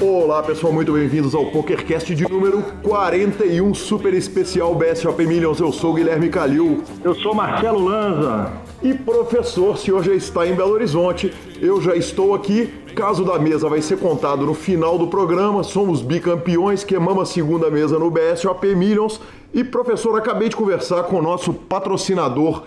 Olá 0.00 0.42
pessoal, 0.44 0.72
muito 0.72 0.92
bem-vindos 0.92 1.34
ao 1.34 1.46
PokerCast 1.46 2.14
de 2.14 2.30
número 2.30 2.62
41, 2.82 3.74
super 3.74 4.14
especial 4.14 4.74
BSOP 4.74 5.26
Millions. 5.26 5.58
Eu 5.58 5.72
sou 5.72 5.92
Guilherme 5.94 6.28
Calil. 6.28 6.82
Eu 7.02 7.14
sou 7.14 7.34
Marcelo 7.34 7.84
Lanza. 7.84 8.52
E 8.82 8.94
professor, 8.94 9.74
o 9.74 9.76
senhor 9.76 10.04
já 10.04 10.14
está 10.14 10.46
em 10.46 10.54
Belo 10.54 10.72
Horizonte, 10.72 11.34
eu 11.60 11.82
já 11.82 11.96
estou 11.96 12.34
aqui. 12.34 12.72
Caso 12.94 13.24
da 13.24 13.38
mesa 13.38 13.68
vai 13.68 13.82
ser 13.82 13.98
contado 13.98 14.46
no 14.46 14.54
final 14.54 14.96
do 14.96 15.08
programa. 15.08 15.62
Somos 15.62 16.02
bicampeões, 16.02 16.84
queimamos 16.84 17.22
a 17.22 17.32
segunda 17.32 17.70
mesa 17.70 17.98
no 17.98 18.10
BSOP 18.10 18.74
Millions. 18.74 19.20
E 19.52 19.64
professor, 19.64 20.16
acabei 20.16 20.48
de 20.48 20.56
conversar 20.56 21.02
com 21.02 21.16
o 21.18 21.22
nosso 21.22 21.52
patrocinador. 21.52 22.62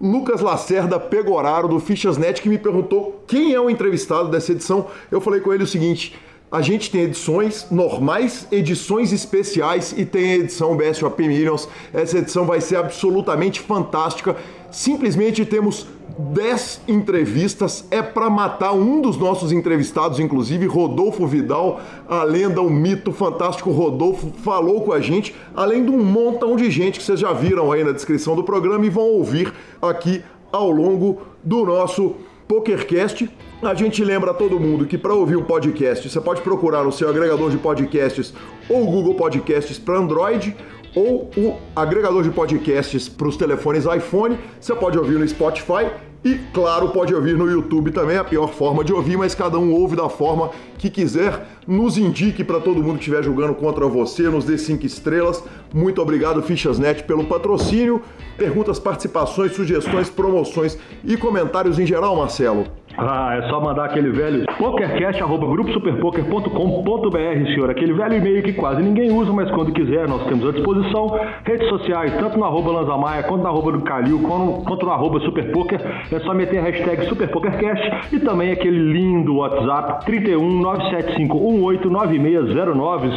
Lucas 0.00 0.40
Lacerda 0.40 1.00
Pegoraro 1.00 1.68
do 1.68 1.80
Fichasnet 1.80 2.40
que 2.40 2.48
me 2.48 2.58
perguntou 2.58 3.24
quem 3.26 3.52
é 3.52 3.60
o 3.60 3.68
entrevistado 3.68 4.28
dessa 4.28 4.52
edição. 4.52 4.86
Eu 5.10 5.20
falei 5.20 5.40
com 5.40 5.52
ele 5.52 5.64
o 5.64 5.66
seguinte: 5.66 6.16
a 6.50 6.62
gente 6.62 6.90
tem 6.90 7.02
edições 7.02 7.66
normais, 7.70 8.46
edições 8.50 9.12
especiais 9.12 9.94
e 9.96 10.04
tem 10.04 10.32
a 10.32 10.36
edição 10.36 10.76
BSOP 10.76 11.20
Millions. 11.26 11.68
Essa 11.92 12.18
edição 12.18 12.46
vai 12.46 12.60
ser 12.60 12.76
absolutamente 12.76 13.60
fantástica. 13.60 14.34
Simplesmente 14.70 15.44
temos 15.44 15.86
10 16.18 16.80
entrevistas. 16.88 17.84
É 17.90 18.00
para 18.00 18.30
matar 18.30 18.72
um 18.72 19.00
dos 19.00 19.16
nossos 19.16 19.52
entrevistados, 19.52 20.18
inclusive 20.18 20.66
Rodolfo 20.66 21.26
Vidal, 21.26 21.80
a 22.08 22.22
lenda, 22.24 22.62
o 22.62 22.70
mito 22.70 23.12
fantástico 23.12 23.70
Rodolfo, 23.70 24.32
falou 24.42 24.80
com 24.82 24.92
a 24.92 25.00
gente, 25.00 25.34
além 25.54 25.84
de 25.84 25.90
um 25.90 26.02
montão 26.02 26.56
de 26.56 26.70
gente 26.70 26.98
que 26.98 27.04
vocês 27.04 27.20
já 27.20 27.32
viram 27.32 27.70
aí 27.70 27.84
na 27.84 27.92
descrição 27.92 28.34
do 28.34 28.42
programa 28.42 28.84
e 28.86 28.90
vão 28.90 29.04
ouvir 29.04 29.52
aqui 29.80 30.22
ao 30.50 30.70
longo 30.70 31.20
do 31.44 31.64
nosso 31.64 32.14
PokerCast. 32.48 33.28
A 33.60 33.74
gente 33.74 34.04
lembra 34.04 34.30
a 34.30 34.34
todo 34.34 34.60
mundo 34.60 34.86
que 34.86 34.96
para 34.96 35.12
ouvir 35.12 35.34
o 35.34 35.42
podcast 35.42 36.08
você 36.08 36.20
pode 36.20 36.42
procurar 36.42 36.84
no 36.84 36.92
seu 36.92 37.08
agregador 37.08 37.50
de 37.50 37.58
podcasts 37.58 38.32
ou 38.68 38.86
Google 38.86 39.16
Podcasts 39.16 39.80
para 39.80 39.98
Android 39.98 40.56
ou 40.94 41.28
o 41.36 41.56
agregador 41.74 42.22
de 42.22 42.30
podcasts 42.30 43.08
para 43.08 43.26
os 43.26 43.36
telefones 43.36 43.84
iPhone. 43.84 44.38
Você 44.60 44.72
pode 44.76 44.96
ouvir 44.96 45.18
no 45.18 45.26
Spotify 45.26 45.90
e, 46.24 46.36
claro, 46.54 46.90
pode 46.90 47.12
ouvir 47.12 47.36
no 47.36 47.50
YouTube 47.50 47.90
também, 47.90 48.16
a 48.16 48.22
pior 48.22 48.46
forma 48.52 48.84
de 48.84 48.92
ouvir, 48.92 49.16
mas 49.16 49.34
cada 49.34 49.58
um 49.58 49.72
ouve 49.74 49.96
da 49.96 50.08
forma 50.08 50.50
que 50.78 50.88
quiser. 50.88 51.44
Nos 51.66 51.98
indique 51.98 52.44
para 52.44 52.60
todo 52.60 52.80
mundo 52.80 52.94
que 52.94 53.10
estiver 53.10 53.24
jogando 53.24 53.56
contra 53.56 53.88
você, 53.88 54.22
nos 54.28 54.44
dê 54.44 54.56
cinco 54.56 54.86
estrelas. 54.86 55.42
Muito 55.74 56.00
obrigado, 56.00 56.40
Fichasnet, 56.42 57.02
pelo 57.02 57.24
patrocínio. 57.24 58.02
Perguntas, 58.36 58.78
participações, 58.78 59.52
sugestões, 59.52 60.08
promoções 60.08 60.78
e 61.04 61.16
comentários 61.16 61.76
em 61.76 61.86
geral, 61.86 62.14
Marcelo. 62.14 62.64
Ah, 62.98 63.36
é 63.36 63.42
só 63.48 63.60
mandar 63.60 63.84
aquele 63.84 64.10
velho 64.10 64.44
pokercast.gruposuperpoker.com.br, 64.58 67.46
senhor. 67.54 67.70
Aquele 67.70 67.92
velho 67.92 68.14
e-mail 68.14 68.42
que 68.42 68.54
quase 68.54 68.82
ninguém 68.82 69.12
usa, 69.12 69.32
mas 69.32 69.48
quando 69.52 69.72
quiser 69.72 70.08
nós 70.08 70.24
temos 70.24 70.48
à 70.48 70.52
disposição. 70.52 71.16
Redes 71.44 71.68
sociais, 71.68 72.12
tanto 72.18 72.36
no 72.36 72.44
arroba 72.44 72.72
Lanzamaia, 72.72 73.22
quanto 73.22 73.42
no 73.42 73.48
arroba 73.48 73.70
do 73.72 73.82
Calil, 73.82 74.20
quanto 74.20 74.84
no 74.84 74.90
arroba 74.90 75.20
Superpoker. 75.20 75.80
É 76.10 76.18
só 76.20 76.32
meter 76.34 76.58
a 76.58 76.62
hashtag 76.62 77.06
SuperPokerCast 77.06 78.16
e 78.16 78.18
também 78.18 78.50
aquele 78.50 78.92
lindo 78.92 79.36
WhatsApp 79.36 80.04
31 80.04 80.60
975 80.60 81.38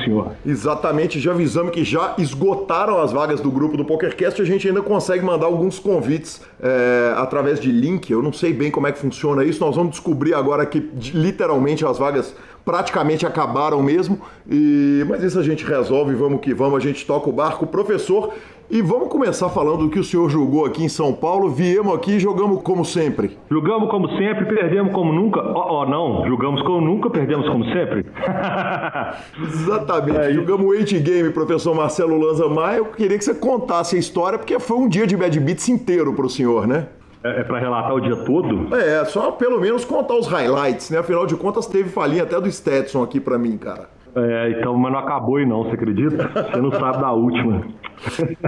senhor. 0.03 0.33
Exatamente, 0.45 1.19
já 1.19 1.31
avisamos 1.31 1.71
que 1.71 1.83
já 1.83 2.13
esgotaram 2.17 3.01
as 3.01 3.11
vagas 3.11 3.41
do 3.41 3.49
grupo 3.49 3.77
do 3.77 3.85
PokerCast. 3.85 4.41
A 4.41 4.45
gente 4.45 4.67
ainda 4.67 4.81
consegue 4.81 5.25
mandar 5.25 5.47
alguns 5.47 5.79
convites 5.79 6.41
é, 6.61 7.13
através 7.17 7.59
de 7.59 7.71
link. 7.71 8.11
Eu 8.11 8.21
não 8.21 8.31
sei 8.31 8.53
bem 8.53 8.69
como 8.69 8.87
é 8.87 8.91
que 8.91 8.99
funciona 8.99 9.43
isso. 9.43 9.63
Nós 9.63 9.70
nós 9.71 9.77
vamos 9.77 9.91
descobrir 9.91 10.33
agora 10.33 10.65
que 10.65 10.79
literalmente 11.13 11.85
as 11.85 11.97
vagas 11.97 12.35
praticamente 12.65 13.25
acabaram 13.25 13.81
mesmo. 13.81 14.19
E 14.49 15.05
mas 15.07 15.23
isso 15.23 15.39
a 15.39 15.43
gente 15.43 15.63
resolve, 15.65 16.13
vamos 16.13 16.41
que 16.41 16.53
vamos, 16.53 16.75
a 16.75 16.85
gente 16.85 17.05
toca 17.05 17.29
o 17.29 17.31
barco, 17.31 17.65
professor. 17.65 18.33
E 18.69 18.81
vamos 18.81 19.07
começar 19.07 19.49
falando 19.49 19.83
do 19.83 19.89
que 19.89 19.99
o 19.99 20.03
senhor 20.03 20.29
jogou 20.29 20.65
aqui 20.65 20.83
em 20.83 20.89
São 20.89 21.13
Paulo. 21.13 21.49
Viemos 21.49 21.93
aqui 21.93 22.11
e 22.11 22.19
jogamos 22.19 22.61
como 22.61 22.83
sempre. 22.83 23.37
Jogamos 23.49 23.89
como 23.89 24.09
sempre, 24.17 24.45
perdemos 24.45 24.93
como 24.93 25.13
nunca. 25.13 25.39
Ó, 25.41 25.53
oh, 25.53 25.81
oh, 25.81 25.85
não, 25.85 26.27
jogamos 26.27 26.61
como 26.63 26.81
nunca, 26.81 27.09
perdemos 27.09 27.47
como 27.47 27.63
sempre. 27.65 28.05
Exatamente. 29.41 30.19
É 30.19 30.33
jogamos 30.33 30.65
o 30.65 30.69
8 30.69 30.99
Game, 30.99 31.29
professor 31.31 31.73
Marcelo 31.73 32.17
Lanza 32.17 32.49
Maia. 32.49 32.77
Eu 32.77 32.85
queria 32.85 33.17
que 33.17 33.23
você 33.23 33.33
contasse 33.33 33.95
a 33.95 33.99
história, 33.99 34.37
porque 34.37 34.59
foi 34.59 34.77
um 34.77 34.89
dia 34.89 35.07
de 35.07 35.15
Bad 35.15 35.39
Beats 35.39 35.69
inteiro 35.69 36.13
para 36.13 36.25
o 36.25 36.29
senhor, 36.29 36.67
né? 36.67 36.87
É, 37.23 37.41
é 37.41 37.43
para 37.43 37.59
relatar 37.59 37.93
o 37.93 38.01
dia 38.01 38.15
todo? 38.15 38.75
É, 38.75 39.05
só 39.05 39.31
pelo 39.31 39.59
menos 39.59 39.85
contar 39.85 40.15
os 40.15 40.27
highlights, 40.27 40.89
né? 40.89 40.99
Afinal 40.99 41.25
de 41.25 41.35
contas, 41.35 41.67
teve 41.67 41.89
falinha 41.89 42.23
até 42.23 42.39
do 42.39 42.51
Stetson 42.51 43.03
aqui 43.03 43.19
para 43.19 43.37
mim, 43.37 43.57
cara. 43.57 43.89
É, 44.15 44.55
então, 44.57 44.75
mas 44.75 44.91
não 44.91 44.99
acabou 44.99 45.37
aí 45.37 45.45
não, 45.45 45.63
você 45.63 45.75
acredita? 45.75 46.29
Você 46.51 46.61
não 46.61 46.71
sabe 46.71 46.99
da 46.99 47.11
última. 47.13 47.61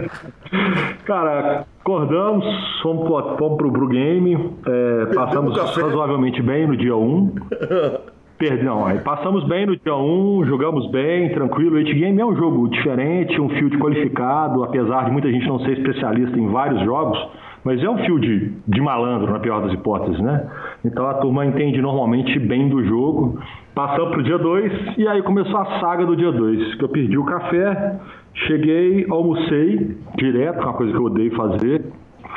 cara, 1.05 1.65
acordamos, 1.79 2.45
fomos, 2.81 3.07
fomos 3.37 3.57
pro 3.57 3.71
Bru 3.71 3.87
Game, 3.87 4.55
é, 4.65 5.05
passamos 5.13 5.57
razoavelmente 5.57 6.41
bem 6.41 6.67
no 6.67 6.75
dia 6.75 6.95
1. 6.97 7.35
Perdão, 8.37 8.85
aí 8.85 8.99
passamos 8.99 9.47
bem 9.47 9.65
no 9.65 9.77
dia 9.77 9.95
1, 9.95 10.45
jogamos 10.45 10.91
bem, 10.91 11.31
tranquilo. 11.33 11.75
O 11.75 11.77
8 11.77 11.93
Game 11.93 12.19
é 12.19 12.25
um 12.25 12.35
jogo 12.35 12.67
diferente, 12.67 13.39
um 13.39 13.47
field 13.47 13.77
qualificado, 13.77 14.65
apesar 14.65 15.05
de 15.05 15.11
muita 15.11 15.31
gente 15.31 15.47
não 15.47 15.59
ser 15.59 15.77
especialista 15.77 16.37
em 16.37 16.49
vários 16.49 16.83
jogos. 16.83 17.17
Mas 17.63 17.81
é 17.81 17.89
um 17.89 17.97
fio 17.99 18.19
de, 18.19 18.51
de 18.67 18.81
malandro, 18.81 19.31
na 19.31 19.39
pior 19.39 19.61
das 19.61 19.73
hipóteses, 19.73 20.19
né? 20.19 20.45
Então 20.83 21.07
a 21.07 21.15
turma 21.15 21.45
entende 21.45 21.81
normalmente 21.81 22.37
bem 22.39 22.67
do 22.67 22.83
jogo. 22.83 23.39
Passamos 23.73 24.11
pro 24.11 24.23
dia 24.23 24.37
2 24.37 24.97
e 24.97 25.07
aí 25.07 25.21
começou 25.23 25.57
a 25.57 25.79
saga 25.79 26.05
do 26.05 26.15
dia 26.15 26.31
2, 26.31 26.75
que 26.75 26.83
eu 26.83 26.89
perdi 26.89 27.17
o 27.17 27.23
café, 27.23 27.95
cheguei, 28.47 29.05
almocei 29.09 29.97
direto, 30.17 30.61
uma 30.61 30.73
coisa 30.73 30.91
que 30.91 30.97
eu 30.97 31.05
odeio 31.05 31.35
fazer. 31.35 31.81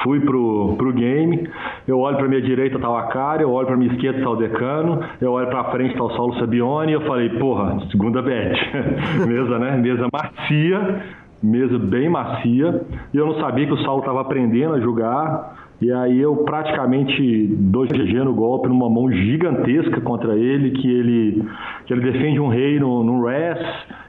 Fui 0.02 0.20
pro, 0.20 0.74
pro 0.76 0.92
game, 0.92 1.48
eu 1.88 1.98
olho 1.98 2.16
pra 2.18 2.28
minha 2.28 2.42
direita 2.42 2.78
tá 2.78 2.88
o 2.88 2.96
Akari, 2.96 3.42
eu 3.42 3.50
olho 3.50 3.66
pra 3.66 3.76
minha 3.76 3.90
esquerda 3.92 4.22
tá 4.22 4.30
o 4.30 4.36
Decano, 4.36 5.00
eu 5.20 5.32
olho 5.32 5.48
pra 5.48 5.64
frente 5.64 5.96
tá 5.96 6.04
o 6.04 6.10
Saulo 6.10 6.38
Sabione 6.38 6.92
e 6.92 6.94
eu 6.94 7.00
falei, 7.00 7.30
porra, 7.30 7.80
segunda 7.90 8.20
bet. 8.20 8.58
Mesa, 9.26 9.58
né? 9.58 9.76
Mesa 9.78 10.06
macia 10.12 11.02
mesa 11.42 11.78
bem 11.78 12.08
macia, 12.08 12.82
e 13.12 13.16
eu 13.16 13.26
não 13.26 13.40
sabia 13.40 13.66
que 13.66 13.72
o 13.72 13.82
Saulo 13.82 14.00
estava 14.00 14.20
aprendendo 14.20 14.74
a 14.74 14.80
jogar. 14.80 15.66
E 15.80 15.92
aí 15.92 16.18
eu 16.18 16.36
praticamente 16.36 17.48
dou 17.48 17.86
GG 17.86 18.24
no 18.24 18.32
golpe 18.32 18.66
numa 18.66 18.88
mão 18.88 19.12
gigantesca 19.12 20.00
contra 20.00 20.34
ele, 20.34 20.70
que 20.70 20.90
ele, 20.90 21.44
que 21.84 21.92
ele 21.92 22.00
defende 22.00 22.40
um 22.40 22.48
rei 22.48 22.80
no, 22.80 23.04
no 23.04 23.22
res, 23.26 23.58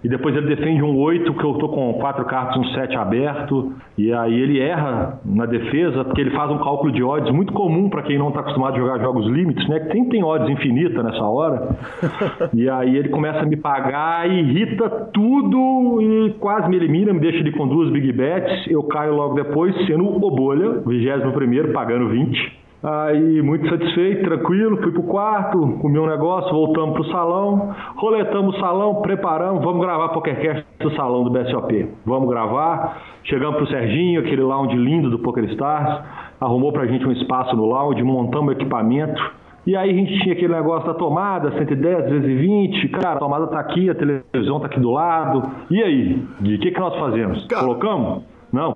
e 0.07 0.09
depois 0.09 0.33
ele 0.37 0.47
defende 0.47 0.81
um 0.81 0.97
8, 0.97 1.33
que 1.33 1.43
eu 1.43 1.55
tô 1.55 1.67
com 1.67 1.91
quatro 1.95 2.23
cartas, 2.23 2.55
um 2.55 2.63
7 2.69 2.95
aberto, 2.95 3.73
e 3.97 4.13
aí 4.13 4.41
ele 4.41 4.57
erra 4.57 5.19
na 5.25 5.45
defesa, 5.45 6.05
porque 6.05 6.21
ele 6.21 6.31
faz 6.31 6.49
um 6.49 6.59
cálculo 6.59 6.93
de 6.93 7.03
odds 7.03 7.29
muito 7.33 7.51
comum 7.51 7.89
para 7.89 8.03
quem 8.03 8.17
não 8.17 8.29
está 8.29 8.39
acostumado 8.39 8.75
a 8.75 8.77
jogar 8.77 8.99
jogos 8.99 9.27
limites, 9.27 9.67
né? 9.67 9.81
Que 9.81 9.91
sempre 9.91 10.11
tem 10.11 10.23
odds 10.23 10.49
infinita 10.49 11.03
nessa 11.03 11.25
hora. 11.25 11.75
e 12.55 12.69
aí 12.69 12.95
ele 12.95 13.09
começa 13.09 13.39
a 13.39 13.45
me 13.45 13.57
pagar, 13.57 14.29
irrita 14.29 14.89
tudo 15.13 16.01
e 16.01 16.35
quase 16.39 16.69
me 16.69 16.77
elimina, 16.77 17.11
me 17.11 17.19
deixa 17.19 17.39
ele 17.39 17.51
com 17.51 17.67
duas 17.67 17.91
big 17.91 18.09
bets, 18.13 18.65
eu 18.67 18.83
caio 18.83 19.13
logo 19.13 19.35
depois, 19.35 19.75
sendo 19.87 20.05
o 20.05 20.31
bolha, 20.31 20.83
21 20.85 21.31
primeiro, 21.33 21.73
pagando 21.73 22.07
20. 22.07 22.66
Aí, 22.83 23.41
muito 23.41 23.67
satisfeito, 23.69 24.23
tranquilo, 24.23 24.77
fui 24.77 24.91
pro 24.91 25.01
quarto, 25.03 25.79
comi 25.81 25.97
um 25.97 26.05
negócio, 26.05 26.51
voltamos 26.51 26.93
pro 26.93 27.11
salão, 27.11 27.75
roletamos 27.95 28.55
o 28.55 28.59
salão, 28.59 29.01
preparamos, 29.01 29.63
vamos 29.63 29.81
gravar 29.81 30.09
PokerCast 30.09 30.63
do 30.79 30.91
salão 30.95 31.23
do 31.23 31.31
BSOP. 31.31 31.89
Vamos 32.05 32.29
gravar, 32.29 33.01
chegamos 33.23 33.57
pro 33.57 33.67
Serginho, 33.67 34.21
aquele 34.21 34.43
lounge 34.43 34.77
lindo 34.77 35.09
do 35.09 35.17
PokerStars, 35.19 36.03
arrumou 36.39 36.71
pra 36.71 36.85
gente 36.85 37.03
um 37.07 37.11
espaço 37.11 37.55
no 37.55 37.65
lounge, 37.65 38.03
montamos 38.03 38.49
o 38.49 38.51
equipamento, 38.51 39.19
e 39.65 39.75
aí 39.75 39.89
a 39.89 39.93
gente 39.93 40.19
tinha 40.21 40.33
aquele 40.33 40.53
negócio 40.53 40.85
da 40.87 40.93
tomada, 40.93 41.51
110, 41.57 42.09
220, 42.09 42.89
cara, 42.89 43.13
a 43.13 43.19
tomada 43.19 43.47
tá 43.47 43.59
aqui, 43.59 43.89
a 43.89 43.95
televisão 43.95 44.59
tá 44.59 44.67
aqui 44.67 44.79
do 44.79 44.91
lado, 44.91 45.49
e 45.71 45.81
aí? 45.81 46.23
O 46.39 46.43
que, 46.43 46.71
que 46.71 46.79
nós 46.79 46.95
fazemos? 46.95 47.43
Cara, 47.47 47.63
Colocamos? 47.63 48.23
Não, 48.53 48.73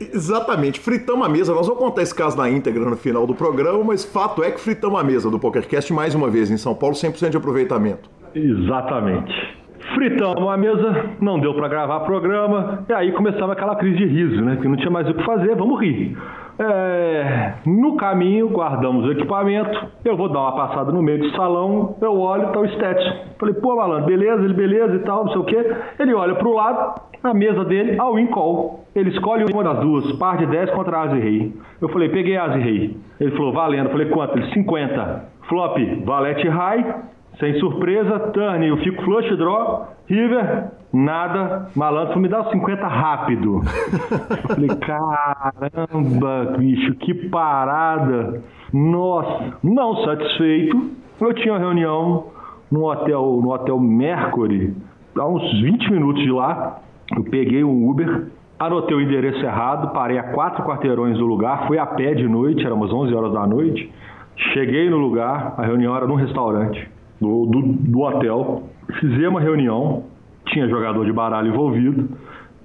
Exatamente, 0.00 0.80
fritamos 0.80 1.26
a 1.26 1.28
mesa. 1.28 1.54
Nós 1.54 1.66
vamos 1.66 1.82
contar 1.82 2.02
esse 2.02 2.14
caso 2.14 2.36
na 2.36 2.48
íntegra 2.50 2.84
no 2.84 2.96
final 2.96 3.26
do 3.26 3.34
programa, 3.34 3.82
mas 3.84 4.04
fato 4.04 4.42
é 4.42 4.50
que 4.50 4.60
fritamos 4.60 4.98
a 4.98 5.04
mesa 5.04 5.30
do 5.30 5.38
PokerCast 5.38 5.92
mais 5.92 6.14
uma 6.14 6.28
vez 6.28 6.50
em 6.50 6.56
São 6.56 6.74
Paulo, 6.74 6.94
100% 6.94 7.30
de 7.30 7.36
aproveitamento. 7.36 8.10
Exatamente. 8.34 9.32
Fritamos 9.94 10.48
a 10.50 10.56
mesa, 10.56 11.10
não 11.20 11.38
deu 11.38 11.54
para 11.54 11.68
gravar 11.68 12.00
programa, 12.00 12.84
e 12.88 12.92
aí 12.92 13.12
começava 13.12 13.52
aquela 13.52 13.76
crise 13.76 13.98
de 13.98 14.06
riso, 14.06 14.42
né? 14.42 14.56
Que 14.60 14.66
não 14.66 14.76
tinha 14.76 14.90
mais 14.90 15.08
o 15.08 15.14
que 15.14 15.24
fazer, 15.24 15.54
vamos 15.54 15.78
rir. 15.80 16.16
É, 16.58 17.54
no 17.66 17.96
caminho, 17.96 18.48
guardamos 18.48 19.04
o 19.04 19.12
equipamento. 19.12 19.88
Eu 20.04 20.16
vou 20.16 20.28
dar 20.28 20.40
uma 20.40 20.56
passada 20.56 20.92
no 20.92 21.02
meio 21.02 21.18
do 21.18 21.30
salão. 21.36 21.96
Eu 22.00 22.18
olho, 22.18 22.52
tá 22.52 22.60
o 22.60 22.68
Stetson. 22.68 23.24
Falei, 23.38 23.54
pô, 23.54 23.76
malandro, 23.76 24.06
beleza, 24.06 24.42
ele 24.42 24.54
beleza 24.54 24.94
e 24.94 25.00
tal, 25.00 25.24
não 25.24 25.32
sei 25.32 25.40
o 25.40 25.44
quê. 25.44 25.76
Ele 25.98 26.14
olha 26.14 26.34
pro 26.36 26.54
lado, 26.54 27.00
Na 27.24 27.32
mesa 27.32 27.64
dele, 27.64 27.98
a 27.98 28.10
win 28.10 28.26
call. 28.26 28.84
Ele 28.94 29.08
escolhe 29.08 29.46
uma 29.50 29.64
das 29.64 29.80
duas, 29.80 30.12
par 30.18 30.36
de 30.36 30.44
10 30.44 30.70
contra 30.72 31.04
As 31.04 31.12
e 31.14 31.20
Rei. 31.20 31.54
Eu 31.80 31.88
falei, 31.88 32.10
peguei 32.10 32.36
As 32.36 32.54
e 32.54 32.58
Rei. 32.58 32.96
Ele 33.18 33.30
falou, 33.30 33.50
valendo. 33.50 33.86
Eu 33.86 33.92
falei, 33.92 34.10
quanto? 34.10 34.38
Ele, 34.38 34.52
50. 34.52 35.24
Flop, 35.48 35.78
valete 36.04 36.46
high, 36.46 36.84
sem 37.40 37.58
surpresa, 37.58 38.18
turn, 38.32 38.66
eu 38.66 38.76
fico 38.78 39.02
flush 39.02 39.36
draw, 39.36 39.88
river, 40.06 40.70
nada, 40.92 41.68
malandro, 41.74 42.20
me 42.20 42.28
dá 42.28 42.42
os 42.42 42.50
50 42.50 42.86
rápido. 42.86 43.60
eu 43.60 44.54
falei, 44.54 44.70
caramba, 44.76 46.56
bicho, 46.58 46.94
que 46.96 47.14
parada. 47.28 48.42
Nossa, 48.72 49.56
não 49.62 49.96
satisfeito, 50.04 50.90
eu 51.20 51.34
tinha 51.34 51.54
uma 51.54 51.60
reunião 51.60 52.26
no 52.70 52.84
hotel, 52.90 53.40
no 53.42 53.52
hotel 53.52 53.78
Mercury, 53.78 54.74
há 55.16 55.26
uns 55.26 55.60
20 55.60 55.90
minutos 55.92 56.22
de 56.22 56.30
lá. 56.30 56.80
Eu 57.14 57.24
peguei 57.24 57.62
um 57.64 57.88
Uber, 57.88 58.26
anotei 58.58 58.96
o 58.96 59.00
endereço 59.00 59.44
errado, 59.44 59.92
parei 59.92 60.18
a 60.18 60.22
quatro 60.22 60.64
quarteirões 60.64 61.18
do 61.18 61.26
lugar, 61.26 61.66
fui 61.66 61.78
a 61.78 61.86
pé 61.86 62.14
de 62.14 62.26
noite, 62.26 62.64
era 62.64 62.74
umas 62.74 62.92
11 62.92 63.14
horas 63.14 63.32
da 63.32 63.46
noite. 63.46 63.90
Cheguei 64.52 64.88
no 64.90 64.96
lugar, 64.96 65.54
a 65.56 65.62
reunião 65.64 65.94
era 65.94 66.06
num 66.06 66.16
restaurante 66.16 66.88
do, 67.20 67.46
do, 67.46 67.62
do 67.62 68.00
hotel. 68.00 68.64
Fizemos 69.00 69.28
uma 69.28 69.40
reunião, 69.40 70.04
tinha 70.46 70.68
jogador 70.68 71.04
de 71.04 71.12
baralho 71.12 71.48
envolvido. 71.48 72.08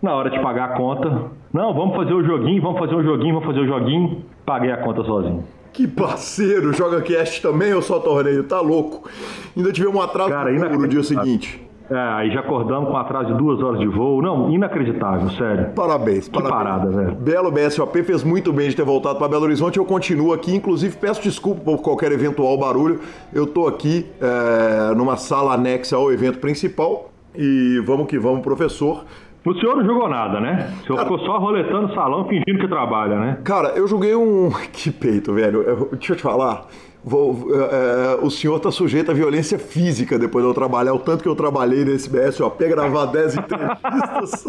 Na 0.02 0.14
hora 0.14 0.30
de 0.30 0.40
pagar 0.40 0.72
a 0.72 0.78
conta, 0.78 1.30
não, 1.54 1.74
vamos 1.74 1.96
fazer 1.96 2.14
o 2.14 2.24
joguinho, 2.24 2.62
vamos 2.62 2.80
fazer 2.80 2.96
o 2.96 3.04
joguinho, 3.04 3.34
vamos 3.34 3.48
fazer 3.48 3.60
o 3.60 3.68
joguinho. 3.68 4.24
Paguei 4.46 4.72
a 4.72 4.78
conta 4.78 5.04
sozinho. 5.04 5.44
Que 5.74 5.88
parceiro, 5.88 6.74
joga 6.74 7.02
cast 7.02 7.42
também 7.42 7.74
ou 7.74 7.82
só 7.82 8.00
torneio? 8.00 8.44
Tá 8.44 8.62
louco. 8.62 9.08
Ainda 9.56 9.72
tivemos 9.72 9.96
um 9.96 10.02
atraso 10.02 10.30
Cara, 10.30 10.52
no 10.52 10.88
dia 10.88 11.04
seguinte. 11.04 11.69
É, 11.90 11.98
aí 11.98 12.32
já 12.32 12.42
acordamos 12.42 12.90
com 12.90 12.98
atraso 12.98 13.32
de 13.32 13.38
duas 13.38 13.62
horas 13.62 13.80
de 13.80 13.88
voo. 13.88 14.22
Não, 14.22 14.52
inacreditável, 14.52 15.30
sério. 15.32 15.70
Parabéns, 15.76 16.28
que 16.28 16.34
parabéns. 16.34 16.56
parada, 16.56 16.90
velho. 16.90 17.16
Belo 17.16 17.52
BSOP 17.52 18.04
fez 18.04 18.24
muito 18.24 18.54
bem 18.54 18.70
de 18.70 18.76
ter 18.76 18.86
voltado 18.86 19.18
para 19.18 19.28
Belo 19.28 19.46
Horizonte. 19.46 19.78
Eu 19.78 19.86
continuo 19.86 20.32
aqui, 20.32 20.56
inclusive 20.56 20.96
peço 20.98 21.22
desculpa 21.22 21.62
por 21.62 21.82
qualquer 21.82 22.12
eventual 22.12 22.58
barulho. 22.58 23.00
Eu 23.34 23.48
tô 23.48 23.68
aqui 23.68 24.06
é, 24.22 24.94
numa 24.96 25.18
sala 25.18 25.54
anexa 25.56 25.96
ao 25.96 26.12
evento 26.12 26.40
principal. 26.40 27.10
E 27.36 27.82
vamos 27.86 28.08
que 28.08 28.20
vamos, 28.20 28.42
professor. 28.42 29.04
O 29.46 29.54
senhor 29.56 29.78
não 29.78 29.86
jogou 29.86 30.10
nada, 30.10 30.40
né? 30.40 30.72
O 30.82 30.86
senhor 30.86 30.98
cara, 30.98 31.10
ficou 31.10 31.20
só 31.20 31.40
roletando 31.40 31.88
o 31.88 31.96
salão 31.96 32.28
fingindo 32.28 32.60
que 32.60 32.68
trabalha, 32.68 33.18
né? 33.18 33.38
Cara, 33.44 33.70
eu 33.70 33.88
joguei 33.88 34.14
um. 34.16 34.52
Que 34.72 34.92
peito, 34.92 35.34
velho. 35.34 35.62
Eu, 35.62 35.90
deixa 35.94 36.14
eu 36.14 36.18
te 36.18 36.22
falar. 36.22 36.66
Vou, 37.04 37.48
é, 37.54 38.20
o 38.22 38.30
senhor 38.30 38.58
está 38.58 38.70
sujeito 38.72 39.10
à 39.10 39.14
violência 39.14 39.58
física 39.58 40.20
depois 40.20 40.44
de 40.44 40.50
eu 40.52 40.54
trabalhar, 40.54 40.94
o 40.94 41.00
tanto 41.00 41.24
que 41.24 41.30
eu 41.30 41.36
trabalhei 41.36 41.86
nesse 41.86 42.10
BSOP, 42.10 42.68
gravar 42.68 43.06
10 43.12 43.38
entrevistas. 43.38 44.48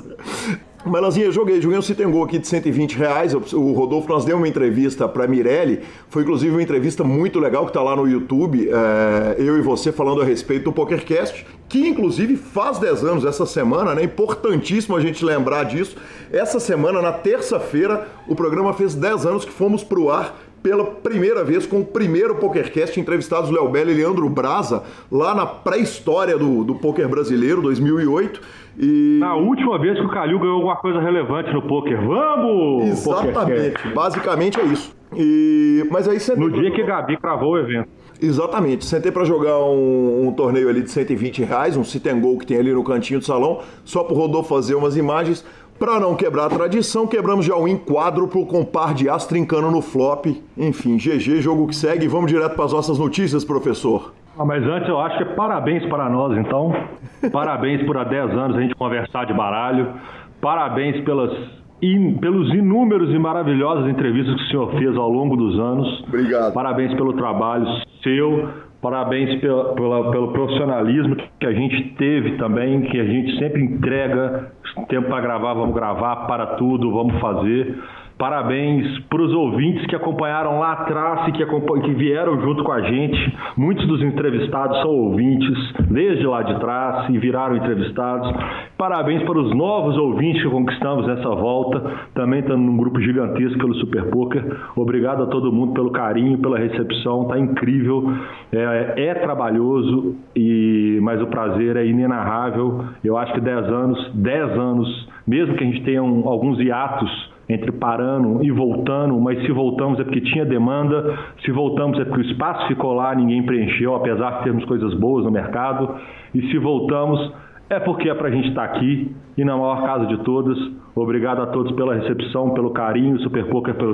Mas, 0.84 1.02
Lanzinha, 1.02 1.26
eu 1.26 1.32
joguei, 1.32 1.60
joguei 1.60 1.78
um 1.78 1.82
Citengol 1.82 2.24
aqui 2.24 2.38
de 2.38 2.48
120 2.48 2.94
reais. 2.94 3.34
O 3.34 3.72
Rodolfo, 3.72 4.08
nós 4.08 4.24
demos 4.24 4.40
uma 4.40 4.48
entrevista 4.48 5.06
para 5.06 5.26
Mirelli. 5.26 5.80
Foi 6.08 6.22
inclusive 6.22 6.50
uma 6.50 6.62
entrevista 6.62 7.04
muito 7.04 7.38
legal 7.38 7.64
que 7.64 7.70
está 7.70 7.82
lá 7.82 7.94
no 7.94 8.08
YouTube. 8.08 8.68
É, 8.68 9.36
eu 9.38 9.58
e 9.58 9.60
você 9.60 9.92
falando 9.92 10.22
a 10.22 10.24
respeito 10.24 10.64
do 10.64 10.72
PokerCast, 10.72 11.46
que 11.68 11.86
inclusive 11.86 12.34
faz 12.36 12.78
10 12.78 13.04
anos 13.04 13.24
essa 13.26 13.44
semana, 13.44 13.94
né? 13.94 14.04
Importantíssimo 14.04 14.96
a 14.96 15.00
gente 15.00 15.22
lembrar 15.22 15.64
disso. 15.64 15.96
Essa 16.32 16.58
semana, 16.58 17.02
na 17.02 17.12
terça-feira, 17.12 18.08
o 18.26 18.34
programa 18.34 18.72
fez 18.72 18.94
10 18.94 19.26
anos 19.26 19.44
que 19.44 19.52
fomos 19.52 19.84
para 19.84 20.00
o 20.00 20.10
ar 20.10 20.34
pela 20.62 20.84
primeira 20.84 21.42
vez 21.44 21.66
com 21.66 21.80
o 21.80 21.84
primeiro 21.84 22.36
PokerCast 22.36 22.98
entrevistados 22.98 23.50
Léo 23.50 23.68
Bela 23.68 23.90
e 23.90 23.94
Leandro 23.94 24.28
Braza, 24.28 24.82
lá 25.10 25.34
na 25.34 25.46
pré-história 25.46 26.36
do, 26.36 26.64
do 26.64 26.74
poker 26.74 27.08
brasileiro, 27.08 27.62
2008. 27.62 28.40
E... 28.78 29.18
Na 29.20 29.34
última 29.34 29.78
vez 29.78 29.98
que 29.98 30.04
o 30.04 30.10
Calil 30.10 30.38
ganhou 30.38 30.56
alguma 30.56 30.76
coisa 30.76 31.00
relevante 31.00 31.52
no 31.52 31.62
poker. 31.62 32.00
Vamos! 32.00 32.88
Exatamente, 32.88 33.88
basicamente 33.94 34.60
é 34.60 34.64
isso. 34.64 34.94
E... 35.16 35.86
Mas 35.90 36.08
aí 36.08 36.20
você... 36.20 36.36
No 36.36 36.50
dia 36.50 36.70
que 36.70 36.82
a 36.82 36.86
Gabi 36.86 37.16
cravou 37.16 37.52
o 37.52 37.58
evento. 37.58 37.88
Exatamente. 38.22 38.84
Sentei 38.84 39.10
para 39.10 39.24
jogar 39.24 39.58
um, 39.60 40.28
um, 40.28 40.32
torneio 40.32 40.68
ali 40.68 40.82
de 40.82 40.90
120 40.90 41.42
reais, 41.42 41.76
um 41.76 41.82
sit 41.82 42.06
and 42.06 42.20
go 42.20 42.38
que 42.38 42.46
tem 42.46 42.58
ali 42.58 42.72
no 42.72 42.84
cantinho 42.84 43.18
do 43.18 43.24
salão, 43.24 43.60
só 43.84 44.04
pro 44.04 44.14
Rodolfo 44.14 44.48
fazer 44.48 44.74
umas 44.74 44.96
imagens. 44.96 45.44
Para 45.80 45.98
não 45.98 46.14
quebrar 46.14 46.44
a 46.44 46.50
tradição, 46.50 47.06
quebramos 47.06 47.46
já 47.46 47.56
o 47.56 47.64
um 47.64 47.74
quádruplo 47.74 48.44
com 48.44 48.62
par 48.62 48.92
de 48.92 49.08
as 49.08 49.26
trincando 49.26 49.70
no 49.70 49.80
flop. 49.80 50.26
Enfim, 50.54 50.98
GG, 50.98 51.40
jogo 51.40 51.66
que 51.66 51.74
segue. 51.74 52.06
Vamos 52.06 52.30
direto 52.30 52.54
para 52.54 52.66
as 52.66 52.72
nossas 52.74 52.98
notícias, 52.98 53.46
professor. 53.46 54.12
Ah, 54.38 54.44
mas 54.44 54.62
antes 54.62 54.86
eu 54.90 55.00
acho 55.00 55.16
que 55.16 55.22
é 55.22 55.34
parabéns 55.34 55.82
para 55.86 56.10
nós, 56.10 56.36
então. 56.36 56.70
parabéns 57.32 57.82
por 57.86 57.96
há 57.96 58.04
10 58.04 58.30
anos 58.30 58.58
a 58.58 58.60
gente 58.60 58.74
conversar 58.74 59.24
de 59.24 59.32
baralho. 59.32 59.94
Parabéns 60.38 61.02
pelas 61.02 61.32
in, 61.80 62.18
pelos 62.18 62.52
inúmeros 62.52 63.08
e 63.14 63.18
maravilhosas 63.18 63.88
entrevistas 63.88 64.36
que 64.36 64.42
o 64.42 64.48
senhor 64.48 64.70
fez 64.72 64.94
ao 64.98 65.08
longo 65.08 65.34
dos 65.34 65.58
anos. 65.58 66.04
Obrigado. 66.06 66.52
Parabéns 66.52 66.92
pelo 66.92 67.14
trabalho 67.14 67.64
seu, 68.02 68.50
Parabéns 68.80 69.40
pela, 69.40 69.74
pela, 69.74 70.10
pelo 70.10 70.32
profissionalismo 70.32 71.16
que 71.38 71.46
a 71.46 71.52
gente 71.52 71.94
teve 71.98 72.38
também, 72.38 72.80
que 72.82 72.98
a 72.98 73.04
gente 73.04 73.38
sempre 73.38 73.62
entrega 73.62 74.52
tempo 74.88 75.08
para 75.08 75.20
gravar, 75.20 75.54
vamos 75.54 75.74
gravar, 75.74 76.26
para 76.26 76.46
tudo, 76.56 76.90
vamos 76.90 77.20
fazer. 77.20 77.78
Parabéns 78.20 78.98
para 79.08 79.22
os 79.22 79.32
ouvintes 79.32 79.86
que 79.86 79.96
acompanharam 79.96 80.58
lá 80.58 80.72
atrás 80.72 81.26
e 81.28 81.32
que, 81.32 81.42
que, 81.42 81.94
vieram 81.94 82.38
junto 82.42 82.62
com 82.62 82.70
a 82.70 82.82
gente. 82.82 83.38
Muitos 83.56 83.86
dos 83.86 84.02
entrevistados 84.02 84.76
são 84.82 84.90
ouvintes 84.90 85.56
desde 85.90 86.26
lá 86.26 86.42
de 86.42 86.60
trás 86.60 87.08
e 87.08 87.16
viraram 87.16 87.56
entrevistados. 87.56 88.30
Parabéns 88.76 89.22
para 89.22 89.38
os 89.38 89.56
novos 89.56 89.96
ouvintes 89.96 90.42
que 90.42 90.50
conquistamos 90.50 91.06
nessa 91.06 91.30
volta, 91.30 91.80
também 92.12 92.40
estando 92.40 92.60
num 92.60 92.76
grupo 92.76 93.00
gigantesco 93.00 93.58
pelo 93.58 93.74
Super 93.76 94.10
Poker. 94.10 94.54
Obrigado 94.76 95.22
a 95.22 95.26
todo 95.26 95.50
mundo 95.50 95.72
pelo 95.72 95.90
carinho, 95.90 96.36
pela 96.40 96.58
recepção, 96.58 97.24
tá 97.24 97.38
incrível. 97.38 98.04
É, 98.52 99.02
é 99.02 99.14
trabalhoso, 99.14 100.14
e 100.36 100.98
mas 101.00 101.22
o 101.22 101.26
prazer 101.26 101.74
é 101.74 101.86
inenarrável. 101.86 102.84
Eu 103.02 103.16
acho 103.16 103.32
que 103.32 103.40
10 103.40 103.66
anos, 103.66 104.10
10 104.12 104.58
anos, 104.58 105.08
mesmo 105.26 105.54
que 105.54 105.64
a 105.64 105.66
gente 105.66 105.82
tenha 105.84 106.02
um, 106.02 106.28
alguns 106.28 106.60
hiatos 106.60 107.29
entre 107.52 107.72
parando 107.72 108.42
e 108.44 108.50
voltando, 108.50 109.18
mas 109.20 109.40
se 109.44 109.52
voltamos 109.52 109.98
é 110.00 110.04
porque 110.04 110.20
tinha 110.20 110.44
demanda, 110.44 111.18
se 111.44 111.50
voltamos 111.50 111.98
é 111.98 112.04
porque 112.04 112.20
o 112.20 112.30
espaço 112.30 112.66
ficou 112.68 112.94
lá, 112.94 113.14
ninguém 113.14 113.42
preencheu, 113.42 113.94
apesar 113.94 114.38
de 114.38 114.44
termos 114.44 114.64
coisas 114.64 114.94
boas 114.94 115.24
no 115.24 115.30
mercado, 115.30 115.96
e 116.34 116.42
se 116.50 116.58
voltamos 116.58 117.32
é 117.68 117.78
porque 117.78 118.08
é 118.08 118.14
para 118.14 118.28
a 118.28 118.30
gente 118.30 118.48
estar 118.48 118.68
tá 118.68 118.74
aqui 118.74 119.14
e 119.36 119.44
na 119.44 119.56
maior 119.56 119.82
casa 119.84 120.06
de 120.06 120.18
todas. 120.18 120.58
Obrigado 120.94 121.42
a 121.42 121.46
todos 121.46 121.72
pela 121.72 121.94
recepção, 121.94 122.50
pelo 122.50 122.70
carinho, 122.70 123.20
Super 123.20 123.48
Poker 123.48 123.74
pela 123.74 123.90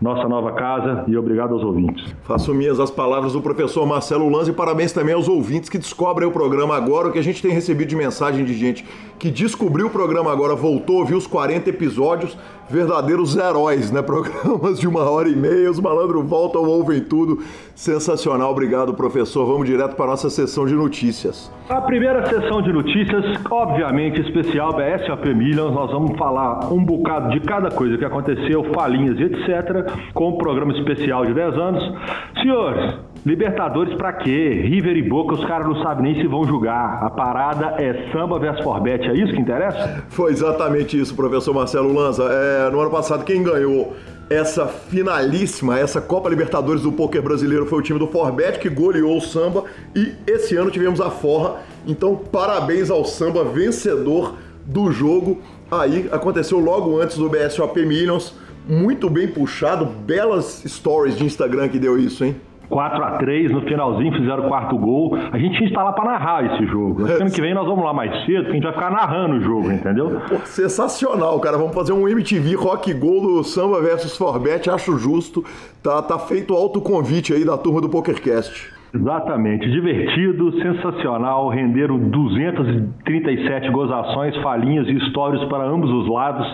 nossa 0.00 0.28
nova 0.28 0.52
casa 0.52 1.04
e 1.06 1.16
obrigado 1.16 1.54
aos 1.54 1.62
ouvintes. 1.62 2.14
Faço 2.22 2.54
minhas 2.54 2.78
as 2.78 2.90
palavras 2.90 3.32
do 3.32 3.40
professor 3.40 3.86
Marcelo 3.86 4.28
Lanz 4.28 4.48
e 4.48 4.52
parabéns 4.52 4.92
também 4.92 5.14
aos 5.14 5.28
ouvintes 5.28 5.68
que 5.68 5.78
descobrem 5.78 6.28
o 6.28 6.32
programa 6.32 6.76
agora, 6.76 7.08
o 7.08 7.12
que 7.12 7.18
a 7.18 7.22
gente 7.22 7.42
tem 7.42 7.50
recebido 7.50 7.88
de 7.88 7.96
mensagem 7.96 8.44
de 8.44 8.54
gente 8.54 8.84
que 9.18 9.30
descobriu 9.30 9.88
o 9.88 9.90
programa 9.90 10.30
agora, 10.30 10.54
voltou, 10.54 11.04
viu 11.04 11.18
os 11.18 11.26
40 11.26 11.68
episódios, 11.70 12.38
verdadeiros 12.68 13.36
heróis, 13.36 13.90
né? 13.90 14.00
Programas 14.08 14.78
de 14.78 14.86
uma 14.86 15.10
hora 15.10 15.28
e 15.28 15.34
meia, 15.34 15.70
os 15.70 15.80
malandros 15.80 16.24
voltam, 16.24 16.62
ouvem 16.64 17.00
tudo. 17.00 17.42
Sensacional, 17.74 18.50
obrigado 18.50 18.94
professor. 18.94 19.44
Vamos 19.44 19.66
direto 19.66 19.96
para 19.96 20.06
a 20.06 20.08
nossa 20.08 20.30
sessão 20.30 20.66
de 20.66 20.74
notícias. 20.74 21.50
A 21.68 21.80
primeira 21.80 22.26
sessão 22.26 22.62
de 22.62 22.72
notícias, 22.72 23.24
obviamente 23.50 24.20
especial 24.20 24.72
BSOP 24.74 25.34
Millions, 25.34 25.74
nós 25.74 25.90
vamos 25.90 26.16
falar 26.16 26.37
um 26.70 26.84
bocado 26.84 27.30
de 27.30 27.40
cada 27.40 27.70
coisa 27.70 27.96
que 27.96 28.04
aconteceu, 28.04 28.64
falinhas 28.74 29.18
e 29.18 29.24
etc, 29.24 29.90
com 30.14 30.30
um 30.30 30.38
programa 30.38 30.72
especial 30.72 31.24
de 31.24 31.34
10 31.34 31.54
anos. 31.54 31.94
Senhores, 32.40 32.98
Libertadores 33.26 33.94
pra 33.94 34.12
quê? 34.12 34.62
River 34.64 34.96
e 34.96 35.02
Boca, 35.02 35.34
os 35.34 35.44
caras 35.44 35.66
não 35.66 35.82
sabem 35.82 36.12
nem 36.12 36.22
se 36.22 36.26
vão 36.26 36.44
jogar. 36.44 37.02
A 37.02 37.10
parada 37.10 37.74
é 37.78 38.10
samba 38.12 38.38
versus 38.38 38.62
Forbet, 38.62 39.06
é 39.06 39.14
isso 39.14 39.32
que 39.32 39.40
interessa? 39.40 40.04
Foi 40.08 40.30
exatamente 40.32 40.98
isso, 40.98 41.14
professor 41.14 41.52
Marcelo 41.52 41.92
Lanza. 41.92 42.24
É, 42.24 42.70
no 42.70 42.80
ano 42.80 42.90
passado, 42.90 43.24
quem 43.24 43.42
ganhou 43.42 43.94
essa 44.30 44.66
finalíssima, 44.66 45.78
essa 45.78 46.00
Copa 46.00 46.28
Libertadores 46.28 46.82
do 46.82 46.92
Poker 46.92 47.22
Brasileiro 47.22 47.66
foi 47.66 47.78
o 47.80 47.82
time 47.82 47.98
do 47.98 48.06
Forbet, 48.06 48.58
que 48.58 48.68
goleou 48.68 49.16
o 49.16 49.20
samba. 49.20 49.64
E 49.94 50.12
esse 50.26 50.56
ano 50.56 50.70
tivemos 50.70 51.00
a 51.00 51.10
Forra. 51.10 51.56
Então, 51.86 52.14
parabéns 52.14 52.88
ao 52.88 53.04
samba, 53.04 53.44
vencedor 53.44 54.36
do 54.64 54.92
jogo. 54.92 55.42
Aí 55.70 56.08
aconteceu 56.10 56.58
logo 56.58 56.98
antes 57.00 57.18
do 57.18 57.28
BSOP 57.28 57.84
Millions. 57.84 58.34
Muito 58.66 59.08
bem 59.08 59.28
puxado, 59.28 59.86
belas 59.86 60.62
stories 60.66 61.16
de 61.16 61.24
Instagram 61.24 61.68
que 61.68 61.78
deu 61.78 61.98
isso, 61.98 62.24
hein? 62.24 62.36
4 62.68 63.02
a 63.02 63.10
3 63.12 63.50
no 63.50 63.62
finalzinho 63.62 64.12
fizeram 64.12 64.44
o 64.44 64.48
quarto 64.48 64.76
gol. 64.76 65.16
A 65.32 65.38
gente 65.38 65.64
está 65.64 65.82
lá 65.82 65.92
para 65.92 66.04
narrar 66.04 66.44
esse 66.44 66.66
jogo. 66.66 67.06
Ano 67.18 67.30
que 67.30 67.40
vem 67.40 67.54
nós 67.54 67.66
vamos 67.66 67.84
lá 67.84 67.92
mais 67.92 68.10
cedo, 68.26 68.44
que 68.44 68.50
a 68.50 68.54
gente 68.54 68.62
vai 68.62 68.72
ficar 68.72 68.90
narrando 68.90 69.36
o 69.36 69.40
jogo, 69.40 69.72
entendeu? 69.72 70.20
Pô, 70.28 70.36
sensacional, 70.44 71.40
cara. 71.40 71.56
Vamos 71.56 71.74
fazer 71.74 71.92
um 71.92 72.06
MTV 72.06 72.54
Rock 72.54 72.92
Gol 72.92 73.20
do 73.22 73.44
Samba 73.44 73.80
versus 73.80 74.16
Forbet, 74.16 74.68
acho 74.70 74.98
justo. 74.98 75.44
Tá, 75.82 76.02
tá 76.02 76.18
feito 76.18 76.54
alto 76.54 76.80
convite 76.80 77.32
aí 77.32 77.44
da 77.44 77.56
turma 77.56 77.80
do 77.80 77.88
PokerCast. 77.88 78.77
Exatamente, 78.94 79.70
divertido, 79.70 80.50
sensacional, 80.62 81.48
renderam 81.48 81.98
237 81.98 83.70
gozações, 83.70 84.34
falinhas 84.38 84.88
e 84.88 84.92
histórias 84.92 85.44
para 85.44 85.64
ambos 85.64 85.90
os 85.90 86.08
lados. 86.08 86.50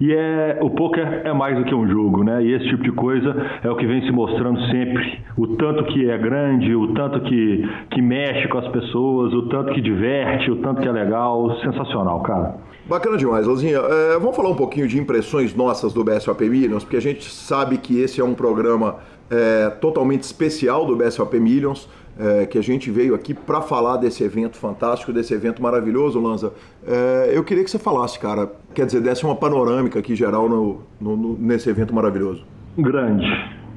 E 0.00 0.12
é, 0.12 0.58
o 0.60 0.70
poker 0.70 1.22
é 1.24 1.32
mais 1.32 1.56
do 1.56 1.64
que 1.64 1.74
um 1.74 1.88
jogo, 1.88 2.22
né? 2.22 2.42
E 2.42 2.52
esse 2.52 2.68
tipo 2.68 2.82
de 2.82 2.92
coisa 2.92 3.34
é 3.62 3.70
o 3.70 3.76
que 3.76 3.86
vem 3.86 4.00
se 4.02 4.12
mostrando 4.12 4.60
sempre. 4.70 5.20
O 5.36 5.56
tanto 5.56 5.84
que 5.84 6.08
é 6.08 6.16
grande, 6.16 6.74
o 6.74 6.94
tanto 6.94 7.20
que, 7.22 7.68
que 7.90 8.00
mexe 8.00 8.46
com 8.48 8.58
as 8.58 8.68
pessoas, 8.68 9.32
o 9.32 9.48
tanto 9.48 9.72
que 9.72 9.80
diverte, 9.80 10.50
o 10.50 10.56
tanto 10.56 10.80
que 10.80 10.88
é 10.88 10.92
legal. 10.92 11.58
Sensacional, 11.60 12.20
cara. 12.22 12.56
Bacana 12.88 13.16
demais, 13.16 13.46
Lozinha. 13.46 13.78
É, 13.78 14.18
vamos 14.18 14.36
falar 14.36 14.48
um 14.48 14.56
pouquinho 14.56 14.86
de 14.86 14.98
impressões 14.98 15.54
nossas 15.54 15.92
do 15.92 16.04
BSOP 16.04 16.48
Millions, 16.48 16.84
porque 16.84 16.96
a 16.96 17.02
gente 17.02 17.24
sabe 17.24 17.76
que 17.76 18.00
esse 18.00 18.20
é 18.20 18.24
um 18.24 18.34
programa 18.34 18.96
é, 19.30 19.70
totalmente 19.70 20.22
especial 20.22 20.86
do 20.86 20.96
BSOP 20.96 21.38
Millions 21.38 21.88
é, 22.18 22.46
que 22.46 22.58
a 22.58 22.62
gente 22.62 22.90
veio 22.90 23.14
aqui 23.14 23.32
para 23.32 23.60
falar 23.60 23.96
desse 23.96 24.24
evento 24.24 24.56
fantástico, 24.56 25.12
desse 25.12 25.32
evento 25.32 25.62
maravilhoso, 25.62 26.20
Lanza. 26.20 26.52
É, 26.86 27.30
eu 27.32 27.44
queria 27.44 27.62
que 27.62 27.70
você 27.70 27.78
falasse, 27.78 28.18
cara, 28.18 28.50
quer 28.74 28.86
dizer, 28.86 29.00
desse 29.00 29.24
uma 29.24 29.36
panorâmica 29.36 29.98
aqui 30.00 30.16
geral 30.16 30.48
no, 30.48 30.80
no, 31.00 31.16
no 31.16 31.38
nesse 31.38 31.70
evento 31.70 31.94
maravilhoso. 31.94 32.44
Grande, 32.76 33.24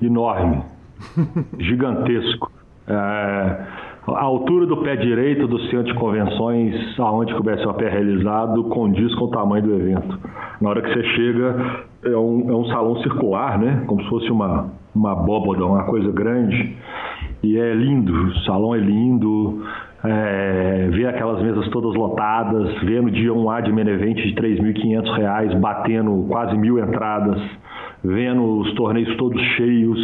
enorme, 0.01 0.63
gigantesco. 1.59 2.51
É, 2.87 2.93
a 4.07 4.23
altura 4.23 4.65
do 4.65 4.77
pé 4.77 4.95
direito 4.95 5.47
do 5.47 5.59
centro 5.67 5.83
de 5.83 5.93
convenções, 5.93 6.73
aonde 6.97 7.33
o 7.35 7.43
BSOP 7.43 7.83
é 7.83 7.89
realizado, 7.89 8.63
condiz 8.65 9.13
com 9.15 9.25
o 9.25 9.29
tamanho 9.29 9.63
do 9.63 9.75
evento. 9.75 10.19
Na 10.59 10.69
hora 10.69 10.81
que 10.81 10.91
você 10.91 11.03
chega, 11.15 11.83
é 12.03 12.17
um, 12.17 12.49
é 12.49 12.55
um 12.55 12.65
salão 12.65 12.97
circular, 13.03 13.59
né? 13.59 13.83
Como 13.85 14.01
se 14.01 14.09
fosse 14.09 14.31
uma, 14.31 14.71
uma 14.95 15.13
abóboda, 15.13 15.65
uma 15.65 15.83
coisa 15.83 16.11
grande. 16.11 16.75
E 17.43 17.57
é 17.57 17.73
lindo, 17.73 18.13
o 18.13 18.35
salão 18.41 18.75
é 18.75 18.77
lindo, 18.77 19.63
é, 20.03 20.89
ver 20.91 21.07
aquelas 21.07 21.41
mesas 21.41 21.67
todas 21.69 21.95
lotadas, 21.95 22.81
ver 22.81 23.01
no 23.01 23.09
dia 23.09 23.33
um 23.33 23.49
A 23.49 23.61
de 23.61 23.71
Menevente 23.71 24.21
de 24.21 24.39
R$ 24.39 24.55
3.500 24.55 25.59
batendo 25.59 26.25
quase 26.29 26.57
mil 26.57 26.77
entradas, 26.79 27.41
vendo 28.03 28.59
os 28.59 28.73
torneios 28.73 29.15
todos 29.17 29.41
cheios, 29.55 29.99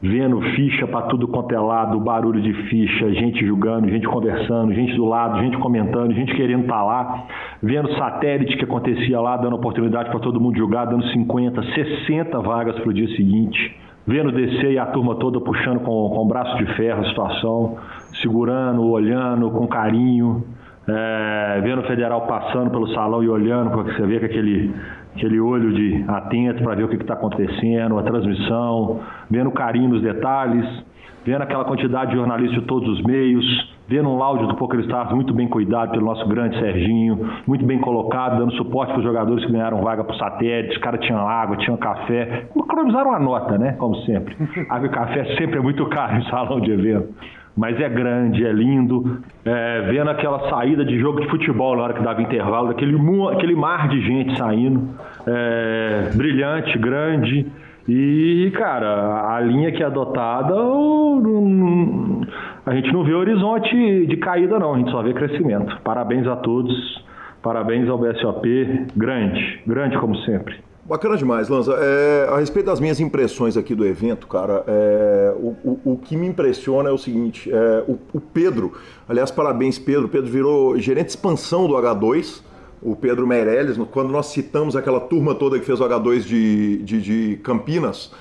vendo 0.00 0.40
ficha 0.54 0.86
para 0.86 1.06
tudo 1.06 1.26
quanto 1.26 1.52
é 1.52 1.58
lado, 1.58 1.98
barulho 1.98 2.40
de 2.40 2.52
ficha, 2.68 3.12
gente 3.14 3.44
julgando, 3.44 3.88
gente 3.88 4.06
conversando, 4.06 4.72
gente 4.72 4.94
do 4.94 5.04
lado, 5.04 5.40
gente 5.40 5.56
comentando, 5.58 6.14
gente 6.14 6.32
querendo 6.36 6.62
estar 6.62 6.76
tá 6.76 6.82
lá, 6.84 7.24
vendo 7.60 7.92
satélite 7.94 8.56
que 8.56 8.64
acontecia 8.64 9.20
lá, 9.20 9.36
dando 9.36 9.56
oportunidade 9.56 10.10
para 10.10 10.20
todo 10.20 10.40
mundo 10.40 10.56
jogar, 10.56 10.84
dando 10.84 11.04
50, 11.08 11.60
60 11.74 12.40
vagas 12.40 12.76
para 12.78 12.88
o 12.88 12.94
dia 12.94 13.08
seguinte 13.16 13.87
vendo 14.08 14.32
descer 14.32 14.72
e 14.72 14.78
a 14.78 14.86
turma 14.86 15.16
toda 15.16 15.38
puxando 15.38 15.80
com, 15.80 16.08
com 16.08 16.26
braço 16.26 16.56
de 16.56 16.64
ferro 16.76 17.02
a 17.02 17.08
situação, 17.10 17.76
segurando, 18.22 18.82
olhando 18.88 19.50
com 19.50 19.66
carinho, 19.66 20.44
é, 20.88 21.60
vendo 21.62 21.82
o 21.82 21.86
federal 21.86 22.22
passando 22.26 22.70
pelo 22.70 22.88
salão 22.94 23.22
e 23.22 23.28
olhando, 23.28 23.70
porque 23.70 23.92
você 23.92 24.06
vê 24.06 24.18
com 24.18 24.24
aquele, 24.24 24.74
aquele 25.14 25.38
olho 25.38 25.74
de 25.74 26.06
atento 26.08 26.62
para 26.62 26.74
ver 26.74 26.84
o 26.84 26.88
que 26.88 26.96
está 26.96 27.12
acontecendo, 27.12 27.98
a 27.98 28.02
transmissão, 28.02 29.00
vendo 29.30 29.50
carinho 29.50 29.90
nos 29.90 30.00
detalhes, 30.00 30.64
vendo 31.26 31.42
aquela 31.42 31.66
quantidade 31.66 32.12
de 32.12 32.16
jornalistas 32.16 32.60
de 32.62 32.66
todos 32.66 32.88
os 32.88 33.02
meios, 33.04 33.77
vendo 33.88 34.10
um 34.10 34.22
áudio 34.22 34.46
do 34.46 34.54
Poker 34.54 34.80
Stars 34.80 35.10
muito 35.12 35.32
bem 35.32 35.48
cuidado 35.48 35.92
pelo 35.92 36.04
nosso 36.04 36.28
grande 36.28 36.58
Serginho, 36.58 37.26
muito 37.46 37.64
bem 37.64 37.78
colocado, 37.78 38.38
dando 38.38 38.52
suporte 38.52 38.90
para 38.90 38.98
os 38.98 39.04
jogadores 39.04 39.44
que 39.46 39.50
ganharam 39.50 39.80
vaga 39.82 40.04
para 40.04 40.14
o 40.14 40.18
satélite, 40.18 40.76
os 40.76 40.82
caras 40.82 41.00
tinham 41.00 41.26
água, 41.26 41.56
tinham 41.56 41.76
café, 41.78 42.46
economizaram 42.54 43.14
a 43.14 43.18
nota, 43.18 43.56
né? 43.56 43.72
Como 43.78 43.96
sempre. 44.02 44.36
Água 44.68 44.88
e 44.88 44.90
café 44.90 45.24
sempre 45.36 45.58
é 45.58 45.60
muito 45.60 45.86
caro 45.86 46.16
em 46.16 46.24
salão 46.24 46.60
de 46.60 46.70
evento. 46.70 47.08
Mas 47.56 47.80
é 47.80 47.88
grande, 47.88 48.44
é 48.44 48.52
lindo. 48.52 49.20
É, 49.44 49.80
vendo 49.90 50.10
aquela 50.10 50.48
saída 50.48 50.84
de 50.84 50.98
jogo 51.00 51.20
de 51.20 51.28
futebol 51.28 51.74
na 51.76 51.82
hora 51.82 51.94
que 51.94 52.02
dava 52.02 52.22
intervalo, 52.22 52.70
aquele, 52.70 52.96
aquele 53.32 53.56
mar 53.56 53.88
de 53.88 54.00
gente 54.00 54.36
saindo. 54.36 54.90
É, 55.26 56.10
brilhante, 56.14 56.78
grande. 56.78 57.50
E, 57.88 58.52
cara, 58.54 59.34
a 59.34 59.40
linha 59.40 59.72
que 59.72 59.82
é 59.82 59.86
adotada, 59.86 60.54
a 62.68 62.74
gente 62.74 62.92
não 62.92 63.02
vê 63.02 63.14
horizonte 63.14 64.06
de 64.06 64.16
caída, 64.18 64.58
não, 64.58 64.74
a 64.74 64.78
gente 64.78 64.90
só 64.90 65.02
vê 65.02 65.14
crescimento. 65.14 65.80
Parabéns 65.82 66.26
a 66.26 66.36
todos, 66.36 67.02
parabéns 67.42 67.88
ao 67.88 67.96
BSOP, 67.96 68.86
grande, 68.94 69.60
grande 69.66 69.98
como 69.98 70.14
sempre. 70.18 70.56
Bacana 70.84 71.16
demais, 71.16 71.48
Lanza. 71.48 71.74
É, 71.74 72.28
a 72.30 72.38
respeito 72.38 72.66
das 72.66 72.78
minhas 72.78 73.00
impressões 73.00 73.56
aqui 73.56 73.74
do 73.74 73.86
evento, 73.86 74.26
cara, 74.26 74.64
é, 74.66 75.34
o, 75.36 75.48
o, 75.64 75.92
o, 75.92 75.96
que 75.98 76.16
me 76.16 76.26
impressiona 76.26 76.90
é 76.90 76.92
o 76.92 76.98
seguinte: 76.98 77.50
é, 77.50 77.84
o, 77.88 77.98
o, 78.12 78.20
Pedro, 78.20 78.74
aliás, 79.08 79.30
parabéns, 79.30 79.78
Pedro. 79.78 80.08
Pedro 80.08 80.30
virou 80.30 80.78
gerente 80.78 81.06
de 81.06 81.10
expansão 81.12 81.66
do 81.66 81.74
H2 81.74 82.42
o 82.80 82.94
Pedro 82.94 83.26
Meirelles, 83.26 83.76
quando 83.90 84.10
nós 84.10 84.26
citamos 84.26 84.76
aquela 84.76 85.00
turma 85.00 85.34
toda 85.34 85.58
que 85.58 85.64
fez 85.64 85.80
o 85.80 85.84
H2 85.84 86.20
de, 86.20 86.82
de, 86.84 87.00
de 87.02 87.36
Campinas, 87.42 88.12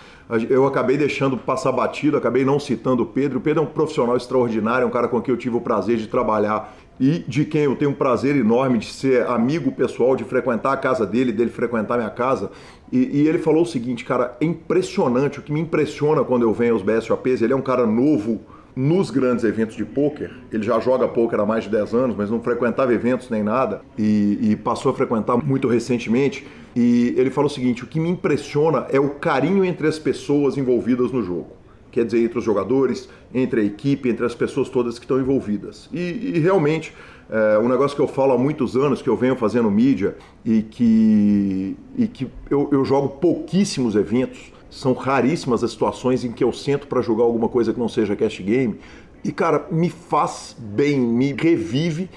eu 0.49 0.65
acabei 0.65 0.97
deixando 0.97 1.37
passar 1.37 1.71
batido, 1.71 2.17
acabei 2.17 2.43
não 2.43 2.59
citando 2.59 3.03
o 3.03 3.05
Pedro. 3.05 3.39
O 3.39 3.41
Pedro 3.41 3.63
é 3.63 3.65
um 3.65 3.69
profissional 3.69 4.17
extraordinário, 4.17 4.83
é 4.83 4.87
um 4.87 4.91
cara 4.91 5.07
com 5.07 5.21
quem 5.21 5.33
eu 5.33 5.37
tive 5.37 5.55
o 5.55 5.61
prazer 5.61 5.97
de 5.97 6.07
trabalhar 6.07 6.75
e 6.99 7.19
de 7.27 7.45
quem 7.45 7.63
eu 7.63 7.75
tenho 7.75 7.91
um 7.91 7.93
prazer 7.93 8.35
enorme 8.35 8.79
de 8.79 8.87
ser 8.87 9.25
amigo 9.27 9.71
pessoal, 9.71 10.15
de 10.15 10.23
frequentar 10.23 10.73
a 10.73 10.77
casa 10.77 11.05
dele, 11.05 11.31
dele 11.31 11.49
frequentar 11.49 11.97
minha 11.97 12.09
casa. 12.09 12.51
E, 12.91 13.21
e 13.21 13.27
ele 13.27 13.37
falou 13.37 13.63
o 13.63 13.65
seguinte, 13.65 14.03
cara, 14.03 14.35
é 14.41 14.45
impressionante, 14.45 15.39
o 15.39 15.41
que 15.41 15.51
me 15.51 15.59
impressiona 15.59 16.23
quando 16.23 16.43
eu 16.43 16.53
venho 16.53 16.73
aos 16.73 16.81
BSOPs, 16.81 17.41
ele 17.41 17.53
é 17.53 17.55
um 17.55 17.61
cara 17.61 17.85
novo, 17.85 18.41
nos 18.75 19.09
grandes 19.09 19.43
eventos 19.43 19.75
de 19.75 19.83
pôquer, 19.83 20.29
ele 20.51 20.61
já 20.61 20.79
joga 20.79 21.07
pôquer 21.07 21.39
há 21.39 21.45
mais 21.45 21.63
de 21.63 21.71
10 21.71 21.95
anos, 21.95 22.15
mas 22.15 22.29
não 22.29 22.39
frequentava 22.39 22.93
eventos 22.93 23.27
nem 23.27 23.41
nada, 23.41 23.81
e, 23.97 24.37
e, 24.39 24.55
passou 24.55 24.91
a 24.91 24.95
frequentar 24.95 25.35
muito 25.35 25.67
recentemente. 25.67 26.45
E 26.77 27.15
ele 27.17 27.31
falou 27.31 27.49
o 27.49 27.53
seguinte: 27.53 27.83
o 27.83 27.87
que 27.87 27.99
me 27.99 28.07
impressiona 28.07 28.85
é 28.91 28.99
o 28.99 29.09
carinho 29.09 29.65
entre 29.65 29.87
as 29.87 29.97
pessoas 29.97 30.57
envolvidas 30.57 31.11
no 31.11 31.23
jogo. 31.23 31.47
Quer 31.89 32.05
dizer, 32.05 32.23
entre 32.23 32.37
os 32.37 32.43
jogadores, 32.43 33.09
entre 33.33 33.61
a 33.61 33.63
equipe, 33.63 34.07
entre 34.07 34.23
as 34.23 34.35
pessoas 34.35 34.69
todas 34.69 34.99
que 34.99 35.05
estão 35.05 35.19
envolvidas. 35.19 35.89
E, 35.91 36.33
e 36.35 36.39
realmente, 36.39 36.93
é, 37.31 37.57
um 37.57 37.67
negócio 37.67 37.95
que 37.95 38.01
eu 38.03 38.07
falo 38.07 38.33
há 38.33 38.37
muitos 38.37 38.77
anos, 38.77 39.01
que 39.01 39.09
eu 39.09 39.17
venho 39.17 39.35
fazendo 39.35 39.71
mídia 39.71 40.17
e 40.45 40.61
que, 40.61 41.75
e 41.97 42.07
que 42.07 42.27
eu, 42.47 42.69
eu 42.71 42.85
jogo 42.85 43.09
pouquíssimos 43.09 43.95
eventos, 43.95 44.53
são 44.69 44.93
raríssimas 44.93 45.63
as 45.63 45.71
situações 45.71 46.23
em 46.23 46.31
que 46.31 46.43
eu 46.43 46.53
sento 46.53 46.85
para 46.85 47.01
jogar 47.01 47.23
alguma 47.23 47.49
coisa 47.49 47.73
que 47.73 47.79
não 47.79 47.89
seja 47.89 48.15
cash 48.15 48.39
game. 48.39 48.75
E, 49.23 49.31
cara, 49.31 49.65
me 49.71 49.89
faz 49.89 50.55
bem, 50.59 50.99
me 50.99 51.33
revive 51.33 52.07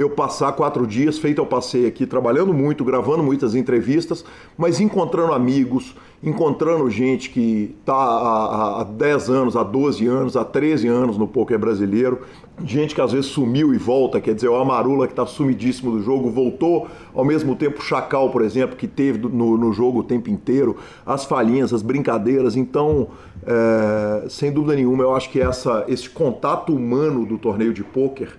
eu 0.00 0.08
passar 0.08 0.52
quatro 0.52 0.86
dias, 0.86 1.18
feito 1.18 1.42
eu 1.42 1.46
passei 1.46 1.86
aqui, 1.86 2.06
trabalhando 2.06 2.54
muito, 2.54 2.82
gravando 2.82 3.22
muitas 3.22 3.54
entrevistas, 3.54 4.24
mas 4.56 4.80
encontrando 4.80 5.34
amigos, 5.34 5.94
encontrando 6.22 6.88
gente 6.88 7.28
que 7.28 7.76
está 7.78 7.92
há, 7.92 8.80
há 8.80 8.84
10 8.84 9.28
anos, 9.28 9.56
há 9.56 9.62
12 9.62 10.06
anos, 10.06 10.38
há 10.38 10.44
13 10.44 10.88
anos 10.88 11.18
no 11.18 11.28
poker 11.28 11.58
brasileiro, 11.58 12.20
gente 12.64 12.94
que 12.94 13.00
às 13.02 13.12
vezes 13.12 13.26
sumiu 13.26 13.74
e 13.74 13.76
volta, 13.76 14.22
quer 14.22 14.34
dizer, 14.34 14.48
o 14.48 14.56
Amarula 14.56 15.06
que 15.06 15.12
está 15.12 15.26
sumidíssimo 15.26 15.90
do 15.90 16.02
jogo, 16.02 16.30
voltou, 16.30 16.88
ao 17.14 17.22
mesmo 17.22 17.54
tempo 17.54 17.80
o 17.80 17.82
Chacal, 17.82 18.30
por 18.30 18.40
exemplo, 18.40 18.76
que 18.76 18.88
teve 18.88 19.18
no, 19.18 19.58
no 19.58 19.70
jogo 19.70 19.98
o 19.98 20.02
tempo 20.02 20.30
inteiro, 20.30 20.78
as 21.04 21.26
falhinhas, 21.26 21.74
as 21.74 21.82
brincadeiras, 21.82 22.56
então, 22.56 23.08
é, 23.46 24.26
sem 24.30 24.50
dúvida 24.50 24.76
nenhuma, 24.76 25.02
eu 25.02 25.14
acho 25.14 25.28
que 25.28 25.42
essa, 25.42 25.84
esse 25.88 26.08
contato 26.08 26.74
humano 26.74 27.26
do 27.26 27.36
torneio 27.36 27.74
de 27.74 27.84
pôquer 27.84 28.30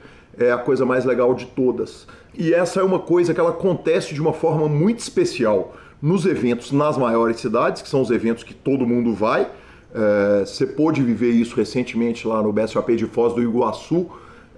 é 0.44 0.52
a 0.52 0.58
coisa 0.58 0.86
mais 0.86 1.06
legal 1.06 1.34
de 1.34 1.46
todas. 1.46 2.08
E 2.38 2.54
essa 2.54 2.80
é 2.80 2.84
uma 2.84 3.00
coisa 3.00 3.34
que 3.34 3.40
ela 3.40 3.50
acontece 3.50 4.14
de 4.14 4.22
uma 4.22 4.34
forma 4.34 4.68
muito 4.68 5.00
especial 5.00 5.76
nos 6.02 6.26
eventos 6.26 6.72
nas 6.72 6.98
maiores 6.98 7.40
cidades, 7.40 7.82
que 7.82 7.90
são 7.90 8.02
os 8.02 8.10
eventos 8.10 8.44
que 8.44 8.54
todo 8.54 8.88
mundo 8.88 9.14
vai. 9.14 9.48
É, 9.94 10.46
você 10.46 10.66
pôde 10.66 11.04
viver 11.04 11.32
isso 11.32 11.56
recentemente 11.56 12.28
lá 12.28 12.42
no 12.42 12.52
BSOP 12.52 12.96
de 12.96 13.06
Foz 13.06 13.34
do 13.34 13.42
Iguaçu, 13.42 14.08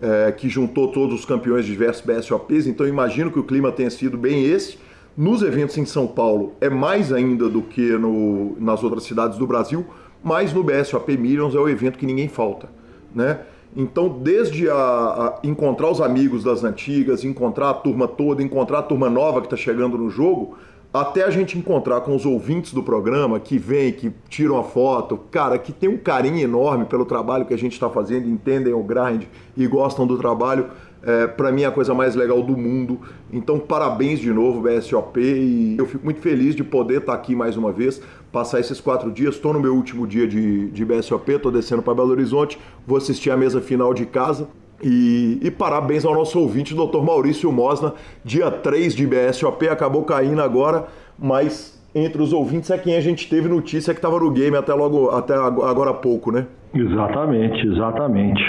é, 0.01 0.31
que 0.31 0.47
juntou 0.47 0.89
todos 0.89 1.19
os 1.19 1.25
campeões 1.25 1.65
de 1.65 1.71
diversos 1.71 2.05
BSOPs, 2.05 2.67
então 2.67 2.87
imagino 2.87 3.31
que 3.31 3.39
o 3.39 3.43
clima 3.43 3.71
tenha 3.71 3.89
sido 3.89 4.17
bem 4.17 4.45
esse. 4.45 4.77
Nos 5.15 5.41
eventos 5.41 5.77
em 5.77 5.85
São 5.85 6.07
Paulo 6.07 6.53
é 6.59 6.69
mais 6.69 7.11
ainda 7.13 7.47
do 7.47 7.61
que 7.61 7.91
no, 7.97 8.55
nas 8.59 8.83
outras 8.83 9.03
cidades 9.03 9.37
do 9.37 9.45
Brasil, 9.45 9.85
mas 10.23 10.53
no 10.53 10.63
BSOP 10.63 11.17
Millions 11.17 11.55
é 11.55 11.59
o 11.59 11.69
evento 11.69 11.97
que 11.97 12.05
ninguém 12.05 12.27
falta, 12.27 12.69
né? 13.13 13.39
Então, 13.75 14.07
desde 14.07 14.69
a, 14.69 14.75
a, 14.75 15.39
encontrar 15.43 15.89
os 15.89 15.99
amigos 15.99 16.43
das 16.43 16.63
antigas, 16.63 17.23
encontrar 17.23 17.71
a 17.71 17.73
turma 17.73 18.07
toda, 18.07 18.43
encontrar 18.43 18.79
a 18.79 18.83
turma 18.83 19.09
nova 19.09 19.41
que 19.41 19.47
está 19.47 19.57
chegando 19.57 19.97
no 19.97 20.09
jogo, 20.09 20.57
até 20.93 21.23
a 21.23 21.31
gente 21.31 21.57
encontrar 21.57 22.01
com 22.01 22.15
os 22.15 22.23
ouvintes 22.23 22.71
do 22.71 22.83
programa 22.83 23.39
que 23.39 23.57
vêm, 23.57 23.91
que 23.91 24.11
tiram 24.29 24.59
a 24.59 24.63
foto, 24.63 25.17
cara, 25.31 25.57
que 25.57 25.71
tem 25.71 25.89
um 25.89 25.97
carinho 25.97 26.37
enorme 26.37 26.85
pelo 26.85 27.03
trabalho 27.03 27.45
que 27.45 27.53
a 27.53 27.57
gente 27.57 27.73
está 27.73 27.89
fazendo, 27.89 28.29
entendem 28.29 28.73
o 28.73 28.83
grind 28.83 29.23
e 29.57 29.65
gostam 29.65 30.05
do 30.05 30.19
trabalho, 30.19 30.67
é, 31.05 31.27
para 31.27 31.51
mim 31.51 31.63
é 31.63 31.65
a 31.65 31.71
coisa 31.71 31.93
mais 31.93 32.15
legal 32.15 32.41
do 32.41 32.57
mundo. 32.57 32.99
Então, 33.31 33.59
parabéns 33.59 34.19
de 34.19 34.31
novo, 34.31 34.61
BSOP, 34.61 35.19
e 35.19 35.75
eu 35.77 35.85
fico 35.85 36.03
muito 36.03 36.21
feliz 36.21 36.55
de 36.55 36.63
poder 36.63 36.99
estar 36.99 37.11
tá 37.11 37.17
aqui 37.17 37.35
mais 37.35 37.57
uma 37.57 37.71
vez, 37.71 38.01
passar 38.31 38.59
esses 38.59 38.79
quatro 38.79 39.11
dias. 39.11 39.35
Estou 39.35 39.53
no 39.53 39.59
meu 39.59 39.75
último 39.75 40.07
dia 40.07 40.27
de, 40.27 40.69
de 40.69 40.85
BSOP, 40.85 41.29
estou 41.33 41.51
descendo 41.51 41.81
para 41.81 41.93
Belo 41.93 42.11
Horizonte, 42.11 42.57
vou 42.87 42.97
assistir 42.97 43.31
a 43.31 43.37
mesa 43.37 43.59
final 43.59 43.93
de 43.93 44.05
casa. 44.05 44.47
E, 44.81 45.39
e, 45.41 45.49
parabéns 45.51 46.03
ao 46.03 46.13
nosso 46.13 46.37
ouvinte, 46.39 46.73
Dr. 46.73 47.01
Maurício 47.01 47.49
Mosna, 47.51 47.93
dia 48.23 48.51
3 48.51 48.93
de 48.93 49.07
BSOP, 49.07 49.69
acabou 49.69 50.03
caindo 50.03 50.41
agora, 50.41 50.87
mas 51.17 51.81
entre 51.95 52.21
os 52.21 52.33
ouvintes 52.33 52.69
é 52.69 52.77
quem 52.77 52.95
a 52.95 53.01
gente 53.01 53.29
teve 53.29 53.47
notícia 53.47 53.93
que 53.93 53.99
estava 53.99 54.19
no 54.19 54.31
game 54.31 54.57
até 54.57 54.73
logo 54.73 55.09
até 55.09 55.35
agora 55.35 55.91
há 55.91 55.93
pouco, 55.93 56.31
né? 56.31 56.47
Exatamente, 56.73 57.67
exatamente. 57.67 58.41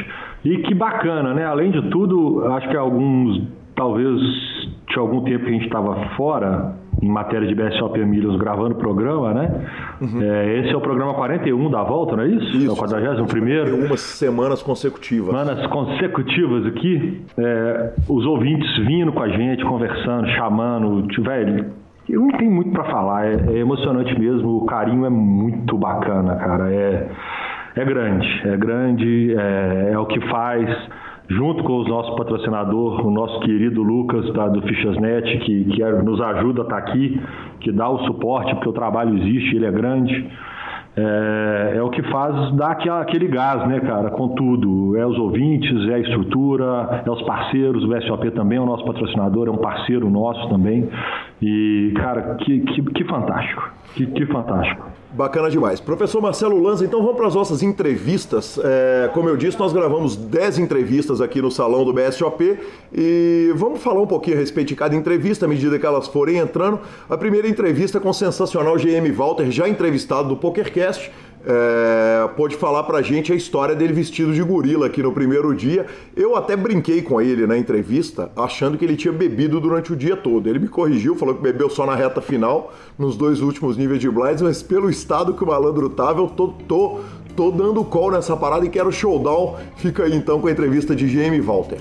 E 0.44 0.58
que 0.58 0.74
bacana, 0.74 1.32
né? 1.32 1.44
Além 1.44 1.70
de 1.70 1.88
tudo, 1.90 2.44
acho 2.52 2.68
que 2.68 2.76
alguns, 2.76 3.42
talvez 3.74 4.20
tinha 4.88 5.00
algum 5.00 5.22
tempo 5.22 5.44
que 5.44 5.50
a 5.50 5.52
gente 5.52 5.66
estava 5.66 5.96
fora 6.16 6.76
em 7.02 7.08
matéria 7.08 7.46
de 7.46 7.54
BSOP 7.54 7.98
Milhos 8.04 8.36
gravando 8.36 8.74
o 8.74 8.78
programa, 8.78 9.34
né? 9.34 9.66
Uhum. 10.00 10.22
É, 10.22 10.58
esse 10.60 10.72
é 10.72 10.76
o 10.76 10.80
programa 10.80 11.14
41 11.14 11.70
da 11.70 11.82
volta, 11.82 12.16
não 12.16 12.22
é 12.22 12.28
isso? 12.28 12.56
Isso. 12.56 12.68
É 12.68 12.72
o 12.72 12.76
41 12.76 13.26
primeiro. 13.26 13.72
Algumas 13.72 14.00
semanas 14.00 14.62
consecutivas. 14.62 15.30
Semanas 15.30 15.66
consecutivas 15.66 16.66
aqui. 16.66 17.22
É, 17.36 17.92
os 18.08 18.24
ouvintes 18.24 18.76
vindo 18.86 19.12
com 19.12 19.22
a 19.22 19.28
gente, 19.28 19.64
conversando, 19.64 20.28
chamando. 20.30 21.06
Velho, 21.22 21.72
eu 22.08 22.20
não 22.20 22.28
tenho 22.28 22.50
muito 22.50 22.70
para 22.70 22.84
falar. 22.84 23.26
É, 23.26 23.34
é, 23.48 23.58
emocionante 23.58 24.18
mesmo. 24.18 24.58
O 24.58 24.66
carinho 24.66 25.04
é 25.04 25.10
muito 25.10 25.76
bacana, 25.76 26.36
cara. 26.36 26.72
É 26.72 27.08
é 27.76 27.84
grande, 27.84 28.42
é 28.44 28.56
grande, 28.56 29.34
é, 29.36 29.90
é 29.92 29.98
o 29.98 30.06
que 30.06 30.20
faz 30.28 30.68
junto 31.28 31.64
com 31.64 31.80
o 31.80 31.84
nosso 31.84 32.14
patrocinador, 32.16 33.06
o 33.06 33.10
nosso 33.10 33.40
querido 33.40 33.82
Lucas 33.82 34.24
do 34.26 34.62
Fichasnet, 34.62 35.38
que, 35.38 35.64
que 35.64 35.82
é, 35.82 36.02
nos 36.02 36.20
ajuda 36.20 36.62
a 36.62 36.64
estar 36.64 36.82
tá 36.82 36.82
aqui, 36.82 37.20
que 37.60 37.72
dá 37.72 37.88
o 37.88 38.04
suporte, 38.06 38.54
porque 38.54 38.68
o 38.68 38.72
trabalho 38.72 39.16
existe, 39.16 39.56
ele 39.56 39.66
é 39.66 39.70
grande. 39.70 40.30
É, 40.96 41.72
é, 41.76 41.82
o 41.82 41.90
que 41.90 42.02
faz 42.04 42.52
dar 42.52 42.78
aquele 43.00 43.26
gás, 43.26 43.66
né, 43.66 43.80
cara, 43.80 44.10
com 44.10 44.28
tudo. 44.28 44.96
É 44.96 45.04
os 45.04 45.18
ouvintes, 45.18 45.88
é 45.88 45.94
a 45.94 45.98
estrutura, 45.98 47.02
é 47.04 47.10
os 47.10 47.20
parceiros, 47.22 47.82
o 47.82 48.02
SOP 48.02 48.30
também 48.30 48.58
é 48.58 48.60
o 48.60 48.66
nosso 48.66 48.84
patrocinador, 48.84 49.48
é 49.48 49.50
um 49.50 49.56
parceiro 49.56 50.08
nosso 50.08 50.48
também. 50.48 50.88
E, 51.46 51.92
cara, 51.94 52.36
que, 52.36 52.60
que, 52.60 52.82
que 52.82 53.04
fantástico, 53.04 53.70
que, 53.94 54.06
que 54.06 54.24
fantástico. 54.24 54.86
Bacana 55.12 55.50
demais. 55.50 55.78
Professor 55.78 56.22
Marcelo 56.22 56.58
Lanza, 56.58 56.86
então 56.86 57.02
vamos 57.02 57.18
para 57.18 57.26
as 57.26 57.34
nossas 57.34 57.62
entrevistas. 57.62 58.58
É, 58.64 59.10
como 59.12 59.28
eu 59.28 59.36
disse, 59.36 59.58
nós 59.58 59.70
gravamos 59.70 60.16
10 60.16 60.60
entrevistas 60.60 61.20
aqui 61.20 61.42
no 61.42 61.50
salão 61.50 61.84
do 61.84 61.92
BSOP 61.92 62.58
e 62.90 63.52
vamos 63.54 63.82
falar 63.82 64.00
um 64.00 64.06
pouquinho 64.06 64.38
a 64.38 64.40
respeito 64.40 64.68
de 64.68 64.76
cada 64.76 64.96
entrevista 64.96 65.44
à 65.44 65.48
medida 65.48 65.78
que 65.78 65.84
elas 65.84 66.08
forem 66.08 66.38
entrando. 66.38 66.80
A 67.10 67.16
primeira 67.18 67.46
entrevista 67.46 68.00
com 68.00 68.08
o 68.08 68.14
sensacional 68.14 68.76
GM 68.76 69.12
Walter, 69.12 69.50
já 69.50 69.68
entrevistado 69.68 70.30
do 70.30 70.38
PokerCast 70.38 71.12
é, 71.46 72.28
pôde 72.36 72.56
falar 72.56 72.84
pra 72.84 73.02
gente 73.02 73.32
a 73.32 73.36
história 73.36 73.74
dele 73.74 73.92
vestido 73.92 74.32
de 74.32 74.42
gorila 74.42 74.86
aqui 74.86 75.02
no 75.02 75.12
primeiro 75.12 75.54
dia. 75.54 75.86
Eu 76.16 76.36
até 76.36 76.56
brinquei 76.56 77.02
com 77.02 77.20
ele 77.20 77.46
na 77.46 77.56
entrevista, 77.56 78.30
achando 78.36 78.78
que 78.78 78.84
ele 78.84 78.96
tinha 78.96 79.12
bebido 79.12 79.60
durante 79.60 79.92
o 79.92 79.96
dia 79.96 80.16
todo. 80.16 80.48
Ele 80.48 80.58
me 80.58 80.68
corrigiu, 80.68 81.14
falou 81.14 81.34
que 81.34 81.42
bebeu 81.42 81.68
só 81.68 81.84
na 81.84 81.94
reta 81.94 82.20
final, 82.20 82.72
nos 82.98 83.16
dois 83.16 83.40
últimos 83.40 83.76
níveis 83.76 84.00
de 84.00 84.10
blinds, 84.10 84.42
mas 84.42 84.62
pelo 84.62 84.88
estado 84.88 85.34
que 85.34 85.44
o 85.44 85.46
malandro 85.46 85.90
tava, 85.90 86.20
eu 86.20 86.28
tô, 86.28 86.48
tô, 86.66 87.00
tô 87.36 87.50
dando 87.50 87.84
call 87.84 88.10
nessa 88.10 88.36
parada 88.36 88.64
e 88.64 88.70
quero 88.70 88.90
showdown. 88.90 89.56
Fica 89.76 90.04
aí 90.04 90.14
então 90.14 90.40
com 90.40 90.48
a 90.48 90.50
entrevista 90.50 90.94
de 90.94 91.06
GM 91.06 91.40
Walter. 91.40 91.78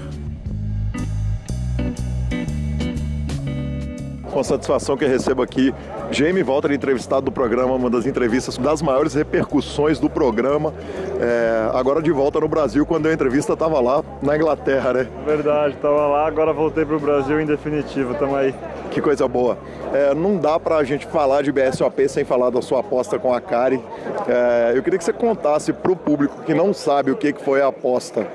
Com 4.33 4.43
satisfação 4.43 4.97
que 4.97 5.05
eu 5.05 5.09
recebo 5.09 5.43
aqui 5.43 5.71
Jamie 6.09 6.41
Walter, 6.41 6.71
entrevistado 6.71 7.21
do 7.21 7.31
programa, 7.31 7.75
uma 7.75 7.87
das 7.87 8.07
entrevistas 8.07 8.57
das 8.57 8.81
maiores 8.81 9.13
repercussões 9.13 9.99
do 9.99 10.09
programa. 10.09 10.73
É, 11.21 11.69
agora 11.71 12.01
de 12.01 12.11
volta 12.11 12.39
no 12.39 12.47
Brasil, 12.47 12.83
quando 12.83 13.07
a 13.07 13.13
entrevista 13.13 13.53
estava 13.53 13.79
lá 13.79 14.03
na 14.23 14.35
Inglaterra, 14.35 14.91
né? 14.91 15.07
Verdade, 15.23 15.75
estava 15.75 16.07
lá, 16.07 16.25
agora 16.25 16.51
voltei 16.51 16.83
para 16.83 16.95
o 16.95 16.99
Brasil 16.99 17.39
em 17.39 17.45
definitivo, 17.45 18.13
estamos 18.13 18.35
aí. 18.35 18.55
Que 18.89 18.99
coisa 18.99 19.27
boa. 19.27 19.55
É, 19.93 20.15
não 20.15 20.37
dá 20.37 20.59
para 20.59 20.77
a 20.77 20.83
gente 20.83 21.05
falar 21.05 21.43
de 21.43 21.51
BSOP 21.51 22.09
sem 22.09 22.25
falar 22.25 22.49
da 22.49 22.61
sua 22.61 22.79
aposta 22.79 23.19
com 23.19 23.31
a 23.31 23.39
Kari. 23.39 23.79
É, 24.27 24.73
eu 24.75 24.81
queria 24.81 24.97
que 24.97 25.05
você 25.05 25.13
contasse 25.13 25.71
para 25.71 25.91
o 25.91 25.95
público 25.95 26.41
que 26.43 26.55
não 26.55 26.73
sabe 26.73 27.11
o 27.11 27.15
que 27.15 27.33
foi 27.33 27.61
a 27.61 27.67
aposta 27.67 28.25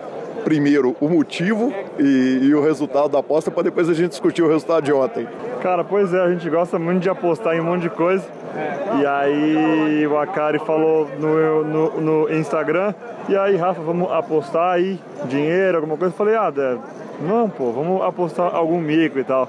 primeiro 0.44 0.96
o 1.00 1.08
motivo 1.08 1.72
e, 1.98 2.40
e, 2.42 2.54
o 2.54 2.62
resultado 2.62 3.08
da 3.08 3.18
aposta 3.18 3.50
para 3.50 3.64
depois 3.64 3.88
a 3.88 3.94
gente 3.94 4.10
discutir 4.10 4.42
o 4.42 4.48
resultado 4.48 4.84
de 4.84 4.92
ontem. 4.92 5.26
Cara, 5.62 5.84
pois 5.84 6.12
é, 6.14 6.20
a 6.20 6.30
gente 6.30 6.48
gosta 6.48 6.78
muito 6.78 7.00
de 7.00 7.08
apostar 7.08 7.54
em 7.54 7.60
um 7.60 7.64
monte 7.64 7.82
de 7.82 7.90
coisa. 7.90 8.24
E 9.00 9.06
aí 9.06 10.06
o 10.06 10.18
Akari 10.18 10.58
falou 10.58 11.08
no, 11.18 11.64
no, 11.64 12.00
no 12.00 12.34
Instagram, 12.34 12.94
e 13.28 13.36
aí 13.36 13.56
Rafa, 13.56 13.80
vamos 13.80 14.10
apostar 14.10 14.74
aí 14.74 14.98
dinheiro, 15.26 15.76
alguma 15.76 15.96
coisa. 15.96 16.12
Eu 16.12 16.16
falei, 16.18 16.34
ah, 16.34 16.50
Dé, 16.50 16.76
não, 17.20 17.48
pô, 17.48 17.70
vamos 17.70 18.02
apostar 18.02 18.54
algum 18.54 18.80
mico 18.80 19.18
e 19.18 19.24
tal. 19.24 19.48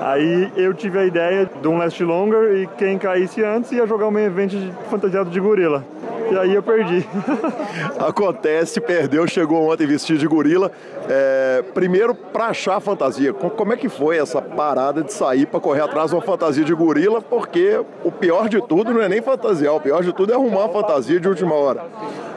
Aí 0.00 0.50
eu 0.56 0.72
tive 0.74 0.98
a 0.98 1.04
ideia 1.04 1.48
de 1.60 1.68
um 1.68 1.76
last 1.76 2.02
longer 2.02 2.54
e 2.56 2.66
quem 2.78 2.98
caísse 2.98 3.42
antes 3.42 3.72
ia 3.72 3.86
jogar 3.86 4.08
um 4.08 4.18
evento 4.18 4.56
fantasiado 4.88 5.30
de 5.30 5.40
gorila. 5.40 5.84
E 6.32 6.38
aí 6.38 6.54
eu 6.54 6.62
perdi. 6.62 7.06
Acontece, 8.00 8.80
perdeu, 8.80 9.26
chegou 9.26 9.70
ontem 9.70 9.86
vestido 9.86 10.18
de 10.18 10.26
gorila. 10.26 10.72
É, 11.06 11.62
primeiro, 11.74 12.14
para 12.14 12.46
achar 12.46 12.76
a 12.76 12.80
fantasia, 12.80 13.34
como 13.34 13.74
é 13.74 13.76
que 13.76 13.88
foi 13.88 14.16
essa 14.16 14.40
parada 14.40 15.02
de 15.02 15.12
sair 15.12 15.44
para 15.44 15.60
correr 15.60 15.82
atrás 15.82 16.08
de 16.08 16.16
uma 16.16 16.22
fantasia 16.22 16.64
de 16.64 16.72
gorila? 16.72 17.20
Porque 17.20 17.78
o 18.02 18.10
pior 18.10 18.48
de 18.48 18.62
tudo 18.62 18.94
não 18.94 19.02
é 19.02 19.08
nem 19.10 19.20
fantasiar, 19.20 19.74
o 19.74 19.80
pior 19.80 20.02
de 20.02 20.12
tudo 20.14 20.32
é 20.32 20.34
arrumar 20.34 20.64
a 20.64 20.68
fantasia 20.70 21.20
de 21.20 21.28
última 21.28 21.54
hora. 21.54 21.84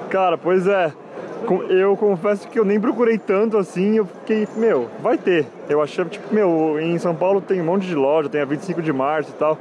Cara, 0.10 0.38
pois 0.38 0.68
é. 0.68 0.92
Eu 1.70 1.96
confesso 1.96 2.48
que 2.48 2.60
eu 2.60 2.66
nem 2.66 2.80
procurei 2.80 3.18
tanto 3.18 3.58
assim, 3.58 3.98
eu 3.98 4.06
fiquei, 4.06 4.48
meu, 4.56 4.90
vai 5.02 5.18
ter. 5.18 5.46
Eu 5.70 5.82
achei, 5.82 6.04
tipo, 6.06 6.34
meu, 6.34 6.80
em 6.80 6.98
São 6.98 7.16
Paulo 7.16 7.42
tem 7.42 7.62
um 7.62 7.66
monte 7.66 7.86
de 7.86 7.96
loja, 7.96 8.30
tem 8.30 8.42
a 8.42 8.46
25 8.46 8.82
de 8.82 8.92
março 8.92 9.32
e 9.32 9.34
tal. 9.34 9.58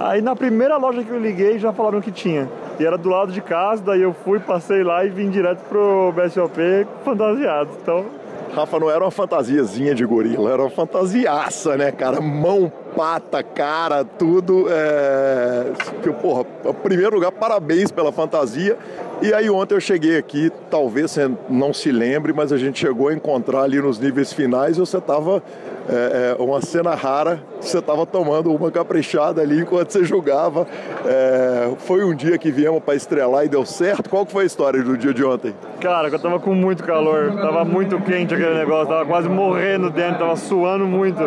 Aí 0.00 0.22
na 0.22 0.34
primeira 0.36 0.76
loja 0.76 1.02
que 1.02 1.10
eu 1.10 1.18
liguei 1.18 1.58
já 1.58 1.72
falaram 1.72 2.00
que 2.00 2.12
tinha. 2.12 2.48
E 2.78 2.86
era 2.86 2.96
do 2.96 3.08
lado 3.08 3.32
de 3.32 3.40
casa, 3.40 3.82
daí 3.82 4.02
eu 4.02 4.12
fui, 4.12 4.38
passei 4.38 4.82
lá 4.82 5.04
e 5.04 5.08
vim 5.08 5.28
direto 5.28 5.60
pro 5.68 6.12
BSOP 6.12 6.86
fantasiado. 7.04 7.70
Então. 7.82 8.17
Rafa, 8.54 8.78
não 8.78 8.90
era 8.90 9.04
uma 9.04 9.10
fantasiazinha 9.10 9.94
de 9.94 10.04
gorila, 10.04 10.52
era 10.52 10.62
uma 10.62 10.70
fantasiaça, 10.70 11.76
né, 11.76 11.92
cara? 11.92 12.20
Mão, 12.20 12.72
pata, 12.96 13.42
cara, 13.42 14.04
tudo. 14.04 14.66
É... 14.68 15.72
Porra, 16.20 16.44
em 16.64 16.72
primeiro 16.74 17.14
lugar, 17.14 17.32
parabéns 17.32 17.90
pela 17.90 18.10
fantasia. 18.10 18.76
E 19.20 19.34
aí 19.34 19.50
ontem 19.50 19.74
eu 19.74 19.80
cheguei 19.80 20.16
aqui, 20.16 20.50
talvez 20.70 21.10
você 21.10 21.30
não 21.48 21.72
se 21.72 21.90
lembre, 21.90 22.32
mas 22.32 22.52
a 22.52 22.56
gente 22.56 22.78
chegou 22.78 23.08
a 23.08 23.14
encontrar 23.14 23.62
ali 23.62 23.80
nos 23.80 23.98
níveis 23.98 24.32
finais 24.32 24.76
e 24.76 24.80
você 24.80 24.98
estava 24.98 25.42
é, 25.88 26.36
é, 26.38 26.42
uma 26.42 26.60
cena 26.60 26.94
rara, 26.94 27.42
você 27.60 27.78
estava 27.78 28.04
tomando 28.04 28.54
uma 28.54 28.70
caprichada 28.70 29.40
ali 29.40 29.60
enquanto 29.60 29.90
você 29.90 30.04
jogava. 30.04 30.66
É, 31.06 31.70
foi 31.78 32.04
um 32.04 32.14
dia 32.14 32.36
que 32.36 32.50
viemos 32.50 32.82
para 32.82 32.94
estrelar 32.94 33.44
e 33.44 33.48
deu 33.48 33.64
certo. 33.64 34.10
Qual 34.10 34.26
que 34.26 34.32
foi 34.32 34.42
a 34.44 34.46
história 34.46 34.82
do 34.82 34.96
dia 34.96 35.14
de 35.14 35.24
ontem? 35.24 35.54
Cara, 35.80 36.08
eu 36.08 36.16
estava 36.16 36.38
com 36.38 36.54
muito 36.54 36.84
calor, 36.84 37.32
estava 37.34 37.64
muito 37.64 37.98
quente 38.00 38.34
aquele 38.34 38.54
negócio, 38.54 38.84
estava 38.84 39.06
quase 39.06 39.28
morrendo 39.28 39.90
dentro, 39.90 40.14
estava 40.14 40.36
suando 40.36 40.84
muito. 40.84 41.18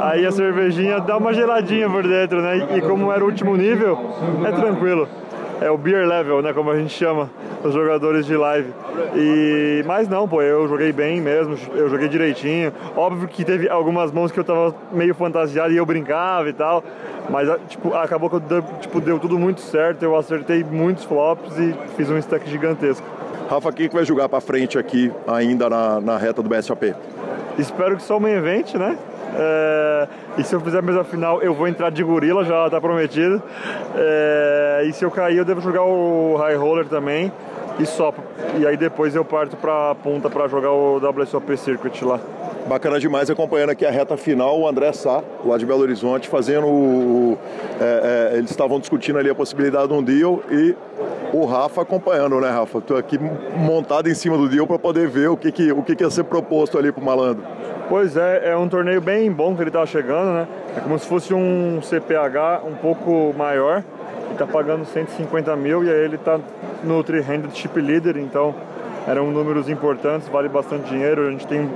Aí 0.00 0.24
a 0.24 0.32
cervejinha 0.32 1.00
dá 1.00 1.16
uma 1.18 1.34
geladinha 1.34 1.88
por 1.90 2.02
dentro, 2.02 2.40
né? 2.40 2.76
E 2.76 2.80
como 2.80 3.12
era 3.12 3.22
o 3.22 3.26
último 3.26 3.56
nível, 3.56 3.98
é 4.46 4.52
tranquilo 4.52 5.08
é 5.60 5.70
o 5.70 5.76
beer 5.76 6.06
level, 6.06 6.42
né, 6.42 6.52
como 6.52 6.70
a 6.70 6.76
gente 6.76 6.92
chama 6.92 7.30
os 7.62 7.72
jogadores 7.72 8.26
de 8.26 8.36
live. 8.36 8.72
E 9.14 9.82
mas 9.86 10.08
não, 10.08 10.28
pô, 10.28 10.42
eu 10.42 10.68
joguei 10.68 10.92
bem 10.92 11.20
mesmo, 11.20 11.56
eu 11.74 11.88
joguei 11.88 12.08
direitinho. 12.08 12.72
Óbvio 12.96 13.28
que 13.28 13.44
teve 13.44 13.68
algumas 13.68 14.12
mãos 14.12 14.30
que 14.30 14.38
eu 14.38 14.44
tava 14.44 14.74
meio 14.92 15.14
fantasiado 15.14 15.72
e 15.72 15.76
eu 15.76 15.86
brincava 15.86 16.48
e 16.48 16.52
tal, 16.52 16.82
mas 17.28 17.48
tipo, 17.68 17.94
acabou 17.94 18.30
que 18.30 18.40
deu, 18.40 18.62
tipo, 18.80 19.00
deu 19.00 19.18
tudo 19.18 19.38
muito 19.38 19.60
certo, 19.60 20.02
eu 20.02 20.16
acertei 20.16 20.64
muitos 20.64 21.04
flops 21.04 21.58
e 21.58 21.74
fiz 21.96 22.08
um 22.10 22.18
stack 22.18 22.48
gigantesco. 22.48 23.06
Rafa, 23.48 23.72
quem 23.72 23.88
que 23.88 23.94
vai 23.94 24.04
jogar 24.04 24.28
para 24.28 24.40
frente 24.40 24.78
aqui 24.78 25.10
ainda 25.26 25.70
na, 25.70 26.00
na 26.00 26.18
reta 26.18 26.42
do 26.42 26.48
BSOP? 26.48 26.94
Espero 27.58 27.96
que 27.96 28.02
só 28.02 28.18
o 28.18 28.20
main 28.20 28.34
event, 28.34 28.74
né? 28.74 28.96
É, 29.34 30.08
e 30.38 30.44
se 30.44 30.54
eu 30.54 30.60
fizer 30.60 30.78
a 30.78 30.82
mesa 30.82 31.04
final, 31.04 31.42
eu 31.42 31.54
vou 31.54 31.68
entrar 31.68 31.90
de 31.90 32.02
gorila, 32.02 32.44
já 32.44 32.66
está 32.66 32.80
prometido. 32.80 33.42
É, 33.96 34.84
e 34.86 34.92
se 34.92 35.04
eu 35.04 35.10
cair, 35.10 35.38
eu 35.38 35.44
devo 35.44 35.60
jogar 35.60 35.82
o 35.82 36.36
high 36.36 36.56
roller 36.56 36.86
também 36.86 37.32
e 37.78 37.86
só. 37.86 38.12
E 38.58 38.66
aí 38.66 38.76
depois 38.76 39.14
eu 39.14 39.24
parto 39.24 39.56
para 39.56 39.92
a 39.92 39.94
ponta 39.94 40.28
para 40.28 40.48
jogar 40.48 40.72
o 40.72 40.96
WSOP 40.96 41.56
Circuit 41.56 42.04
lá. 42.04 42.20
Bacana 42.66 43.00
demais 43.00 43.30
acompanhando 43.30 43.70
aqui 43.70 43.86
a 43.86 43.90
reta 43.90 44.16
final, 44.16 44.60
o 44.60 44.68
André 44.68 44.92
Sá, 44.92 45.22
lá 45.44 45.56
de 45.56 45.64
Belo 45.64 45.80
Horizonte, 45.80 46.28
fazendo 46.28 46.66
o. 46.66 47.38
É, 47.80 48.32
é, 48.34 48.36
eles 48.38 48.50
estavam 48.50 48.78
discutindo 48.78 49.18
ali 49.18 49.30
a 49.30 49.34
possibilidade 49.34 49.88
de 49.88 49.94
um 49.94 50.02
deal 50.02 50.42
e 50.50 50.76
o 51.32 51.46
Rafa 51.46 51.82
acompanhando, 51.82 52.38
né, 52.40 52.50
Rafa? 52.50 52.78
Estou 52.78 52.96
aqui 52.96 53.18
montado 53.56 54.08
em 54.08 54.14
cima 54.14 54.36
do 54.36 54.48
deal 54.48 54.66
para 54.66 54.78
poder 54.78 55.08
ver 55.08 55.28
o 55.28 55.36
que, 55.36 55.50
que, 55.50 55.72
o 55.72 55.82
que, 55.82 55.96
que 55.96 56.04
ia 56.04 56.10
ser 56.10 56.24
proposto 56.24 56.76
ali 56.76 56.92
para 56.92 57.02
o 57.02 57.04
malandro. 57.04 57.42
Pois 57.88 58.18
é, 58.18 58.50
é 58.50 58.56
um 58.56 58.68
torneio 58.68 59.00
bem 59.00 59.32
bom 59.32 59.54
que 59.54 59.62
ele 59.62 59.70
estava 59.70 59.86
chegando, 59.86 60.30
né? 60.34 60.46
É 60.76 60.80
como 60.80 60.98
se 60.98 61.06
fosse 61.06 61.32
um 61.32 61.80
CPH 61.80 62.62
um 62.66 62.74
pouco 62.74 63.34
maior. 63.34 63.82
Ele 64.24 64.32
está 64.32 64.46
pagando 64.46 64.84
150 64.84 65.56
mil 65.56 65.82
e 65.82 65.90
aí 65.90 66.04
ele 66.04 66.16
está 66.16 66.38
no 66.84 67.02
300 67.02 67.56
Chip 67.56 67.80
Leader, 67.80 68.18
então 68.18 68.54
eram 69.06 69.30
números 69.30 69.70
importantes, 69.70 70.28
vale 70.28 70.50
bastante 70.50 70.90
dinheiro. 70.90 71.28
A 71.28 71.30
gente 71.30 71.46
tem 71.46 71.66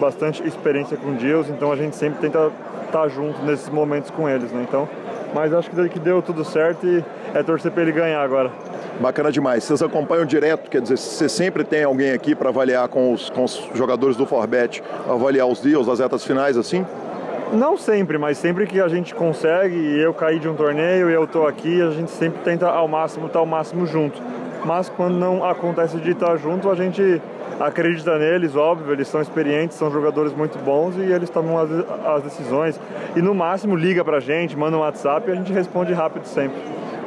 bastante 0.00 0.44
experiência 0.44 0.96
com 0.96 1.14
deals, 1.14 1.48
então 1.48 1.70
a 1.70 1.76
gente 1.76 1.94
sempre 1.94 2.20
tenta 2.20 2.50
estar 2.86 3.02
tá 3.02 3.08
junto 3.08 3.40
nesses 3.44 3.68
momentos 3.68 4.10
com 4.10 4.28
eles, 4.28 4.50
né? 4.50 4.66
Então, 4.68 4.88
mas 5.34 5.52
acho 5.52 5.70
que 5.70 5.98
deu 5.98 6.20
tudo 6.22 6.44
certo 6.44 6.86
e 6.86 7.04
é 7.34 7.42
torcer 7.42 7.70
para 7.70 7.82
ele 7.82 7.92
ganhar 7.92 8.22
agora. 8.22 8.50
Bacana 9.00 9.32
demais. 9.32 9.64
Vocês 9.64 9.82
acompanham 9.82 10.26
direto, 10.26 10.68
quer 10.68 10.82
dizer, 10.82 10.98
você 10.98 11.28
sempre 11.28 11.64
tem 11.64 11.84
alguém 11.84 12.12
aqui 12.12 12.34
para 12.34 12.50
avaliar 12.50 12.88
com 12.88 13.12
os, 13.12 13.30
com 13.30 13.44
os 13.44 13.68
jogadores 13.74 14.16
do 14.16 14.26
Forbet, 14.26 14.82
avaliar 15.08 15.46
os 15.46 15.60
deals, 15.60 15.88
as 15.88 16.00
retas 16.00 16.24
finais, 16.24 16.56
assim? 16.56 16.84
Não 17.52 17.76
sempre, 17.76 18.18
mas 18.18 18.38
sempre 18.38 18.66
que 18.66 18.80
a 18.80 18.88
gente 18.88 19.14
consegue, 19.14 19.74
e 19.74 20.00
eu 20.00 20.14
caí 20.14 20.38
de 20.38 20.48
um 20.48 20.54
torneio 20.54 21.10
e 21.10 21.14
eu 21.14 21.24
estou 21.24 21.46
aqui, 21.46 21.82
a 21.82 21.90
gente 21.90 22.10
sempre 22.10 22.40
tenta 22.42 22.68
ao 22.68 22.86
máximo 22.86 23.26
estar 23.26 23.40
ao 23.40 23.46
máximo 23.46 23.86
junto. 23.86 24.22
Mas 24.64 24.88
quando 24.88 25.14
não 25.14 25.42
acontece 25.42 25.96
de 25.96 26.10
estar 26.10 26.36
junto, 26.36 26.70
a 26.70 26.74
gente 26.74 27.20
acredita 27.60 28.18
neles, 28.18 28.56
óbvio, 28.56 28.92
eles 28.92 29.06
são 29.06 29.20
experientes, 29.20 29.76
são 29.76 29.90
jogadores 29.90 30.32
muito 30.32 30.58
bons 30.58 30.96
e 30.96 31.02
eles 31.02 31.28
tomam 31.28 31.58
as, 31.58 31.70
as 32.06 32.22
decisões. 32.22 32.80
E 33.14 33.20
no 33.20 33.34
máximo 33.34 33.76
liga 33.76 34.04
pra 34.04 34.18
gente, 34.18 34.56
manda 34.56 34.76
um 34.76 34.80
WhatsApp 34.80 35.28
e 35.28 35.32
a 35.32 35.36
gente 35.36 35.52
responde 35.52 35.92
rápido 35.92 36.24
sempre. 36.24 36.58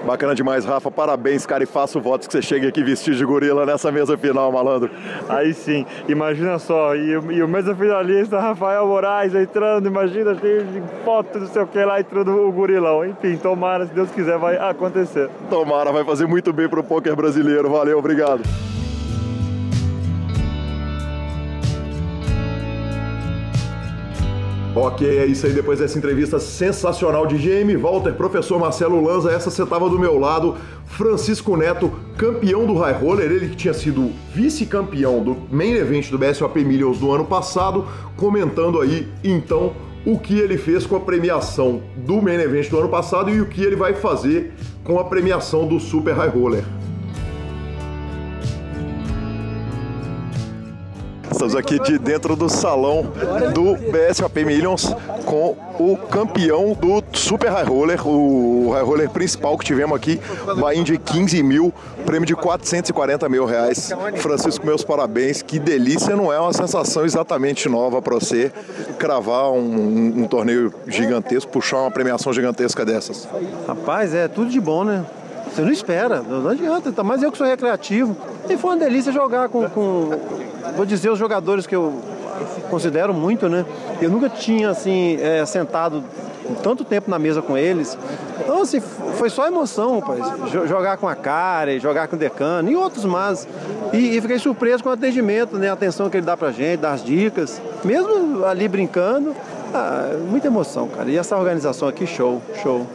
Bacana 0.06 0.36
demais, 0.36 0.66
Rafa. 0.66 0.92
Parabéns, 0.92 1.46
cara, 1.46 1.64
e 1.64 1.66
faço 1.66 2.00
votos 2.00 2.28
que 2.28 2.34
você 2.34 2.42
chegue 2.42 2.68
aqui 2.68 2.84
vestido 2.84 3.16
de 3.16 3.26
gorila 3.26 3.66
nessa 3.66 3.90
mesa 3.90 4.18
final, 4.18 4.52
malandro. 4.52 4.92
Aí 5.30 5.54
sim, 5.54 5.86
imagina 6.10 6.60
só, 6.60 6.94
e, 6.94 7.12
e 7.12 7.42
o 7.42 7.48
mesa 7.48 7.74
finalista, 7.74 8.38
Rafael 8.38 8.86
Moraes 8.86 9.34
entrando, 9.34 9.88
imagina, 9.88 10.36
cheio 10.36 10.66
de 10.66 10.84
foto, 11.06 11.40
não 11.40 11.48
sei 11.48 11.62
o 11.62 11.68
que 11.68 11.84
lá, 11.84 12.02
entrando 12.02 12.32
o 12.32 12.52
gorilão. 12.52 13.06
Enfim, 13.06 13.38
tomara, 13.38 13.88
se 13.88 13.94
Deus 13.94 14.12
quiser, 14.12 14.38
vai 14.38 14.58
acontecer. 14.58 15.30
Tomara, 15.50 15.92
vai 15.92 16.04
fazer 16.04 16.28
muito 16.28 16.52
bem 16.52 16.68
pro 16.68 16.84
poker 16.84 17.16
brasileiro. 17.16 17.70
Valeu, 17.70 17.98
obrigado. 17.98 18.42
Ok, 24.76 25.08
é 25.08 25.28
isso 25.28 25.46
aí. 25.46 25.54
Depois 25.54 25.78
dessa 25.78 26.00
entrevista 26.00 26.40
sensacional 26.40 27.28
de 27.28 27.38
GM 27.38 27.76
Walter, 27.78 28.12
professor 28.14 28.60
Marcelo 28.60 29.00
Lanza, 29.04 29.32
essa 29.32 29.52
você 29.52 29.62
estava 29.62 29.88
do 29.88 30.00
meu 30.00 30.18
lado. 30.18 30.56
Francisco 30.88 31.56
Neto, 31.56 31.92
campeão 32.18 32.66
do 32.66 32.74
High 32.74 32.94
Roller, 32.94 33.32
ele 33.32 33.50
que 33.50 33.56
tinha 33.56 33.74
sido 33.74 34.12
vice-campeão 34.34 35.24
do 35.24 35.38
main 35.52 35.74
event 35.74 36.10
do 36.10 36.18
BSOP 36.18 36.64
Millions 36.64 36.98
do 36.98 37.12
ano 37.12 37.26
passado, 37.26 37.86
comentando 38.18 38.82
aí 38.82 39.08
então 39.24 39.74
o 40.06 40.18
que 40.18 40.40
ele 40.40 40.58
fez 40.58 40.88
com 40.88 40.96
a 40.96 41.00
premiação 41.00 41.82
do 41.96 42.20
main 42.20 42.42
event 42.42 42.68
do 42.70 42.80
ano 42.80 42.90
passado 42.90 43.30
e 43.30 43.40
o 43.42 43.46
que 43.46 43.62
ele 43.62 43.76
vai 43.76 43.94
fazer 43.94 44.54
com 44.84 45.00
a 45.00 45.04
premiação 45.04 45.68
do 45.68 45.80
Super 45.80 46.16
High 46.16 46.30
Roller. 46.30 46.64
Aqui 51.44 51.78
de 51.78 52.00
dentro 52.00 52.38
do 52.38 52.48
salão 52.48 53.04
do 53.54 53.76
BSOP 53.92 54.46
Millions 54.46 54.96
com 55.26 55.58
o 55.78 55.98
campeão 55.98 56.74
do 56.74 57.04
Super 57.18 57.52
High 57.52 57.66
Roller, 57.66 58.08
o 58.08 58.72
High 58.72 58.84
Roller 58.84 59.10
principal 59.10 59.58
que 59.58 59.66
tivemos 59.66 59.94
aqui, 59.96 60.22
buy 60.58 60.82
de 60.84 60.98
15 60.98 61.44
mil, 61.44 61.74
prêmio 62.06 62.26
de 62.26 62.34
440 62.34 63.28
mil 63.28 63.46
reais. 63.46 63.92
Francisco, 64.20 64.66
meus 64.66 64.86
parabéns, 64.86 65.42
que 65.42 65.60
delícia, 65.60 66.16
não 66.16 66.32
é 66.32 66.40
uma 66.40 66.54
sensação 66.54 67.04
exatamente 67.04 67.68
nova 67.68 68.02
para 68.02 68.14
você 68.16 68.50
cravar 68.98 69.52
um, 69.52 69.58
um, 69.58 70.24
um 70.24 70.28
torneio 70.28 70.74
gigantesco, 70.88 71.52
puxar 71.52 71.82
uma 71.82 71.92
premiação 71.92 72.32
gigantesca 72.32 72.86
dessas? 72.86 73.28
Rapaz, 73.68 74.14
é 74.16 74.30
tudo 74.30 74.50
de 74.50 74.62
bom, 74.62 74.86
né? 74.86 75.06
Você 75.54 75.62
não 75.62 75.72
espera, 75.72 76.24
não 76.24 76.50
adianta, 76.50 76.92
tá 76.92 77.04
mais 77.04 77.22
eu 77.22 77.32
que 77.32 77.38
sou 77.38 77.46
recreativo. 77.46 78.18
E 78.50 78.58
foi 78.58 78.72
uma 78.72 78.78
delícia 78.78 79.12
jogar 79.12 79.50
com, 79.50 79.70
com, 79.70 80.10
vou 80.76 80.86
dizer, 80.86 81.12
os 81.12 81.20
jogadores 81.20 81.68
que 81.68 81.76
eu 81.76 82.02
considero 82.72 83.14
muito, 83.14 83.48
né? 83.48 83.64
Eu 84.02 84.10
nunca 84.10 84.30
tinha, 84.30 84.72
assim, 84.72 85.16
é, 85.22 85.46
sentado 85.46 86.04
tanto 86.64 86.84
tempo 86.84 87.10
na 87.10 87.20
mesa 87.20 87.40
com 87.42 87.56
eles. 87.56 87.96
Então, 88.40 88.64
assim, 88.64 88.80
foi 88.80 89.30
só 89.30 89.48
emoção, 89.48 90.00
rapaz. 90.00 90.52
Jogar 90.68 90.98
com 90.98 91.08
a 91.08 91.16
cara, 91.16 91.80
jogar 91.80 92.08
com 92.08 92.16
o 92.16 92.20
decano 92.20 92.72
e 92.72 92.76
outros 92.76 93.06
mais. 93.06 93.48
E, 93.94 94.18
e, 94.18 94.22
fiquei 94.22 94.40
surpreso 94.40 94.84
com 94.84 94.90
o 94.90 94.94
atendimento, 94.94 95.58
né? 95.58 95.70
A 95.70 95.74
atenção 95.74 96.10
que 96.10 96.18
ele 96.18 96.26
dá 96.26 96.36
pra 96.36 96.52
gente, 96.52 96.80
das 96.80 97.04
dicas. 97.04 97.62
Mesmo 97.84 98.44
ali 98.44 98.68
brincando, 98.68 99.36
ah, 99.74 100.18
muita 100.30 100.48
emoção, 100.48 100.88
cara. 100.88 101.10
E 101.10 101.18
essa 101.18 101.36
organização 101.36 101.88
aqui, 101.88 102.06
show, 102.06 102.42
show. 102.62 102.86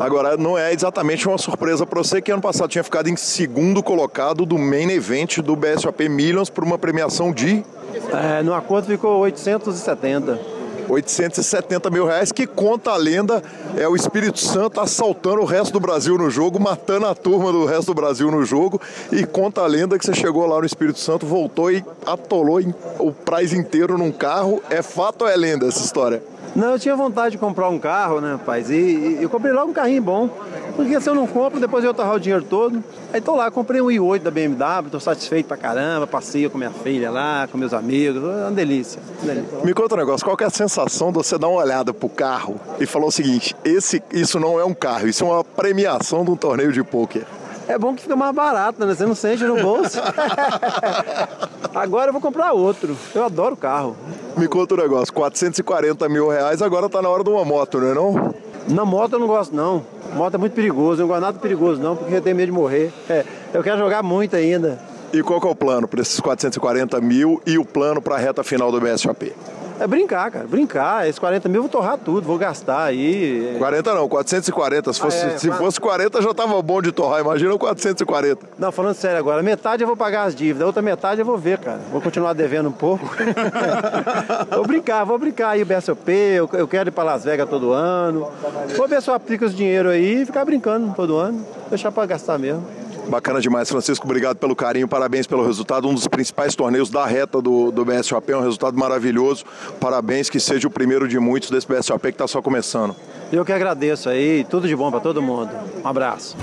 Agora, 0.00 0.36
não 0.36 0.58
é 0.58 0.72
exatamente 0.72 1.26
uma 1.26 1.38
surpresa 1.38 1.86
para 1.86 1.98
você 1.98 2.20
que 2.20 2.30
ano 2.30 2.42
passado 2.42 2.68
tinha 2.68 2.84
ficado 2.84 3.08
em 3.08 3.16
segundo 3.16 3.82
colocado 3.82 4.44
do 4.44 4.58
main 4.58 4.90
event 4.90 5.38
do 5.38 5.56
BSOP 5.56 6.08
Millions 6.08 6.50
por 6.50 6.62
uma 6.62 6.76
premiação 6.76 7.32
de. 7.32 7.64
É, 8.12 8.42
no 8.42 8.52
acordo 8.52 8.86
ficou 8.86 9.18
870. 9.20 10.55
870 10.88 11.90
mil 11.90 12.06
reais, 12.06 12.32
que 12.32 12.46
conta 12.46 12.90
a 12.90 12.96
lenda, 12.96 13.42
é 13.76 13.88
o 13.88 13.96
Espírito 13.96 14.38
Santo 14.38 14.80
assaltando 14.80 15.40
o 15.40 15.44
resto 15.44 15.72
do 15.72 15.80
Brasil 15.80 16.16
no 16.16 16.30
jogo, 16.30 16.60
matando 16.60 17.06
a 17.06 17.14
turma 17.14 17.52
do 17.52 17.64
resto 17.64 17.86
do 17.86 17.94
Brasil 17.94 18.30
no 18.30 18.44
jogo, 18.44 18.80
e 19.12 19.24
conta 19.24 19.62
a 19.62 19.66
lenda 19.66 19.98
que 19.98 20.06
você 20.06 20.14
chegou 20.14 20.46
lá 20.46 20.58
no 20.58 20.66
Espírito 20.66 20.98
Santo, 20.98 21.26
voltou 21.26 21.70
e 21.70 21.84
atolou 22.04 22.60
o 22.98 23.12
prize 23.12 23.56
inteiro 23.56 23.98
num 23.98 24.12
carro. 24.12 24.62
É 24.70 24.82
fato 24.82 25.22
ou 25.22 25.28
é 25.28 25.36
lenda 25.36 25.66
essa 25.66 25.84
história? 25.84 26.22
Não, 26.56 26.70
eu 26.70 26.78
tinha 26.78 26.96
vontade 26.96 27.32
de 27.32 27.38
comprar 27.38 27.68
um 27.68 27.78
carro, 27.78 28.18
né, 28.18 28.32
rapaz? 28.32 28.70
E, 28.70 28.74
e 28.74 29.18
eu 29.20 29.28
comprei 29.28 29.52
logo 29.52 29.70
um 29.70 29.74
carrinho 29.74 30.00
bom. 30.00 30.30
Porque 30.74 30.98
se 30.98 31.08
eu 31.08 31.14
não 31.14 31.26
compro, 31.26 31.60
depois 31.60 31.84
eu 31.84 31.92
torrar 31.92 32.14
o 32.14 32.20
dinheiro 32.20 32.42
todo. 32.44 32.82
Aí 33.12 33.20
tô 33.20 33.36
lá, 33.36 33.50
comprei 33.50 33.80
um 33.82 33.88
i8 33.88 34.20
da 34.20 34.30
BMW, 34.30 34.90
tô 34.90 34.98
satisfeito 34.98 35.46
pra 35.46 35.56
caramba, 35.58 36.06
passeio 36.06 36.48
com 36.50 36.56
minha 36.56 36.70
filha 36.70 37.10
lá, 37.10 37.46
com 37.46 37.58
meus 37.58 37.74
amigos, 37.74 38.22
é 38.22 38.26
uma 38.44 38.50
delícia, 38.52 39.00
uma 39.22 39.34
delícia. 39.34 39.58
Me 39.64 39.74
conta 39.74 39.96
um 39.96 39.98
negócio, 39.98 40.24
qual 40.24 40.36
é 40.40 40.44
a 40.44 40.50
sensação 40.50 41.08
de 41.08 41.18
você 41.18 41.36
dar 41.36 41.48
uma 41.48 41.60
olhada 41.60 41.92
pro 41.92 42.08
carro 42.08 42.58
e 42.80 42.86
falar 42.86 43.06
o 43.06 43.12
seguinte, 43.12 43.54
esse, 43.62 44.02
isso 44.10 44.40
não 44.40 44.58
é 44.58 44.64
um 44.64 44.74
carro, 44.74 45.08
isso 45.08 45.24
é 45.24 45.26
uma 45.26 45.44
premiação 45.44 46.24
de 46.24 46.30
um 46.30 46.36
torneio 46.36 46.72
de 46.72 46.82
pôquer? 46.82 47.26
É 47.68 47.76
bom 47.76 47.94
que 47.94 48.02
fica 48.02 48.14
mais 48.14 48.34
barato, 48.34 48.84
né? 48.84 48.94
Você 48.94 49.04
não 49.04 49.14
sente 49.14 49.44
no 49.44 49.60
bolso. 49.60 49.98
agora 51.74 52.08
eu 52.08 52.12
vou 52.12 52.22
comprar 52.22 52.52
outro. 52.52 52.96
Eu 53.14 53.24
adoro 53.24 53.56
carro. 53.56 53.96
Me 54.36 54.46
conta 54.46 54.74
um 54.74 54.78
negócio, 54.78 55.12
440 55.12 56.08
mil 56.08 56.28
reais, 56.28 56.62
agora 56.62 56.88
tá 56.88 57.02
na 57.02 57.08
hora 57.08 57.24
de 57.24 57.30
uma 57.30 57.44
moto, 57.44 57.80
não 57.80 57.88
é 57.88 57.94
não? 57.94 58.34
Na 58.68 58.84
moto 58.84 59.14
eu 59.14 59.18
não 59.18 59.26
gosto 59.26 59.54
não. 59.54 59.84
Moto 60.14 60.34
é 60.34 60.38
muito 60.38 60.52
perigoso, 60.52 61.00
eu 61.00 61.06
não 61.06 61.08
gosto 61.08 61.20
nada 61.20 61.38
perigoso 61.38 61.80
não, 61.80 61.96
porque 61.96 62.14
eu 62.14 62.22
tenho 62.22 62.36
medo 62.36 62.46
de 62.46 62.52
morrer. 62.52 62.92
É, 63.08 63.24
eu 63.52 63.62
quero 63.62 63.78
jogar 63.78 64.02
muito 64.02 64.36
ainda. 64.36 64.78
E 65.12 65.22
qual 65.22 65.40
que 65.40 65.46
é 65.46 65.50
o 65.50 65.54
plano 65.54 65.88
para 65.88 66.00
esses 66.00 66.20
440 66.20 67.00
mil 67.00 67.40
e 67.46 67.58
o 67.58 67.64
plano 67.64 68.02
para 68.02 68.16
a 68.16 68.18
reta 68.18 68.44
final 68.44 68.70
do 68.70 68.80
BSOP? 68.80 69.32
É 69.78 69.86
brincar, 69.86 70.30
cara, 70.30 70.46
brincar. 70.46 71.06
Esses 71.06 71.18
40 71.18 71.48
mil 71.48 71.58
eu 71.58 71.62
vou 71.62 71.70
torrar 71.70 71.98
tudo, 71.98 72.26
vou 72.26 72.38
gastar 72.38 72.84
aí. 72.84 73.54
40 73.58 73.94
não, 73.94 74.08
440. 74.08 74.92
Se 74.92 75.00
fosse, 75.00 75.24
ah, 75.24 75.28
é, 75.28 75.38
se 75.38 75.50
fosse 75.52 75.80
40 75.80 76.22
já 76.22 76.32
tava 76.34 76.60
bom 76.62 76.80
de 76.80 76.92
torrar, 76.92 77.20
imagina 77.20 77.56
440. 77.56 78.46
Não, 78.58 78.72
falando 78.72 78.94
sério 78.94 79.18
agora, 79.18 79.42
metade 79.42 79.82
eu 79.82 79.86
vou 79.86 79.96
pagar 79.96 80.24
as 80.24 80.34
dívidas, 80.34 80.62
a 80.62 80.66
outra 80.66 80.82
metade 80.82 81.20
eu 81.20 81.26
vou 81.26 81.36
ver, 81.36 81.58
cara. 81.58 81.80
Vou 81.92 82.00
continuar 82.00 82.32
devendo 82.32 82.68
um 82.68 82.72
pouco. 82.72 83.04
vou 84.50 84.66
brincar, 84.66 85.04
vou 85.04 85.18
brincar 85.18 85.50
aí 85.50 85.62
o 85.62 85.66
BSOP, 85.66 86.08
eu, 86.10 86.48
eu 86.54 86.68
quero 86.68 86.88
ir 86.88 86.92
para 86.92 87.04
Las 87.04 87.24
Vegas 87.24 87.48
todo 87.48 87.72
ano. 87.72 88.30
Vou 88.76 88.88
ver 88.88 89.02
se 89.02 89.10
eu 89.10 89.14
aplico 89.14 89.44
os 89.44 89.54
dinheiro 89.54 89.90
aí 89.90 90.22
e 90.22 90.26
ficar 90.26 90.44
brincando 90.44 90.94
todo 90.94 91.16
ano. 91.16 91.44
Deixar 91.68 91.92
para 91.92 92.06
gastar 92.06 92.38
mesmo. 92.38 92.64
Bacana 93.08 93.40
demais, 93.40 93.68
Francisco. 93.68 94.04
Obrigado 94.04 94.36
pelo 94.36 94.56
carinho, 94.56 94.88
parabéns 94.88 95.26
pelo 95.26 95.46
resultado. 95.46 95.88
Um 95.88 95.94
dos 95.94 96.08
principais 96.08 96.54
torneios 96.54 96.90
da 96.90 97.06
reta 97.06 97.40
do, 97.40 97.70
do 97.70 97.84
BSOP, 97.84 98.34
um 98.34 98.40
resultado 98.40 98.76
maravilhoso. 98.76 99.44
Parabéns, 99.80 100.28
que 100.28 100.40
seja 100.40 100.66
o 100.66 100.70
primeiro 100.70 101.06
de 101.06 101.18
muitos 101.18 101.50
desse 101.50 101.66
BSOP 101.68 102.02
que 102.02 102.08
está 102.08 102.26
só 102.26 102.42
começando. 102.42 102.96
Eu 103.32 103.44
que 103.44 103.52
agradeço 103.52 104.08
aí, 104.08 104.44
tudo 104.50 104.66
de 104.66 104.74
bom 104.74 104.90
para 104.90 105.00
todo 105.00 105.22
mundo. 105.22 105.50
Um 105.84 105.88
abraço. 105.88 106.36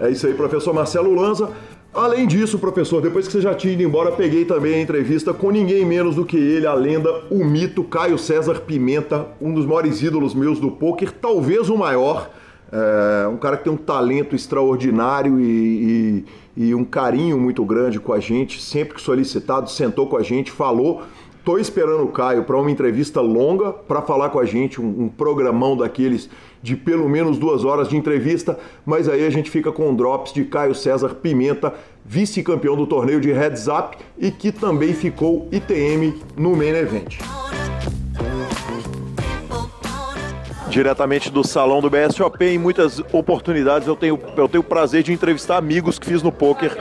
É 0.00 0.10
isso 0.10 0.26
aí, 0.26 0.34
professor 0.34 0.72
Marcelo 0.72 1.14
Lanza. 1.14 1.50
Além 1.94 2.26
disso, 2.26 2.58
professor, 2.58 3.02
depois 3.02 3.26
que 3.26 3.32
você 3.34 3.42
já 3.42 3.54
tinha 3.54 3.74
ido 3.74 3.82
embora, 3.82 4.10
peguei 4.12 4.46
também 4.46 4.74
a 4.76 4.80
entrevista 4.80 5.34
com 5.34 5.50
ninguém 5.50 5.84
menos 5.84 6.14
do 6.16 6.24
que 6.24 6.38
ele, 6.38 6.66
a 6.66 6.72
lenda, 6.72 7.10
o 7.30 7.44
mito 7.44 7.84
Caio 7.84 8.16
César 8.16 8.60
Pimenta, 8.60 9.26
um 9.38 9.52
dos 9.52 9.66
maiores 9.66 10.02
ídolos 10.02 10.34
meus 10.34 10.58
do 10.58 10.70
poker, 10.70 11.12
talvez 11.12 11.68
o 11.68 11.76
maior. 11.76 12.30
É 12.72 13.28
um 13.28 13.36
cara 13.36 13.58
que 13.58 13.64
tem 13.64 13.72
um 13.72 13.76
talento 13.76 14.34
extraordinário 14.34 15.38
e, 15.38 16.24
e, 16.56 16.68
e 16.68 16.74
um 16.74 16.84
carinho 16.84 17.38
muito 17.38 17.62
grande 17.66 18.00
com 18.00 18.14
a 18.14 18.18
gente, 18.18 18.62
sempre 18.62 18.94
que 18.94 19.02
solicitado, 19.02 19.70
sentou 19.70 20.06
com 20.06 20.16
a 20.16 20.22
gente, 20.22 20.50
falou. 20.50 21.02
Tô 21.44 21.58
esperando 21.58 22.04
o 22.04 22.08
Caio 22.08 22.44
para 22.44 22.56
uma 22.56 22.70
entrevista 22.70 23.20
longa 23.20 23.72
para 23.72 24.00
falar 24.00 24.30
com 24.30 24.38
a 24.38 24.44
gente, 24.44 24.80
um, 24.80 25.02
um, 25.02 25.08
programão 25.08 25.76
daqueles 25.76 26.30
de 26.62 26.76
pelo 26.76 27.08
menos 27.08 27.36
duas 27.36 27.64
horas 27.64 27.88
de 27.88 27.96
entrevista, 27.96 28.56
mas 28.86 29.08
aí 29.08 29.26
a 29.26 29.30
gente 29.30 29.50
fica 29.50 29.72
com 29.72 29.92
drops 29.92 30.32
de 30.32 30.44
Caio 30.44 30.74
César 30.74 31.16
Pimenta, 31.16 31.74
vice-campeão 32.04 32.76
do 32.76 32.86
torneio 32.86 33.20
de 33.20 33.32
Heads 33.32 33.66
Up 33.66 33.98
e 34.16 34.30
que 34.30 34.52
também 34.52 34.94
ficou 34.94 35.48
ITM 35.50 36.14
no 36.36 36.56
Main 36.56 36.76
Event. 36.76 37.18
Diretamente 40.72 41.30
do 41.30 41.46
salão 41.46 41.82
do 41.82 41.90
BSOP, 41.90 42.42
em 42.46 42.56
muitas 42.56 42.98
oportunidades 43.12 43.86
eu 43.86 43.94
tenho, 43.94 44.18
eu 44.34 44.48
tenho 44.48 44.62
o 44.62 44.64
prazer 44.64 45.02
de 45.02 45.12
entrevistar 45.12 45.58
amigos 45.58 45.98
que 45.98 46.06
fiz 46.06 46.22
no 46.22 46.32
poker 46.32 46.74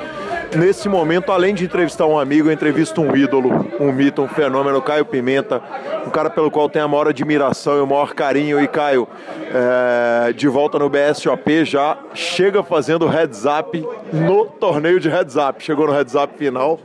nesse 0.55 0.87
momento, 0.87 1.29
além 1.29 1.53
de 1.53 1.65
entrevistar 1.65 2.05
um 2.05 2.17
amigo, 2.17 2.47
eu 2.47 2.53
entrevisto 2.53 3.01
um 3.01 3.13
ídolo, 3.15 3.65
um 3.81 3.91
mito, 3.91 4.21
um 4.21 4.29
fenômeno, 4.29 4.81
Caio 4.81 5.03
Pimenta, 5.03 5.61
um 6.07 6.09
cara 6.09 6.29
pelo 6.29 6.49
qual 6.49 6.69
tenho 6.69 6.85
a 6.85 6.87
maior 6.87 7.09
admiração 7.09 7.77
e 7.77 7.81
o 7.81 7.87
maior 7.87 8.13
carinho. 8.13 8.61
E 8.61 8.67
Caio, 8.67 9.09
é, 9.53 10.31
de 10.31 10.47
volta 10.47 10.79
no 10.79 10.89
BSOP, 10.89 11.65
já 11.65 11.97
chega 12.13 12.63
fazendo 12.63 13.07
heads 13.07 13.43
up 13.43 13.85
no 14.13 14.45
torneio 14.45 15.01
de 15.01 15.09
heads 15.09 15.35
up. 15.35 15.61
Chegou 15.61 15.87
no 15.87 15.93
heads 15.93 16.15
up 16.15 16.33
final. 16.37 16.79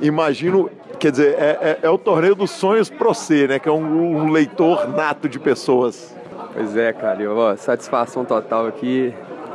Imagino 0.00 0.70
quer 0.98 1.10
dizer, 1.10 1.34
é, 1.38 1.58
é, 1.60 1.78
é, 1.82 1.90
o 1.90 1.98
torneio 1.98 2.34
dos 2.34 2.50
sonhos 2.50 2.88
pro 2.88 3.12
C, 3.12 3.46
né? 3.46 3.58
Que 3.58 3.68
é 3.68 3.72
um, 3.72 4.22
um, 4.24 4.30
leitor 4.30 4.88
nato 4.88 5.28
de 5.28 5.38
pessoas. 5.38 6.14
Pois 6.54 6.76
é, 6.76 6.92
cara, 6.92 7.30
ó, 7.32 7.56
satisfação 7.56 8.24
total 8.24 8.66
aqui, 8.66 9.12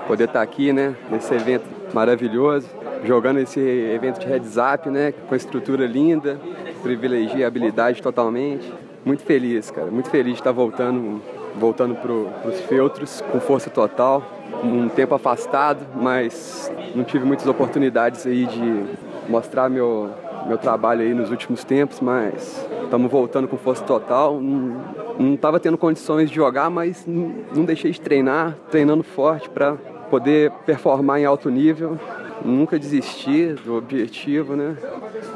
poder 0.08 0.26
estar 0.26 0.42
aqui, 0.42 0.72
né? 0.72 0.96
Nesse 1.10 1.34
evento 1.34 1.66
maravilhoso 1.94 2.68
jogando 3.04 3.40
esse 3.40 3.60
evento 3.60 4.20
de 4.20 4.28
heads 4.28 4.56
up, 4.58 4.90
né? 4.90 5.14
Com 5.28 5.34
a 5.34 5.38
estrutura 5.38 5.86
linda, 5.86 6.40
privilegia 6.82 7.48
habilidade 7.48 8.02
totalmente. 8.02 8.72
Muito 9.06 9.24
feliz, 9.24 9.72
cara, 9.72 9.90
muito 9.90 10.10
feliz 10.10 10.34
de 10.34 10.40
estar 10.40 10.52
voltando, 10.52 11.22
voltando 11.56 11.96
para 11.96 12.12
os 12.50 12.60
feltros 12.62 13.24
com 13.32 13.40
força 13.40 13.70
total. 13.70 14.24
Um 14.64 14.90
tempo 14.90 15.16
afastado, 15.16 15.86
mas 15.96 16.72
não 16.94 17.04
tive 17.04 17.26
muitas 17.26 17.48
oportunidades 17.48 18.26
aí 18.26 18.46
de 18.46 18.86
mostrar 19.30 19.70
meu, 19.70 20.10
meu 20.50 20.58
trabalho 20.58 21.02
aí 21.02 21.14
nos 21.14 21.30
últimos 21.30 21.64
tempos, 21.64 22.02
mas 22.02 22.68
estamos 22.84 23.10
voltando 23.10 23.48
com 23.48 23.58
força 23.58 23.84
total. 23.84 24.42
Não 24.42 25.36
estava 25.36 25.60
tendo 25.60 25.78
condições 25.78 26.30
de 26.30 26.36
jogar, 26.36 26.70
mas 26.70 27.06
não, 27.08 27.64
deixei 27.64 27.92
de 27.92 28.02
treinar, 28.02 28.58
treinando 28.70 29.04
forte 29.04 29.50
para 29.50 29.76
poder 30.10 30.52
performar 30.66 31.20
em 31.20 31.26
alto 31.26 31.50
nível 31.50 31.98
nunca 32.44 32.80
desisti 32.80 33.54
do 33.66 33.76
objetivo, 33.76 34.56
né? 34.56 34.76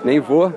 Nem 0.04 0.19
vou. 0.19 0.54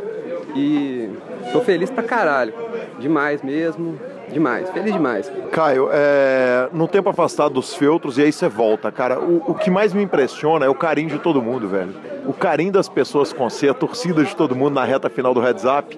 E 0.55 1.11
tô 1.53 1.61
feliz 1.61 1.91
pra 1.91 2.03
caralho. 2.03 2.53
Demais 2.99 3.43
mesmo. 3.43 3.99
Demais, 4.33 4.69
feliz 4.71 4.93
demais. 4.93 5.31
Caio, 5.53 5.89
é, 5.93 6.69
no 6.73 6.89
tempo 6.89 7.09
afastado 7.09 7.55
dos 7.55 7.75
feltros, 7.75 8.19
e 8.19 8.23
aí 8.23 8.33
você 8.33 8.49
volta, 8.49 8.91
cara. 8.91 9.21
O, 9.21 9.53
o, 9.53 9.55
que 9.55 9.71
mais 9.71 9.95
me 9.95 10.03
impressiona 10.03 10.67
é 10.67 10.69
o 10.69 10.75
carinho 10.75 11.09
de 11.09 11.19
todo 11.19 11.41
mundo, 11.41 11.69
velho. 11.69 11.95
O 12.27 12.33
carinho 12.33 12.73
das 12.73 12.89
pessoas 12.89 13.33
com 13.33 13.49
você, 13.49 13.69
a 13.69 13.75
torcida 13.75 14.25
de 14.25 14.35
todo 14.35 14.55
mundo 14.55 14.75
na 14.75 14.85
reta 14.85 15.09
final 15.09 15.33
do 15.33 15.41
Heads 15.41 15.65
Up. 15.65 15.97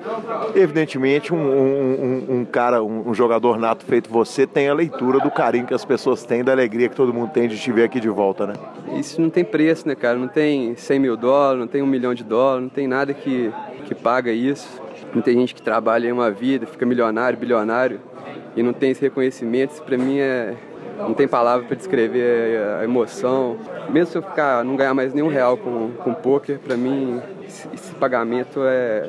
Evidentemente, 0.55 1.33
um, 1.33 1.39
um, 1.39 2.25
um, 2.29 2.37
um 2.39 2.45
cara, 2.45 2.83
um, 2.83 3.15
jogador 3.15 3.59
nato 3.59 3.85
feito 3.85 4.11
você, 4.11 4.47
tem 4.47 4.69
a 4.69 4.75
leitura 4.75 5.19
do 5.21 5.31
carinho 5.31 5.67
que 5.67 5.75
as 5.75 5.85
pessoas 5.85 6.25
têm, 6.25 6.45
da 6.45 6.53
alegria 6.53 6.89
que 6.89 6.97
todo 6.97 7.13
mundo 7.13 7.31
tem 7.33 7.49
de 7.49 7.59
te 7.59 7.73
ver 7.73 7.85
aqui 7.85 7.99
de 7.99 8.09
volta, 8.09 8.47
né? 8.47 8.55
Isso 8.95 9.21
não 9.21 9.31
tem 9.31 9.45
preço, 9.45 9.89
né, 9.89 9.95
cara? 9.95 10.19
Não 10.19 10.29
tem 10.29 10.77
100 10.77 10.99
mil 10.99 11.17
dólares, 11.17 11.61
não 11.61 11.69
tem 11.69 11.83
um 11.83 11.87
milhão 11.87 12.15
de 12.15 12.25
dólares, 12.25 12.63
não 12.63 12.71
tem 12.71 12.87
nada 12.87 13.15
que, 13.15 13.53
que 13.87 13.95
paga 13.95 14.31
isso. 14.31 14.81
Não 15.15 15.23
tem 15.23 15.35
gente 15.35 15.55
que 15.55 15.63
trabalha 15.63 16.09
em 16.09 16.13
uma 16.13 16.31
vida, 16.31 16.67
fica 16.67 16.85
milionário, 16.85 17.39
bilionário 17.39 18.01
e 18.59 18.63
não 18.63 18.73
tem 18.73 18.91
esse 18.91 19.01
reconhecimento, 19.01 19.73
isso 19.73 19.83
para 19.83 19.97
mim 19.97 20.19
é 20.19 20.55
não 20.99 21.15
tem 21.15 21.29
palavra 21.29 21.67
para 21.67 21.77
descrever 21.77 22.61
a 22.81 22.85
emoção. 22.85 23.57
Mesmo 23.91 24.13
se 24.13 24.19
eu 24.19 24.23
ficar 24.23 24.65
não 24.65 24.77
ganhar 24.77 24.95
mais 24.95 25.15
nenhum 25.15 25.29
real 25.29 25.57
com 25.57 25.91
com 25.93 26.13
poker, 26.15 26.59
para 26.59 26.77
mim 26.77 27.21
esse, 27.47 27.69
esse, 27.73 27.95
pagamento 27.95 28.61
é 28.65 29.09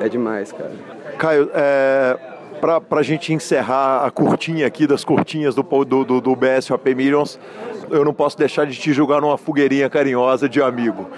é 0.00 0.08
demais, 0.08 0.52
cara. 0.52 0.72
Caio, 1.18 1.50
é, 1.54 2.16
para 2.60 3.00
a 3.00 3.02
gente 3.02 3.32
encerrar 3.32 4.04
a 4.06 4.10
curtinha 4.10 4.66
aqui 4.66 4.86
das 4.86 5.04
curtinhas 5.04 5.54
do, 5.54 5.62
do, 5.62 6.04
do, 6.04 6.20
do 6.20 6.36
BSOP 6.36 6.94
Millions, 6.94 7.38
eu 7.90 8.04
não 8.04 8.14
posso 8.14 8.38
deixar 8.38 8.64
de 8.66 8.78
te 8.78 8.92
julgar 8.92 9.20
numa 9.20 9.36
fogueirinha 9.36 9.90
carinhosa 9.90 10.48
de 10.48 10.62
amigo. 10.62 11.08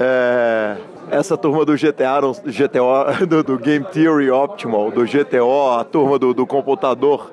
É, 0.00 0.76
essa 1.10 1.36
turma 1.36 1.64
do 1.64 1.74
GTA, 1.74 2.20
GTO, 2.44 3.26
do, 3.26 3.42
do, 3.42 3.58
Game 3.58 3.84
Theory 3.84 4.30
Optimal, 4.30 4.90
do 4.90 5.04
GTO, 5.04 5.70
a 5.78 5.84
turma 5.84 6.18
do, 6.18 6.34
do 6.34 6.46
computador, 6.46 7.32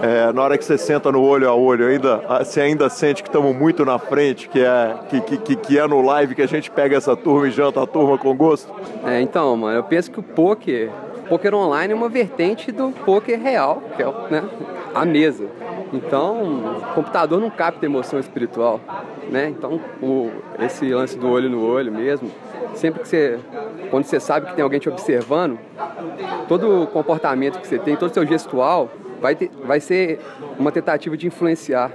é, 0.00 0.32
na 0.32 0.42
hora 0.42 0.56
que 0.56 0.64
você 0.64 0.78
senta 0.78 1.10
no 1.10 1.22
olho 1.22 1.48
a 1.48 1.54
olho, 1.54 1.86
ainda, 1.86 2.18
você 2.38 2.60
ainda 2.60 2.88
sente 2.88 3.22
que 3.22 3.28
estamos 3.28 3.54
muito 3.54 3.84
na 3.84 3.98
frente, 3.98 4.48
que 4.48 4.60
é, 4.60 4.94
que, 5.08 5.38
que, 5.38 5.56
que 5.56 5.78
é 5.78 5.86
no 5.86 6.00
live 6.00 6.34
que 6.34 6.42
a 6.42 6.46
gente 6.46 6.70
pega 6.70 6.96
essa 6.96 7.16
turma 7.16 7.48
e 7.48 7.50
janta 7.50 7.82
a 7.82 7.86
turma 7.86 8.16
com 8.16 8.34
gosto? 8.36 8.72
É, 9.04 9.20
então, 9.20 9.56
mano, 9.56 9.76
eu 9.76 9.84
penso 9.84 10.10
que 10.10 10.20
o 10.20 10.22
poker, 10.22 10.90
poker 11.28 11.54
online 11.54 11.92
é 11.92 11.96
uma 11.96 12.08
vertente 12.08 12.70
do 12.70 12.90
poker 13.04 13.40
real, 13.40 13.82
que 13.96 14.02
é 14.02 14.06
né, 14.30 14.44
a 14.98 15.04
mesa. 15.04 15.46
Então, 15.92 16.76
o 16.78 16.94
computador 16.94 17.40
não 17.40 17.50
capta 17.50 17.86
emoção 17.86 18.18
espiritual, 18.18 18.80
né? 19.30 19.48
Então, 19.48 19.80
o, 20.02 20.30
esse 20.60 20.92
lance 20.92 21.18
do 21.18 21.28
olho 21.28 21.48
no 21.48 21.64
olho 21.64 21.92
mesmo, 21.92 22.30
sempre 22.74 23.00
que 23.00 23.08
você, 23.08 23.38
quando 23.90 24.04
você 24.04 24.20
sabe 24.20 24.46
que 24.46 24.54
tem 24.54 24.62
alguém 24.62 24.78
te 24.78 24.88
observando, 24.88 25.58
todo 26.46 26.82
o 26.82 26.86
comportamento 26.86 27.58
que 27.58 27.66
você 27.66 27.78
tem, 27.78 27.96
todo 27.96 28.10
o 28.10 28.14
seu 28.14 28.26
gestual, 28.26 28.90
vai, 29.20 29.34
ter, 29.34 29.50
vai 29.64 29.80
ser 29.80 30.20
uma 30.58 30.70
tentativa 30.70 31.16
de 31.16 31.26
influenciar, 31.26 31.90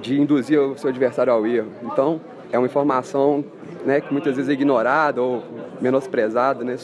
de 0.00 0.20
induzir 0.20 0.60
o 0.60 0.76
seu 0.76 0.90
adversário 0.90 1.32
ao 1.32 1.46
erro. 1.46 1.68
Então, 1.82 2.20
é 2.52 2.58
uma 2.58 2.66
informação 2.66 3.44
né, 3.84 4.00
que 4.00 4.12
muitas 4.12 4.34
vezes 4.34 4.48
é 4.48 4.52
ignorada 4.52 5.22
ou 5.22 5.42
menosprezada, 5.80 6.64
né, 6.64 6.76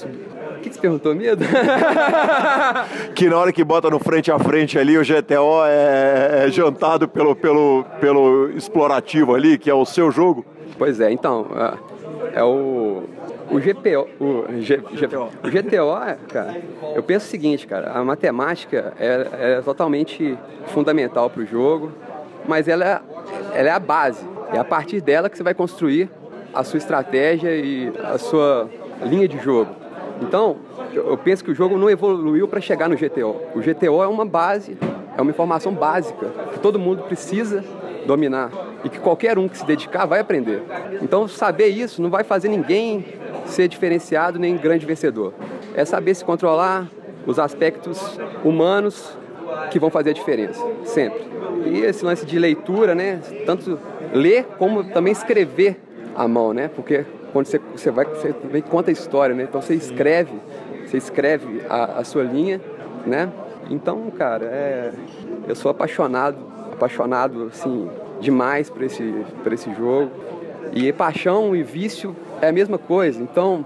que, 0.63 0.71
que 0.71 0.75
você 0.75 0.81
perguntou, 0.81 1.15
medo? 1.15 1.45
que 3.15 3.29
na 3.29 3.39
hora 3.39 3.53
que 3.53 3.63
bota 3.65 3.91
no 3.91 3.99
frente 3.99 4.31
a 4.31 4.39
frente 4.39 4.79
ali, 4.79 4.97
o 4.97 5.03
GTO 5.03 5.65
é, 5.67 6.45
é 6.47 6.51
jantado 6.51 7.09
pelo, 7.09 7.35
pelo, 7.35 7.85
pelo 8.01 8.51
explorativo 8.51 9.35
ali, 9.35 9.59
que 9.59 9.69
é 9.69 9.75
o 9.75 9.85
seu 9.85 10.11
jogo? 10.11 10.45
Pois 10.79 11.01
é, 11.01 11.11
então, 11.11 11.47
é, 12.35 12.41
é 12.41 12.45
o, 12.45 13.03
o 13.51 13.59
GPO, 13.59 14.09
o, 14.19 14.61
G, 14.61 14.79
GTO. 14.79 15.29
o 15.43 15.51
GTO, 15.51 16.29
cara, 16.29 16.57
eu 16.95 17.03
penso 17.03 17.27
o 17.27 17.29
seguinte, 17.29 17.67
cara, 17.67 17.91
a 17.93 18.03
matemática 18.05 18.95
é, 18.99 19.57
é 19.57 19.61
totalmente 19.61 20.39
fundamental 20.69 21.29
para 21.29 21.43
o 21.43 21.47
jogo, 21.47 21.93
mas 22.47 22.69
ela, 22.69 22.85
é, 22.85 23.01
ela 23.59 23.69
é 23.69 23.73
a 23.73 23.79
base. 23.79 24.25
É 24.53 24.59
a 24.59 24.65
partir 24.65 25.01
dela 25.01 25.29
que 25.31 25.37
você 25.37 25.43
vai 25.43 25.55
construir 25.55 26.11
a 26.53 26.63
sua 26.63 26.77
estratégia 26.77 27.57
e 27.57 27.91
a 28.05 28.19
sua 28.19 28.69
linha 29.03 29.27
de 29.27 29.39
jogo. 29.39 29.82
Então, 30.23 30.57
eu 30.95 31.17
penso 31.19 31.45
que 31.45 31.51
o 31.51 31.55
jogo 31.55 31.77
não 31.77 31.91
evoluiu 31.91 32.47
para 32.47 32.61
chegar 32.61 32.89
no 32.89 32.97
GTO. 32.97 33.37
O 33.55 33.61
GTO 33.61 34.03
é 34.03 34.07
uma 34.07 34.25
base, 34.25 34.79
é 35.17 35.21
uma 35.21 35.31
informação 35.31 35.73
básica 35.73 36.27
que 36.53 36.61
todo 36.61 36.79
mundo 36.79 37.03
precisa 37.03 37.65
dominar 38.07 38.51
e 38.85 38.89
que 38.89 38.99
qualquer 38.99 39.39
um 39.39 39.49
que 39.49 39.59
se 39.59 39.67
dedicar 39.67 40.07
vai 40.07 40.21
aprender. 40.21 40.63
Então, 41.03 41.27
saber 41.27 41.69
isso 41.69 42.01
não 42.01 42.11
vai 42.11 42.25
fazer 42.25 42.49
ninguém 42.49 43.05
ser 43.47 43.69
diferenciado 43.69 44.39
nem 44.39 44.57
grande 44.57 44.87
vencedor. 44.87 45.35
É 45.75 45.85
saber 45.85 46.15
se 46.15 46.25
controlar 46.25 46.89
os 47.27 47.39
aspectos 47.39 48.19
humanos 48.45 49.17
que 49.71 49.79
vão 49.79 49.91
fazer 49.91 50.11
a 50.11 50.13
diferença, 50.13 50.65
sempre. 50.85 51.23
E 51.67 51.81
esse 51.81 52.05
lance 52.05 52.25
de 52.25 52.39
leitura, 52.39 52.95
né? 52.95 53.21
Tanto 53.47 53.79
ler 54.13 54.45
como 54.59 54.85
também 54.85 55.13
escrever 55.13 55.81
à 56.15 56.27
mão, 56.27 56.53
né? 56.53 56.69
Porque 56.69 57.05
quando 57.33 57.47
você, 57.47 57.59
você 57.75 57.91
vai, 57.91 58.05
você 58.05 58.35
vem, 58.45 58.63
conta 58.63 58.91
a 58.91 58.93
história, 58.93 59.35
né? 59.35 59.45
Então 59.45 59.61
você 59.61 59.75
escreve, 59.75 60.33
você 60.87 60.97
escreve 60.97 61.63
a, 61.69 62.01
a 62.01 62.05
sua 62.05 62.23
linha, 62.23 62.61
né? 63.07 63.31
Então, 63.71 64.11
cara, 64.11 64.45
é, 64.45 64.93
eu 65.49 65.55
sou 65.55 65.71
apaixonado, 65.71 66.37
apaixonado, 66.73 67.45
assim, 67.45 67.89
demais 68.21 68.69
por 68.69 68.83
esse, 68.83 69.03
por 69.43 69.53
esse 69.53 69.73
jogo. 69.75 70.11
E 70.73 70.93
paixão 70.93 71.55
e 71.55 71.63
vício 71.63 72.15
é 72.41 72.49
a 72.49 72.53
mesma 72.53 72.79
coisa. 72.79 73.23
Então, 73.23 73.65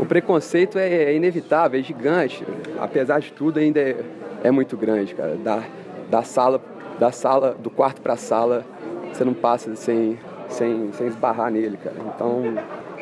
o 0.00 0.06
preconceito 0.06 0.78
é, 0.78 0.88
é 0.88 1.14
inevitável, 1.14 1.78
é 1.78 1.82
gigante. 1.82 2.44
Apesar 2.78 3.20
de 3.20 3.32
tudo, 3.32 3.58
ainda 3.58 3.80
é, 3.80 3.96
é 4.42 4.50
muito 4.50 4.76
grande, 4.76 5.14
cara. 5.14 5.36
Da, 5.36 5.62
da 6.10 6.22
sala, 6.22 6.60
da 6.98 7.12
sala, 7.12 7.56
do 7.58 7.70
quarto 7.70 8.00
para 8.00 8.14
a 8.14 8.16
sala, 8.16 8.64
você 9.12 9.24
não 9.24 9.34
passa 9.34 9.74
sem, 9.76 10.18
sem, 10.48 10.92
sem 10.92 11.06
esbarrar 11.06 11.50
nele, 11.50 11.76
cara. 11.76 11.96
Então, 12.14 12.54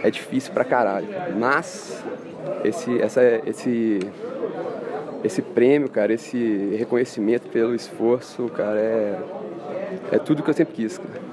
é 0.04 0.10
difícil 0.10 0.52
pra 0.52 0.64
caralho. 0.64 1.08
Mas 1.36 2.04
esse, 2.62 3.00
essa, 3.00 3.22
esse, 3.46 4.00
esse 5.24 5.40
prêmio, 5.40 5.88
cara, 5.88 6.12
esse 6.12 6.76
reconhecimento 6.78 7.48
pelo 7.48 7.74
esforço, 7.74 8.46
cara, 8.50 8.78
é, 8.78 9.18
é 10.12 10.18
tudo 10.18 10.42
que 10.42 10.50
eu 10.50 10.54
sempre 10.54 10.74
quis, 10.74 10.98
cara. 10.98 11.24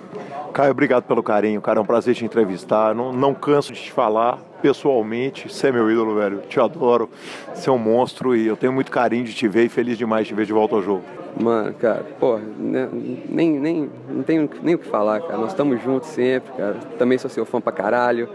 Caio, 0.54 0.72
obrigado 0.72 1.04
pelo 1.04 1.22
carinho, 1.22 1.62
cara. 1.62 1.80
É 1.80 1.82
um 1.82 1.86
prazer 1.86 2.16
te 2.16 2.26
entrevistar. 2.26 2.96
Não, 2.96 3.12
não 3.14 3.34
canso 3.34 3.72
de 3.74 3.82
te 3.82 3.92
falar 3.92 4.38
pessoalmente. 4.62 5.50
Você 5.50 5.68
é 5.68 5.72
meu 5.72 5.90
ídolo, 5.90 6.16
velho. 6.16 6.40
Te 6.48 6.60
adoro. 6.60 7.10
Você 7.54 7.70
é 7.70 7.72
um 7.72 7.78
monstro 7.78 8.36
e 8.36 8.48
eu 8.48 8.58
tenho 8.58 8.74
muito 8.74 8.92
carinho 8.92 9.24
de 9.24 9.34
te 9.34 9.48
ver 9.48 9.66
e 9.66 9.70
feliz 9.70 9.98
demais 9.98 10.24
de 10.24 10.34
te 10.34 10.36
ver 10.36 10.46
de 10.46 10.52
volta 10.52 10.76
ao 10.76 10.82
jogo. 10.82 11.21
Mano, 11.40 11.74
cara, 11.74 12.06
pô, 12.20 12.38
né, 12.38 12.90
nem, 13.30 13.60
nem, 13.60 13.90
não 14.10 14.24
tenho 14.24 14.50
nem 14.62 14.76
o 14.76 14.80
que 14.80 14.88
falar, 14.88 15.22
cara. 15.22 15.38
Nós 15.38 15.52
estamos 15.52 15.82
juntos 15.82 16.10
sempre, 16.10 16.52
cara. 16.54 16.76
Também 16.98 17.18
sou 17.18 17.30
seu 17.30 17.46
fã 17.46 17.62
pra 17.62 17.72
caralho. 17.72 18.30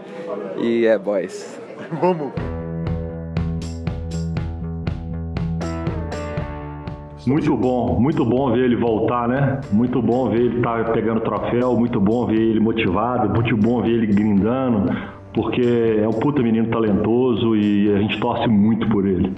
E 0.57 0.85
é, 0.85 0.97
boys. 0.97 1.59
Vamos. 2.01 2.31
Muito 7.27 7.57
bom, 7.57 7.99
muito 7.99 8.23
bom 8.23 8.53
ver 8.53 8.63
ele 8.63 8.77
voltar, 8.77 9.27
né? 9.27 9.59
Muito 9.69 10.01
bom 10.01 10.29
ver 10.29 10.39
ele 10.39 10.57
estar 10.59 10.85
tá 10.85 10.91
pegando 10.93 11.19
troféu, 11.19 11.75
muito 11.77 11.99
bom 11.99 12.25
ver 12.25 12.39
ele 12.39 12.59
motivado, 12.61 13.29
muito 13.29 13.57
bom 13.57 13.81
ver 13.81 13.91
ele 13.91 14.07
grindando, 14.07 14.95
porque 15.33 15.99
é 16.01 16.07
um 16.07 16.13
puta 16.13 16.41
menino 16.41 16.67
talentoso 16.69 17.53
e 17.53 17.93
a 17.93 17.99
gente 17.99 18.17
torce 18.17 18.47
muito 18.47 18.87
por 18.87 19.05
ele. 19.05 19.33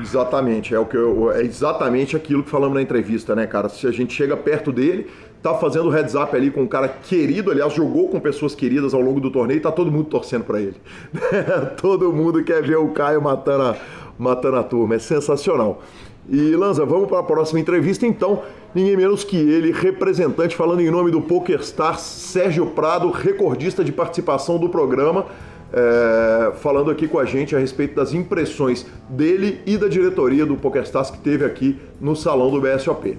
Exatamente, 0.00 0.74
é 0.74 0.78
o 0.78 0.84
que 0.84 0.96
eu, 0.96 1.30
é 1.30 1.42
exatamente 1.42 2.16
aquilo 2.16 2.42
que 2.42 2.50
falamos 2.50 2.74
na 2.74 2.82
entrevista, 2.82 3.34
né, 3.34 3.46
cara? 3.46 3.68
Se 3.68 3.86
a 3.86 3.92
gente 3.92 4.12
chega 4.12 4.36
perto 4.36 4.72
dele, 4.72 5.06
tá 5.40 5.54
fazendo 5.54 5.88
heads 5.88 6.14
up 6.14 6.34
ali 6.34 6.50
com 6.50 6.62
um 6.62 6.66
cara 6.66 6.88
querido, 6.88 7.50
aliás, 7.50 7.72
jogou 7.72 8.08
com 8.08 8.18
pessoas 8.18 8.54
queridas 8.54 8.92
ao 8.92 9.00
longo 9.00 9.20
do 9.20 9.30
torneio, 9.30 9.60
tá 9.60 9.70
todo 9.70 9.92
mundo 9.92 10.06
torcendo 10.06 10.44
para 10.44 10.60
ele. 10.60 10.76
todo 11.80 12.12
mundo 12.12 12.42
quer 12.42 12.62
ver 12.62 12.76
o 12.76 12.88
Caio 12.88 13.22
matando 13.22 13.62
a, 13.62 13.76
matando 14.18 14.56
a 14.56 14.62
turma, 14.62 14.96
é 14.96 14.98
sensacional. 14.98 15.82
E 16.28 16.56
Lanza, 16.56 16.86
vamos 16.86 17.08
para 17.08 17.18
a 17.18 17.22
próxima 17.22 17.60
entrevista 17.60 18.06
então. 18.06 18.42
Ninguém 18.74 18.96
menos 18.96 19.22
que 19.22 19.36
ele, 19.36 19.70
representante 19.70 20.56
falando 20.56 20.80
em 20.80 20.90
nome 20.90 21.10
do 21.10 21.20
PokerStars, 21.20 22.00
Sérgio 22.00 22.66
Prado, 22.66 23.10
recordista 23.10 23.84
de 23.84 23.92
participação 23.92 24.58
do 24.58 24.68
programa, 24.68 25.26
é, 25.74 26.52
falando 26.56 26.90
aqui 26.90 27.08
com 27.08 27.18
a 27.18 27.24
gente 27.24 27.56
a 27.56 27.58
respeito 27.58 27.96
das 27.96 28.14
impressões 28.14 28.86
dele 29.08 29.60
e 29.66 29.76
da 29.76 29.88
diretoria 29.88 30.46
do 30.46 30.56
PokerStars 30.56 31.10
que 31.10 31.18
teve 31.18 31.44
aqui 31.44 31.78
no 32.00 32.14
salão 32.14 32.50
do 32.50 32.60
BSOP. 32.60 33.18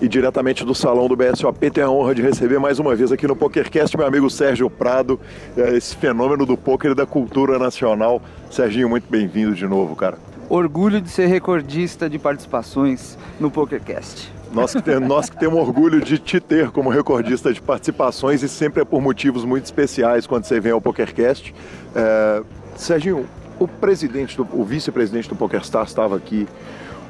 E 0.00 0.08
diretamente 0.08 0.64
do 0.64 0.74
salão 0.74 1.06
do 1.08 1.14
BSOP 1.14 1.70
tem 1.70 1.84
a 1.84 1.90
honra 1.90 2.14
de 2.14 2.22
receber 2.22 2.58
mais 2.58 2.78
uma 2.78 2.96
vez 2.96 3.12
aqui 3.12 3.26
no 3.26 3.36
PokerCast 3.36 3.98
meu 3.98 4.06
amigo 4.06 4.30
Sérgio 4.30 4.70
Prado, 4.70 5.20
é, 5.54 5.76
esse 5.76 5.94
fenômeno 5.94 6.46
do 6.46 6.56
poker 6.56 6.92
e 6.92 6.94
da 6.94 7.04
cultura 7.04 7.58
nacional. 7.58 8.22
Serginho, 8.50 8.88
muito 8.88 9.04
bem-vindo 9.10 9.54
de 9.54 9.66
novo, 9.66 9.94
cara. 9.94 10.16
Orgulho 10.48 11.02
de 11.02 11.10
ser 11.10 11.26
recordista 11.26 12.08
de 12.08 12.18
participações 12.18 13.18
no 13.38 13.50
PokerCast. 13.50 14.39
Nós 14.52 14.74
que, 14.74 14.82
tem, 14.82 14.98
nós 14.98 15.30
que 15.30 15.38
temos 15.38 15.58
orgulho 15.60 16.00
de 16.00 16.18
te 16.18 16.40
ter 16.40 16.70
como 16.70 16.90
recordista 16.90 17.52
de 17.52 17.62
participações 17.62 18.42
e 18.42 18.48
sempre 18.48 18.82
é 18.82 18.84
por 18.84 19.00
motivos 19.00 19.44
muito 19.44 19.64
especiais 19.64 20.26
quando 20.26 20.44
você 20.44 20.58
vem 20.58 20.72
ao 20.72 20.80
PokerCast. 20.80 21.54
É, 21.94 22.42
Serginho, 22.74 23.26
o 23.58 23.68
presidente, 23.68 24.36
do, 24.36 24.46
o 24.52 24.64
vice-presidente 24.64 25.28
do 25.28 25.36
PokerStars 25.36 25.90
estava 25.90 26.16
aqui 26.16 26.48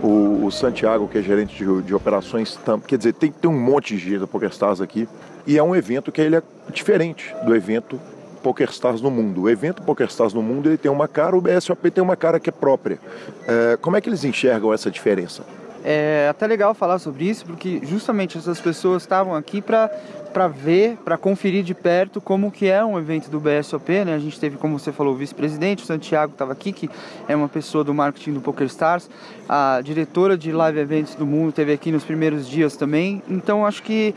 o, 0.02 0.46
o 0.46 0.50
Santiago, 0.50 1.08
que 1.08 1.18
é 1.18 1.22
gerente 1.22 1.56
de, 1.56 1.82
de 1.82 1.94
operações, 1.94 2.56
tam, 2.56 2.80
quer 2.80 2.98
dizer, 2.98 3.14
tem, 3.14 3.30
tem 3.30 3.50
um 3.50 3.58
monte 3.58 3.96
de 3.96 4.10
gente 4.10 4.20
da 4.20 4.26
PokerStars 4.26 4.80
aqui. 4.80 5.08
E 5.46 5.56
é 5.56 5.62
um 5.62 5.74
evento 5.74 6.12
que 6.12 6.20
ele 6.20 6.36
é 6.36 6.42
diferente 6.72 7.34
do 7.44 7.54
evento 7.54 7.98
PokerStars 8.42 9.00
no 9.00 9.10
mundo. 9.10 9.42
O 9.42 9.50
evento 9.50 9.82
PokerStars 9.82 10.34
no 10.34 10.42
mundo 10.42 10.68
ele 10.68 10.76
tem 10.76 10.90
uma 10.90 11.08
cara, 11.08 11.36
o 11.36 11.40
BSOP 11.40 11.90
tem 11.90 12.02
uma 12.02 12.16
cara 12.16 12.38
que 12.38 12.50
é 12.50 12.52
própria. 12.52 12.98
É, 13.46 13.78
como 13.80 13.96
é 13.96 14.00
que 14.00 14.08
eles 14.08 14.24
enxergam 14.24 14.72
essa 14.72 14.90
diferença? 14.90 15.42
É 15.82 16.28
até 16.28 16.46
legal 16.46 16.74
falar 16.74 16.98
sobre 16.98 17.24
isso, 17.24 17.46
porque 17.46 17.80
justamente 17.82 18.36
essas 18.36 18.60
pessoas 18.60 19.02
estavam 19.02 19.34
aqui 19.34 19.62
para 19.62 19.88
ver, 20.48 20.98
para 21.04 21.16
conferir 21.16 21.64
de 21.64 21.74
perto 21.74 22.20
como 22.20 22.50
que 22.50 22.66
é 22.66 22.84
um 22.84 22.98
evento 22.98 23.30
do 23.30 23.40
BSOP, 23.40 24.04
né? 24.04 24.14
A 24.14 24.18
gente 24.18 24.38
teve, 24.38 24.58
como 24.58 24.78
você 24.78 24.92
falou, 24.92 25.14
o 25.14 25.16
vice-presidente, 25.16 25.82
o 25.82 25.86
Santiago 25.86 26.32
estava 26.32 26.52
aqui, 26.52 26.72
que 26.72 26.90
é 27.26 27.34
uma 27.34 27.48
pessoa 27.48 27.82
do 27.82 27.94
marketing 27.94 28.34
do 28.34 28.40
PokerStars, 28.42 29.08
a 29.48 29.80
diretora 29.82 30.36
de 30.36 30.52
live 30.52 30.78
eventos 30.78 31.14
do 31.14 31.24
mundo 31.26 31.52
teve 31.52 31.72
aqui 31.72 31.90
nos 31.90 32.04
primeiros 32.04 32.46
dias 32.46 32.76
também. 32.76 33.22
Então 33.28 33.64
acho 33.64 33.82
que 33.82 34.14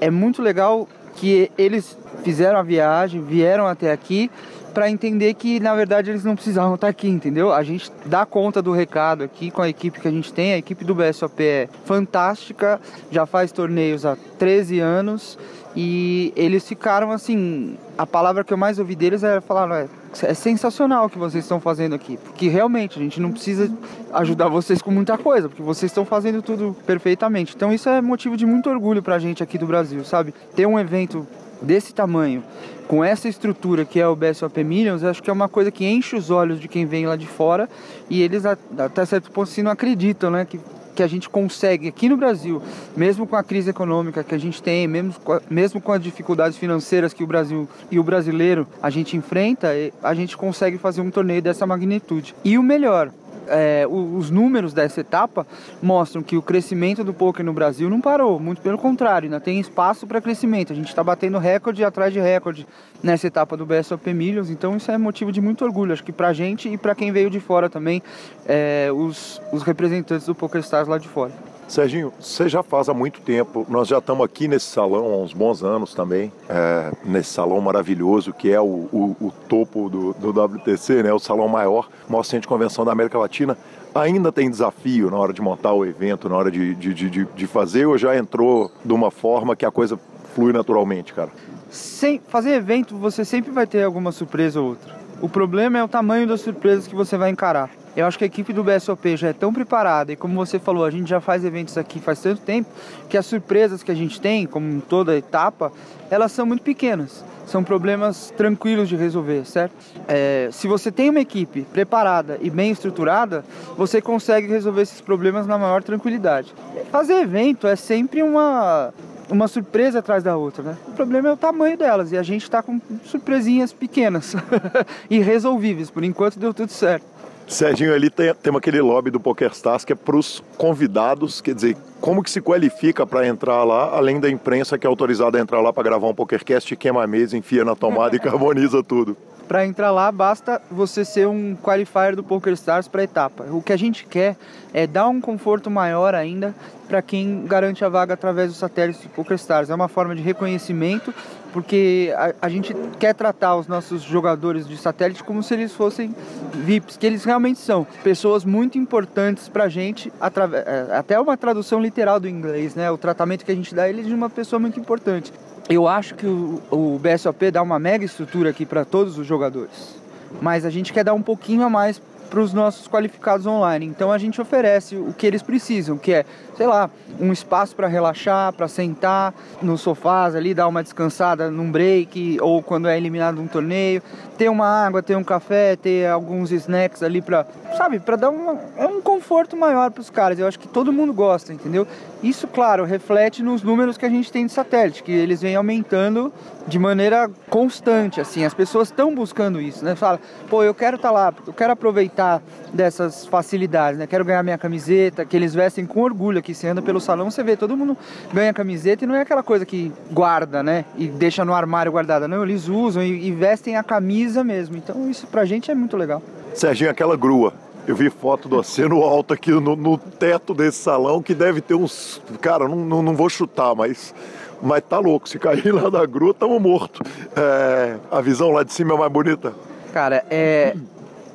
é 0.00 0.10
muito 0.10 0.42
legal 0.42 0.86
que 1.14 1.50
eles 1.56 1.98
fizeram 2.22 2.58
a 2.58 2.62
viagem, 2.62 3.22
vieram 3.22 3.66
até 3.66 3.90
aqui 3.90 4.30
para 4.76 4.90
entender 4.90 5.32
que 5.32 5.58
na 5.58 5.74
verdade 5.74 6.10
eles 6.10 6.22
não 6.22 6.34
precisavam 6.34 6.74
estar 6.74 6.88
aqui, 6.88 7.08
entendeu? 7.08 7.50
A 7.50 7.62
gente 7.62 7.90
dá 8.04 8.26
conta 8.26 8.60
do 8.60 8.72
recado 8.72 9.24
aqui 9.24 9.50
com 9.50 9.62
a 9.62 9.70
equipe 9.70 9.98
que 9.98 10.06
a 10.06 10.10
gente 10.10 10.30
tem. 10.30 10.52
A 10.52 10.58
equipe 10.58 10.84
do 10.84 10.94
BSOP 10.94 11.42
é 11.42 11.66
fantástica, 11.86 12.78
já 13.10 13.24
faz 13.24 13.50
torneios 13.50 14.04
há 14.04 14.18
13 14.38 14.78
anos 14.80 15.38
e 15.74 16.30
eles 16.36 16.68
ficaram 16.68 17.10
assim. 17.10 17.78
A 17.96 18.06
palavra 18.06 18.44
que 18.44 18.52
eu 18.52 18.58
mais 18.58 18.78
ouvi 18.78 18.94
deles 18.94 19.22
era 19.22 19.40
falar: 19.40 19.88
é 20.22 20.34
sensacional 20.34 21.06
o 21.06 21.08
que 21.08 21.16
vocês 21.16 21.42
estão 21.42 21.58
fazendo 21.58 21.94
aqui, 21.94 22.18
porque 22.18 22.46
realmente 22.46 22.98
a 22.98 23.02
gente 23.02 23.18
não 23.18 23.32
precisa 23.32 23.72
ajudar 24.12 24.48
vocês 24.48 24.82
com 24.82 24.90
muita 24.90 25.16
coisa, 25.16 25.48
porque 25.48 25.62
vocês 25.62 25.90
estão 25.90 26.04
fazendo 26.04 26.42
tudo 26.42 26.76
perfeitamente. 26.84 27.54
Então 27.56 27.72
isso 27.72 27.88
é 27.88 28.02
motivo 28.02 28.36
de 28.36 28.44
muito 28.44 28.68
orgulho 28.68 29.02
pra 29.02 29.18
gente 29.18 29.42
aqui 29.42 29.56
do 29.56 29.66
Brasil, 29.66 30.04
sabe? 30.04 30.34
Ter 30.54 30.66
um 30.66 30.78
evento 30.78 31.26
desse 31.62 31.94
tamanho, 31.94 32.44
com 32.86 33.02
essa 33.02 33.28
estrutura 33.28 33.84
que 33.84 34.00
é 34.00 34.06
o 34.06 34.16
BSOP 34.16 34.62
Millions, 34.62 35.02
acho 35.04 35.22
que 35.22 35.30
é 35.30 35.32
uma 35.32 35.48
coisa 35.48 35.70
que 35.70 35.84
enche 35.84 36.16
os 36.16 36.30
olhos 36.30 36.60
de 36.60 36.68
quem 36.68 36.86
vem 36.86 37.06
lá 37.06 37.16
de 37.16 37.26
fora 37.26 37.68
e 38.08 38.22
eles 38.22 38.44
até 38.46 39.04
certo 39.04 39.30
ponto 39.30 39.50
assim, 39.50 39.62
não 39.62 39.70
acreditam, 39.70 40.30
né? 40.30 40.44
Que, 40.44 40.60
que 40.94 41.02
a 41.02 41.06
gente 41.06 41.28
consegue 41.28 41.88
aqui 41.88 42.08
no 42.08 42.16
Brasil, 42.16 42.62
mesmo 42.96 43.26
com 43.26 43.36
a 43.36 43.42
crise 43.42 43.68
econômica 43.68 44.24
que 44.24 44.34
a 44.34 44.38
gente 44.38 44.62
tem, 44.62 44.88
mesmo 44.88 45.14
com, 45.22 45.32
a, 45.32 45.42
mesmo 45.50 45.80
com 45.80 45.92
as 45.92 46.02
dificuldades 46.02 46.56
financeiras 46.56 47.12
que 47.12 47.22
o 47.22 47.26
Brasil 47.26 47.68
e 47.90 47.98
o 47.98 48.02
brasileiro 48.02 48.66
a 48.82 48.88
gente 48.88 49.16
enfrenta, 49.16 49.68
a 50.02 50.14
gente 50.14 50.36
consegue 50.36 50.78
fazer 50.78 51.02
um 51.02 51.10
torneio 51.10 51.42
dessa 51.42 51.66
magnitude. 51.66 52.34
E 52.42 52.56
o 52.56 52.62
melhor, 52.62 53.10
é, 53.48 53.86
os 53.88 54.30
números 54.30 54.72
dessa 54.72 55.00
etapa 55.00 55.46
mostram 55.82 56.22
que 56.22 56.36
o 56.36 56.42
crescimento 56.42 57.04
do 57.04 57.14
poker 57.14 57.44
no 57.44 57.52
Brasil 57.52 57.88
não 57.88 58.00
parou, 58.00 58.38
muito 58.38 58.60
pelo 58.60 58.78
contrário, 58.78 59.26
ainda 59.26 59.40
tem 59.40 59.60
espaço 59.60 60.06
para 60.06 60.20
crescimento. 60.20 60.72
A 60.72 60.76
gente 60.76 60.88
está 60.88 61.02
batendo 61.02 61.38
recorde 61.38 61.84
atrás 61.84 62.12
de 62.12 62.20
recorde 62.20 62.66
nessa 63.02 63.26
etapa 63.26 63.56
do 63.56 63.66
BSOP 63.66 64.12
Millions, 64.12 64.50
então 64.50 64.76
isso 64.76 64.90
é 64.90 64.98
motivo 64.98 65.30
de 65.32 65.40
muito 65.40 65.64
orgulho, 65.64 65.92
acho 65.92 66.04
que 66.04 66.12
para 66.12 66.28
a 66.28 66.32
gente 66.32 66.68
e 66.68 66.76
para 66.76 66.94
quem 66.94 67.12
veio 67.12 67.30
de 67.30 67.40
fora 67.40 67.68
também, 67.68 68.02
é, 68.46 68.90
os, 68.92 69.40
os 69.52 69.62
representantes 69.62 70.26
do 70.26 70.34
PokerStars 70.34 70.88
lá 70.88 70.98
de 70.98 71.08
fora. 71.08 71.32
Serginho, 71.68 72.12
você 72.20 72.48
já 72.48 72.62
faz 72.62 72.88
há 72.88 72.94
muito 72.94 73.20
tempo, 73.20 73.66
nós 73.68 73.88
já 73.88 73.98
estamos 73.98 74.24
aqui 74.24 74.46
nesse 74.46 74.66
salão 74.66 75.06
há 75.06 75.16
uns 75.16 75.32
bons 75.32 75.64
anos 75.64 75.94
também, 75.94 76.32
é, 76.48 76.92
nesse 77.04 77.30
salão 77.30 77.60
maravilhoso 77.60 78.32
que 78.32 78.52
é 78.52 78.60
o, 78.60 78.64
o, 78.64 79.16
o 79.20 79.32
topo 79.48 79.88
do, 79.88 80.12
do, 80.14 80.30
WTC, 80.30 81.02
né, 81.02 81.12
o 81.12 81.18
salão 81.18 81.48
maior, 81.48 81.88
maior 82.08 82.22
centro 82.22 82.42
de 82.42 82.48
convenção 82.48 82.84
da 82.84 82.92
América 82.92 83.18
Latina. 83.18 83.58
Ainda 83.94 84.30
tem 84.30 84.48
desafio 84.48 85.10
na 85.10 85.16
hora 85.16 85.32
de 85.32 85.40
montar 85.40 85.72
o 85.72 85.84
evento, 85.84 86.28
na 86.28 86.36
hora 86.36 86.50
de, 86.50 86.74
de, 86.74 86.94
de, 86.94 87.24
de 87.24 87.46
fazer, 87.46 87.86
ou 87.86 87.98
já 87.98 88.16
entrou 88.16 88.70
de 88.84 88.92
uma 88.92 89.10
forma 89.10 89.56
que 89.56 89.64
a 89.64 89.70
coisa 89.70 89.98
flui 90.34 90.52
naturalmente, 90.52 91.14
cara? 91.14 91.30
Sem 91.70 92.20
fazer 92.28 92.52
evento, 92.52 92.96
você 92.96 93.24
sempre 93.24 93.50
vai 93.50 93.66
ter 93.66 93.82
alguma 93.82 94.12
surpresa 94.12 94.60
ou 94.60 94.68
outra. 94.68 94.95
O 95.20 95.30
problema 95.30 95.78
é 95.78 95.82
o 95.82 95.88
tamanho 95.88 96.26
das 96.26 96.42
surpresas 96.42 96.86
que 96.86 96.94
você 96.94 97.16
vai 97.16 97.30
encarar. 97.30 97.70
Eu 97.96 98.04
acho 98.04 98.18
que 98.18 98.24
a 98.24 98.26
equipe 98.26 98.52
do 98.52 98.62
BSOP 98.62 99.16
já 99.16 99.28
é 99.28 99.32
tão 99.32 99.50
preparada 99.50 100.12
e 100.12 100.16
como 100.16 100.34
você 100.34 100.58
falou, 100.58 100.84
a 100.84 100.90
gente 100.90 101.08
já 101.08 101.18
faz 101.18 101.42
eventos 101.42 101.78
aqui 101.78 101.98
faz 101.98 102.20
tanto 102.20 102.42
tempo 102.42 102.68
que 103.08 103.16
as 103.16 103.24
surpresas 103.24 103.82
que 103.82 103.90
a 103.90 103.94
gente 103.94 104.20
tem, 104.20 104.46
como 104.46 104.82
toda 104.82 105.16
etapa, 105.16 105.72
elas 106.10 106.32
são 106.32 106.44
muito 106.44 106.62
pequenas. 106.62 107.24
São 107.46 107.64
problemas 107.64 108.34
tranquilos 108.36 108.88
de 108.88 108.96
resolver, 108.96 109.46
certo? 109.46 109.72
É, 110.06 110.50
se 110.52 110.68
você 110.68 110.92
tem 110.92 111.08
uma 111.08 111.20
equipe 111.20 111.62
preparada 111.72 112.36
e 112.42 112.50
bem 112.50 112.70
estruturada, 112.70 113.42
você 113.78 114.02
consegue 114.02 114.48
resolver 114.48 114.82
esses 114.82 115.00
problemas 115.00 115.46
na 115.46 115.56
maior 115.56 115.82
tranquilidade. 115.82 116.52
Fazer 116.90 117.14
evento 117.14 117.66
é 117.66 117.76
sempre 117.76 118.22
uma, 118.22 118.92
uma 119.28 119.48
surpresa 119.48 119.98
atrás 119.98 120.22
da 120.22 120.36
outra, 120.36 120.62
né? 120.62 120.76
O 120.88 120.92
problema 120.92 121.28
é 121.28 121.32
o 121.32 121.36
tamanho 121.36 121.76
delas 121.76 122.12
e 122.12 122.16
a 122.16 122.22
gente 122.22 122.42
está 122.42 122.62
com 122.62 122.80
surpresinhas 123.04 123.72
pequenas 123.72 124.34
e 125.10 125.18
resolvíveis. 125.18 125.90
Por 125.90 126.04
enquanto 126.04 126.38
deu 126.38 126.54
tudo 126.54 126.70
certo. 126.70 127.04
Serginho, 127.46 127.94
ali 127.94 128.10
tem, 128.10 128.34
tem 128.34 128.56
aquele 128.56 128.80
lobby 128.80 129.08
do 129.08 129.20
PokerStars 129.20 129.84
que 129.84 129.92
é 129.92 129.96
para 129.96 130.16
os 130.16 130.42
convidados, 130.56 131.40
quer 131.40 131.54
dizer, 131.54 131.76
como 132.00 132.20
que 132.22 132.30
se 132.30 132.40
qualifica 132.40 133.06
para 133.06 133.26
entrar 133.26 133.62
lá, 133.62 133.96
além 133.96 134.18
da 134.18 134.28
imprensa 134.28 134.76
que 134.76 134.84
é 134.84 134.88
autorizada 134.90 135.38
a 135.38 135.40
entrar 135.40 135.60
lá 135.60 135.72
para 135.72 135.84
gravar 135.84 136.08
um 136.08 136.14
PokerCast, 136.14 136.74
queima 136.74 137.04
a 137.04 137.06
mesa, 137.06 137.36
enfia 137.36 137.64
na 137.64 137.76
tomada 137.76 138.16
e 138.16 138.18
carboniza 138.20 138.82
tudo? 138.82 139.16
Para 139.48 139.64
entrar 139.64 139.92
lá, 139.92 140.10
basta 140.10 140.60
você 140.68 141.04
ser 141.04 141.28
um 141.28 141.54
qualifier 141.54 142.16
do 142.16 142.24
PokerStars 142.24 142.88
para 142.88 143.04
etapa. 143.04 143.44
O 143.50 143.62
que 143.62 143.72
a 143.72 143.76
gente 143.76 144.04
quer 144.04 144.36
é 144.74 144.86
dar 144.86 145.08
um 145.08 145.20
conforto 145.20 145.70
maior 145.70 146.14
ainda 146.16 146.52
para 146.88 147.00
quem 147.00 147.44
garante 147.46 147.84
a 147.84 147.88
vaga 147.88 148.14
através 148.14 148.50
do 148.50 148.56
satélite 148.56 149.02
do 149.02 149.08
PokerStars. 149.10 149.70
É 149.70 149.74
uma 149.74 149.86
forma 149.86 150.16
de 150.16 150.22
reconhecimento, 150.22 151.14
porque 151.52 152.12
a, 152.16 152.46
a, 152.46 152.48
gente 152.48 152.74
quer 152.98 153.14
tratar 153.14 153.56
os 153.56 153.68
nossos 153.68 154.02
jogadores 154.02 154.66
de 154.66 154.76
satélite 154.76 155.22
como 155.22 155.42
se 155.42 155.54
eles 155.54 155.72
fossem 155.72 156.14
VIPs, 156.52 156.96
que 156.96 157.06
eles 157.06 157.24
realmente 157.24 157.60
são. 157.60 157.86
Pessoas 158.02 158.44
muito 158.44 158.78
importantes 158.78 159.48
para 159.48 159.64
a 159.64 159.68
gente, 159.68 160.12
é, 160.20 160.96
até 160.96 161.18
uma 161.20 161.36
tradução 161.36 161.80
literal 161.80 162.18
do 162.18 162.28
inglês, 162.28 162.74
né? 162.74 162.90
O 162.90 162.98
tratamento 162.98 163.44
que 163.44 163.52
a 163.52 163.54
gente 163.54 163.74
dá 163.74 163.88
eles 163.88 164.06
de 164.06 164.14
uma 164.14 164.28
pessoa 164.28 164.58
muito 164.58 164.78
importante 164.78 165.32
eu 165.68 165.88
acho 165.88 166.14
que 166.14 166.26
o, 166.26 166.62
o 166.70 166.98
BSOP 166.98 167.50
dá 167.50 167.62
uma 167.62 167.78
mega 167.78 168.04
estrutura 168.04 168.50
aqui 168.50 168.64
para 168.64 168.84
todos 168.84 169.18
os 169.18 169.26
jogadores, 169.26 169.96
mas 170.40 170.64
a 170.64 170.70
gente 170.70 170.92
quer 170.92 171.04
dar 171.04 171.14
um 171.14 171.22
pouquinho 171.22 171.62
a 171.62 171.70
mais 171.70 172.00
para 172.26 172.40
os 172.40 172.52
nossos 172.52 172.88
qualificados 172.88 173.46
online. 173.46 173.86
Então 173.86 174.12
a 174.12 174.18
gente 174.18 174.40
oferece 174.40 174.96
o 174.96 175.12
que 175.12 175.26
eles 175.26 175.42
precisam, 175.42 175.96
que 175.96 176.12
é, 176.12 176.24
sei 176.56 176.66
lá, 176.66 176.90
um 177.20 177.32
espaço 177.32 177.76
para 177.76 177.86
relaxar, 177.86 178.52
para 178.52 178.66
sentar 178.68 179.34
nos 179.60 179.80
sofás 179.80 180.34
ali, 180.34 180.54
dar 180.54 180.66
uma 180.68 180.82
descansada 180.82 181.50
num 181.50 181.70
break 181.70 182.38
ou 182.40 182.62
quando 182.62 182.88
é 182.88 182.96
eliminado 182.96 183.40
um 183.40 183.46
torneio, 183.46 184.02
ter 184.36 184.48
uma 184.48 184.66
água, 184.66 185.02
ter 185.02 185.16
um 185.16 185.24
café, 185.24 185.76
ter 185.76 186.08
alguns 186.08 186.50
snacks 186.50 187.02
ali 187.02 187.20
para, 187.20 187.46
sabe, 187.76 187.98
para 188.00 188.16
dar 188.16 188.30
uma, 188.30 188.58
é 188.76 188.86
um 188.86 189.00
conforto 189.00 189.56
maior 189.56 189.90
para 189.90 190.00
os 190.00 190.10
caras. 190.10 190.38
Eu 190.38 190.46
acho 190.46 190.58
que 190.58 190.68
todo 190.68 190.92
mundo 190.92 191.12
gosta, 191.12 191.52
entendeu? 191.52 191.86
Isso, 192.22 192.46
claro, 192.46 192.84
reflete 192.84 193.42
nos 193.42 193.62
números 193.62 193.98
que 193.98 194.06
a 194.06 194.08
gente 194.08 194.32
tem 194.32 194.46
de 194.46 194.52
satélite, 194.52 195.02
que 195.02 195.12
eles 195.12 195.42
vêm 195.42 195.54
aumentando 195.54 196.32
de 196.66 196.78
maneira 196.78 197.30
constante, 197.48 198.20
assim. 198.20 198.44
As 198.44 198.54
pessoas 198.54 198.88
estão 198.88 199.14
buscando 199.14 199.60
isso, 199.60 199.84
né? 199.84 199.94
Fala, 199.94 200.18
pô, 200.48 200.64
eu 200.64 200.74
quero 200.74 200.96
estar 200.96 201.08
tá 201.08 201.14
lá, 201.14 201.34
eu 201.46 201.52
quero 201.52 201.72
aproveitar 201.72 202.42
dessas 202.72 203.26
facilidades, 203.26 203.98
né? 203.98 204.06
Quero 204.06 204.24
ganhar 204.24 204.42
minha 204.42 204.58
camiseta, 204.58 205.24
que 205.24 205.36
eles 205.36 205.54
vestem 205.54 205.86
com 205.86 206.00
orgulho 206.02 206.38
aqui. 206.46 206.54
Você 206.54 206.68
anda 206.68 206.80
pelo 206.80 207.00
salão, 207.00 207.30
você 207.30 207.42
vê, 207.42 207.56
todo 207.56 207.76
mundo 207.76 207.96
ganha 208.32 208.52
camiseta 208.52 209.04
e 209.04 209.06
não 209.06 209.16
é 209.16 209.22
aquela 209.22 209.42
coisa 209.42 209.66
que 209.66 209.92
guarda, 210.10 210.62
né? 210.62 210.84
E 210.96 211.08
deixa 211.08 211.44
no 211.44 211.52
armário 211.52 211.90
guardada. 211.90 212.28
Não, 212.28 212.44
eles 212.44 212.68
usam 212.68 213.02
e, 213.02 213.26
e 213.26 213.32
vestem 213.32 213.76
a 213.76 213.82
camisa 213.82 214.44
mesmo. 214.44 214.76
Então 214.76 215.10
isso 215.10 215.26
pra 215.26 215.44
gente 215.44 215.70
é 215.70 215.74
muito 215.74 215.96
legal. 215.96 216.22
Serginho, 216.54 216.90
aquela 216.90 217.16
grua. 217.16 217.52
Eu 217.86 217.94
vi 217.94 218.10
foto 218.10 218.48
do 218.48 218.56
oceano 218.56 219.02
alto 219.02 219.32
aqui 219.32 219.50
no, 219.50 219.76
no, 219.76 219.96
teto 219.96 220.52
desse 220.52 220.78
salão 220.78 221.22
que 221.22 221.34
deve 221.34 221.60
ter 221.60 221.74
uns. 221.74 222.20
Cara, 222.40 222.68
não, 222.68 222.76
não, 222.76 223.02
não 223.02 223.14
vou 223.14 223.28
chutar, 223.28 223.74
mas 223.74 224.14
mas 224.62 224.82
tá 224.88 224.98
louco. 224.98 225.28
Se 225.28 225.38
cair 225.38 225.72
lá 225.72 225.88
da 225.88 226.04
grua, 226.04 226.30
estamos 226.30 226.60
mortos. 226.60 227.00
É, 227.36 227.96
a 228.10 228.20
visão 228.20 228.50
lá 228.50 228.62
de 228.62 228.72
cima 228.72 228.94
é 228.94 228.98
mais 228.98 229.12
bonita? 229.12 229.52
Cara, 229.92 230.24
é, 230.28 230.74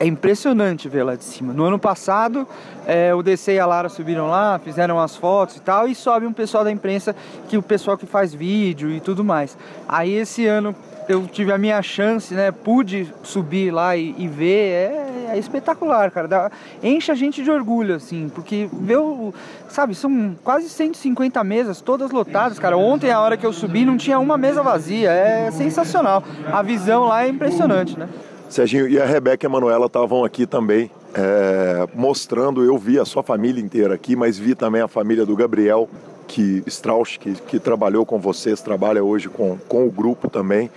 é 0.02 0.08
impressionante 0.08 0.89
ver 0.89 1.04
lá 1.04 1.16
de 1.16 1.24
cima. 1.24 1.54
No 1.54 1.64
ano 1.64 1.78
passado, 1.78 2.47
é, 2.88 3.14
o 3.14 3.22
DC 3.22 3.54
e 3.54 3.60
a 3.60 3.68
Lara 3.68 3.88
subiram 3.88 4.28
lá, 4.28 4.58
fizeram 4.58 4.99
as 4.99 5.16
fotos 5.16 5.58
e 5.58 5.62
tal, 5.62 5.88
e 5.88 5.93
sobe 5.93 6.26
um 6.26 6.34
pessoal 6.34 6.64
da 6.64 6.72
imprensa, 6.72 7.16
que 7.47 7.56
o 7.56 7.62
pessoal 7.62 7.95
que 7.95 8.08
faz 8.08 8.34
vídeo 8.34 8.89
e 8.89 8.99
tudo 8.99 9.24
mais. 9.24 9.56
Aí 9.88 10.12
esse 10.16 10.47
ano 10.47 10.76
eu 11.08 11.28
tive 11.28 11.52
a 11.52 11.58
minha 11.58 11.80
chance, 11.84 12.34
né? 12.34 12.52
Pude 12.52 13.14
subir 13.22 13.70
lá 13.70 13.95
e, 13.95 14.16
e 14.18 14.28
ver, 14.28 14.72
é, 14.72 15.28
é, 15.34 15.38
espetacular, 15.38 16.10
cara. 16.10 16.28
Dá, 16.28 16.52
enche 16.82 17.12
a 17.12 17.16
gente 17.16 17.43
de 17.43 17.52
orgulho, 17.52 17.93
assim, 17.93 18.28
porque 18.34 18.68
ver 18.74 18.97
o. 18.97 19.32
Sabe, 19.70 19.93
são 19.93 20.36
quase 20.43 20.68
150 20.68 21.43
mesas, 21.43 21.80
todas 21.80 22.10
lotadas, 22.10 22.58
cara. 22.58 22.76
Ontem, 22.76 23.12
a 23.12 23.20
hora 23.20 23.38
que 23.38 23.45
eu 23.45 23.54
subi, 23.54 23.86
não 23.86 23.97
tinha 23.97 24.18
uma 24.18 24.38
mesa 24.38 24.64
vazia. 24.64 25.12
É 25.12 25.52
sensacional. 25.52 26.24
A 26.52 26.64
visão 26.64 27.04
lá 27.06 27.24
é 27.24 27.28
impressionante, 27.28 27.99
né? 27.99 28.10
Serginho 28.52 28.86
e 28.86 28.99
a 28.99 29.06
Rebeca 29.06 29.45
e 29.45 29.47
a 29.47 29.49
Manuela 29.49 29.86
estavam 29.86 30.26
aqui 30.26 30.45
também, 30.45 30.91
é, 31.14 31.88
mostrando. 31.95 32.64
Eu 32.64 32.78
vi 32.78 32.99
a 32.99 33.06
sua 33.06 33.24
família 33.24 33.64
inteira 33.64 33.93
aqui, 33.93 34.14
mas 34.14 34.38
vi 34.38 34.54
também 34.54 34.82
a 34.82 34.89
família 34.89 35.26
do 35.26 35.34
Gabriel, 35.38 35.89
que 36.28 36.62
Strauss, 36.68 37.16
que, 37.16 37.34
que 37.34 37.60
trabalhou 37.60 38.06
com 38.06 38.20
vocês, 38.20 38.62
trabalha 38.62 39.02
hoje 39.02 39.30
com, 39.30 39.58
com 39.70 39.88
o 39.88 39.89
grupo 39.89 40.30
também 40.30 40.70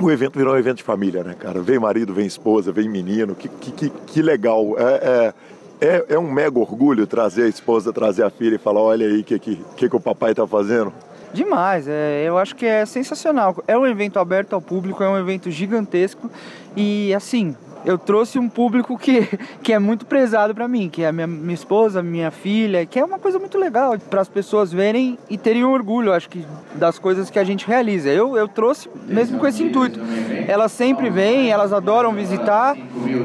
o 0.00 0.10
evento 0.12 0.38
virou 0.38 0.54
um 0.54 0.56
evento 0.56 0.76
de 0.76 0.84
família, 0.84 1.24
né, 1.24 1.34
cara? 1.36 1.60
Vem 1.60 1.76
marido, 1.76 2.14
vem 2.14 2.24
esposa, 2.24 2.70
vem 2.70 2.88
menino, 2.88 3.34
que, 3.34 3.48
que, 3.48 3.90
que 3.90 4.22
legal. 4.22 4.76
É, 4.78 4.84
é, 4.84 5.34
é, 5.80 6.04
é, 6.10 6.18
um 6.18 6.30
mega 6.30 6.56
orgulho 6.58 7.04
trazer 7.04 7.42
a 7.42 7.48
esposa, 7.48 7.92
trazer 7.92 8.22
a 8.22 8.30
filha 8.30 8.54
e 8.54 8.58
falar: 8.58 8.80
olha 8.80 9.06
aí 9.06 9.20
o 9.20 9.24
que, 9.24 9.38
que, 9.38 9.60
que, 9.76 9.88
que 9.88 9.96
o 9.96 10.00
papai 10.00 10.34
tá 10.34 10.46
fazendo. 10.46 10.92
Demais, 11.32 11.86
é, 11.86 12.24
eu 12.26 12.38
acho 12.38 12.56
que 12.56 12.64
é 12.64 12.86
sensacional. 12.86 13.56
É 13.66 13.76
um 13.76 13.86
evento 13.86 14.18
aberto 14.18 14.54
ao 14.54 14.60
público, 14.60 15.02
é 15.02 15.08
um 15.08 15.18
evento 15.18 15.50
gigantesco 15.50 16.30
e 16.76 17.12
assim, 17.14 17.54
eu 17.84 17.96
trouxe 17.96 18.38
um 18.38 18.48
público 18.48 18.98
que, 18.98 19.28
que 19.62 19.72
é 19.72 19.78
muito 19.78 20.06
prezado 20.06 20.54
para 20.54 20.66
mim, 20.66 20.88
que 20.88 21.02
é 21.02 21.08
a 21.08 21.12
minha, 21.12 21.26
minha 21.26 21.54
esposa, 21.54 22.02
minha 22.02 22.30
filha, 22.30 22.84
que 22.86 22.98
é 22.98 23.04
uma 23.04 23.18
coisa 23.18 23.38
muito 23.38 23.58
legal 23.58 23.98
para 24.10 24.20
as 24.20 24.28
pessoas 24.28 24.72
verem 24.72 25.18
e 25.28 25.36
terem 25.36 25.64
orgulho, 25.64 26.12
acho 26.12 26.28
que, 26.28 26.44
das 26.74 26.98
coisas 26.98 27.30
que 27.30 27.38
a 27.38 27.44
gente 27.44 27.66
realiza. 27.66 28.08
Eu, 28.08 28.36
eu 28.36 28.48
trouxe 28.48 28.88
mesmo 29.06 29.38
com 29.38 29.46
esse 29.46 29.62
intuito. 29.62 30.00
Elas 30.46 30.72
sempre 30.72 31.10
vêm, 31.10 31.50
elas 31.50 31.72
adoram 31.72 32.12
visitar 32.12 32.76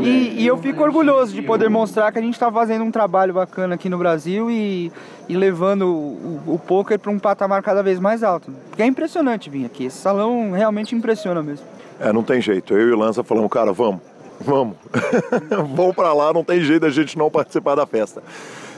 e, 0.01 0.41
e 0.41 0.47
eu 0.47 0.57
fico 0.57 0.83
orgulhoso 0.83 1.33
de 1.33 1.41
poder 1.41 1.69
mostrar 1.69 2.11
que 2.11 2.19
a 2.19 2.21
gente 2.21 2.33
está 2.33 2.51
fazendo 2.51 2.83
um 2.83 2.91
trabalho 2.91 3.33
bacana 3.33 3.75
aqui 3.75 3.89
no 3.89 3.97
Brasil 3.97 4.49
e, 4.49 4.91
e 5.27 5.35
levando 5.35 5.87
o, 5.87 6.41
o, 6.47 6.53
o 6.55 6.59
poker 6.59 6.99
para 6.99 7.11
um 7.11 7.19
patamar 7.19 7.61
cada 7.61 7.81
vez 7.81 7.99
mais 7.99 8.23
alto. 8.23 8.51
Porque 8.69 8.81
é 8.81 8.85
impressionante 8.85 9.49
vir 9.49 9.65
aqui, 9.65 9.85
esse 9.85 9.97
salão 9.97 10.51
realmente 10.51 10.95
impressiona 10.95 11.41
mesmo. 11.41 11.65
É, 11.99 12.11
não 12.11 12.23
tem 12.23 12.41
jeito. 12.41 12.73
Eu 12.73 12.89
e 12.89 12.91
o 12.91 12.97
Lança 12.97 13.23
falamos, 13.23 13.51
cara, 13.51 13.71
vamos 13.71 14.01
Vamos. 14.39 14.77
Vamos 15.75 15.95
para 15.95 16.13
lá, 16.13 16.33
não 16.33 16.43
tem 16.43 16.61
jeito 16.61 16.81
da 16.81 16.89
gente 16.89 17.17
não 17.17 17.29
participar 17.29 17.75
da 17.75 17.85
festa. 17.85 18.21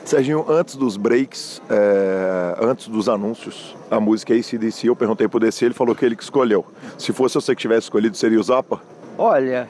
Serginho, 0.04 0.46
antes 0.48 0.76
dos 0.76 0.98
breaks, 0.98 1.62
é, 1.68 2.56
antes 2.62 2.88
dos 2.88 3.10
anúncios, 3.10 3.76
a 3.89 4.00
música 4.00 4.36
é 4.36 4.38
ACDC, 4.38 4.88
eu 4.88 4.96
perguntei 4.96 5.28
pro 5.28 5.39
DC, 5.39 5.66
ele 5.66 5.74
falou 5.74 5.96
que 5.96 6.06
ele 6.06 6.16
que 6.16 6.22
escolheu. 6.22 6.64
Se 6.98 7.12
fosse 7.12 7.36
você 7.36 7.56
que 7.56 7.62
tivesse 7.62 7.86
escolhido, 7.86 8.16
seria 8.16 8.39
o 8.39 8.43
Zappa? 8.43 8.80
Olha, 9.18 9.68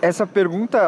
essa 0.00 0.26
pergunta, 0.26 0.78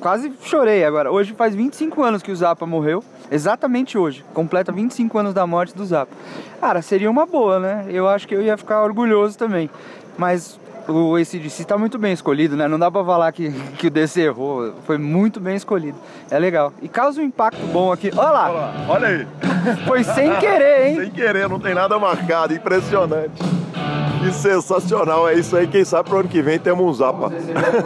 quase 0.00 0.32
chorei 0.42 0.84
agora. 0.84 1.10
Hoje 1.10 1.34
faz 1.34 1.54
25 1.54 2.02
anos 2.02 2.22
que 2.22 2.30
o 2.30 2.36
Zappa 2.36 2.66
morreu, 2.66 3.02
exatamente 3.30 3.96
hoje, 3.98 4.24
completa 4.34 4.72
25 4.72 5.18
anos 5.18 5.34
da 5.34 5.46
morte 5.46 5.74
do 5.74 5.84
Zappa. 5.84 6.14
Cara, 6.60 6.82
seria 6.82 7.10
uma 7.10 7.26
boa, 7.26 7.58
né? 7.58 7.86
Eu 7.88 8.08
acho 8.08 8.26
que 8.26 8.34
eu 8.34 8.42
ia 8.42 8.56
ficar 8.56 8.82
orgulhoso 8.82 9.38
também. 9.38 9.70
Mas 10.16 10.58
o 10.88 11.16
ACDC 11.16 11.62
está 11.62 11.76
muito 11.76 11.98
bem 11.98 12.12
escolhido, 12.12 12.56
né? 12.56 12.66
Não 12.66 12.78
dá 12.78 12.90
para 12.90 13.04
falar 13.04 13.30
que, 13.30 13.50
que 13.76 13.86
o 13.86 13.90
DC 13.90 14.22
errou, 14.22 14.74
foi 14.86 14.96
muito 14.96 15.38
bem 15.38 15.54
escolhido. 15.54 15.98
É 16.30 16.38
legal. 16.38 16.72
E 16.80 16.88
causa 16.88 17.20
um 17.20 17.24
impacto 17.24 17.60
bom 17.66 17.92
aqui. 17.92 18.10
Olha 18.16 18.30
lá! 18.30 18.50
Olha, 18.50 18.84
olha 18.88 19.08
aí! 19.08 19.26
Foi 19.86 20.02
sem 20.02 20.34
querer, 20.36 20.88
hein? 20.88 20.96
sem 20.96 21.10
querer, 21.10 21.48
não 21.48 21.60
tem 21.60 21.74
nada 21.74 21.98
marcado, 21.98 22.54
impressionante. 22.54 23.57
Que 24.18 24.32
sensacional, 24.32 25.28
é 25.28 25.34
isso 25.34 25.56
aí. 25.56 25.66
Quem 25.66 25.84
sabe 25.84 26.08
pro 26.08 26.18
ano 26.18 26.28
que 26.28 26.42
vem 26.42 26.58
temos 26.58 26.84
um 26.84 26.92
Zapa. 26.92 27.30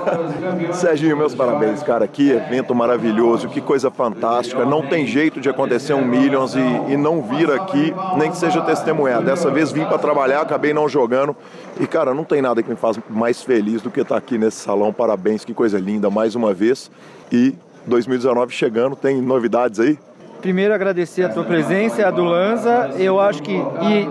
Serginho, 0.73 1.17
meus 1.17 1.35
parabéns, 1.35 1.83
cara. 1.83 2.07
Que 2.07 2.31
evento 2.31 2.75
maravilhoso, 2.75 3.49
que 3.49 3.61
coisa 3.61 3.91
fantástica. 3.91 4.65
Não 4.65 4.83
tem 4.87 5.07
jeito 5.07 5.41
de 5.41 5.49
acontecer 5.49 5.95
um 5.95 6.05
Millions 6.05 6.55
e, 6.55 6.93
e 6.93 6.97
não 6.97 7.23
vir 7.23 7.51
aqui, 7.51 7.95
nem 8.17 8.31
que 8.31 8.37
seja 8.37 8.61
testemunhar. 8.63 9.23
Dessa 9.23 9.51
vez 9.51 9.71
vim 9.71 9.85
para 9.85 9.99
trabalhar, 9.99 10.41
acabei 10.41 10.73
não 10.73 10.89
jogando. 10.89 11.37
E, 11.81 11.87
cara, 11.87 12.15
não 12.15 12.25
tem 12.25 12.43
nada 12.43 12.63
que 12.63 12.69
me 12.69 12.77
faz 12.77 12.99
mais 13.09 13.43
feliz 13.43 13.83
do 13.83 13.91
que 13.91 14.01
estar 14.01 14.17
aqui 14.17 14.39
nesse 14.39 14.59
salão. 14.59 14.93
Parabéns, 14.93 15.45
que 15.45 15.55
coisa 15.55 15.79
linda, 15.79 16.11
mais 16.11 16.35
uma 16.35 16.53
vez. 16.53 16.91
E 17.31 17.55
2019 17.87 18.53
chegando, 18.53 18.95
tem 18.97 19.21
novidades 19.21 19.81
aí? 19.81 19.99
Primeiro 20.41 20.75
agradecer 20.75 21.23
a 21.23 21.29
tua 21.29 21.45
presença 21.45 22.01
e 22.01 22.05
a 22.05 22.11
do 22.11 22.25
Lanza. 22.25 22.91
Eu 22.99 23.21
acho 23.21 23.43
que. 23.43 23.53
E 23.55 24.09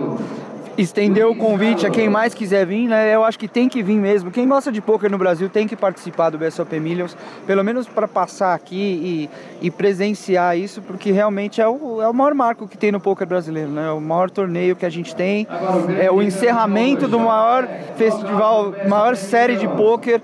estender 0.76 1.26
o 1.26 1.34
convite 1.34 1.86
a 1.86 1.90
quem 1.90 2.08
mais 2.08 2.34
quiser 2.34 2.66
vir, 2.66 2.88
né? 2.88 3.14
Eu 3.14 3.24
acho 3.24 3.38
que 3.38 3.48
tem 3.48 3.68
que 3.68 3.82
vir 3.82 3.96
mesmo. 3.96 4.30
Quem 4.30 4.48
gosta 4.48 4.72
de 4.72 4.80
poker 4.80 5.10
no 5.10 5.18
Brasil 5.18 5.48
tem 5.48 5.66
que 5.66 5.76
participar 5.76 6.30
do 6.30 6.38
BSOP 6.38 6.78
Millions, 6.80 7.16
pelo 7.46 7.62
menos 7.62 7.86
para 7.86 8.08
passar 8.08 8.54
aqui 8.54 9.28
e, 9.60 9.66
e, 9.66 9.70
presenciar 9.70 10.56
isso, 10.56 10.80
porque 10.82 11.12
realmente 11.12 11.60
é 11.60 11.68
o, 11.68 12.00
é 12.00 12.08
o 12.08 12.14
maior 12.14 12.34
marco 12.34 12.66
que 12.66 12.78
tem 12.78 12.90
no 12.90 13.00
poker 13.00 13.26
brasileiro, 13.26 13.70
né? 13.70 13.90
O 13.90 14.00
maior 14.00 14.30
torneio 14.30 14.74
que 14.76 14.86
a 14.86 14.90
gente 14.90 15.14
tem, 15.14 15.46
é 16.00 16.10
o 16.10 16.22
encerramento 16.22 17.06
do 17.06 17.18
maior 17.18 17.68
festival, 17.96 18.74
maior 18.88 19.16
série 19.16 19.56
de 19.56 19.68
poker 19.68 20.20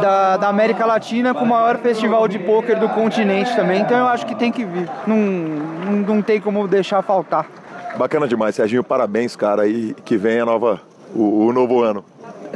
da, 0.00 0.36
da 0.36 0.48
América 0.48 0.86
Latina 0.86 1.34
com 1.34 1.44
o 1.44 1.48
maior 1.48 1.78
festival 1.78 2.26
de 2.26 2.38
poker 2.38 2.78
do 2.78 2.88
continente 2.88 3.54
também. 3.54 3.80
Então 3.80 3.98
eu 3.98 4.06
acho 4.06 4.26
que 4.26 4.34
tem 4.34 4.50
que 4.50 4.64
vir. 4.64 4.88
Não, 5.06 5.16
não, 5.16 5.92
não 6.14 6.22
tem 6.22 6.40
como 6.40 6.66
deixar 6.66 7.02
faltar. 7.02 7.59
Bacana 7.96 8.26
demais, 8.26 8.54
Serginho. 8.54 8.84
Parabéns, 8.84 9.36
cara. 9.36 9.66
E 9.66 9.94
que 10.04 10.16
venha 10.16 10.44
nova, 10.44 10.80
o, 11.14 11.46
o 11.46 11.52
novo 11.52 11.82
ano 11.82 12.04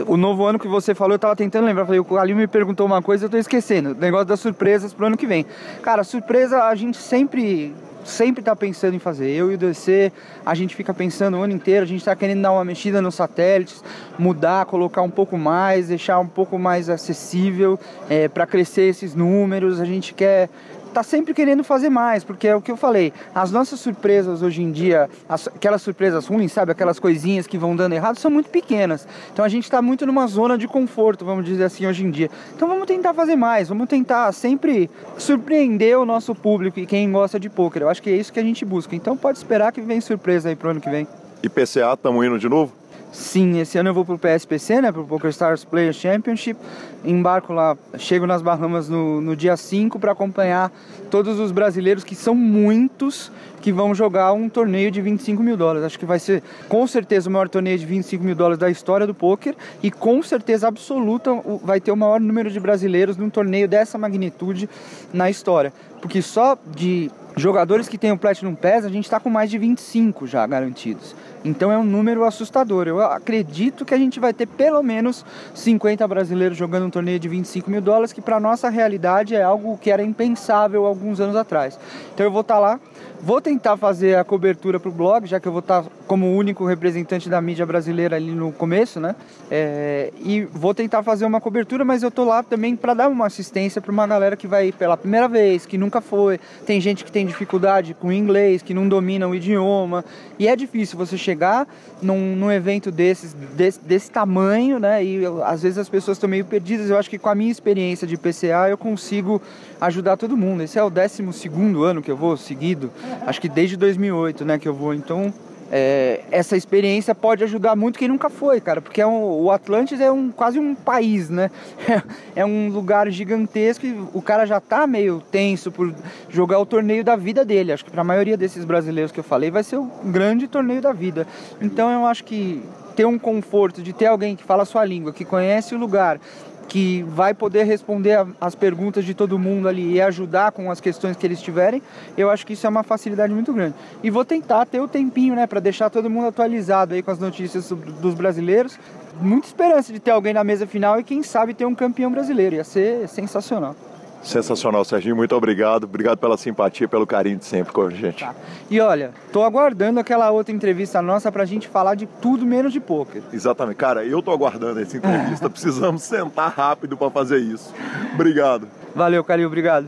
o 0.07 0.17
novo 0.17 0.45
ano 0.45 0.59
que 0.59 0.67
você 0.67 0.95
falou, 0.95 1.15
eu 1.15 1.19
tava 1.19 1.37
tentando 1.37 1.67
lembrar. 1.67 1.85
Falei, 1.85 2.01
o 2.01 2.05
Calil 2.05 2.37
me 2.37 2.47
perguntou 2.47 2.87
uma 2.87 3.01
coisa, 3.01 3.27
eu 3.27 3.31
tô 3.31 3.37
esquecendo. 3.37 3.93
O 3.93 3.95
negócio 3.95 4.27
das 4.27 4.41
surpresas 4.41 4.93
pro 4.93 5.07
ano 5.07 5.17
que 5.17 5.27
vem. 5.27 5.47
Cara, 5.83 6.03
surpresa 6.03 6.65
a 6.65 6.75
gente 6.75 6.97
sempre 6.97 7.73
sempre 8.05 8.41
está 8.41 8.55
pensando 8.55 8.95
em 8.95 8.99
fazer. 8.99 9.31
Eu 9.31 9.51
e 9.51 9.55
o 9.55 9.59
DC, 9.59 10.13
a 10.45 10.55
gente 10.55 10.77
fica 10.77 10.93
pensando 10.93 11.39
o 11.39 11.43
ano 11.43 11.55
inteiro, 11.55 11.85
a 11.85 11.87
gente 11.87 12.01
está 12.01 12.15
querendo 12.15 12.43
dar 12.43 12.53
uma 12.53 12.65
mexida 12.65 13.01
nos 13.01 13.15
satélites, 13.15 13.83
mudar, 14.19 14.67
colocar 14.67 15.01
um 15.01 15.11
pouco 15.11 15.39
mais, 15.39 15.89
deixar 15.89 16.19
um 16.19 16.27
pouco 16.27 16.59
mais 16.59 16.91
acessível 16.91 17.79
é, 18.09 18.29
para 18.29 18.47
crescer 18.47 18.83
esses 18.83 19.15
números. 19.15 19.81
A 19.81 19.87
gente 19.87 20.13
quer 20.13 20.51
tá 20.95 21.03
sempre 21.03 21.35
querendo 21.35 21.65
fazer 21.65 21.91
mais, 21.91 22.23
porque 22.23 22.47
é 22.47 22.55
o 22.55 22.63
que 22.63 22.71
eu 22.71 22.77
falei, 22.77 23.13
as 23.35 23.51
nossas 23.51 23.81
surpresas 23.81 24.43
hoje 24.43 24.63
em 24.63 24.71
dia, 24.71 25.11
as, 25.29 25.49
aquelas 25.49 25.83
surpresas 25.83 26.27
ruins, 26.27 26.53
sabe, 26.53 26.73
aquelas 26.73 26.99
coisinhas 26.99 27.47
que 27.47 27.59
vão 27.59 27.75
dando 27.75 27.95
errado, 27.95 28.17
são 28.19 28.31
muito 28.31 28.49
pequenas. 28.49 29.07
Então 29.33 29.45
a 29.45 29.49
gente 29.49 29.65
está 29.65 29.83
muito 29.83 30.07
numa 30.07 30.27
zona 30.27 30.57
de 30.57 30.69
conforto, 30.69 31.25
vamos 31.25 31.45
dizer 31.45 31.65
assim, 31.65 31.87
hoje 31.87 32.05
em 32.05 32.11
dia. 32.11 32.31
Então 32.55 32.69
vamos 32.69 32.87
tentar 32.87 33.13
fazer 33.13 33.37
mais, 33.37 33.69
vamos 33.69 33.89
tentar 33.89 34.31
sempre 34.33 34.89
surpreender 35.19 35.99
o 35.99 36.07
nosso 36.07 36.35
público 36.35 36.79
e 36.79 36.87
quem 36.87 37.11
gosta 37.11 37.39
de 37.41 37.51
poker. 37.51 37.83
Eu 37.83 37.89
acho 37.89 38.03
que 38.03 38.11
é 38.11 38.17
isso 38.17 38.33
que 38.33 38.39
a 38.39 38.45
gente 38.45 38.65
busca. 38.65 38.95
Então 38.95 39.17
pode 39.17 39.39
esperar 39.39 39.73
que 39.73 39.81
vem 39.81 40.01
surpresa 40.01 40.49
aí 40.49 40.57
pro 40.57 40.71
ano 40.71 40.81
que 40.81 40.89
vem. 40.89 41.09
E 41.43 41.49
PCA, 41.49 41.93
estamos 41.93 42.25
indo 42.25 42.39
de 42.39 42.49
novo? 42.49 42.73
Sim, 43.15 43.61
esse 43.61 43.79
ano 43.79 43.91
eu 43.91 43.95
vou 43.95 44.05
pro 44.05 44.19
PSPC, 44.19 44.81
né, 44.81 44.91
pro 44.91 45.05
Poker 45.05 45.31
Stars 45.31 45.65
Players 45.65 45.95
Championship. 45.95 46.59
Embarco 47.05 47.53
lá, 47.53 47.79
chego 47.97 48.27
nas 48.27 48.43
Bahamas 48.43 48.89
no, 48.89 49.21
no 49.21 49.37
dia 49.37 49.57
5 49.57 50.01
para 50.01 50.11
acompanhar 50.11 50.73
todos 51.13 51.39
os 51.39 51.53
brasileiros, 51.53 52.03
que 52.03 52.17
são 52.17 52.35
muitos, 52.35 53.31
que 53.61 53.71
vão 53.71 53.95
jogar 53.95 54.33
um 54.33 54.49
torneio 54.49 54.91
de 54.91 55.01
25 55.01 55.45
mil 55.45 55.57
dólares. 55.57 55.85
Acho 55.85 55.97
que 55.97 56.05
vai 56.05 56.19
ser 56.19 56.43
com 56.69 56.85
certeza 56.89 57.29
o 57.29 57.33
maior 57.33 57.49
torneio 57.49 57.79
de 57.79 57.87
25 57.87 58.25
mil 58.25 58.35
dólares 58.35 58.59
da 58.59 58.69
história 58.69 59.07
do 59.07 59.15
poker 59.15 59.55
e 59.81 59.93
com 59.93 60.21
certeza 60.21 60.67
absoluta 60.67 61.31
vai 61.63 61.81
ter 61.81 61.93
o 61.93 61.97
maior 61.97 62.21
número 62.21 62.51
de 62.51 62.59
brasileiros 62.59 63.17
num 63.17 63.31
torneio 63.31 63.69
dessa 63.69 63.97
magnitude 63.97 64.69
na 65.13 65.31
história. 65.31 65.73
Porque 66.03 66.21
só 66.21 66.59
de 66.75 67.13
jogadores 67.37 67.89
que 67.89 67.97
têm 67.97 68.11
o 68.11 68.19
Platinum 68.19 68.57
Pass 68.57 68.85
a 68.85 68.89
gente 68.89 69.05
está 69.05 69.21
com 69.21 69.31
mais 69.31 69.51
de 69.51 69.57
25 69.57 70.27
já 70.27 70.45
garantidos. 70.49 71.15
Então 71.45 71.71
é 71.71 71.77
um 71.77 71.85
número 71.85 72.25
assustador. 72.25 72.89
Eu 72.89 73.01
acredito 73.01 73.85
que 73.85 73.93
a 73.93 73.99
gente 73.99 74.19
vai 74.19 74.33
ter 74.33 74.47
pelo 74.47 74.83
menos 74.83 75.25
50 75.55 76.09
brasileiros 76.09 76.57
jogando 76.57 76.87
um 76.87 76.91
torneio 76.91 77.19
de 77.19 77.29
25 77.29 77.71
mil 77.71 77.83
dólares, 77.83 78.13
que 78.13 78.23
para 78.23 78.41
nossa 78.41 78.71
realidade 78.71 79.35
é 79.35 79.43
algo 79.43 79.77
que 79.77 79.91
era 79.91 80.03
impensável 80.03 80.87
alguns 80.87 81.21
anos 81.21 81.37
atrás. 81.37 81.79
Então 82.15 82.25
eu 82.25 82.33
vou 82.33 82.41
estar 82.41 82.55
tá 82.55 82.61
lá 82.61 82.81
Vou 83.21 83.41
tentar 83.41 83.77
fazer 83.77 84.17
a 84.17 84.25
cobertura 84.25 84.79
para 84.79 84.89
o 84.89 84.93
blog, 84.93 85.27
já 85.27 85.41
que 85.41 85.49
eu 85.49 85.53
vou 85.53 85.61
estar 85.61 85.85
como 86.07 86.37
único 86.37 86.67
representante 86.67 87.29
da 87.29 87.41
mídia 87.41 87.65
brasileira 87.65 88.17
ali 88.17 88.33
no 88.33 88.53
começo, 88.53 89.01
né? 89.01 89.17
É, 89.51 90.13
e 90.23 90.43
vou 90.43 90.75
tentar 90.75 91.03
fazer 91.03 91.25
uma 91.25 91.41
cobertura, 91.41 91.85
mas 91.85 92.03
eu 92.03 92.11
tô 92.11 92.25
lá 92.25 92.43
também 92.43 92.77
para 92.77 92.93
dar 92.93 93.09
uma 93.09 93.27
assistência 93.27 93.81
para 93.81 93.91
uma 93.91 94.07
galera 94.07 94.37
que 94.37 94.47
vai 94.47 94.73
pela 94.73 94.97
primeira 94.97 95.27
vez, 95.27 95.65
que 95.65 95.79
nunca 95.79 96.03
foi. 96.03 96.39
Tem 96.67 96.81
gente 96.81 97.03
que 97.05 97.11
tem 97.11 97.25
dificuldade 97.25 97.95
com 97.95 98.13
inglês, 98.13 98.61
que 98.61 98.75
não 98.75 98.87
domina 98.87 99.27
o 99.27 99.35
idioma. 99.35 100.05
E 100.39 100.47
é 100.47 100.55
difícil 100.55 100.99
você 100.99 101.17
chegar 101.17 101.67
num, 102.03 102.37
num 102.37 102.53
evento 102.53 102.91
desses, 102.91 103.33
desse, 103.33 103.81
desse 103.81 104.11
tamanho, 104.11 104.79
né? 104.79 105.03
E 105.03 105.23
eu, 105.23 105.43
às 105.43 105.63
vezes 105.63 105.79
as 105.79 105.89
pessoas 105.89 106.17
estão 106.19 106.29
meio 106.29 106.45
perdidas. 106.45 106.91
Eu 106.91 106.99
acho 106.99 107.09
que 107.09 107.19
com 107.19 107.31
a 107.31 107.35
minha 107.35 107.51
experiência 107.51 108.07
de 108.07 108.19
PCA 108.19 108.69
eu 108.69 108.77
consigo 108.77 109.41
ajudar 109.81 110.17
todo 110.17 110.37
mundo. 110.37 110.63
Esse 110.63 110.79
é 110.79 110.83
o 110.83 110.91
12 110.91 111.33
segundo 111.33 111.85
ano 111.85 112.03
que 112.03 112.11
eu 112.11 112.17
vou 112.17 112.37
seguido 112.37 112.91
acho 113.27 113.41
que 113.41 113.49
desde 113.49 113.77
2008, 113.77 114.45
né, 114.45 114.59
que 114.59 114.69
eu 114.69 114.75
vou. 114.75 114.95
Então, 114.95 115.33
é, 115.71 116.21
essa 116.31 116.57
experiência 116.57 117.15
pode 117.15 117.43
ajudar 117.43 117.75
muito 117.75 117.99
quem 117.99 118.07
nunca 118.07 118.31
foi, 118.31 118.61
cara, 118.61 118.81
porque 118.81 119.01
é 119.01 119.07
um, 119.07 119.25
o 119.25 119.51
Atlantis 119.51 120.01
é 120.01 120.11
um, 120.11 120.31
quase 120.31 120.59
um 120.59 120.75
país, 120.75 121.29
né? 121.29 121.51
É, 122.37 122.45
um 122.45 122.69
lugar 122.69 123.09
gigantesco 123.11 123.87
e 123.87 123.97
o 124.13 124.21
cara 124.21 124.45
já 124.45 124.61
tá 124.61 124.89
meio 124.89 125.23
tenso 125.31 125.71
por 125.71 125.95
jogar 126.29 126.59
o 126.59 126.67
torneio 126.67 127.05
da 127.05 127.15
vida 127.15 127.45
dele. 127.45 127.73
Acho 127.73 127.85
que 127.85 127.91
para 127.91 128.01
a 128.01 128.05
maioria 128.05 128.37
desses 128.37 128.65
brasileiros 128.65 129.13
que 129.13 129.21
eu 129.21 129.25
falei 129.25 129.53
vai 129.53 129.63
ser 129.63 129.77
o 129.77 129.89
grande 130.05 130.49
torneio 130.49 130.81
da 130.81 130.93
vida. 130.93 131.27
Então 131.61 131.91
eu 131.93 132.05
acho 132.07 132.25
que 132.25 132.61
ter 132.97 133.05
um 133.05 133.19
conforto 133.19 133.83
de 133.83 133.93
ter 133.93 134.07
alguém 134.07 134.35
que 134.35 134.43
fala 134.43 134.65
a 134.65 134.67
sua 134.67 134.85
língua, 134.85 135.13
que 135.13 135.25
conhece 135.25 135.75
o 135.75 135.79
lugar, 135.79 136.21
que 136.69 137.03
vai 137.09 137.35
poder 137.35 137.65
responder 137.65 138.27
as 138.41 138.55
perguntas 138.55 139.05
de 139.05 139.15
todo 139.15 139.39
mundo 139.39 139.69
ali 139.69 139.95
e 139.95 140.01
ajudar 140.01 140.53
com 140.53 140.71
as 140.71 140.81
questões 140.81 141.17
que 141.17 141.27
eles 141.27 141.41
tiverem, 141.41 141.83
eu 142.17 142.31
acho 142.31 142.47
que 142.47 142.55
isso 142.55 142.67
é 142.67 142.71
uma 142.71 142.83
facilidade 142.83 143.33
muito 143.33 143.53
grande. 143.53 143.75
E 144.03 144.11
vou 144.11 144.25
tentar 144.25 144.67
ter 144.67 144.81
o 144.81 144.89
tempinho, 144.89 145.35
né, 145.35 145.47
para 145.47 145.61
deixar 145.61 145.91
todo 145.91 146.11
mundo 146.11 146.29
atualizado 146.29 146.95
aí 146.95 147.03
com 147.03 147.11
as 147.11 147.19
notícias 147.19 147.71
dos 148.01 148.15
brasileiros. 148.15 148.79
Muita 149.21 149.47
esperança 149.47 149.93
de 149.93 150.01
ter 150.01 150.11
alguém 150.11 150.33
na 150.33 150.43
mesa 150.43 150.67
final 150.67 150.99
e 150.99 151.05
quem 151.05 151.23
sabe 151.23 151.55
ter 151.55 151.65
um 151.65 151.75
campeão 151.75 152.11
brasileiro, 152.11 152.57
ia 152.57 152.65
ser 152.65 153.09
sensacional. 153.09 153.77
Sensacional, 154.25 154.85
Serginho. 154.85 155.15
Muito 155.15 155.37
obrigado. 155.37 155.85
Obrigado 155.85 156.19
pela 156.19 156.37
simpatia, 156.37 156.89
pelo 156.89 157.07
carinho 157.07 157.37
de 157.37 157.45
sempre 157.45 157.73
com 157.73 157.83
a 157.83 157.91
gente. 157.91 158.25
Tá. 158.25 158.35
E 158.71 158.81
olha, 158.81 159.13
tô 159.33 159.43
aguardando 159.43 160.01
aquela 160.01 160.31
outra 160.31 160.55
entrevista 160.55 161.03
nossa 161.03 161.31
pra 161.31 161.45
gente 161.45 161.69
falar 161.69 161.95
de 161.95 162.07
tudo 162.07 162.47
menos 162.47 162.73
de 162.73 162.81
poker. 162.81 163.23
Exatamente. 163.33 163.77
Cara, 163.77 164.05
eu 164.05 164.23
tô 164.23 164.31
aguardando 164.31 164.81
essa 164.81 164.97
entrevista. 164.97 165.49
Precisamos 165.51 166.03
sentar 166.03 166.51
rápido 166.51 166.97
para 166.97 167.11
fazer 167.11 167.39
isso. 167.39 167.73
Obrigado. 168.15 168.67
Valeu, 168.95 169.23
Calil. 169.23 169.47
Obrigado. 169.47 169.87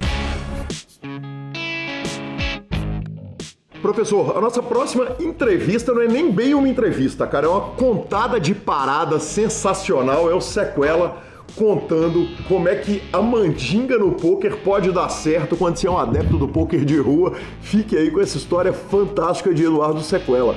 Professor, 3.80 4.36
a 4.36 4.40
nossa 4.40 4.62
próxima 4.62 5.16
entrevista 5.20 5.94
não 5.94 6.02
é 6.02 6.08
nem 6.08 6.30
bem 6.30 6.54
uma 6.54 6.68
entrevista, 6.68 7.26
cara. 7.26 7.46
É 7.46 7.48
uma 7.48 7.60
contada 7.72 8.40
de 8.40 8.54
parada 8.54 9.18
sensacional. 9.20 10.30
É 10.30 10.34
o 10.34 10.40
Sequela 10.40 11.22
contando 11.54 12.28
como 12.48 12.68
é 12.68 12.74
que 12.76 13.02
a 13.12 13.22
mandinga 13.22 13.98
no 13.98 14.12
poker 14.12 14.56
pode 14.58 14.90
dar 14.90 15.08
certo 15.08 15.56
quando 15.56 15.76
você 15.76 15.86
é 15.86 15.90
um 15.90 15.98
adepto 15.98 16.36
do 16.36 16.48
poker 16.48 16.84
de 16.84 16.98
rua. 16.98 17.34
Fique 17.60 17.96
aí 17.96 18.10
com 18.10 18.20
essa 18.20 18.36
história 18.36 18.72
fantástica 18.72 19.54
de 19.54 19.64
Eduardo 19.64 20.00
Sequela. 20.00 20.56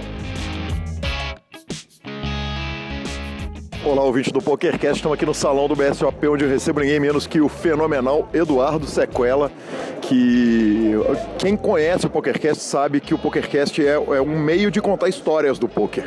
Olá, 3.81 4.03
ouvinte 4.03 4.31
do 4.31 4.41
PokerCast, 4.41 4.97
estamos 4.97 5.15
aqui 5.15 5.25
no 5.25 5.33
salão 5.33 5.67
do 5.67 5.75
BSOP, 5.75 6.27
onde 6.27 6.43
eu 6.43 6.49
recebo 6.49 6.81
ninguém 6.81 6.99
menos 6.99 7.25
que 7.25 7.39
o 7.39 7.47
fenomenal 7.47 8.27
Eduardo 8.33 8.85
Sequela, 8.85 9.49
que 10.01 10.91
quem 11.37 11.55
conhece 11.55 12.05
o 12.05 12.09
PokerCast 12.09 12.61
sabe 12.61 12.99
que 12.99 13.13
o 13.13 13.17
PokerCast 13.17 13.81
é, 13.81 13.93
é 13.93 14.21
um 14.21 14.37
meio 14.37 14.69
de 14.69 14.81
contar 14.81 15.07
histórias 15.07 15.57
do 15.57 15.67
poker. 15.67 16.03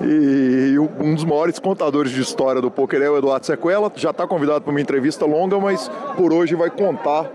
E 0.00 0.78
um 0.78 1.14
dos 1.14 1.24
maiores 1.24 1.58
contadores 1.58 2.12
de 2.12 2.20
história 2.20 2.60
do 2.60 2.70
poker 2.70 3.00
é 3.00 3.08
o 3.08 3.16
Eduardo 3.16 3.46
Sequela. 3.46 3.90
Já 3.96 4.10
está 4.10 4.26
convidado 4.26 4.60
para 4.60 4.70
uma 4.70 4.80
entrevista 4.80 5.24
longa, 5.24 5.58
mas 5.58 5.90
por 6.16 6.32
hoje 6.32 6.54
vai 6.54 6.68
contar 6.68 7.30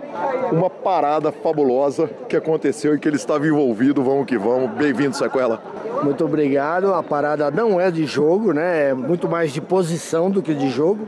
uma 0.51 0.69
parada 0.69 1.31
fabulosa 1.31 2.09
que 2.29 2.35
aconteceu 2.35 2.93
e 2.93 2.99
que 2.99 3.07
ele 3.07 3.15
estava 3.15 3.47
envolvido. 3.47 4.03
Vamos 4.03 4.27
que 4.27 4.37
vamos. 4.37 4.71
Bem-vindo, 4.71 5.15
Sequela. 5.15 5.61
Muito 6.03 6.23
obrigado. 6.23 6.93
A 6.93 7.01
parada 7.01 7.49
não 7.49 7.79
é 7.79 7.89
de 7.89 8.05
jogo, 8.05 8.53
né? 8.53 8.89
É 8.89 8.93
muito 8.93 9.27
mais 9.27 9.51
de 9.51 9.61
posição 9.61 10.29
do 10.29 10.41
que 10.41 10.53
de 10.53 10.69
jogo. 10.69 11.07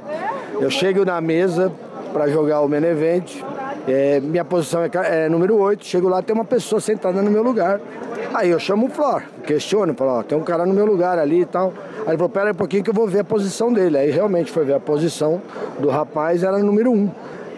Eu 0.59 0.71
chego 0.71 1.05
na 1.05 1.21
mesa 1.21 1.71
para 2.13 2.27
jogar 2.29 2.61
o 2.61 2.69
main. 2.69 2.83
É, 3.87 4.19
minha 4.21 4.45
posição 4.45 4.81
é, 4.83 4.89
é 5.25 5.29
número 5.29 5.57
8. 5.57 5.85
Chego 5.85 6.07
lá, 6.07 6.21
tem 6.21 6.33
uma 6.33 6.45
pessoa 6.45 6.79
sentada 6.79 7.21
no 7.21 7.31
meu 7.31 7.43
lugar. 7.43 7.81
Aí 8.33 8.49
eu 8.49 8.59
chamo 8.59 8.87
o 8.87 8.89
Flor, 8.89 9.23
questiono, 9.45 9.93
falo, 9.93 10.19
ó, 10.19 10.23
tem 10.23 10.37
um 10.37 10.43
cara 10.43 10.65
no 10.65 10.73
meu 10.73 10.85
lugar 10.85 11.19
ali 11.19 11.41
e 11.41 11.45
tal. 11.45 11.73
Aí 12.01 12.09
ele 12.09 12.17
falou, 12.17 12.29
pera 12.29 12.51
um 12.51 12.55
pouquinho 12.55 12.83
que 12.83 12.89
eu 12.89 12.93
vou 12.93 13.07
ver 13.07 13.19
a 13.19 13.23
posição 13.23 13.73
dele. 13.73 13.97
Aí 13.97 14.11
realmente 14.11 14.51
foi 14.51 14.63
ver 14.63 14.75
a 14.75 14.79
posição 14.79 15.41
do 15.79 15.89
rapaz, 15.89 16.43
era 16.43 16.57
número 16.59 16.91
um. 16.91 17.09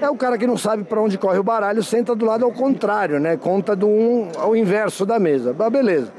É 0.01 0.09
o 0.09 0.15
cara 0.15 0.37
que 0.37 0.45
não 0.45 0.57
sabe 0.57 0.83
para 0.83 0.99
onde 1.01 1.17
corre 1.17 1.39
o 1.39 1.43
baralho, 1.43 1.81
senta 1.81 2.13
do 2.13 2.25
lado 2.25 2.43
ao 2.43 2.51
contrário, 2.51 3.19
né? 3.19 3.37
Conta 3.37 3.75
do 3.75 3.87
um 3.87 4.27
ao 4.37 4.55
inverso 4.55 5.05
da 5.05 5.17
mesa. 5.17 5.55
Ah, 5.57 5.69
beleza. 5.69 6.11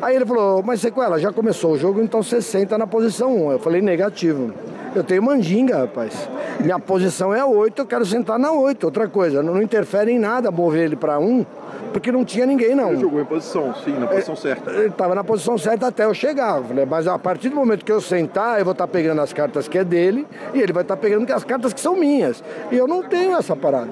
Aí 0.00 0.14
ele 0.14 0.24
falou, 0.24 0.62
mas 0.62 0.80
Sequela, 0.80 1.18
já 1.18 1.32
começou 1.32 1.72
o 1.72 1.78
jogo, 1.78 2.00
então 2.00 2.22
você 2.22 2.40
senta 2.40 2.78
na 2.78 2.86
posição 2.86 3.34
1. 3.48 3.52
Eu 3.52 3.58
falei, 3.58 3.82
negativo. 3.82 4.52
Eu 4.94 5.04
tenho 5.04 5.22
mandinga, 5.22 5.78
rapaz. 5.78 6.28
Minha 6.60 6.78
posição 6.78 7.34
é 7.34 7.44
8, 7.44 7.82
eu 7.82 7.86
quero 7.86 8.06
sentar 8.06 8.38
na 8.38 8.52
8. 8.52 8.84
Outra 8.84 9.08
coisa, 9.08 9.42
não, 9.42 9.60
interfere 9.60 10.10
em 10.10 10.18
nada 10.18 10.50
mover 10.50 10.84
ele 10.84 10.96
para 10.96 11.18
1, 11.18 11.44
porque 11.92 12.10
não 12.12 12.24
tinha 12.24 12.46
ninguém, 12.46 12.74
não. 12.74 12.90
Ele 12.90 13.00
jogou 13.00 13.20
em 13.20 13.24
posição, 13.24 13.74
sim, 13.84 13.92
na 13.92 14.06
posição 14.06 14.34
é, 14.34 14.36
certa. 14.36 14.70
Ele 14.70 14.86
estava 14.86 15.14
na 15.14 15.24
posição 15.24 15.58
certa 15.58 15.88
até 15.88 16.04
eu 16.04 16.14
chegar. 16.14 16.62
Falei, 16.62 16.86
mas 16.86 17.06
a 17.06 17.18
partir 17.18 17.48
do 17.48 17.56
momento 17.56 17.84
que 17.84 17.92
eu 17.92 18.00
sentar, 18.00 18.58
eu 18.58 18.64
vou 18.64 18.72
estar 18.72 18.86
tá 18.86 18.92
pegando 18.92 19.20
as 19.20 19.32
cartas 19.32 19.68
que 19.68 19.78
é 19.78 19.84
dele 19.84 20.26
e 20.54 20.60
ele 20.60 20.72
vai 20.72 20.82
estar 20.82 20.96
tá 20.96 21.00
pegando 21.00 21.30
as 21.32 21.44
cartas 21.44 21.72
que 21.72 21.80
são 21.80 21.96
minhas. 21.96 22.42
E 22.70 22.76
eu 22.76 22.86
não 22.86 23.02
tenho 23.02 23.36
essa 23.36 23.54
parada. 23.54 23.90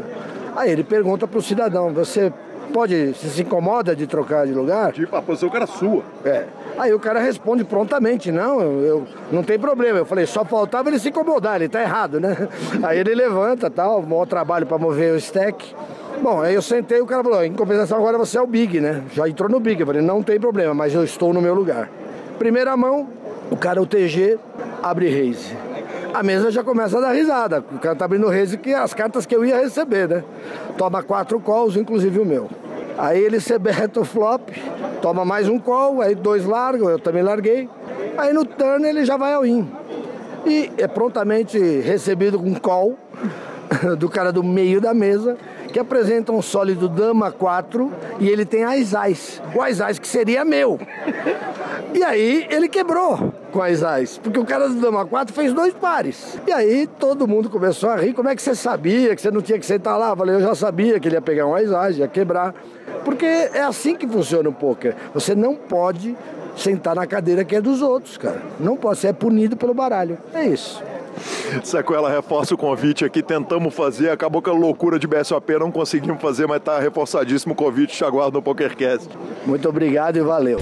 Aí 0.57 0.71
ele 0.71 0.83
pergunta 0.83 1.27
para 1.27 1.39
o 1.39 1.43
cidadão: 1.43 1.93
você 1.93 2.33
pode, 2.77 3.15
se 3.15 3.31
se 3.31 3.41
incomoda 3.41 3.97
de 3.97 4.07
trocar 4.07 4.47
de 4.47 4.53
lugar? 4.53 4.93
Tipo, 4.93 5.17
a 5.17 5.23
posição 5.23 5.49
que 5.49 5.57
era 5.57 5.67
sua. 5.67 6.03
É. 6.23 6.45
Aí 6.77 6.93
o 6.93 7.01
cara 7.01 7.19
responde 7.19 7.65
prontamente, 7.65 8.31
não, 8.31 8.61
eu, 8.61 8.81
eu, 8.83 9.07
não 9.33 9.43
tem 9.43 9.59
problema. 9.59 9.99
Eu 9.99 10.05
falei, 10.05 10.27
só 10.27 10.45
faltava 10.45 10.91
ele 10.91 10.99
se 10.99 11.09
incomodar, 11.09 11.57
ele 11.57 11.71
tá 11.71 11.81
errado, 11.81 12.21
né? 12.21 12.37
Aí 12.85 12.99
ele 12.99 13.15
levanta, 13.15 13.71
tal, 13.71 14.03
maior 14.03 14.27
trabalho 14.27 14.67
para 14.67 14.77
mover 14.77 15.15
o 15.15 15.17
stack. 15.17 15.75
Bom, 16.21 16.43
aí 16.43 16.55
eu 16.55 16.61
sentei 16.61 17.01
o 17.01 17.07
cara 17.07 17.23
falou, 17.23 17.43
em 17.45 17.53
compensação 17.53 17.97
agora 17.97 18.19
você 18.19 18.37
é 18.37 18.43
o 18.43 18.47
Big, 18.47 18.79
né? 18.79 19.03
Já 19.13 19.27
entrou 19.27 19.49
no 19.49 19.59
Big. 19.59 19.81
Eu 19.81 19.87
falei, 19.87 20.03
não 20.03 20.23
tem 20.23 20.39
problema, 20.39 20.75
mas 20.75 20.95
eu 20.95 21.03
estou 21.03 21.33
no 21.33 21.41
meu 21.41 21.55
lugar. 21.55 21.89
Primeira 22.39 22.77
mão, 22.77 23.09
o 23.51 23.57
cara, 23.57 23.81
o 23.81 23.87
TG, 23.87 24.39
abre 24.83 25.09
raise. 25.09 25.57
A 26.13 26.23
mesa 26.23 26.51
já 26.51 26.63
começa 26.63 26.99
a 26.99 27.01
dar 27.01 27.13
risada. 27.13 27.65
O 27.73 27.79
cara 27.79 27.95
tá 27.97 28.05
abrindo 28.05 28.29
raise 28.29 28.59
que 28.59 28.75
as 28.75 28.93
cartas 28.93 29.25
que 29.25 29.35
eu 29.35 29.45
ia 29.45 29.59
receber, 29.59 30.09
né? 30.09 30.25
Toma 30.77 31.03
quatro 31.03 31.41
calls, 31.41 31.77
inclusive 31.77 32.19
o 32.19 32.25
meu. 32.25 32.49
Aí 32.99 33.23
ele 33.23 33.41
se 33.41 33.59
beta 33.59 34.01
o 34.01 34.05
flop, 34.05 34.49
toma 35.03 35.25
mais 35.25 35.49
um 35.49 35.59
call, 35.59 36.01
aí 36.01 36.15
dois 36.15 36.45
largam, 36.45 36.89
eu 36.89 36.99
também 36.99 37.23
larguei. 37.23 37.69
Aí 38.17 38.33
no 38.33 38.45
turn 38.45 38.87
ele 38.87 39.05
já 39.05 39.17
vai 39.17 39.35
ao 39.35 39.45
in. 39.45 39.69
E 40.47 40.71
é 40.79 40.87
prontamente 40.87 41.59
recebido 41.59 42.39
com 42.39 42.55
call 42.55 42.97
do 43.99 44.09
cara 44.09 44.33
do 44.33 44.43
meio 44.43 44.81
da 44.81 44.95
mesa, 44.95 45.37
que 45.73 45.79
apresenta 45.79 46.33
um 46.33 46.41
sólido 46.41 46.89
dama 46.89 47.31
4 47.31 47.93
e 48.19 48.29
ele 48.29 48.47
tem 48.47 48.65
as 48.65 48.95
as. 48.95 49.43
O 49.55 49.61
as 49.61 49.99
que 49.99 50.09
seria 50.09 50.45
meu. 50.45 50.79
E 51.93 52.03
aí 52.03 52.47
ele 52.51 52.69
quebrou 52.69 53.33
com 53.57 53.63
as 53.63 53.83
as, 53.83 54.19
porque 54.19 54.39
o 54.39 54.45
cara 54.45 54.69
do 54.69 54.75
dama 54.75 55.07
4 55.07 55.35
fez 55.35 55.51
dois 55.55 55.73
pares. 55.73 56.39
E 56.47 56.53
aí 56.53 56.87
todo 56.87 57.27
mundo 57.27 57.49
começou 57.49 57.89
a 57.89 57.97
rir. 57.97 58.13
Como 58.13 58.29
é 58.29 58.37
que 58.37 58.43
você 58.43 58.55
sabia 58.55 59.17
que 59.17 59.23
você 59.23 59.31
não 59.31 59.41
tinha 59.41 59.59
que 59.59 59.65
sentar 59.65 59.99
lá? 59.99 60.11
Eu 60.11 60.17
falei, 60.17 60.35
eu 60.35 60.41
já 60.41 60.55
sabia 60.55 61.01
que 61.01 61.09
ele 61.09 61.15
ia 61.15 61.23
pegar 61.23 61.47
um 61.47 61.55
as 61.55 61.73
as, 61.73 61.97
ia 61.97 62.07
quebrar. 62.07 62.55
Porque 63.03 63.25
é 63.25 63.63
assim 63.63 63.97
que 63.97 64.07
funciona 64.07 64.47
o 64.47 64.53
poker. 64.53 64.95
Você 65.15 65.35
não 65.35 65.55
pode 65.55 66.15
sentar 66.55 66.95
na 66.95 67.07
cadeira 67.07 67.47
que 67.47 67.57
é 67.57 67.61
dos 67.63 67.81
outros, 67.81 68.19
cara. 68.19 68.43
Não 68.61 68.77
pode, 68.77 68.99
você 68.99 69.09
é 69.09 69.13
punido 69.15 69.57
pelo 69.57 69.73
baralho. 69.73 70.19
É 70.35 70.45
isso. 70.45 70.83
Sequela 71.65 72.11
reforça 72.11 72.55
o 72.55 72.59
convite 72.59 73.07
aqui, 73.07 73.23
tentamos 73.23 73.73
fazer, 73.73 74.11
acabou 74.11 74.43
com 74.43 74.51
a 74.51 74.53
loucura 74.53 74.99
de 74.99 75.07
BSOP, 75.07 75.51
não 75.59 75.73
conseguimos 75.73 76.21
fazer, 76.21 76.47
mas 76.47 76.59
está 76.59 76.79
reforçadíssimo 76.79 77.55
o 77.55 77.57
convite, 77.57 77.97
te 77.97 78.05
aguardo 78.05 78.37
no 78.37 78.43
PokerCast. 78.43 79.09
Muito 79.47 79.67
obrigado 79.67 80.19
e 80.19 80.21
valeu. 80.21 80.61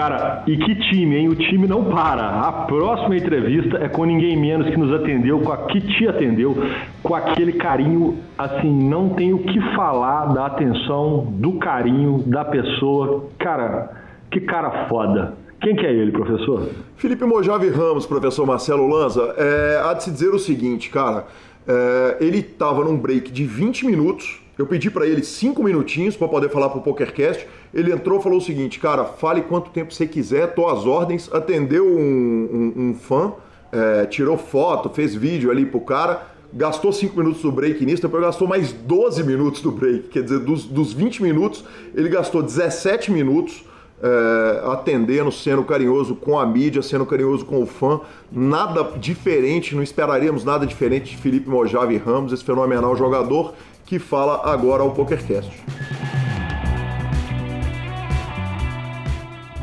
Cara, 0.00 0.44
e 0.46 0.56
que 0.56 0.74
time, 0.76 1.14
hein? 1.14 1.28
O 1.28 1.34
time 1.34 1.68
não 1.68 1.84
para. 1.84 2.26
A 2.26 2.50
próxima 2.64 3.14
entrevista 3.14 3.76
é 3.76 3.86
com 3.86 4.06
ninguém 4.06 4.34
menos 4.34 4.66
que 4.70 4.76
nos 4.78 4.90
atendeu, 4.94 5.40
com 5.40 5.52
a 5.52 5.58
que 5.66 5.78
te 5.78 6.08
atendeu, 6.08 6.56
com 7.02 7.14
aquele 7.14 7.52
carinho, 7.52 8.16
assim, 8.38 8.70
não 8.88 9.10
tem 9.10 9.34
o 9.34 9.40
que 9.40 9.60
falar 9.76 10.32
da 10.32 10.46
atenção, 10.46 11.26
do 11.32 11.58
carinho 11.58 12.22
da 12.26 12.46
pessoa. 12.46 13.26
Cara, 13.38 13.90
que 14.30 14.40
cara 14.40 14.88
foda. 14.88 15.34
Quem 15.60 15.76
que 15.76 15.84
é 15.84 15.92
ele, 15.92 16.12
professor? 16.12 16.70
Felipe 16.96 17.26
Mojave 17.26 17.68
Ramos, 17.68 18.06
professor 18.06 18.46
Marcelo 18.46 18.88
Lanza. 18.88 19.34
É, 19.36 19.82
há 19.84 19.92
de 19.92 20.04
se 20.04 20.10
dizer 20.10 20.30
o 20.30 20.38
seguinte, 20.38 20.88
cara. 20.88 21.26
É, 21.68 22.16
ele 22.22 22.38
estava 22.38 22.82
num 22.82 22.96
break 22.96 23.30
de 23.30 23.44
20 23.44 23.84
minutos. 23.84 24.40
Eu 24.60 24.66
pedi 24.66 24.90
para 24.90 25.06
ele 25.06 25.24
5 25.24 25.62
minutinhos 25.62 26.18
para 26.18 26.28
poder 26.28 26.50
falar 26.50 26.68
para 26.68 26.78
o 26.78 26.82
PokerCast. 26.82 27.48
Ele 27.72 27.90
entrou 27.90 28.20
falou 28.20 28.36
o 28.36 28.42
seguinte, 28.42 28.78
cara, 28.78 29.06
fale 29.06 29.40
quanto 29.40 29.70
tempo 29.70 29.90
você 29.90 30.06
quiser, 30.06 30.54
tô 30.54 30.68
às 30.68 30.84
ordens. 30.84 31.32
Atendeu 31.32 31.86
um, 31.86 32.74
um, 32.76 32.90
um 32.90 32.94
fã, 32.94 33.32
é, 33.72 34.04
tirou 34.04 34.36
foto, 34.36 34.90
fez 34.90 35.14
vídeo 35.14 35.50
ali 35.50 35.64
pro 35.64 35.80
cara 35.80 36.28
gastou 36.52 36.92
5 36.92 37.16
minutos 37.16 37.42
do 37.42 37.52
break 37.52 37.86
nisso, 37.86 38.02
depois 38.02 38.24
gastou 38.24 38.48
mais 38.48 38.72
12 38.72 39.22
minutos 39.22 39.62
do 39.62 39.70
break. 39.70 40.08
Quer 40.08 40.24
dizer, 40.24 40.40
dos, 40.40 40.64
dos 40.64 40.92
20 40.92 41.22
minutos, 41.22 41.64
ele 41.94 42.08
gastou 42.08 42.42
17 42.42 43.12
minutos 43.12 43.64
é, 44.02 44.62
atendendo, 44.64 45.30
sendo 45.30 45.62
carinhoso 45.62 46.16
com 46.16 46.38
a 46.38 46.46
mídia, 46.46 46.82
sendo 46.82 47.06
carinhoso 47.06 47.44
com 47.44 47.62
o 47.62 47.66
fã. 47.66 48.00
Nada 48.32 48.82
diferente, 48.98 49.76
não 49.76 49.82
esperaríamos 49.82 50.44
nada 50.44 50.66
diferente 50.66 51.10
de 51.10 51.22
Felipe 51.22 51.48
Mojave 51.48 51.96
Ramos, 51.98 52.32
esse 52.32 52.42
fenomenal 52.42 52.96
jogador 52.96 53.54
que 53.90 53.98
fala 53.98 54.42
agora 54.44 54.84
ao 54.84 54.92
PokerCast. 54.92 55.50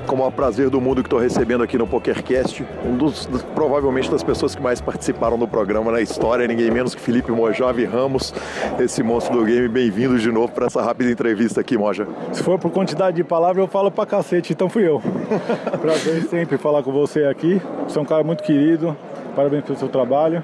com 0.06 0.16
o 0.16 0.20
maior 0.20 0.32
prazer 0.32 0.70
do 0.70 0.80
mundo 0.80 1.04
que 1.04 1.08
estou 1.08 1.20
recebendo 1.20 1.64
aqui 1.64 1.78
no 1.78 1.86
PokerCast, 1.86 2.66
um 2.86 2.96
dos, 2.96 3.26
dos, 3.26 3.44
provavelmente 3.44 4.10
das 4.10 4.24
pessoas 4.24 4.56
que 4.56 4.62
mais 4.62 4.80
participaram 4.80 5.38
do 5.38 5.46
programa 5.46 5.92
na 5.92 6.00
história, 6.00 6.48
ninguém 6.48 6.72
menos 6.72 6.96
que 6.96 7.02
Felipe 7.02 7.30
Mojave 7.30 7.84
Ramos, 7.84 8.34
esse 8.80 9.04
monstro 9.04 9.38
do 9.38 9.44
game. 9.44 9.68
Bem-vindo 9.68 10.18
de 10.18 10.32
novo 10.32 10.54
para 10.54 10.68
essa 10.68 10.82
rápida 10.82 11.12
entrevista 11.12 11.60
aqui, 11.60 11.78
Moja. 11.78 12.08
Se 12.32 12.42
for 12.42 12.58
por 12.58 12.72
quantidade 12.72 13.18
de 13.18 13.24
palavras, 13.24 13.66
eu 13.66 13.68
falo 13.68 13.92
pra 13.92 14.06
cacete, 14.06 14.54
então 14.54 14.70
fui 14.70 14.88
eu. 14.88 15.02
prazer 15.82 16.24
sempre 16.24 16.58
falar 16.58 16.84
com 16.84 16.92
você 16.94 17.26
aqui. 17.26 17.62
Você 17.86 18.00
é 18.00 18.02
um 18.02 18.06
cara 18.06 18.24
muito 18.24 18.44
querido, 18.44 18.96
parabéns 19.36 19.66
pelo 19.66 19.78
seu 19.78 19.90
trabalho 19.90 20.42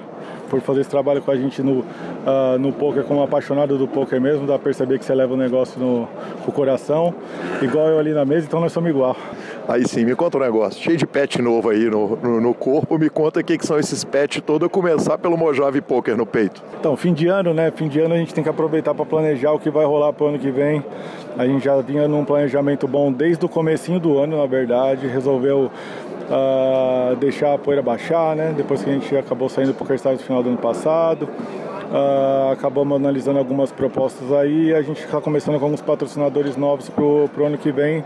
por 0.54 0.60
fazer 0.60 0.82
esse 0.82 0.90
trabalho 0.90 1.20
com 1.20 1.32
a 1.32 1.36
gente 1.36 1.62
no, 1.62 1.80
uh, 1.80 2.58
no 2.60 2.72
poker 2.72 3.02
como 3.02 3.20
apaixonado 3.22 3.76
do 3.76 3.88
poker 3.88 4.20
mesmo, 4.20 4.46
dá 4.46 4.54
pra 4.54 4.64
perceber 4.64 5.00
que 5.00 5.04
você 5.04 5.12
leva 5.12 5.34
o 5.34 5.36
negócio 5.36 5.80
no, 5.80 6.08
no 6.46 6.52
coração, 6.52 7.12
igual 7.60 7.88
eu 7.88 7.98
ali 7.98 8.12
na 8.12 8.24
mesa, 8.24 8.46
então 8.46 8.60
nós 8.60 8.72
somos 8.72 8.88
igual. 8.88 9.16
Aí 9.66 9.88
sim, 9.88 10.04
me 10.04 10.14
conta 10.14 10.36
um 10.36 10.40
negócio. 10.40 10.80
Cheio 10.80 10.96
de 10.96 11.06
pet 11.06 11.40
novo 11.40 11.70
aí 11.70 11.88
no, 11.90 12.16
no, 12.16 12.40
no 12.40 12.54
corpo. 12.54 12.98
Me 12.98 13.08
conta 13.08 13.40
o 13.40 13.44
que, 13.44 13.56
que 13.56 13.66
são 13.66 13.78
esses 13.78 14.04
pets 14.04 14.42
todo. 14.44 14.66
A 14.66 14.68
começar 14.68 15.16
pelo 15.16 15.38
Mojave 15.38 15.80
Poker 15.80 16.16
no 16.18 16.26
peito. 16.26 16.62
Então, 16.78 16.94
fim 16.98 17.14
de 17.14 17.28
ano, 17.28 17.54
né? 17.54 17.72
Fim 17.74 17.88
de 17.88 17.98
ano 17.98 18.14
a 18.14 18.18
gente 18.18 18.34
tem 18.34 18.44
que 18.44 18.50
aproveitar 18.50 18.94
para 18.94 19.06
planejar 19.06 19.52
o 19.52 19.58
que 19.58 19.70
vai 19.70 19.86
rolar 19.86 20.12
pro 20.12 20.26
ano 20.26 20.38
que 20.38 20.50
vem. 20.50 20.84
A 21.38 21.46
gente 21.46 21.64
já 21.64 21.80
vinha 21.80 22.06
num 22.06 22.26
planejamento 22.26 22.86
bom 22.86 23.10
desde 23.10 23.44
o 23.44 23.48
comecinho 23.48 23.98
do 23.98 24.18
ano, 24.18 24.36
na 24.36 24.46
verdade. 24.46 25.06
Resolveu 25.06 25.70
uh, 26.28 27.16
deixar 27.16 27.54
a 27.54 27.58
poeira 27.58 27.82
baixar, 27.82 28.34
né? 28.36 28.54
Depois 28.56 28.82
que 28.82 28.90
a 28.90 28.92
gente 28.92 29.16
acabou 29.16 29.48
saindo 29.48 29.72
do 29.72 29.74
PokerStars 29.74 30.18
no 30.18 30.24
final 30.24 30.42
do 30.42 30.48
ano 30.50 30.58
passado. 30.58 31.28
Uh, 31.90 32.52
acabamos 32.52 32.96
analisando 32.96 33.38
algumas 33.38 33.70
propostas 33.70 34.32
aí 34.32 34.74
a 34.74 34.82
gente 34.82 35.04
está 35.04 35.20
começando 35.20 35.58
com 35.58 35.66
alguns 35.66 35.82
patrocinadores 35.82 36.56
novos 36.56 36.88
pro, 36.88 37.28
pro 37.32 37.46
ano 37.46 37.58
que 37.58 37.70
vem 37.70 38.02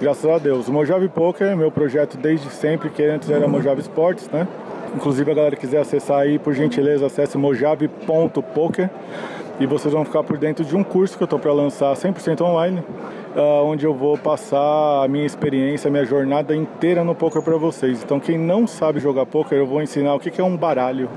graças 0.00 0.28
a 0.28 0.38
Deus. 0.38 0.68
O 0.68 0.72
Mojave 0.72 1.08
Poker, 1.08 1.56
meu 1.56 1.70
projeto 1.70 2.16
desde 2.16 2.50
sempre, 2.50 2.90
que 2.90 3.02
antes 3.02 3.30
era 3.30 3.46
Mojave 3.46 3.80
Sports, 3.82 4.28
né? 4.30 4.46
Inclusive 4.94 5.30
a 5.30 5.34
galera 5.34 5.56
quiser 5.56 5.80
acessar 5.80 6.18
aí, 6.18 6.38
por 6.38 6.52
gentileza, 6.52 7.06
acesse 7.06 7.38
mojave.poker 7.38 8.90
e 9.60 9.66
vocês 9.66 9.92
vão 9.92 10.06
ficar 10.06 10.22
por 10.22 10.38
dentro 10.38 10.64
de 10.64 10.74
um 10.74 10.82
curso 10.82 11.18
que 11.18 11.22
eu 11.22 11.26
estou 11.26 11.38
para 11.38 11.52
lançar 11.52 11.94
100% 11.94 12.40
online, 12.40 12.80
uh, 13.36 13.62
onde 13.64 13.84
eu 13.84 13.92
vou 13.92 14.16
passar 14.16 15.04
a 15.04 15.06
minha 15.06 15.26
experiência, 15.26 15.88
a 15.88 15.90
minha 15.90 16.06
jornada 16.06 16.56
inteira 16.56 17.04
no 17.04 17.14
poker 17.14 17.42
para 17.42 17.58
vocês. 17.58 18.02
Então 18.02 18.18
quem 18.18 18.38
não 18.38 18.66
sabe 18.66 18.98
jogar 19.00 19.26
poker, 19.26 19.58
eu 19.58 19.66
vou 19.66 19.82
ensinar 19.82 20.14
o 20.14 20.18
que, 20.18 20.30
que 20.30 20.40
é 20.40 20.44
um 20.44 20.56
baralho, 20.56 21.10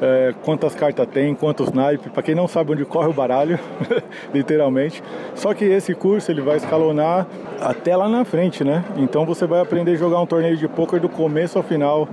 é, 0.00 0.34
quantas 0.42 0.74
cartas 0.74 1.06
tem, 1.06 1.34
quantos 1.34 1.70
naipes, 1.72 2.10
para 2.10 2.22
quem 2.22 2.34
não 2.34 2.48
sabe 2.48 2.72
onde 2.72 2.84
corre 2.84 3.08
o 3.08 3.12
baralho, 3.12 3.58
literalmente. 4.32 5.02
Só 5.34 5.52
que 5.52 5.64
esse 5.64 5.94
curso 5.94 6.30
ele 6.30 6.40
vai 6.40 6.56
escalonar 6.56 7.26
até 7.60 7.94
lá 7.94 8.08
na 8.08 8.24
frente, 8.24 8.64
né? 8.64 8.84
Então 8.96 9.26
você 9.26 9.46
vai 9.46 9.60
aprender 9.60 9.92
a 9.92 9.96
jogar 9.96 10.20
um 10.20 10.26
torneio 10.26 10.56
de 10.56 10.66
poker 10.66 11.00
do 11.00 11.08
começo 11.08 11.58
ao 11.58 11.64
final 11.64 12.08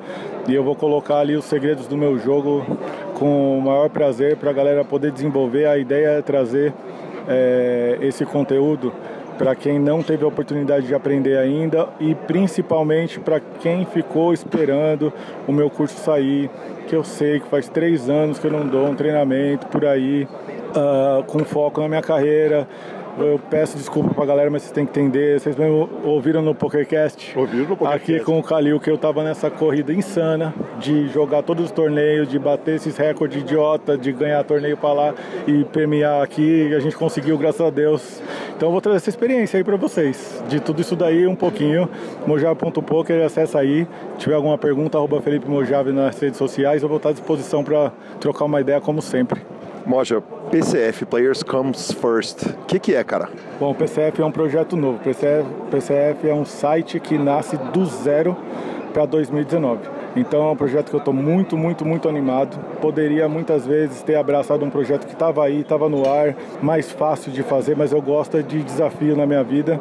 e 0.48 0.54
eu 0.54 0.64
vou 0.64 0.76
colocar 0.76 1.20
ali 1.20 1.36
os 1.36 1.46
segredos 1.46 1.88
do 1.88 1.98
meu 1.98 2.18
jogo 2.18 2.66
com 3.14 3.58
o 3.58 3.62
maior 3.62 3.90
prazer 3.90 4.36
para 4.38 4.50
a 4.50 4.54
galera 4.54 4.84
poder 4.84 5.12
desenvolver. 5.12 5.66
A 5.66 5.78
ideia 5.78 6.08
é 6.10 6.22
trazer 6.22 6.74
é, 7.28 7.98
esse 8.02 8.26
conteúdo 8.26 8.92
para 9.38 9.56
quem 9.56 9.78
não 9.78 10.02
teve 10.02 10.24
a 10.26 10.28
oportunidade 10.28 10.88
de 10.88 10.96
aprender 10.96 11.38
ainda 11.38 11.90
e 12.00 12.16
principalmente 12.16 13.20
para 13.20 13.40
quem 13.40 13.86
ficou 13.86 14.34
esperando 14.34 15.14
o 15.48 15.52
meu 15.52 15.70
curso 15.70 15.96
sair, 16.00 16.50
que 16.88 16.96
eu 16.96 17.04
sei 17.04 17.40
que 17.40 17.48
faz 17.48 17.68
três 17.68 18.10
anos 18.10 18.40
que 18.40 18.48
eu 18.48 18.52
não 18.52 18.66
dou 18.66 18.88
um 18.88 18.96
treinamento 18.96 19.68
por 19.68 19.86
aí 19.86 20.24
uh, 20.24 21.24
com 21.24 21.40
foco 21.40 21.82
na 21.82 21.90
minha 21.90 22.02
carreira, 22.02 22.68
eu 23.18 23.40
peço 23.50 23.78
desculpa 23.78 24.14
pra 24.14 24.26
galera, 24.26 24.50
mas 24.50 24.64
vocês 24.64 24.72
têm 24.72 24.86
que 24.86 24.92
entender. 24.92 25.40
Vocês 25.40 25.56
mesmo 25.56 25.90
ouviram 26.04 26.42
no 26.42 26.54
PokerCast? 26.54 27.38
Ouviram 27.38 27.70
no 27.70 27.78
PokerCast. 27.78 28.14
Aqui 28.14 28.24
com 28.24 28.40
o 28.40 28.44
Kalil 28.44 28.80
que 28.80 28.90
eu 28.90 28.98
tava 28.98 29.24
nessa 29.24 29.50
corrida 29.50 29.94
insana 29.94 30.54
de 30.80 31.08
jogar 31.10 31.44
todos 31.44 31.66
os 31.66 31.72
torneios, 31.72 32.28
de 32.28 32.38
bater 32.38 32.76
esses 32.76 32.96
recordes 32.98 33.42
idiota, 33.42 33.98
de 33.98 34.12
ganhar 34.12 34.44
torneio 34.44 34.78
pra 34.78 34.94
lá 34.94 35.14
e 35.48 35.64
premiar 35.66 36.22
aqui. 36.24 36.74
A 36.74 36.80
gente 36.80 36.96
conseguiu, 36.96 37.38
graças 37.38 37.62
a 37.62 37.70
Deus. 37.70 38.22
Então 38.56 38.70
eu 38.70 38.72
vou 38.72 38.82
trazer 38.82 38.98
essa 38.98 39.10
experiência 39.10 39.58
aí 39.58 39.64
pra 39.64 39.76
vocês. 39.76 40.44
De 40.48 40.60
tudo 40.60 40.82
isso 40.82 40.96
daí, 40.96 41.28
um 41.28 41.36
pouquinho. 41.36 41.90
Mojave.poker, 42.26 43.26
acessa 43.26 43.60
aí. 43.60 43.88
Se 44.14 44.20
tiver 44.20 44.36
alguma 44.36 44.58
pergunta, 44.58 44.98
arroba 44.98 45.22
Felipe 45.22 45.50
Mojave 45.50 45.92
nas 45.92 46.20
redes 46.20 46.38
sociais. 46.38 46.82
Eu 46.82 46.90
vou 46.90 46.98
estar 46.98 47.10
à 47.10 47.14
disposição 47.14 47.64
para 47.64 47.92
trocar 48.20 48.46
uma 48.46 48.62
ideia, 48.62 48.82
como 48.82 49.02
sempre. 49.02 49.42
Moja, 49.88 50.22
PCF, 50.52 51.06
Players 51.06 51.42
Comes 51.44 51.94
First. 51.94 52.46
O 52.46 52.66
que, 52.66 52.78
que 52.78 52.94
é, 52.94 53.02
cara? 53.06 53.30
Bom, 53.58 53.72
o 53.72 53.76
PCF 53.76 54.22
é 54.22 54.26
um 54.26 54.32
projeto 54.32 54.76
novo. 54.76 55.00
PCF, 55.00 55.48
PCF 55.72 56.28
é 56.28 56.34
um 56.34 56.44
site 56.44 57.00
que 57.00 57.18
nasce 57.18 57.56
do 57.56 57.86
zero 57.86 58.36
para 58.94 59.06
2019. 59.06 59.97
Então 60.20 60.48
é 60.48 60.52
um 60.52 60.56
projeto 60.56 60.90
que 60.90 60.96
eu 60.96 61.00
estou 61.00 61.14
muito, 61.14 61.56
muito, 61.56 61.86
muito 61.86 62.10
animado. 62.10 62.58
Poderia 62.82 63.30
muitas 63.30 63.66
vezes 63.66 64.02
ter 64.02 64.16
abraçado 64.16 64.66
um 64.66 64.70
projeto 64.70 65.06
que 65.06 65.14
estava 65.14 65.46
aí, 65.46 65.62
estava 65.62 65.88
no 65.88 66.10
ar, 66.10 66.36
mais 66.62 66.92
fácil 66.92 67.32
de 67.32 67.44
fazer, 67.44 67.76
mas 67.76 67.92
eu 67.92 68.02
gosto 68.02 68.42
de 68.42 68.64
desafio 68.64 69.16
na 69.16 69.26
minha 69.26 69.44
vida 69.44 69.80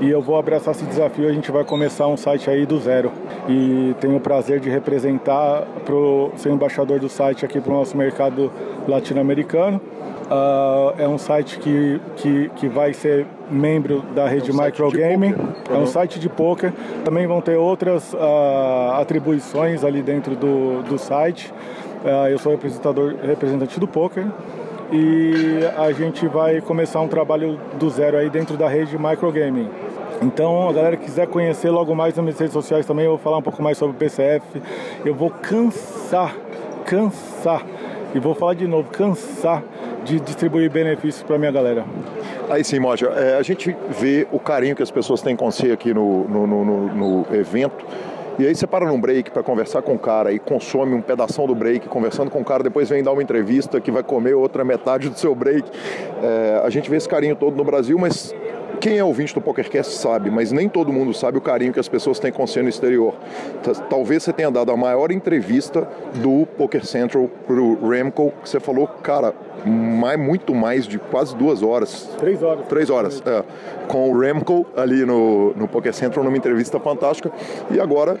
e 0.00 0.08
eu 0.08 0.20
vou 0.20 0.36
abraçar 0.36 0.74
esse 0.74 0.84
desafio. 0.84 1.28
A 1.28 1.32
gente 1.32 1.50
vai 1.50 1.64
começar 1.64 2.06
um 2.06 2.16
site 2.16 2.50
aí 2.50 2.66
do 2.66 2.78
zero 2.78 3.10
e 3.48 3.94
tenho 4.00 4.16
o 4.16 4.20
prazer 4.20 4.60
de 4.60 4.68
representar, 4.68 5.62
pro, 5.84 6.30
ser 6.36 6.50
embaixador 6.50 7.00
do 7.00 7.08
site 7.08 7.44
aqui 7.44 7.60
para 7.60 7.72
o 7.72 7.76
nosso 7.76 7.96
mercado 7.96 8.52
latino-americano. 8.86 9.80
Uh, 10.30 10.94
é 10.98 11.08
um 11.08 11.16
site 11.16 11.58
que, 11.58 12.00
que, 12.16 12.50
que 12.56 12.68
vai 12.68 12.92
ser 12.92 13.26
membro 13.50 14.02
da 14.14 14.28
rede 14.28 14.50
é 14.50 14.54
um 14.54 14.62
Microgaming. 14.62 15.34
É 15.70 15.74
um 15.74 15.86
site 15.86 16.20
de 16.20 16.28
poker. 16.28 16.72
Também 17.04 17.26
vão 17.26 17.40
ter 17.40 17.56
outras 17.56 18.12
uh, 18.12 18.92
atribuições 19.00 19.84
ali 19.84 20.02
dentro 20.02 20.36
do, 20.36 20.82
do 20.82 20.98
site. 20.98 21.52
Uh, 22.04 22.28
eu 22.28 22.38
sou 22.38 22.52
representador, 22.52 23.14
representante 23.22 23.80
do 23.80 23.88
poker 23.88 24.26
e 24.92 25.60
a 25.76 25.92
gente 25.92 26.26
vai 26.26 26.60
começar 26.60 27.00
um 27.00 27.08
trabalho 27.08 27.58
do 27.78 27.90
zero 27.90 28.16
aí 28.16 28.30
dentro 28.30 28.56
da 28.56 28.68
rede 28.68 28.92
de 28.92 28.98
microgaming. 28.98 29.68
Então, 30.22 30.68
a 30.68 30.72
galera 30.72 30.96
que 30.96 31.04
quiser 31.04 31.26
conhecer 31.28 31.70
logo 31.70 31.94
mais 31.94 32.14
nas 32.14 32.24
minhas 32.24 32.38
redes 32.38 32.52
sociais 32.52 32.84
também, 32.86 33.04
eu 33.04 33.12
vou 33.12 33.18
falar 33.18 33.38
um 33.38 33.42
pouco 33.42 33.62
mais 33.62 33.78
sobre 33.78 33.94
o 33.94 33.98
PCF. 33.98 34.62
Eu 35.04 35.14
vou 35.14 35.30
cansar, 35.30 36.34
cansar, 36.84 37.64
e 38.14 38.18
vou 38.18 38.34
falar 38.34 38.54
de 38.54 38.66
novo, 38.66 38.90
cansar 38.90 39.62
de 40.08 40.20
distribuir 40.20 40.70
benefícios 40.70 41.22
para 41.22 41.38
minha 41.38 41.52
galera. 41.52 41.84
Aí 42.48 42.64
sim, 42.64 42.78
Moja, 42.78 43.08
é, 43.08 43.36
a 43.36 43.42
gente 43.42 43.76
vê 43.90 44.26
o 44.32 44.40
carinho 44.40 44.74
que 44.74 44.82
as 44.82 44.90
pessoas 44.90 45.20
têm 45.20 45.36
com 45.36 45.50
você 45.50 45.70
aqui 45.70 45.92
no, 45.92 46.26
no, 46.26 46.46
no, 46.46 46.94
no 46.94 47.26
evento. 47.34 47.84
E 48.38 48.46
aí 48.46 48.54
você 48.54 48.66
para 48.66 48.86
num 48.86 49.00
break 49.00 49.32
para 49.32 49.42
conversar 49.42 49.82
com 49.82 49.94
o 49.94 49.98
cara 49.98 50.32
e 50.32 50.38
consome 50.38 50.94
um 50.94 51.02
pedaço 51.02 51.44
do 51.46 51.54
break, 51.54 51.88
conversando 51.88 52.30
com 52.30 52.40
o 52.40 52.44
cara, 52.44 52.62
depois 52.62 52.88
vem 52.88 53.02
dar 53.02 53.12
uma 53.12 53.22
entrevista 53.22 53.80
que 53.80 53.90
vai 53.90 54.02
comer 54.02 54.34
outra 54.34 54.64
metade 54.64 55.08
do 55.08 55.18
seu 55.18 55.34
break. 55.34 55.68
É, 56.22 56.62
a 56.64 56.70
gente 56.70 56.88
vê 56.88 56.96
esse 56.96 57.08
carinho 57.08 57.34
todo 57.34 57.56
no 57.56 57.64
Brasil, 57.64 57.98
mas 57.98 58.32
quem 58.80 58.96
é 58.96 59.02
ouvinte 59.02 59.34
do 59.34 59.40
PokerCast 59.40 59.94
sabe, 59.94 60.30
mas 60.30 60.52
nem 60.52 60.68
todo 60.68 60.92
mundo 60.92 61.12
sabe 61.12 61.36
o 61.36 61.40
carinho 61.40 61.72
que 61.72 61.80
as 61.80 61.88
pessoas 61.88 62.20
têm 62.20 62.30
com 62.30 62.46
você 62.46 62.62
no 62.62 62.68
exterior. 62.68 63.12
Talvez 63.90 64.22
você 64.22 64.32
tenha 64.32 64.52
dado 64.52 64.70
a 64.70 64.76
maior 64.76 65.10
entrevista 65.10 65.88
do 66.14 66.46
Poker 66.56 66.86
Central 66.86 67.28
pro 67.44 67.88
Remco, 67.88 68.32
que 68.40 68.48
você 68.48 68.60
falou, 68.60 68.86
cara, 68.86 69.34
mais, 69.64 70.18
muito 70.18 70.54
mais 70.54 70.86
de 70.86 70.98
quase 70.98 71.34
duas 71.36 71.62
horas. 71.62 72.08
Três 72.18 72.42
horas. 72.42 72.66
Três 72.68 72.90
horas, 72.90 73.22
é, 73.26 73.44
com 73.86 74.10
o 74.10 74.18
Remco 74.18 74.66
ali 74.76 75.04
no, 75.04 75.52
no 75.54 75.68
Poker 75.68 75.94
Central, 75.94 76.24
numa 76.24 76.36
entrevista 76.36 76.78
fantástica. 76.78 77.30
E 77.70 77.80
agora 77.80 78.18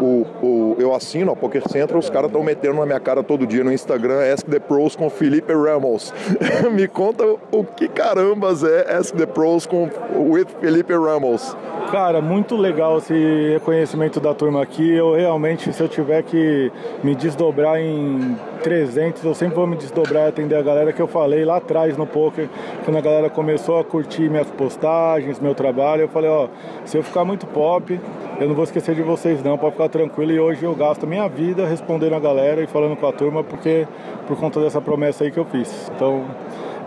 o, 0.00 0.26
o, 0.42 0.76
eu 0.78 0.94
assino 0.94 1.32
a 1.32 1.36
Poker 1.36 1.62
Central, 1.68 1.98
os 1.98 2.08
caras 2.08 2.28
estão 2.28 2.42
metendo 2.42 2.76
na 2.76 2.86
minha 2.86 3.00
cara 3.00 3.22
todo 3.22 3.46
dia 3.46 3.62
no 3.62 3.72
Instagram 3.72 4.32
Ask 4.32 4.46
the 4.48 4.58
Pros 4.58 4.96
com 4.96 5.10
Felipe 5.10 5.52
Ramos. 5.52 6.12
Me 6.72 6.88
conta 6.88 7.24
o 7.52 7.64
que 7.64 7.88
carambas 7.88 8.64
é 8.64 8.96
Ask 8.96 9.14
the 9.14 9.26
Pros 9.26 9.66
com 9.66 9.88
with 10.16 10.46
Felipe 10.60 10.92
Ramos. 10.94 11.56
Cara, 11.90 12.20
muito 12.20 12.56
legal 12.56 12.98
esse 12.98 13.12
reconhecimento 13.54 14.20
da 14.20 14.32
turma 14.32 14.62
aqui. 14.62 14.88
Eu 14.92 15.14
realmente, 15.14 15.72
se 15.72 15.82
eu 15.82 15.88
tiver 15.88 16.22
que 16.22 16.70
me 17.02 17.16
desdobrar 17.16 17.80
em 17.80 18.36
300, 18.62 19.24
eu 19.24 19.34
sempre 19.34 19.56
vou 19.56 19.66
me 19.66 19.76
desdobrar 19.76 20.26
e 20.26 20.28
atender 20.28 20.54
a 20.54 20.62
galera 20.62 20.79
que 20.92 21.00
eu 21.00 21.06
falei 21.06 21.44
lá 21.44 21.56
atrás 21.56 21.96
no 21.96 22.06
poker, 22.06 22.48
quando 22.84 22.96
a 22.96 23.00
galera 23.00 23.30
começou 23.30 23.78
a 23.78 23.84
curtir 23.84 24.28
minhas 24.28 24.50
postagens, 24.50 25.38
meu 25.38 25.54
trabalho. 25.54 26.02
Eu 26.02 26.08
falei, 26.08 26.30
ó, 26.30 26.48
se 26.84 26.96
eu 26.96 27.02
ficar 27.02 27.24
muito 27.24 27.46
pop, 27.46 27.98
eu 28.40 28.48
não 28.48 28.54
vou 28.54 28.64
esquecer 28.64 28.94
de 28.94 29.02
vocês 29.02 29.42
não, 29.42 29.58
pode 29.58 29.72
ficar 29.72 29.88
tranquilo. 29.88 30.32
E 30.32 30.40
hoje 30.40 30.64
eu 30.64 30.74
gasto 30.74 31.04
a 31.04 31.06
minha 31.06 31.28
vida 31.28 31.66
respondendo 31.66 32.14
a 32.14 32.20
galera 32.20 32.62
e 32.62 32.66
falando 32.66 32.96
com 32.96 33.06
a 33.06 33.12
turma, 33.12 33.44
porque 33.44 33.86
por 34.26 34.36
conta 34.38 34.60
dessa 34.60 34.80
promessa 34.80 35.24
aí 35.24 35.30
que 35.30 35.38
eu 35.38 35.44
fiz. 35.44 35.90
Então, 35.94 36.24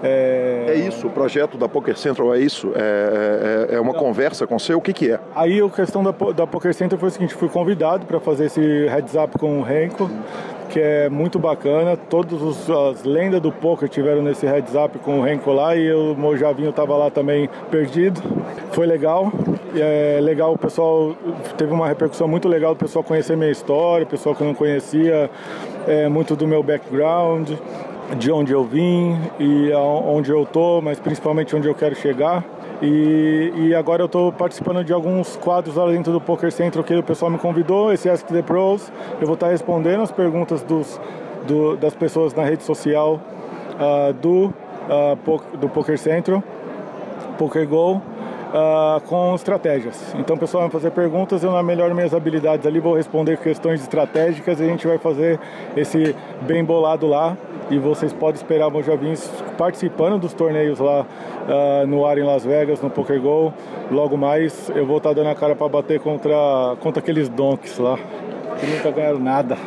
é... 0.04 0.66
é 0.68 0.76
isso, 0.76 1.08
o 1.08 1.10
projeto 1.10 1.58
da 1.58 1.70
Poker 1.70 1.98
Central 1.98 2.36
é 2.36 2.39
isso? 2.39 2.74
É, 2.76 3.70
é, 3.72 3.76
é 3.76 3.80
uma 3.80 3.94
conversa 3.94 4.46
com 4.46 4.60
você? 4.60 4.74
O 4.74 4.82
que, 4.82 4.91
que 4.91 5.12
é? 5.12 5.20
Aí 5.34 5.62
a 5.62 5.70
questão 5.70 6.04
da, 6.04 6.12
da 6.12 6.46
Poker 6.46 6.74
Central 6.74 7.00
foi 7.00 7.08
o 7.08 7.12
seguinte, 7.12 7.34
fui 7.34 7.48
convidado 7.48 8.06
para 8.06 8.20
fazer 8.20 8.46
esse 8.46 8.60
heads 8.88 9.16
up 9.16 9.39
com 9.39 9.60
o 9.60 9.64
Renko, 9.64 10.10
que 10.74 10.80
é 10.80 11.07
muito 11.07 11.38
bacana. 11.38 11.95
Todas 11.95 12.67
as 12.67 13.03
lendas 13.03 13.39
do 13.39 13.51
poker 13.51 13.88
tiveram 13.88 14.24
nesse 14.24 14.47
heads 14.47 14.74
up 14.74 14.97
com 14.97 15.19
o 15.19 15.24
Renko 15.24 15.51
lá 15.53 15.76
e 15.76 15.93
o 15.93 16.15
Mojavinho 16.15 16.71
estava 16.71 16.97
lá 16.97 17.11
também 17.11 17.47
perdido. 17.69 18.19
Foi 18.71 18.88
legal. 18.88 19.32
É 19.76 20.19
legal, 20.19 20.53
o 20.53 20.57
pessoal 20.57 21.15
teve 21.57 21.71
uma 21.71 21.88
repercussão 21.88 22.28
muito 22.28 22.47
legal, 22.47 22.74
o 22.74 22.76
pessoal 22.76 23.03
conhecer 23.03 23.38
minha 23.38 23.51
história, 23.51 24.03
o 24.03 24.07
pessoal 24.07 24.34
que 24.36 24.43
não 24.43 24.55
conhecia 24.55 25.30
é, 25.88 26.07
muito 26.07 26.36
do 26.36 26.47
meu 26.47 26.63
background 26.63 27.51
de 28.17 28.32
onde 28.32 28.51
eu 28.51 28.63
vim 28.63 29.15
e 29.39 29.71
onde 29.74 30.32
eu 30.32 30.45
tô, 30.45 30.82
mas 30.82 30.99
principalmente 30.99 31.55
onde 31.55 31.67
eu 31.67 31.76
quero 31.76 31.95
chegar. 31.95 32.43
E, 32.86 33.53
e 33.55 33.75
agora 33.75 34.01
eu 34.01 34.07
estou 34.07 34.29
participando 34.34 34.84
de 34.84 34.91
alguns 34.91 35.38
quadros 35.38 35.77
lá 35.77 35.89
dentro 35.89 36.11
do 36.11 36.19
Poker 36.19 36.51
Central 36.51 36.84
que 36.84 36.93
o 36.93 37.01
pessoal 37.01 37.31
me 37.31 37.38
convidou, 37.38 37.93
esse 37.93 38.09
Ask 38.09 38.27
the 38.27 38.41
Pros. 38.41 38.91
Eu 39.21 39.25
vou 39.25 39.36
estar 39.36 39.47
respondendo 39.47 40.01
as 40.01 40.11
perguntas 40.11 40.61
dos, 40.63 40.99
do, 41.47 41.77
das 41.77 41.95
pessoas 41.95 42.34
na 42.34 42.43
rede 42.43 42.61
social 42.63 43.21
uh, 43.79 44.11
do, 44.11 44.47
uh, 44.47 45.57
do 45.57 45.69
Poker 45.69 45.97
Central, 45.97 46.43
Poker 47.38 47.65
Go 47.65 48.01
uh, 48.54 49.01
com 49.01 49.34
estratégias. 49.34 50.14
Então 50.18 50.36
o 50.36 50.39
pessoal 50.39 50.64
vai 50.64 50.72
fazer 50.72 50.91
perguntas, 50.91 51.43
eu 51.43 51.51
na 51.51 51.64
melhor 51.64 51.93
minhas 51.93 52.14
habilidades 52.14 52.66
ali 52.66 52.80
vou 52.80 52.95
responder 52.95 53.38
questões 53.38 53.82
estratégicas 53.82 54.60
e 54.60 54.64
a 54.64 54.68
gente 54.68 54.86
vai 54.88 54.97
fazer 54.97 55.39
esse 55.76 56.16
bem 56.41 56.64
bolado 56.64 57.08
lá 57.08 57.36
e 57.70 57.80
vocês 57.80 58.14
podem 58.14 58.36
esperar 58.36 58.70
Mojavins 58.70 59.28
participando 59.58 60.20
dos 60.20 60.34
torneios 60.34 60.80
lá 60.80 61.01
uh, 61.01 61.88
no 61.88 62.06
ar 62.06 62.18
em 62.18 62.24
Las 62.24 62.45
Vegas, 62.45 62.82
no 62.82 62.89
PokerGo. 62.89 63.54
Logo 63.91 64.16
mais 64.16 64.70
eu 64.70 64.86
vou 64.86 64.97
estar 64.97 65.14
dando 65.14 65.30
a 65.30 65.36
cara 65.36 65.56
para 65.56 65.68
bater 65.68 65.99
contra, 65.99 66.76
contra 66.80 67.01
aqueles 67.01 67.28
donks 67.30 67.78
lá, 67.80 67.97
que 68.60 68.66
nunca 68.68 68.91
ganharam 68.91 69.20
nada. 69.20 69.58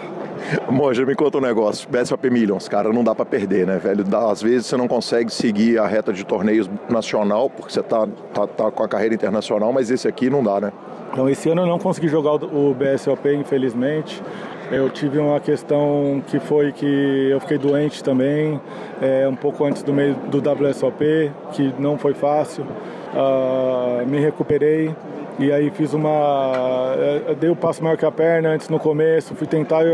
Monja, 0.70 1.05
me 1.05 1.14
conta 1.14 1.38
um 1.38 1.40
negócio. 1.40 1.88
BSOP 1.88 2.30
Millions, 2.30 2.68
cara, 2.68 2.92
não 2.92 3.03
dá 3.03 3.14
para 3.14 3.24
perder, 3.24 3.66
né, 3.66 3.78
velho? 3.78 4.05
Às 4.30 4.42
vezes 4.42 4.66
você 4.66 4.76
não 4.76 4.88
consegue 4.88 5.32
seguir 5.32 5.78
a 5.78 5.86
reta 5.86 6.12
de 6.12 6.24
torneios 6.24 6.68
nacional, 6.88 7.51
porque 7.51 7.72
você 7.72 7.82
tá, 7.82 8.07
tá, 8.32 8.47
tá 8.47 8.70
com 8.70 8.82
a 8.82 8.88
carreira 8.88 9.14
internacional, 9.14 9.72
mas 9.72 9.90
esse 9.90 10.07
aqui 10.07 10.30
não 10.30 10.42
dá, 10.42 10.61
né? 10.61 10.72
Então, 11.12 11.28
esse 11.28 11.49
ano 11.49 11.62
eu 11.62 11.66
não 11.66 11.78
consegui 11.78 12.09
jogar 12.09 12.34
o 12.34 12.74
BSOP, 12.74 13.32
infelizmente. 13.32 14.22
Eu 14.70 14.90
tive 14.90 15.18
uma 15.18 15.38
questão 15.38 16.22
que 16.26 16.40
foi 16.40 16.72
que 16.72 17.28
eu 17.30 17.38
fiquei 17.40 17.57
doente 17.57 18.03
também, 18.03 18.61
é, 19.01 19.26
um 19.28 19.36
pouco 19.36 19.64
antes 19.64 19.82
do 19.82 19.94
meio 19.94 20.14
do 20.28 20.38
WSOP, 20.38 21.30
que 21.53 21.72
não 21.78 21.97
foi 21.97 22.14
fácil. 22.14 22.66
Uh, 23.14 24.07
me 24.07 24.18
recuperei, 24.18 24.94
e 25.39 25.53
aí 25.53 25.70
fiz 25.70 25.93
uma. 25.93 26.95
Eh, 26.97 27.34
dei 27.39 27.51
o 27.51 27.53
um 27.53 27.57
passo 27.57 27.82
maior 27.82 27.97
que 27.97 28.07
a 28.07 28.11
perna 28.11 28.51
antes 28.51 28.68
no 28.68 28.78
começo, 28.78 29.34
fui 29.34 29.47
tentar 29.47 29.84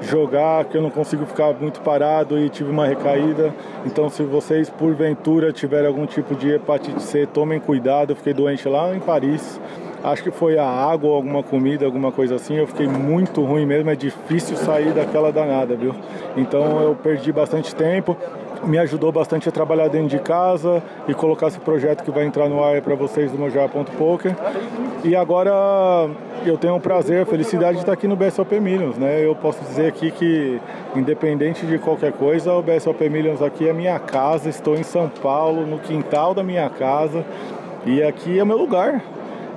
jogar, 0.00 0.64
que 0.66 0.76
eu 0.76 0.82
não 0.82 0.90
consigo 0.90 1.26
ficar 1.26 1.52
muito 1.54 1.80
parado 1.80 2.38
e 2.38 2.48
tive 2.48 2.70
uma 2.70 2.86
recaída. 2.86 3.52
Então 3.84 4.08
se 4.08 4.22
vocês 4.22 4.70
porventura 4.70 5.52
tiverem 5.52 5.88
algum 5.88 6.06
tipo 6.06 6.34
de 6.36 6.50
hepatite 6.50 7.02
C, 7.02 7.26
tomem 7.26 7.58
cuidado. 7.58 8.10
Eu 8.10 8.16
fiquei 8.16 8.32
doente 8.32 8.68
lá 8.68 8.94
em 8.94 9.00
Paris. 9.00 9.60
Acho 10.04 10.22
que 10.22 10.30
foi 10.30 10.58
a 10.58 10.66
água 10.66 11.16
alguma 11.16 11.42
comida, 11.42 11.86
alguma 11.86 12.12
coisa 12.12 12.34
assim. 12.34 12.56
Eu 12.56 12.66
fiquei 12.66 12.86
muito 12.86 13.42
ruim 13.42 13.64
mesmo, 13.64 13.90
é 13.90 13.96
difícil 13.96 14.54
sair 14.56 14.92
daquela 14.92 15.32
danada, 15.32 15.74
viu? 15.74 15.94
Então 16.36 16.82
eu 16.82 16.94
perdi 16.94 17.32
bastante 17.32 17.74
tempo 17.74 18.16
me 18.66 18.78
ajudou 18.78 19.12
bastante 19.12 19.48
a 19.48 19.52
trabalhar 19.52 19.88
dentro 19.88 20.08
de 20.08 20.18
casa 20.18 20.82
e 21.06 21.14
colocar 21.14 21.48
esse 21.48 21.60
projeto 21.60 22.02
que 22.02 22.10
vai 22.10 22.24
entrar 22.24 22.48
no 22.48 22.62
ar 22.62 22.80
para 22.82 22.94
vocês 22.94 23.30
do 23.30 23.38
Mojá.poker. 23.38 24.34
E 25.04 25.14
agora 25.14 26.08
eu 26.44 26.56
tenho 26.56 26.76
o 26.76 26.80
prazer, 26.80 27.22
a 27.22 27.26
felicidade 27.26 27.74
de 27.74 27.78
estar 27.80 27.92
aqui 27.92 28.08
no 28.08 28.16
BSOP 28.16 28.58
Millions, 28.60 28.96
né? 28.96 29.24
Eu 29.24 29.34
posso 29.34 29.62
dizer 29.64 29.86
aqui 29.86 30.10
que, 30.10 30.60
independente 30.94 31.66
de 31.66 31.78
qualquer 31.78 32.12
coisa, 32.12 32.52
o 32.52 32.62
BSOP 32.62 33.08
Millions 33.08 33.42
aqui 33.42 33.68
é 33.68 33.72
minha 33.72 33.98
casa, 33.98 34.48
estou 34.48 34.74
em 34.76 34.82
São 34.82 35.08
Paulo, 35.08 35.66
no 35.66 35.78
quintal 35.78 36.34
da 36.34 36.42
minha 36.42 36.68
casa, 36.70 37.24
e 37.84 38.02
aqui 38.02 38.38
é 38.38 38.44
meu 38.44 38.56
lugar. 38.56 39.02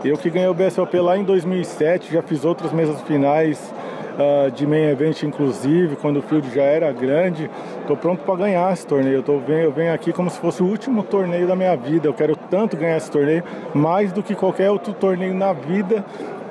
Eu 0.04 0.18
que 0.18 0.30
ganhei 0.30 0.48
o 0.48 0.54
BSOP 0.54 1.00
lá 1.00 1.18
em 1.18 1.24
2007, 1.24 2.14
já 2.14 2.22
fiz 2.22 2.46
outras 2.46 2.72
mesas 2.72 3.02
finais 3.02 3.74
uh, 4.18 4.52
de 4.52 4.66
main 4.66 4.90
event, 4.90 5.24
inclusive, 5.24 5.96
quando 5.96 6.18
o 6.18 6.22
field 6.22 6.50
já 6.54 6.64
era 6.64 6.92
grande. 6.92 7.50
Estou 7.82 7.96
pronto 7.96 8.24
para 8.24 8.36
ganhar 8.36 8.74
esse 8.74 8.86
torneio. 8.86 9.16
Eu, 9.16 9.24
tô, 9.24 9.40
eu 9.48 9.72
venho 9.72 9.94
aqui 9.94 10.12
como 10.12 10.30
se 10.30 10.40
fosse 10.40 10.62
o 10.62 10.66
último 10.66 11.04
torneio 11.04 11.48
da 11.48 11.56
minha 11.56 11.76
vida. 11.76 12.08
Eu 12.08 12.14
quero 12.14 12.36
tanto 12.36 12.76
ganhar 12.76 12.98
esse 12.98 13.12
torneio, 13.12 13.44
mais 13.74 14.12
do 14.12 14.22
que 14.24 14.36
qualquer 14.36 14.70
outro 14.70 14.94
torneio 14.94 15.34
na 15.34 15.54
vida 15.54 16.04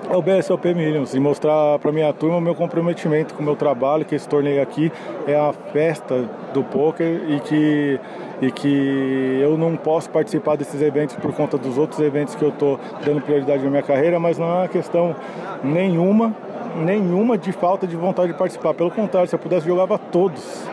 é 0.08 0.16
o 0.16 0.22
BSOP 0.22 0.72
Millions 0.74 1.14
e 1.14 1.20
mostrar 1.20 1.78
para 1.78 1.90
minha 1.90 2.12
turma 2.12 2.38
o 2.38 2.40
meu 2.40 2.54
comprometimento 2.54 3.34
com 3.34 3.42
o 3.42 3.44
meu 3.44 3.56
trabalho, 3.56 4.04
que 4.04 4.14
esse 4.14 4.28
torneio 4.28 4.62
aqui 4.62 4.92
é 5.26 5.34
a 5.34 5.52
festa 5.72 6.28
do 6.54 6.62
poker 6.62 7.22
e 7.28 7.40
que 7.40 8.00
e 8.40 8.50
que 8.50 9.38
eu 9.40 9.56
não 9.56 9.76
posso 9.76 10.10
participar 10.10 10.56
desses 10.56 10.82
eventos 10.82 11.16
por 11.16 11.32
conta 11.32 11.56
dos 11.56 11.78
outros 11.78 11.98
eventos 12.00 12.34
que 12.34 12.42
eu 12.42 12.50
estou 12.50 12.78
dando 13.02 13.22
prioridade 13.22 13.64
na 13.64 13.70
minha 13.70 13.82
carreira, 13.82 14.20
mas 14.20 14.36
não 14.36 14.46
é 14.46 14.58
uma 14.58 14.68
questão 14.68 15.16
nenhuma 15.64 16.34
nenhuma 16.84 17.38
de 17.38 17.50
falta 17.52 17.86
de 17.86 17.96
vontade 17.96 18.32
de 18.32 18.38
participar. 18.38 18.74
Pelo 18.74 18.90
contrário, 18.90 19.28
se 19.28 19.34
eu 19.34 19.38
pudesse, 19.38 19.66
jogava 19.66 19.98
todos. 19.98 20.68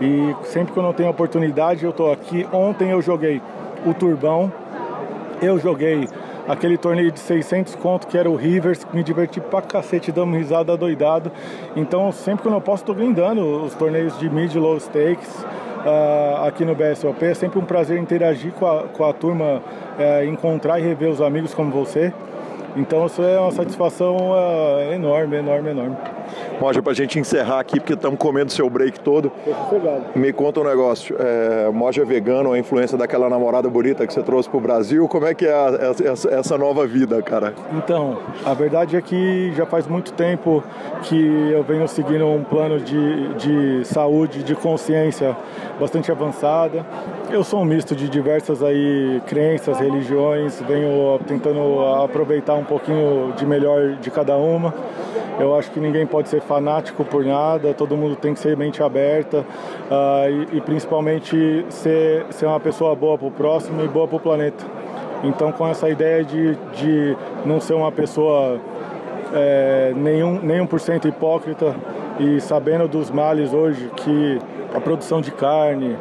E 0.00 0.34
sempre 0.46 0.72
que 0.72 0.78
eu 0.78 0.82
não 0.82 0.92
tenho 0.92 1.08
oportunidade, 1.08 1.84
eu 1.84 1.90
estou 1.90 2.12
aqui. 2.12 2.44
Ontem 2.52 2.90
eu 2.90 3.00
joguei 3.00 3.40
o 3.86 3.94
Turbão, 3.94 4.52
eu 5.40 5.56
joguei 5.58 6.08
aquele 6.48 6.76
torneio 6.76 7.10
de 7.10 7.20
600 7.20 7.74
conto 7.76 8.06
que 8.06 8.16
era 8.16 8.30
o 8.30 8.36
Rivers, 8.36 8.86
me 8.92 9.02
diverti 9.02 9.40
pra 9.40 9.62
cacete, 9.62 10.12
dando 10.12 10.36
risada 10.36 10.76
doidado. 10.76 11.30
Então, 11.76 12.10
sempre 12.12 12.42
que 12.42 12.48
eu 12.48 12.52
não 12.52 12.60
posso, 12.60 12.82
estou 12.82 12.94
brindando 12.94 13.64
os 13.64 13.74
torneios 13.74 14.18
de 14.18 14.28
mid 14.28 14.54
low 14.54 14.78
stakes. 14.78 15.44
Uh, 15.84 16.46
aqui 16.46 16.64
no 16.64 16.74
BSOP, 16.74 17.22
é 17.22 17.34
sempre 17.34 17.58
um 17.58 17.64
prazer 17.64 17.98
interagir 17.98 18.52
com 18.52 18.66
a, 18.66 18.84
com 18.84 19.04
a 19.04 19.12
turma, 19.12 19.60
uh, 19.98 20.24
encontrar 20.24 20.80
e 20.80 20.82
rever 20.82 21.10
os 21.10 21.20
amigos 21.20 21.52
como 21.52 21.70
você 21.70 22.10
Então 22.76 23.06
isso 23.06 23.22
é 23.22 23.38
uma 23.38 23.52
satisfação 23.52 24.16
uh, 24.16 24.92
enorme, 24.92 25.36
enorme, 25.36 25.70
enorme. 25.70 25.96
Moja, 26.60 26.82
para 26.82 26.92
a 26.92 26.94
gente 26.94 27.18
encerrar 27.18 27.60
aqui, 27.60 27.78
porque 27.78 27.94
estamos 27.94 28.18
comendo 28.18 28.50
seu 28.52 28.68
break 28.68 29.00
todo. 29.00 29.30
Me 30.14 30.32
conta 30.32 30.60
um 30.60 30.64
negócio. 30.64 31.16
É, 31.18 31.70
Moja 31.70 32.02
é 32.02 32.04
vegano, 32.04 32.52
a 32.52 32.58
influência 32.58 32.96
daquela 32.96 33.28
namorada 33.28 33.68
bonita 33.68 34.06
que 34.06 34.12
você 34.12 34.22
trouxe 34.22 34.48
para 34.48 34.58
o 34.58 34.60
Brasil. 34.60 35.08
Como 35.08 35.26
é 35.26 35.34
que 35.34 35.46
é 35.46 35.52
a, 35.52 35.94
essa, 36.10 36.28
essa 36.28 36.58
nova 36.58 36.86
vida, 36.86 37.20
cara? 37.22 37.54
Então, 37.72 38.18
a 38.44 38.54
verdade 38.54 38.96
é 38.96 39.02
que 39.02 39.52
já 39.54 39.66
faz 39.66 39.86
muito 39.86 40.12
tempo 40.12 40.62
que 41.02 41.50
eu 41.50 41.62
venho 41.62 41.86
seguindo 41.88 42.26
um 42.26 42.42
plano 42.42 42.80
de, 42.80 43.34
de 43.34 43.84
saúde, 43.84 44.42
de 44.42 44.54
consciência 44.54 45.36
bastante 45.78 46.10
avançada. 46.10 46.84
Eu 47.34 47.42
sou 47.42 47.62
um 47.62 47.64
misto 47.64 47.96
de 47.96 48.08
diversas 48.08 48.62
aí 48.62 49.20
crenças, 49.26 49.80
religiões, 49.80 50.62
venho 50.68 51.18
tentando 51.26 51.84
aproveitar 52.04 52.54
um 52.54 52.62
pouquinho 52.62 53.32
de 53.36 53.44
melhor 53.44 53.96
de 53.96 54.08
cada 54.08 54.36
uma. 54.36 54.72
Eu 55.40 55.58
acho 55.58 55.68
que 55.72 55.80
ninguém 55.80 56.06
pode 56.06 56.28
ser 56.28 56.40
fanático 56.40 57.04
por 57.04 57.24
nada, 57.24 57.74
todo 57.74 57.96
mundo 57.96 58.14
tem 58.14 58.34
que 58.34 58.38
ser 58.38 58.56
mente 58.56 58.80
aberta 58.84 59.38
uh, 59.38 60.52
e, 60.52 60.58
e, 60.58 60.60
principalmente 60.60 61.66
ser, 61.70 62.24
ser 62.30 62.46
uma 62.46 62.60
pessoa 62.60 62.94
boa 62.94 63.18
para 63.18 63.26
o 63.26 63.32
próximo 63.32 63.82
e 63.84 63.88
boa 63.88 64.06
para 64.06 64.16
o 64.16 64.20
planeta. 64.20 64.64
Então, 65.24 65.50
com 65.50 65.66
essa 65.66 65.90
ideia 65.90 66.22
de, 66.22 66.54
de 66.76 67.16
não 67.44 67.58
ser 67.58 67.74
uma 67.74 67.90
pessoa 67.90 68.60
é, 69.34 69.92
nenhum, 69.96 70.38
nenhum 70.40 70.68
por 70.68 70.78
cento 70.78 71.08
hipócrita 71.08 71.74
e 72.20 72.40
sabendo 72.40 72.86
dos 72.86 73.10
males 73.10 73.52
hoje 73.52 73.90
que 73.96 74.38
a 74.72 74.80
produção 74.80 75.20
de 75.20 75.32
carne, 75.32 75.96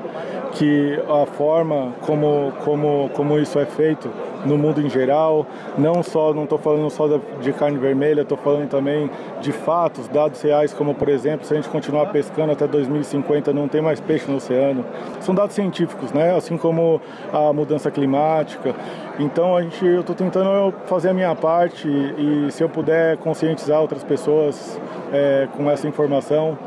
que 0.55 0.99
a 1.07 1.25
forma 1.25 1.93
como, 2.01 2.51
como, 2.63 3.09
como 3.13 3.39
isso 3.39 3.59
é 3.59 3.65
feito 3.65 4.09
no 4.45 4.57
mundo 4.57 4.81
em 4.81 4.89
geral, 4.89 5.45
não 5.77 6.03
só, 6.03 6.33
não 6.33 6.43
estou 6.43 6.57
falando 6.57 6.89
só 6.89 7.07
de 7.41 7.53
carne 7.53 7.77
vermelha, 7.77 8.21
estou 8.21 8.37
falando 8.37 8.69
também 8.69 9.09
de 9.41 9.51
fatos, 9.51 10.07
dados 10.07 10.41
reais, 10.41 10.73
como 10.73 10.93
por 10.93 11.09
exemplo, 11.09 11.45
se 11.45 11.53
a 11.53 11.55
gente 11.55 11.69
continuar 11.69 12.07
pescando 12.07 12.51
até 12.51 12.67
2050 12.67 13.53
não 13.53 13.67
tem 13.67 13.81
mais 13.81 13.99
peixe 13.99 14.29
no 14.29 14.37
oceano. 14.37 14.85
São 15.21 15.33
dados 15.33 15.55
científicos, 15.55 16.11
né? 16.11 16.35
Assim 16.35 16.57
como 16.57 17.01
a 17.31 17.53
mudança 17.53 17.89
climática. 17.89 18.75
Então 19.19 19.55
a 19.55 19.61
gente, 19.61 19.85
eu 19.85 20.01
estou 20.01 20.15
tentando 20.15 20.73
fazer 20.85 21.09
a 21.09 21.13
minha 21.13 21.35
parte 21.35 21.87
e, 21.87 22.47
e, 22.47 22.51
se 22.51 22.63
eu 22.63 22.69
puder 22.69 23.17
conscientizar 23.17 23.79
outras 23.79 24.03
pessoas 24.03 24.79
é, 25.11 25.47
com 25.55 25.69
essa 25.69 25.87
informação, 25.87 26.57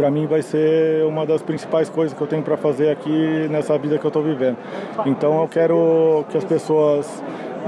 para 0.00 0.10
mim 0.10 0.26
vai 0.26 0.40
ser 0.40 1.04
uma 1.04 1.26
das 1.26 1.42
principais 1.42 1.90
coisas 1.90 2.16
que 2.16 2.22
eu 2.22 2.26
tenho 2.26 2.42
para 2.42 2.56
fazer 2.56 2.88
aqui 2.88 3.46
nessa 3.50 3.76
vida 3.76 3.98
que 3.98 4.06
eu 4.06 4.08
estou 4.08 4.22
vivendo. 4.22 4.56
Então 5.04 5.42
eu 5.42 5.46
quero 5.46 6.24
que 6.30 6.38
as 6.38 6.44
pessoas 6.44 7.22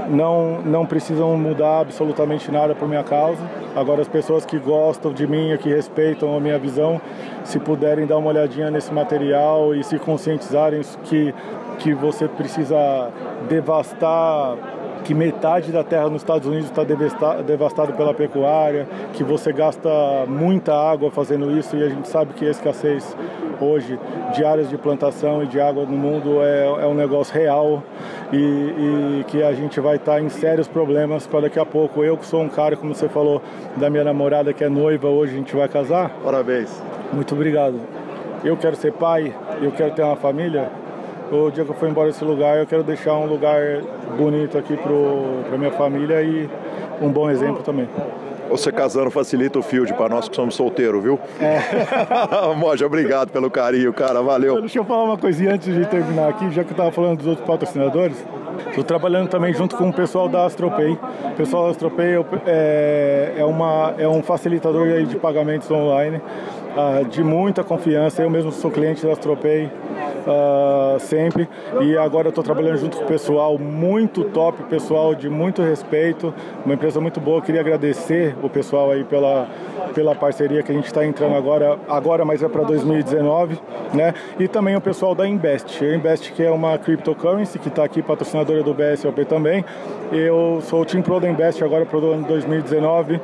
não, 0.09 0.59
não 0.63 0.83
precisam 0.83 1.37
mudar 1.37 1.81
absolutamente 1.81 2.51
nada 2.51 2.73
por 2.73 2.87
minha 2.87 3.03
causa. 3.03 3.39
Agora, 3.75 4.01
as 4.01 4.07
pessoas 4.07 4.45
que 4.45 4.57
gostam 4.57 5.13
de 5.13 5.27
mim 5.27 5.55
que 5.57 5.69
respeitam 5.69 6.35
a 6.35 6.39
minha 6.39 6.57
visão, 6.57 6.99
se 7.43 7.59
puderem 7.59 8.07
dar 8.07 8.17
uma 8.17 8.29
olhadinha 8.29 8.71
nesse 8.71 8.91
material 8.91 9.75
e 9.75 9.83
se 9.83 9.99
conscientizarem 9.99 10.81
que, 11.03 11.35
que 11.77 11.93
você 11.93 12.27
precisa 12.27 13.11
devastar 13.47 14.57
que 15.03 15.13
metade 15.13 15.71
da 15.71 15.83
terra 15.83 16.09
nos 16.09 16.21
Estados 16.21 16.47
Unidos 16.47 16.69
está 16.69 16.83
devastada 16.83 17.91
pela 17.93 18.13
pecuária, 18.13 18.87
que 19.13 19.23
você 19.23 19.51
gasta 19.51 19.89
muita 20.27 20.73
água 20.73 21.11
fazendo 21.11 21.51
isso 21.57 21.75
e 21.75 21.83
a 21.83 21.89
gente 21.89 22.07
sabe 22.07 22.33
que 22.33 22.45
a 22.45 22.51
escassez 22.51 23.15
hoje 23.59 23.99
de 24.33 24.43
áreas 24.43 24.69
de 24.69 24.77
plantação 24.77 25.43
e 25.43 25.47
de 25.47 25.59
água 25.59 25.85
no 25.85 25.97
mundo 25.97 26.41
é, 26.41 26.65
é 26.65 26.87
um 26.87 26.93
negócio 26.93 27.33
real 27.33 27.83
e, 28.31 28.37
e, 28.37 29.23
que 29.27 29.43
a 29.43 29.53
gente 29.53 29.79
vai 29.79 29.97
estar 29.97 30.13
tá 30.13 30.21
em 30.21 30.29
sérios 30.29 30.67
problemas 30.67 31.27
para 31.27 31.41
daqui 31.41 31.59
a 31.59 31.65
pouco. 31.65 32.03
Eu 32.03 32.17
que 32.17 32.25
sou 32.25 32.41
um 32.41 32.49
cara, 32.49 32.75
como 32.75 32.95
você 32.95 33.07
falou, 33.07 33.41
da 33.77 33.89
minha 33.89 34.03
namorada 34.03 34.53
que 34.53 34.63
é 34.63 34.69
noiva, 34.69 35.07
hoje 35.07 35.33
a 35.33 35.37
gente 35.37 35.55
vai 35.55 35.67
casar. 35.67 36.09
Parabéns. 36.23 36.81
Muito 37.11 37.35
obrigado. 37.35 37.79
Eu 38.43 38.57
quero 38.57 38.75
ser 38.75 38.91
pai, 38.93 39.33
eu 39.61 39.71
quero 39.71 39.91
ter 39.91 40.01
uma 40.01 40.15
família 40.15 40.69
o 41.35 41.51
dia 41.51 41.63
que 41.63 41.71
eu 41.71 41.75
for 41.75 41.89
embora 41.89 42.09
desse 42.09 42.23
lugar, 42.23 42.57
eu 42.57 42.65
quero 42.65 42.83
deixar 42.83 43.13
um 43.13 43.25
lugar 43.25 43.81
bonito 44.17 44.57
aqui 44.57 44.77
para 44.77 45.57
minha 45.57 45.71
família 45.71 46.21
e 46.21 46.49
um 47.01 47.09
bom 47.09 47.29
exemplo 47.29 47.63
também. 47.63 47.87
Você 48.49 48.71
casando 48.71 49.09
facilita 49.09 49.57
o 49.57 49.63
field 49.63 49.93
para 49.95 50.09
nós 50.09 50.29
que 50.29 50.35
somos 50.35 50.55
solteiros, 50.55 51.01
viu? 51.01 51.19
É. 51.39 52.53
Moja, 52.55 52.85
obrigado 52.85 53.31
pelo 53.31 53.49
carinho, 53.49 53.91
cara. 53.93 54.21
Valeu. 54.21 54.59
Deixa 54.59 54.77
eu 54.77 54.85
falar 54.85 55.05
uma 55.05 55.17
coisinha 55.17 55.53
antes 55.53 55.73
de 55.73 55.85
terminar 55.87 56.29
aqui, 56.29 56.51
já 56.51 56.63
que 56.63 56.69
eu 56.69 56.73
estava 56.73 56.91
falando 56.91 57.17
dos 57.17 57.27
outros 57.27 57.47
patrocinadores. 57.47 58.17
Estou 58.67 58.83
trabalhando 58.83 59.29
também 59.29 59.53
junto 59.53 59.75
com 59.75 59.89
o 59.89 59.93
pessoal 59.93 60.27
da 60.27 60.45
Astropay. 60.45 60.97
O 61.31 61.35
pessoal 61.35 61.65
da 61.65 61.71
Astropay 61.71 62.15
é, 62.45 63.33
é, 63.37 63.45
uma, 63.45 63.93
é 63.97 64.07
um 64.07 64.21
facilitador 64.21 65.03
de 65.03 65.15
pagamentos 65.17 65.69
online 65.69 66.21
uh, 66.73 67.05
de 67.05 67.23
muita 67.23 67.63
confiança. 67.63 68.21
Eu 68.21 68.29
mesmo 68.29 68.51
sou 68.51 68.71
cliente 68.71 69.05
da 69.05 69.13
Astropay 69.13 69.65
uh, 70.23 70.99
sempre. 70.99 71.47
E 71.81 71.97
agora 71.97 72.29
estou 72.29 72.43
trabalhando 72.43 72.77
junto 72.77 72.97
com 72.97 73.03
o 73.03 73.07
pessoal 73.07 73.57
muito 73.57 74.23
top, 74.25 74.63
pessoal 74.63 75.15
de 75.15 75.29
muito 75.29 75.61
respeito, 75.61 76.33
uma 76.65 76.73
empresa 76.73 76.99
muito 76.99 77.19
boa. 77.19 77.41
Queria 77.41 77.61
agradecer 77.61 78.35
o 78.41 78.49
pessoal 78.49 78.91
aí 78.91 79.03
pela, 79.03 79.47
pela 79.93 80.15
parceria 80.15 80.63
que 80.63 80.71
a 80.71 80.75
gente 80.75 80.85
está 80.85 81.05
entrando 81.05 81.35
agora, 81.35 81.77
agora 81.87 82.25
mas 82.25 82.41
é 82.41 82.47
para 82.47 82.63
2019, 82.63 83.59
né? 83.93 84.13
E 84.39 84.47
também 84.47 84.75
o 84.75 84.81
pessoal 84.81 85.13
da 85.15 85.27
Invest. 85.27 85.83
A 85.83 85.95
Invest 85.95 86.31
que 86.31 86.43
é 86.43 86.51
uma 86.51 86.77
cryptocurrency 86.77 87.59
que 87.59 87.67
está 87.67 87.83
aqui 87.83 88.01
patrocinadora 88.43 88.63
do 88.63 88.73
BSOP 88.73 89.25
também. 89.25 89.63
Eu 90.11 90.61
sou 90.61 90.81
o 90.81 90.85
Team 90.85 91.03
Invest 91.31 91.63
agora 91.63 91.85
para 91.85 91.97
o 91.97 92.11
ano 92.11 92.27
2019 92.27 93.19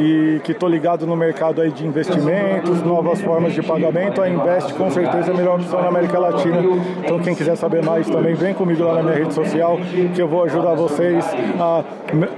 e 0.00 0.40
que 0.42 0.50
estou 0.50 0.68
ligado 0.68 1.06
no 1.06 1.14
mercado 1.14 1.60
aí 1.60 1.70
de 1.70 1.86
investimentos, 1.86 2.82
novas 2.82 3.20
formas 3.20 3.52
de 3.52 3.62
pagamento. 3.62 4.20
A 4.20 4.28
Invest 4.28 4.74
com 4.74 4.90
certeza 4.90 5.30
é 5.30 5.34
a 5.34 5.36
melhor 5.36 5.60
opção 5.60 5.80
na 5.80 5.88
América 5.88 6.18
Latina. 6.18 6.58
Então 7.04 7.20
quem 7.20 7.34
quiser 7.34 7.56
saber 7.56 7.84
mais 7.84 8.08
também 8.08 8.34
vem 8.34 8.54
comigo 8.54 8.82
lá 8.82 8.94
na 8.94 9.02
minha 9.02 9.14
rede 9.14 9.34
social 9.34 9.78
que 10.14 10.20
eu 10.20 10.26
vou 10.26 10.44
ajudar 10.44 10.74
vocês 10.74 11.24
a 11.60 11.84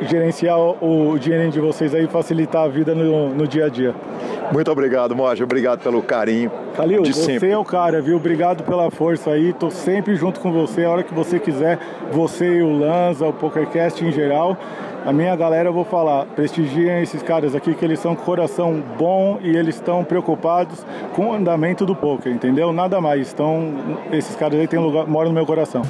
gerenciar 0.03 0.59
o 0.59 1.19
dinheiro 1.19 1.51
de 1.51 1.61
vocês 1.61 1.95
aí, 1.95 2.07
facilitar 2.07 2.65
a 2.65 2.69
vida 2.69 2.95
no, 2.95 3.31
no 3.31 3.47
dia 3.47 3.67
a 3.67 3.69
dia. 3.69 3.95
Muito 4.53 4.71
obrigado, 4.71 5.15
Moja. 5.15 5.45
Obrigado 5.45 5.81
pelo 5.81 6.03
carinho. 6.03 6.51
Calil, 6.77 7.05
você 7.05 7.13
sempre. 7.13 7.51
é 7.51 7.59
o 7.59 7.65
cara, 7.65 8.01
viu? 8.01 8.17
Obrigado 8.17 8.63
pela 8.63 8.91
força 8.91 9.31
aí. 9.31 9.53
Tô 9.53 9.71
sempre 9.71 10.15
junto 10.15 10.41
com 10.41 10.53
você. 10.53 10.85
A 10.85 10.91
hora 10.91 11.03
que 11.03 11.13
você 11.13 11.39
quiser, 11.39 11.79
você 12.17 12.57
e 12.57 12.63
o 12.63 12.79
Lanza, 12.79 13.27
o 13.27 13.33
PokerCast 13.33 14.03
em 14.03 14.11
geral. 14.11 14.57
A 15.05 15.13
minha 15.13 15.37
galera, 15.37 15.69
eu 15.69 15.73
vou 15.73 15.85
falar, 15.85 16.25
prestigiem 16.25 17.03
esses 17.03 17.23
caras 17.23 17.55
aqui, 17.55 17.75
que 17.75 17.85
eles 17.85 18.01
são 18.01 18.17
coração 18.17 18.83
bom 18.99 19.39
e 19.43 19.55
eles 19.55 19.75
estão 19.75 20.03
preocupados 20.03 20.85
com 21.15 21.29
o 21.29 21.33
andamento 21.35 21.85
do 21.85 21.95
poker, 21.95 22.33
entendeu? 22.33 22.73
Nada 22.73 23.03
mais. 23.03 23.31
Então, 23.35 23.75
esses 24.11 24.35
caras 24.35 24.59
aí 24.59 24.67
têm 24.67 24.79
lugar, 24.79 25.07
moram 25.07 25.29
no 25.29 25.35
meu 25.35 25.45
coração. 25.45 25.83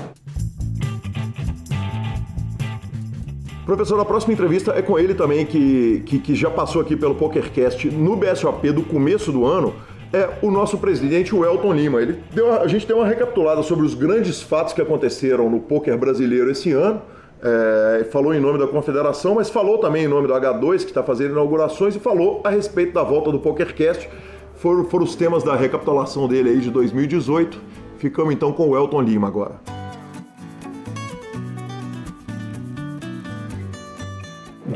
Professor, 3.64 3.98
a 4.00 4.04
próxima 4.04 4.32
entrevista 4.32 4.72
é 4.72 4.82
com 4.82 4.98
ele 4.98 5.14
também, 5.14 5.46
que, 5.46 6.02
que, 6.06 6.18
que 6.18 6.34
já 6.34 6.50
passou 6.50 6.82
aqui 6.82 6.96
pelo 6.96 7.14
PokerCast 7.14 7.88
no 7.90 8.16
BSOP 8.16 8.72
do 8.72 8.82
começo 8.82 9.30
do 9.30 9.46
ano. 9.46 9.72
É 10.16 10.30
o 10.40 10.50
nosso 10.50 10.78
presidente, 10.78 11.34
o 11.34 11.44
Elton 11.44 11.74
Lima. 11.74 12.00
Ele 12.00 12.18
deu, 12.32 12.50
a 12.50 12.66
gente 12.66 12.86
deu 12.86 12.96
uma 12.96 13.06
recapitulada 13.06 13.62
sobre 13.62 13.84
os 13.84 13.92
grandes 13.92 14.40
fatos 14.40 14.72
que 14.72 14.80
aconteceram 14.80 15.50
no 15.50 15.60
poker 15.60 15.98
brasileiro 15.98 16.50
esse 16.50 16.72
ano. 16.72 17.02
É, 17.42 18.04
falou 18.10 18.32
em 18.32 18.40
nome 18.40 18.58
da 18.58 18.66
confederação, 18.66 19.34
mas 19.34 19.50
falou 19.50 19.76
também 19.76 20.06
em 20.06 20.08
nome 20.08 20.26
do 20.26 20.32
H2, 20.32 20.78
que 20.78 20.86
está 20.86 21.02
fazendo 21.02 21.32
inaugurações, 21.32 21.94
e 21.94 22.00
falou 22.00 22.40
a 22.44 22.48
respeito 22.48 22.94
da 22.94 23.02
volta 23.02 23.30
do 23.30 23.38
PokerCast. 23.38 24.08
Foram, 24.54 24.86
foram 24.86 25.04
os 25.04 25.14
temas 25.14 25.42
da 25.42 25.54
recapitulação 25.54 26.26
dele 26.26 26.48
aí 26.48 26.60
de 26.60 26.70
2018. 26.70 27.60
Ficamos 27.98 28.32
então 28.32 28.52
com 28.52 28.70
o 28.70 28.74
Elton 28.74 29.02
Lima 29.02 29.28
agora. 29.28 29.56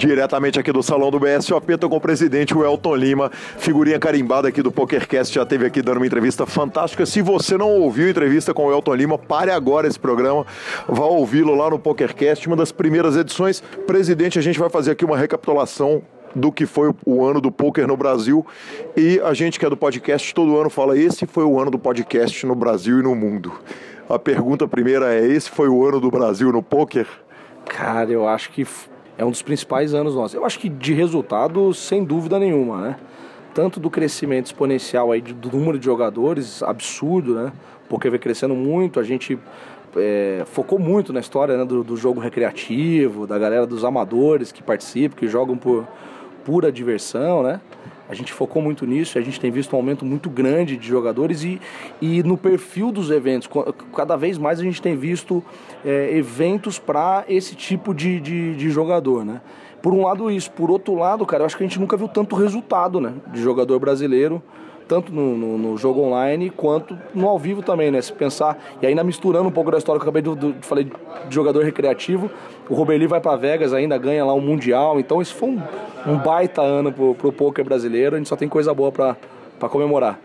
Diretamente 0.01 0.59
aqui 0.59 0.73
do 0.73 0.83
salão 0.83 1.11
do 1.11 1.21
BSOP, 1.21 1.75
estou 1.75 1.91
com 1.91 1.97
o 1.97 2.01
presidente 2.01 2.55
Elton 2.57 2.97
Lima, 2.97 3.31
figurinha 3.59 3.99
carimbada 3.99 4.49
aqui 4.49 4.63
do 4.63 4.73
PokerCast, 4.73 5.35
já 5.35 5.45
teve 5.45 5.67
aqui 5.67 5.83
dando 5.83 5.99
uma 5.99 6.07
entrevista 6.07 6.47
fantástica. 6.47 7.05
Se 7.05 7.21
você 7.21 7.59
não 7.59 7.69
ouviu 7.69 8.07
a 8.07 8.11
entrevista 8.11 8.55
com 8.55 8.65
o 8.65 8.73
Elton 8.73 8.95
Lima, 8.95 9.19
pare 9.19 9.51
agora 9.51 9.87
esse 9.87 9.99
programa, 9.99 10.47
vá 10.89 11.05
ouvi-lo 11.05 11.55
lá 11.55 11.69
no 11.69 11.79
PokerCast, 11.79 12.47
uma 12.47 12.57
das 12.57 12.73
primeiras 12.73 13.15
edições. 13.15 13.63
Presidente, 13.87 14.39
a 14.39 14.43
gente 14.43 14.59
vai 14.59 14.71
fazer 14.71 14.93
aqui 14.93 15.05
uma 15.05 15.19
recapitulação 15.19 16.01
do 16.35 16.51
que 16.51 16.65
foi 16.65 16.95
o 17.05 17.23
ano 17.23 17.39
do 17.39 17.53
poker 17.53 17.87
no 17.87 17.95
Brasil. 17.95 18.47
E 18.97 19.21
a 19.23 19.35
gente 19.35 19.59
que 19.59 19.67
é 19.67 19.69
do 19.69 19.77
podcast 19.77 20.33
todo 20.35 20.59
ano 20.59 20.71
fala: 20.71 20.97
esse 20.97 21.27
foi 21.27 21.45
o 21.45 21.61
ano 21.61 21.71
do 21.71 21.79
podcast 21.79 22.47
no 22.47 22.55
Brasil 22.55 23.01
e 23.01 23.03
no 23.03 23.15
mundo. 23.15 23.53
A 24.09 24.19
pergunta 24.19 24.67
primeira 24.67 25.15
é: 25.15 25.27
esse 25.27 25.51
foi 25.51 25.69
o 25.69 25.87
ano 25.87 26.01
do 26.01 26.11
Brasil 26.11 26.51
no 26.51 26.63
poker? 26.63 27.07
Cara, 27.67 28.11
eu 28.11 28.27
acho 28.27 28.51
que 28.51 28.67
é 29.21 29.25
um 29.25 29.31
dos 29.31 29.43
principais 29.43 29.93
anos 29.93 30.15
nossos. 30.15 30.35
Eu 30.35 30.47
acho 30.47 30.59
que 30.59 30.67
de 30.67 30.95
resultado, 30.95 31.75
sem 31.75 32.03
dúvida 32.03 32.39
nenhuma, 32.39 32.81
né? 32.81 32.97
Tanto 33.53 33.79
do 33.79 33.91
crescimento 33.91 34.47
exponencial 34.47 35.13
aí 35.13 35.21
do 35.21 35.55
número 35.55 35.79
de 35.79 35.85
jogadores, 35.85 36.63
absurdo, 36.63 37.35
né? 37.35 37.53
Porque 37.87 38.09
vem 38.09 38.19
crescendo 38.19 38.55
muito, 38.55 38.99
a 38.99 39.03
gente 39.03 39.39
é, 39.95 40.43
focou 40.47 40.79
muito 40.79 41.13
na 41.13 41.21
história 41.21 41.55
né, 41.59 41.67
do, 41.67 41.85
do, 41.85 41.99
jogo 41.99 42.19
recreativo, 42.19 43.27
da 43.27 43.39
galera 43.39 43.67
dos 43.67 43.85
amadores 43.85 44.53
que 44.53 44.63
participam, 44.63 45.15
que 45.15 45.29
jogam 45.29 45.55
por 45.55 45.87
pura 46.43 46.73
diversão, 46.73 47.43
né? 47.43 47.61
A 48.11 48.15
gente 48.15 48.33
focou 48.33 48.61
muito 48.61 48.85
nisso, 48.85 49.17
a 49.17 49.21
gente 49.21 49.39
tem 49.39 49.53
visto 49.53 49.73
um 49.73 49.77
aumento 49.77 50.05
muito 50.05 50.29
grande 50.29 50.77
de 50.77 50.87
jogadores 50.87 51.45
e, 51.45 51.61
e 52.03 52.23
no 52.25 52.37
perfil 52.37 52.91
dos 52.91 53.09
eventos. 53.09 53.49
Cada 53.95 54.17
vez 54.17 54.37
mais 54.37 54.59
a 54.59 54.65
gente 54.65 54.83
tem 54.83 54.97
visto 54.97 55.45
é, 55.85 56.17
eventos 56.17 56.77
para 56.77 57.25
esse 57.29 57.55
tipo 57.55 57.95
de, 57.95 58.21
de, 58.21 58.57
de 58.57 58.71
jogador, 58.71 59.25
né? 59.25 59.41
Por 59.81 59.95
um 59.95 60.05
lado 60.05 60.29
isso, 60.31 60.51
por 60.51 60.71
outro 60.71 60.95
lado, 60.95 61.25
cara, 61.25 61.43
eu 61.43 61.47
acho 61.47 61.57
que 61.57 61.63
a 61.63 61.67
gente 61.67 61.79
nunca 61.79 61.97
viu 61.97 62.09
tanto 62.09 62.35
resultado, 62.35 63.01
né? 63.01 63.15
De 63.33 63.41
jogador 63.41 63.79
brasileiro 63.79 64.43
tanto 64.91 65.13
no, 65.13 65.37
no, 65.37 65.57
no, 65.57 65.79
jogo 65.79 66.03
online 66.03 66.51
quanto 66.51 66.99
no 67.15 67.29
ao 67.29 67.39
vivo 67.39 67.63
também, 67.63 67.93
né? 67.93 68.03
Se 68.03 68.13
pensar, 68.13 68.59
e 68.83 68.87
ainda 68.89 69.05
misturando 69.05 69.49
um 69.49 69.53
pouco 69.53 69.71
da 69.71 69.79
história 69.79 70.01
que 70.01 70.05
eu 70.05 70.11
acabei 70.11 70.21
de, 70.21 70.53
de 70.53 70.67
falei 70.67 70.83
de 71.29 71.33
jogador 71.33 71.65
recreativo, 71.65 72.29
o 72.69 72.75
Robeli 72.75 73.07
vai 73.07 73.21
para 73.21 73.37
Vegas 73.37 73.73
ainda, 73.73 73.97
ganha 73.97 74.25
lá 74.25 74.35
um 74.35 74.41
Mundial, 74.41 74.99
então 74.99 75.23
isso 75.23 75.37
foi 75.37 75.51
um, 75.51 75.63
um 76.09 76.19
baita 76.19 76.61
ano 76.61 76.93
pro, 76.93 77.15
pro 77.15 77.31
poker 77.31 77.65
brasileiro, 77.65 78.17
a 78.17 78.19
gente 78.19 78.29
só 78.29 78.35
tem 78.35 78.49
coisa 78.49 78.75
boa 78.75 78.91
para 78.91 79.69
comemorar. 79.69 80.19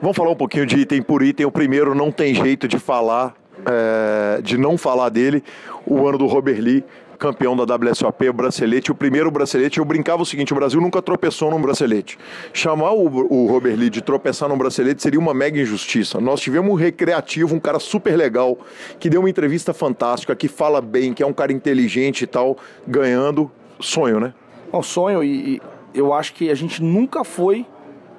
Vamos 0.00 0.16
falar 0.16 0.30
um 0.30 0.36
pouquinho 0.36 0.66
de 0.66 0.78
item 0.78 1.02
por 1.02 1.20
item, 1.20 1.44
o 1.44 1.50
primeiro 1.50 1.92
não 1.92 2.12
tem 2.12 2.32
jeito 2.32 2.68
de 2.68 2.78
falar, 2.78 3.34
é, 3.66 4.40
de 4.40 4.56
não 4.56 4.78
falar 4.78 5.08
dele, 5.08 5.42
o 5.84 6.06
ano 6.06 6.18
do 6.18 6.26
Robert 6.26 6.60
Lee, 6.60 6.84
campeão 7.22 7.54
da 7.54 7.62
WSOP, 7.62 8.28
o 8.28 8.32
bracelete, 8.32 8.90
o 8.90 8.94
primeiro 8.96 9.30
bracelete. 9.30 9.78
Eu 9.78 9.84
brincava 9.84 10.22
o 10.22 10.26
seguinte: 10.26 10.52
o 10.52 10.56
Brasil 10.56 10.80
nunca 10.80 11.00
tropeçou 11.00 11.52
num 11.52 11.62
bracelete. 11.62 12.18
Chamar 12.52 12.90
o, 12.94 13.06
o 13.06 13.46
Robert 13.46 13.76
Lee 13.76 13.88
de 13.88 14.02
tropeçar 14.02 14.48
num 14.48 14.58
bracelete 14.58 15.00
seria 15.00 15.20
uma 15.20 15.32
mega 15.32 15.60
injustiça. 15.60 16.20
Nós 16.20 16.40
tivemos 16.40 16.68
um 16.72 16.74
recreativo, 16.74 17.54
um 17.54 17.60
cara 17.60 17.78
super 17.78 18.16
legal, 18.16 18.58
que 18.98 19.08
deu 19.08 19.20
uma 19.20 19.30
entrevista 19.30 19.72
fantástica, 19.72 20.34
que 20.34 20.48
fala 20.48 20.80
bem, 20.80 21.14
que 21.14 21.22
é 21.22 21.26
um 21.26 21.32
cara 21.32 21.52
inteligente 21.52 22.22
e 22.22 22.26
tal, 22.26 22.56
ganhando. 22.86 23.48
Sonho, 23.78 24.18
né? 24.18 24.34
É 24.72 24.76
um 24.76 24.82
sonho 24.82 25.22
e, 25.22 25.56
e 25.56 25.62
eu 25.94 26.12
acho 26.12 26.34
que 26.34 26.50
a 26.50 26.54
gente 26.54 26.82
nunca 26.82 27.22
foi 27.22 27.64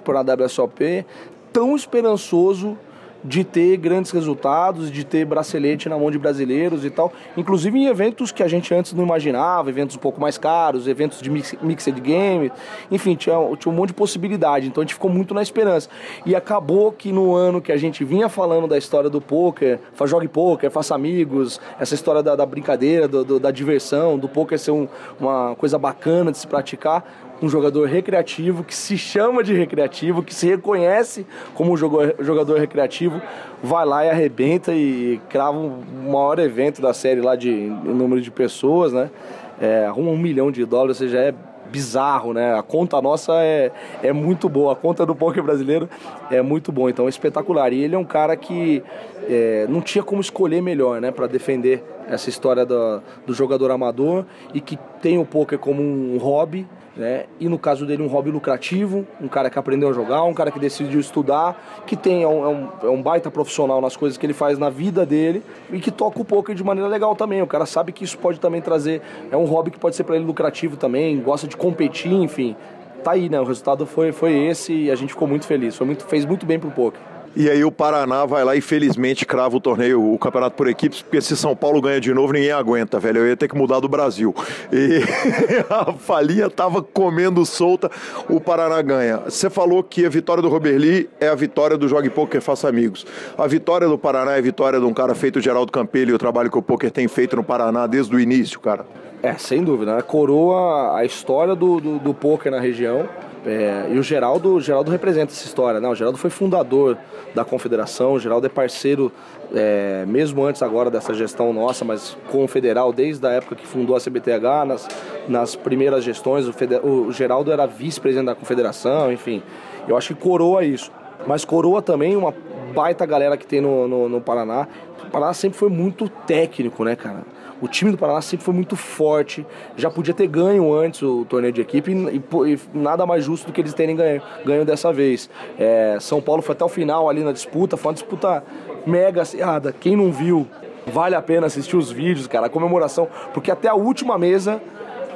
para 0.04 0.20
a 0.20 0.46
WSOP 0.46 1.06
tão 1.52 1.76
esperançoso 1.76 2.78
de 3.24 3.44
ter 3.44 3.78
grandes 3.78 4.12
resultados, 4.12 4.92
de 4.92 5.04
ter 5.04 5.26
bracelete 5.26 5.88
na 5.88 5.98
mão 5.98 6.12
de 6.12 6.20
brasileiros 6.20 6.84
e 6.84 6.90
tal, 6.90 7.12
inclusive 7.38 7.78
em 7.78 7.86
eventos 7.86 8.32
que 8.32 8.44
a 8.44 8.48
gente 8.48 8.74
antes 8.74 8.94
não 8.94 9.04
imaginava, 9.04 9.70
eventos 9.70 9.96
um 9.96 10.00
pouco 10.00 10.20
mais 10.20 10.38
caros, 10.38 10.88
eventos 10.88 11.22
de 11.22 11.30
mix, 11.30 11.56
mixed 11.62 12.00
game, 12.02 12.52
enfim, 12.92 13.16
tinha, 13.16 13.36
tinha 13.58 13.72
um 13.72 13.76
monte 13.76 13.90
de 13.90 13.94
possibilidade, 13.94 14.68
então 14.68 14.82
a 14.82 14.84
gente 14.86 14.94
ficou 14.94 15.10
muito 15.10 15.34
na 15.34 15.42
esperança. 15.42 15.90
E 16.26 16.36
acabou 16.36 16.92
que 16.92 17.12
no 17.12 17.34
ano 17.34 17.62
que 17.62 17.72
a 17.72 17.78
gente 17.78 18.04
vinha 18.04 18.28
falando 18.28 18.68
da 18.68 18.78
história 18.78 19.10
do 19.10 19.22
poker, 19.22 19.80
jogue 20.06 20.28
poker, 20.28 20.70
faça 20.70 20.94
amigos, 20.94 21.62
essa 21.80 21.96
história 21.96 22.22
da, 22.22 22.36
da 22.36 22.46
brincadeira, 22.46 23.08
do, 23.08 23.24
do, 23.24 23.40
da 23.40 23.52
diversão, 23.52 24.18
do 24.18 24.28
poker 24.28 24.60
ser 24.60 24.72
um, 24.72 24.88
uma 25.20 25.56
coisa 25.56 25.78
bacana 25.78 26.32
de 26.32 26.38
se 26.38 26.48
praticar, 26.48 27.04
um 27.44 27.50
jogador 27.50 27.90
recreativo, 27.90 28.64
que 28.64 28.74
se 28.74 28.98
chama 28.98 29.44
de 29.44 29.54
recreativo, 29.54 30.24
que 30.24 30.34
se 30.34 30.48
reconhece 30.48 31.28
como 31.54 31.74
um 31.74 31.78
jogador 31.78 32.58
recreativo, 32.58 33.22
vai 33.62 33.86
lá 33.86 34.06
e 34.06 34.10
arrebenta 34.10 34.74
e 34.74 35.20
crava 35.28 35.58
o 35.58 35.84
maior 36.06 36.40
evento 36.40 36.82
da 36.82 36.94
série 36.94 37.20
lá 37.20 37.36
de 37.36 37.52
número 37.52 38.22
de 38.22 38.32
pessoas, 38.32 38.94
né? 38.94 39.12
É, 39.60 39.86
arruma 39.86 40.10
um 40.10 40.18
milhão 40.18 40.52
de 40.52 40.66
dólares, 40.66 41.02
ou 41.02 41.06
seja, 41.06 41.20
é 41.20 41.34
bizarro, 41.70 42.34
né? 42.34 42.58
A 42.58 42.64
conta 42.64 43.02
nossa 43.02 43.34
é, 43.44 43.72
é 44.02 44.14
muito 44.14 44.48
boa, 44.48 44.72
a 44.72 44.76
conta 44.76 45.06
do 45.06 45.14
poker 45.14 45.44
brasileiro 45.44 45.90
é 46.32 46.42
muito 46.42 46.72
boa, 46.72 46.90
então 46.90 47.08
é 47.08 47.10
espetacular. 47.10 47.74
E 47.74 47.84
ele 47.84 47.94
é 47.96 47.98
um 47.98 48.06
cara 48.06 48.38
que 48.38 48.82
é, 49.30 49.66
não 49.70 49.82
tinha 49.82 50.04
como 50.04 50.22
escolher 50.22 50.62
melhor, 50.62 51.02
né, 51.02 51.12
para 51.12 51.28
defender 51.28 51.84
essa 52.08 52.30
história 52.30 52.66
do, 52.66 53.02
do 53.26 53.34
jogador 53.34 53.72
amador 53.72 54.26
e 54.54 54.60
que 54.60 54.78
tem 55.02 55.18
o 55.18 55.26
poker 55.26 55.58
como 55.58 55.82
um 55.82 56.18
hobby 56.18 56.68
né? 56.96 57.26
E 57.40 57.50
no 57.50 57.58
caso 57.58 57.86
dele, 57.86 58.04
um 58.04 58.08
hobby 58.08 58.30
lucrativo, 58.30 59.06
um 59.20 59.28
cara 59.28 59.50
que 59.50 59.58
aprendeu 59.58 59.90
a 59.90 59.94
jogar, 59.94 60.24
um 60.24 60.34
cara 60.34 60.52
que 60.52 60.60
decidiu 60.60 61.00
estudar, 61.00 61.84
que 61.88 61.96
tem 61.96 62.24
é 62.24 62.28
um, 62.28 62.44
é 62.44 62.48
um, 62.48 62.70
é 62.84 62.90
um 62.90 63.02
baita 63.02 63.32
profissional 63.32 63.82
nas 63.82 63.98
coisas 63.98 64.18
que 64.18 64.26
ele 64.26 64.34
faz 64.34 64.60
na 64.60 64.70
vida 64.70 65.06
dele 65.06 65.44
e 65.72 65.80
que 65.80 65.90
toca 65.90 66.22
o 66.22 66.26
poker 66.26 66.54
de 66.54 66.64
maneira 66.64 66.88
legal 66.88 67.16
também. 67.16 67.42
O 67.42 67.48
cara 67.48 67.66
sabe 67.66 67.92
que 67.92 68.04
isso 68.04 68.18
pode 68.18 68.40
também 68.40 68.62
trazer, 68.62 69.02
é 69.32 69.38
um 69.38 69.46
hobby 69.46 69.72
que 69.72 69.80
pode 69.80 69.96
ser 69.96 70.04
para 70.04 70.16
ele 70.16 70.26
lucrativo 70.26 70.78
também, 70.78 71.20
gosta 71.20 71.48
de 71.48 71.58
competir, 71.58 72.14
enfim. 72.14 72.56
Tá 73.04 73.12
aí, 73.12 73.28
né? 73.28 73.40
O 73.42 73.44
resultado 73.44 73.86
foi, 73.86 74.12
foi 74.12 74.34
esse 74.46 74.74
e 74.74 74.92
a 74.92 74.96
gente 74.96 75.10
ficou 75.10 75.28
muito 75.28 75.46
feliz. 75.46 75.76
Foi 75.76 75.86
muito, 75.86 76.06
fez 76.06 76.26
muito 76.26 76.46
bem 76.46 76.60
pro 76.60 76.72
poker. 76.72 77.02
E 77.36 77.50
aí 77.50 77.66
o 77.66 77.72
Paraná 77.72 78.26
vai 78.26 78.44
lá 78.44 78.56
e 78.56 78.62
felizmente 78.62 79.26
crava 79.26 79.58
o 79.58 79.60
torneio, 79.60 80.14
o 80.14 80.20
campeonato 80.20 80.56
por 80.56 80.68
equipes, 80.68 81.02
porque 81.02 81.20
se 81.20 81.36
São 81.36 81.56
Paulo 81.56 81.82
ganha 81.82 82.00
de 82.00 82.14
novo, 82.14 82.32
ninguém 82.32 82.52
aguenta, 82.52 83.00
velho. 83.00 83.20
Eu 83.20 83.28
ia 83.28 83.36
ter 83.36 83.48
que 83.48 83.58
mudar 83.58 83.80
do 83.80 83.88
Brasil. 83.88 84.36
E 84.72 85.02
a 85.68 85.94
falia 85.94 86.48
tava 86.50 86.84
comendo 86.84 87.44
solta, 87.44 87.90
o 88.30 88.40
Paraná 88.40 88.80
ganha. 88.84 89.18
Você 89.26 89.50
falou 89.50 89.82
que 89.82 90.06
a 90.06 90.10
vitória 90.10 90.44
do 90.44 90.50
Roberli 90.50 91.10
é 91.20 91.28
a 91.28 91.36
vitória 91.36 91.76
do 91.76 91.88
Jogue 91.88 92.10
Poker 92.12 92.40
Faça 92.40 92.70
Amigos. 92.70 93.04
A 93.36 93.48
vitória 93.48 93.88
do 93.88 93.98
Paraná 93.98 94.34
é 94.34 94.38
a 94.38 94.42
vitória 94.42 94.80
de 94.80 94.86
um 94.86 94.94
cara 94.94 95.16
feito 95.16 95.42
Geraldo 95.42 95.72
Campello 95.72 96.12
e 96.12 96.14
o 96.14 96.20
trabalho 96.20 96.52
que 96.52 96.58
o 96.58 96.62
poker 96.62 96.92
tem 96.92 97.08
feito 97.08 97.36
no 97.36 97.44
Paraná 97.44 97.88
desde 97.88 98.16
o 98.16 98.20
início, 98.20 98.60
cara. 98.60 98.86
É, 99.24 99.34
sem 99.34 99.64
dúvida. 99.64 99.96
Né? 99.96 100.02
Coroa 100.04 100.98
a 100.98 101.04
história 101.04 101.56
do, 101.56 101.80
do, 101.80 101.98
do 101.98 102.14
poker 102.14 102.52
na 102.52 102.60
região 102.60 103.08
é, 103.46 103.88
e 103.92 104.00
o 104.00 104.04
Geraldo, 104.04 104.56
o 104.56 104.62
Geraldo 104.62 104.90
representa 104.90 105.34
essa 105.34 105.46
história, 105.46 105.80
né? 105.80 105.88
O 105.90 105.96
Geraldo 105.96 106.18
foi 106.18 106.30
fundador 106.30 106.98
da 107.36 107.44
confederação, 107.44 108.14
o 108.14 108.20
Geraldo 108.20 108.46
é 108.46 108.50
parceiro, 108.50 109.12
é, 109.54 110.06
mesmo 110.08 110.46
antes 110.46 110.62
agora 110.62 110.90
dessa 110.90 111.14
gestão 111.14 111.52
nossa, 111.52 111.84
mas 111.84 112.16
com 112.32 112.46
o 112.46 112.48
federal, 112.48 112.94
desde 112.94 113.26
a 113.28 113.32
época 113.32 113.56
que 113.56 113.68
fundou 113.68 113.96
a 113.96 114.00
CBTH, 114.00 114.66
nas, 114.66 114.88
nas 115.28 115.56
primeiras 115.56 116.04
gestões, 116.04 116.48
o, 116.48 116.88
o 116.88 117.12
Geraldo 117.12 117.52
era 117.52 117.66
vice-presidente 117.66 118.28
da 118.28 118.36
confederação, 118.36 119.12
enfim. 119.12 119.44
Eu 119.88 119.98
acho 119.98 120.16
que 120.16 120.22
coroa 120.22 120.64
isso. 120.64 120.92
Mas 121.28 121.44
coroa 121.44 121.82
também 121.82 122.16
uma 122.16 122.34
baita 122.74 123.06
galera 123.06 123.38
que 123.38 123.46
tem 123.46 123.62
no, 123.62 123.88
no, 123.88 124.10
no 124.10 124.22
Paraná. 124.22 124.68
O 125.06 125.10
Paraná 125.10 125.34
sempre 125.34 125.58
foi 125.58 125.70
muito 125.70 126.10
técnico, 126.10 126.84
né, 126.84 126.96
cara? 126.96 127.24
O 127.64 127.68
time 127.70 127.92
do 127.92 127.98
Paraná 127.98 128.20
sempre 128.20 128.44
foi 128.44 128.54
muito 128.54 128.76
forte, 128.76 129.48
já 129.78 129.90
podia 129.90 130.14
ter 130.14 130.28
ganho 130.28 130.74
antes 130.74 131.02
o 131.02 131.24
torneio 131.24 131.54
de 131.54 131.62
equipe 131.62 131.94
e, 131.94 132.18
e, 132.18 132.60
nada 132.74 133.06
mais 133.06 133.24
justo 133.24 133.48
do 133.48 133.54
que 133.54 133.62
eles 133.62 133.74
terem 133.74 133.96
ganho, 133.96 134.22
ganho 134.46 134.66
dessa 134.66 134.92
vez. 134.92 135.30
É, 135.58 135.96
São 136.02 136.22
Paulo 136.22 136.42
foi 136.42 136.52
até 136.52 136.66
o 136.66 136.68
final 136.68 137.10
ali 137.10 137.24
na 137.24 137.32
disputa, 137.32 137.78
foi 137.78 137.92
uma 137.92 137.94
disputa 137.94 138.44
mega 138.86 139.22
acirrada. 139.22 139.72
Quem 139.72 139.96
não 139.96 140.12
viu, 140.12 140.46
vale 140.88 141.16
a 141.16 141.22
pena 141.22 141.48
assistir 141.48 141.78
os 141.78 141.90
vídeos, 141.90 142.28
cara, 142.28 142.48
a 142.48 142.50
comemoração, 142.50 143.08
porque 143.34 143.50
até 143.50 143.70
a 143.70 143.76
última 143.76 144.18
mesa 144.18 144.62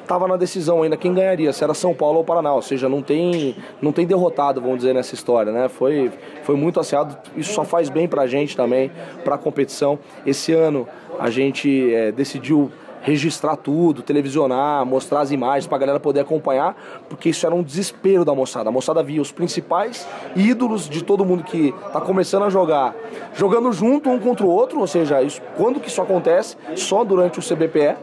estava 0.08 0.26
na 0.26 0.38
decisão 0.38 0.82
ainda 0.82 0.96
quem 0.96 1.14
ganharia, 1.14 1.52
se 1.52 1.64
era 1.64 1.74
São 1.74 1.94
Paulo 1.94 2.20
ou 2.20 2.24
Paraná, 2.24 2.54
ou 2.54 2.62
seja, 2.62 2.88
não 2.88 3.02
tem, 3.02 3.56
não 3.82 3.92
tem 3.92 4.08
derrotado, 4.08 4.62
vamos 4.62 4.78
dizer, 4.78 4.94
nessa 4.94 5.14
história, 5.14 5.52
né? 5.52 5.68
Foi, 5.68 6.10
foi 6.44 6.56
muito 6.56 6.80
aciado, 6.80 7.18
isso 7.36 7.54
só 7.54 7.66
faz 7.66 7.90
bem 7.90 8.08
pra 8.08 8.26
gente 8.26 8.56
também, 8.56 8.90
pra 9.24 9.38
competição. 9.38 10.00
Esse 10.26 10.54
ano 10.54 10.88
a 11.20 11.30
gente 11.30 11.94
é, 11.94 12.12
decidiu 12.12 12.72
registrar 13.02 13.56
tudo, 13.56 14.02
televisionar, 14.02 14.86
mostrar 14.86 15.22
as 15.22 15.32
imagens 15.32 15.68
para 15.68 15.78
a 15.78 15.80
galera 15.80 16.00
poder 16.00 16.22
acompanhar, 16.22 16.76
porque 17.08 17.30
isso 17.30 17.46
era 17.46 17.54
um 17.54 17.62
desespero 17.62 18.26
da 18.26 18.34
moçada. 18.34 18.70
A 18.70 18.72
moçada 18.72 19.04
via 19.04 19.22
os 19.22 19.32
principais 19.32 20.08
ídolos 20.36 20.90
de 20.90 21.04
todo 21.04 21.24
mundo 21.26 21.44
que 21.44 21.74
está 21.86 22.02
começando 22.02 22.44
a 22.44 22.50
jogar, 22.50 22.96
jogando 23.34 23.72
junto 23.72 24.10
um 24.10 24.20
contra 24.20 24.46
o 24.46 24.50
outro, 24.50 24.80
ou 24.80 24.88
seja, 24.88 25.22
isso, 25.22 25.42
quando 25.56 25.80
que 25.80 25.90
isso 25.90 26.02
acontece? 26.02 26.58
Só 26.76 27.04
durante 27.04 27.40
o 27.40 27.42
CBPE, 27.42 27.96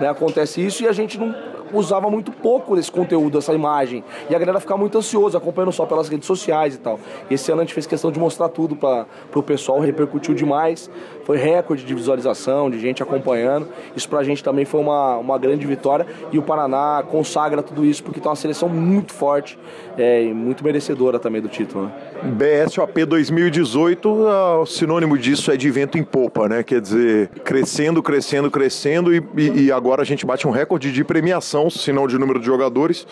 né, 0.00 0.08
acontece 0.08 0.64
isso 0.64 0.82
e 0.82 0.88
a 0.88 0.92
gente 0.92 1.18
não 1.18 1.34
usava 1.72 2.08
muito 2.08 2.30
pouco 2.30 2.76
desse 2.76 2.90
conteúdo, 2.90 3.38
essa 3.38 3.52
imagem. 3.52 4.04
E 4.28 4.34
a 4.34 4.38
galera 4.38 4.60
ficava 4.60 4.78
muito 4.78 4.96
ansiosa, 4.96 5.38
acompanhando 5.38 5.72
só 5.72 5.86
pelas 5.86 6.08
redes 6.08 6.26
sociais 6.26 6.74
e 6.74 6.78
tal. 6.78 6.98
Esse 7.30 7.50
ano 7.50 7.62
a 7.62 7.64
gente 7.64 7.74
fez 7.74 7.86
questão 7.86 8.10
de 8.10 8.18
mostrar 8.18 8.48
tudo 8.48 8.76
para 8.76 9.06
o 9.34 9.42
pessoal, 9.42 9.80
repercutiu 9.80 10.34
demais. 10.34 10.90
Foi 11.24 11.36
recorde 11.36 11.84
de 11.84 11.94
visualização, 11.94 12.70
de 12.70 12.78
gente 12.78 13.02
acompanhando. 13.02 13.68
Isso 13.96 14.08
pra 14.08 14.22
gente 14.22 14.42
também 14.42 14.64
foi 14.64 14.80
uma, 14.80 15.16
uma 15.16 15.38
grande 15.38 15.66
vitória. 15.66 16.06
E 16.30 16.38
o 16.38 16.42
Paraná 16.42 17.02
consagra 17.08 17.62
tudo 17.62 17.84
isso 17.84 18.02
porque 18.02 18.20
tem 18.20 18.28
uma 18.28 18.36
seleção 18.36 18.68
muito 18.68 19.12
forte 19.12 19.58
é, 19.96 20.24
e 20.24 20.34
muito 20.34 20.64
merecedora 20.64 21.18
também 21.18 21.40
do 21.40 21.48
título. 21.48 21.84
Né? 21.84 21.92
BSOP 22.64 23.04
2018, 23.04 24.08
o 24.60 24.66
sinônimo 24.66 25.16
disso 25.18 25.50
é 25.50 25.56
de 25.56 25.70
vento 25.70 25.98
em 25.98 26.02
popa, 26.02 26.48
né? 26.48 26.62
Quer 26.62 26.80
dizer, 26.80 27.28
crescendo, 27.44 28.02
crescendo, 28.02 28.50
crescendo 28.50 29.14
e, 29.14 29.22
e, 29.36 29.64
e 29.64 29.72
agora 29.72 30.02
a 30.02 30.04
gente 30.04 30.24
bate 30.24 30.46
um 30.46 30.50
recorde 30.50 30.92
de 30.92 31.04
premiação, 31.04 31.68
se 31.70 31.92
não 31.92 32.06
de 32.06 32.18
número 32.18 32.38
de 32.38 32.46
jogadores. 32.46 33.06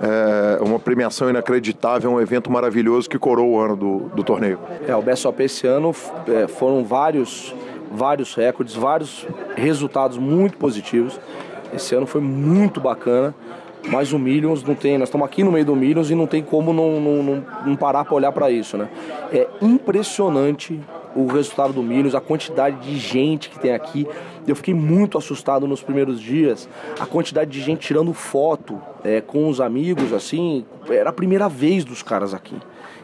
É 0.00 0.62
uma 0.62 0.78
premiação 0.78 1.28
inacreditável, 1.28 2.10
um 2.10 2.20
evento 2.20 2.50
maravilhoso 2.50 3.08
que 3.08 3.18
coroou 3.18 3.52
o 3.52 3.58
ano 3.58 3.76
do, 3.76 3.98
do 4.14 4.22
torneio. 4.22 4.58
É, 4.86 4.94
o 4.94 5.02
BSOP 5.02 5.40
esse 5.42 5.66
ano 5.66 5.94
é, 6.28 6.46
foram 6.46 6.84
vários, 6.84 7.54
vários 7.90 8.34
recordes, 8.34 8.74
vários 8.74 9.26
resultados 9.56 10.18
muito 10.18 10.56
positivos. 10.56 11.18
Esse 11.72 11.94
ano 11.94 12.06
foi 12.06 12.20
muito 12.20 12.80
bacana. 12.80 13.34
Mas 13.86 14.12
o 14.12 14.18
Millions 14.18 14.62
não 14.64 14.74
tem, 14.74 14.98
nós 14.98 15.08
estamos 15.08 15.24
aqui 15.24 15.44
no 15.44 15.52
meio 15.52 15.64
do 15.64 15.76
Millions 15.76 16.10
e 16.10 16.14
não 16.14 16.26
tem 16.26 16.42
como 16.42 16.72
não, 16.72 17.00
não, 17.00 17.22
não, 17.22 17.44
não 17.64 17.76
parar 17.76 18.04
para 18.04 18.14
olhar 18.14 18.32
para 18.32 18.50
isso, 18.50 18.76
né? 18.76 18.88
É 19.32 19.46
impressionante 19.62 20.78
o 21.14 21.26
resultado 21.26 21.72
do 21.72 21.82
Milhos, 21.82 22.14
a 22.14 22.20
quantidade 22.20 22.76
de 22.76 22.96
gente 22.96 23.48
que 23.48 23.58
tem 23.58 23.72
aqui. 23.72 24.06
Eu 24.46 24.56
fiquei 24.56 24.74
muito 24.74 25.16
assustado 25.16 25.66
nos 25.66 25.82
primeiros 25.82 26.20
dias, 26.20 26.68
a 26.98 27.06
quantidade 27.06 27.50
de 27.50 27.60
gente 27.60 27.80
tirando 27.80 28.12
foto 28.12 28.80
é, 29.04 29.20
com 29.20 29.48
os 29.48 29.60
amigos, 29.60 30.12
assim, 30.12 30.64
era 30.88 31.10
a 31.10 31.12
primeira 31.12 31.48
vez 31.48 31.84
dos 31.84 32.02
caras 32.02 32.34
aqui. 32.34 32.56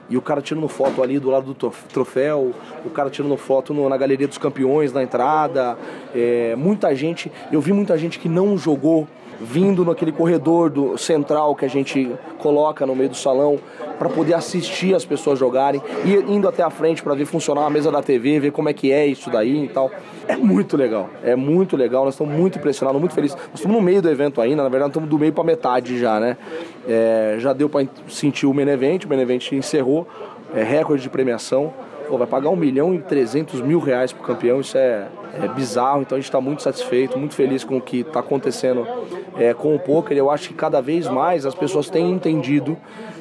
E 0.09 0.17
o 0.17 0.23
cara 0.23 0.43
tirando 0.43 0.69
foto 0.69 1.03
ali 1.03 1.19
do 1.19 1.31
lado 1.31 1.55
do 1.55 1.71
troféu, 1.93 2.53
o 2.85 2.91
cara 2.91 3.09
tirando 3.09 3.37
foto 3.37 3.73
no, 3.73 3.89
na 3.89 3.97
galeria 3.97 4.29
dos 4.29 4.39
campeões, 4.39 4.93
na 4.93 5.03
entrada. 5.03 5.79
É, 6.15 6.55
muita 6.57 6.95
gente, 6.95 7.33
eu 7.51 7.61
vi 7.61 7.73
muita 7.73 7.97
gente 7.97 8.19
que 8.19 8.29
não 8.29 8.59
jogou 8.59 9.09
vindo 9.45 9.85
naquele 9.85 10.11
corredor 10.11 10.71
do 10.71 10.97
central 10.97 11.55
que 11.55 11.65
a 11.65 11.69
gente 11.69 12.11
coloca 12.39 12.87
no 12.87 12.97
meio 12.97 13.11
do 13.11 13.17
salão 13.17 13.59
para 13.99 14.09
poder 14.09 14.35
assistir 14.35 14.95
as 14.95 15.05
pessoas 15.05 15.39
jogarem 15.39 15.81
e 16.05 16.15
indo 16.33 16.49
até 16.49 16.63
a 16.63 16.71
frente 16.71 17.03
para 17.03 17.15
ver 17.15 17.27
funcionar 17.27 17.67
a 17.67 17.71
mesa 17.71 17.91
da 17.93 18.03
TV, 18.03 18.41
ver 18.41 18.51
como 18.51 18.69
é 18.69 18.73
que 18.73 18.91
é 18.91 19.07
isso 19.07 19.31
daí 19.31 19.65
e 19.65 19.69
tal. 19.69 19.91
É 20.27 20.37
muito 20.37 20.77
legal, 20.77 21.09
é 21.23 21.37
muito 21.37 21.77
legal. 21.77 22.05
Nós 22.05 22.15
estamos 22.15 22.35
muito 22.35 22.59
impressionados, 22.59 22.99
muito 22.99 23.15
felizes. 23.15 23.37
Nós 23.37 23.57
estamos 23.61 23.77
no 23.77 23.83
meio 23.83 24.01
do 24.01 24.09
evento 24.09 24.41
ainda, 24.41 24.63
na 24.63 24.69
verdade, 24.69 24.91
estamos 24.91 25.09
do 25.09 25.19
meio 25.19 25.33
para 25.33 25.45
metade 25.45 25.99
já, 25.99 26.19
né? 26.19 26.37
É, 26.89 27.37
já 27.39 27.53
deu 27.53 27.69
para 27.69 27.87
sentir 28.09 28.47
o 28.47 28.55
Menevent, 28.55 29.05
o 29.05 29.09
Menevent 29.09 29.53
encerrou, 29.53 30.09
é, 30.55 30.63
recorde 30.63 31.03
de 31.03 31.11
premiação. 31.11 31.73
Pô, 32.09 32.19
vai 32.19 32.27
pagar 32.27 32.51
um 32.51 32.57
milhão 32.57 32.95
e 32.95 32.99
trezentos 32.99 33.61
mil 33.61 33.79
reais 33.79 34.13
pro 34.13 34.23
campeão, 34.23 34.61
isso 34.61 34.77
é, 34.77 35.07
é 35.43 35.49
bizarro, 35.49 36.03
então 36.03 36.17
a 36.17 36.21
gente 36.21 36.29
está 36.29 36.41
muito 36.41 36.63
satisfeito, 36.63 37.19
muito 37.19 37.35
feliz 37.35 37.65
com 37.65 37.77
o 37.77 37.81
que 37.81 38.01
está 38.01 38.21
acontecendo 38.21 38.87
é, 39.37 39.53
com 39.53 39.75
o 39.75 39.79
poker. 39.79 40.17
Eu 40.17 40.31
acho 40.31 40.49
que 40.49 40.55
cada 40.55 40.81
vez 40.81 41.09
mais 41.09 41.47
as 41.47 41.55
pessoas 41.55 41.91
têm 41.91 42.11
entendido 42.11 42.77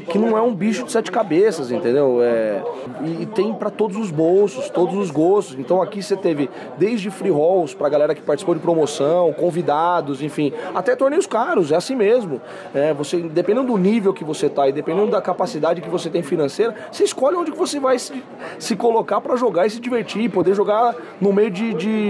que 0.09 0.17
não 0.17 0.37
é 0.37 0.41
um 0.41 0.53
bicho 0.53 0.83
de 0.83 0.91
sete 0.91 1.11
cabeças, 1.11 1.71
entendeu? 1.71 2.19
É, 2.21 2.61
e, 3.03 3.23
e 3.23 3.25
tem 3.25 3.53
para 3.53 3.69
todos 3.69 3.97
os 3.97 4.11
bolsos, 4.11 4.69
todos 4.69 4.95
os 4.95 5.09
gostos. 5.09 5.57
Então 5.57 5.81
aqui 5.81 6.01
você 6.01 6.15
teve 6.15 6.49
desde 6.77 7.09
free 7.09 7.29
rolls 7.29 7.75
para 7.75 7.89
galera 7.89 8.13
que 8.13 8.21
participou 8.21 8.55
de 8.55 8.61
promoção, 8.61 9.31
convidados, 9.33 10.21
enfim, 10.21 10.51
até 10.73 10.95
torneios 10.95 11.25
caros, 11.25 11.71
é 11.71 11.75
assim 11.75 11.95
mesmo. 11.95 12.41
É, 12.73 12.93
você, 12.93 13.17
dependendo 13.21 13.67
do 13.67 13.77
nível 13.77 14.13
que 14.13 14.23
você 14.23 14.49
tá 14.49 14.67
e 14.67 14.71
dependendo 14.71 15.11
da 15.11 15.21
capacidade 15.21 15.81
que 15.81 15.89
você 15.89 16.09
tem 16.09 16.21
financeira, 16.21 16.75
você 16.91 17.03
escolhe 17.03 17.37
onde 17.37 17.51
que 17.51 17.57
você 17.57 17.79
vai 17.79 17.97
se, 17.97 18.23
se 18.59 18.75
colocar 18.75 19.21
para 19.21 19.35
jogar 19.35 19.65
e 19.65 19.69
se 19.69 19.79
divertir, 19.79 20.29
poder 20.29 20.53
jogar 20.53 20.95
no 21.19 21.31
meio 21.31 21.51
de, 21.51 21.73
de, 21.73 22.02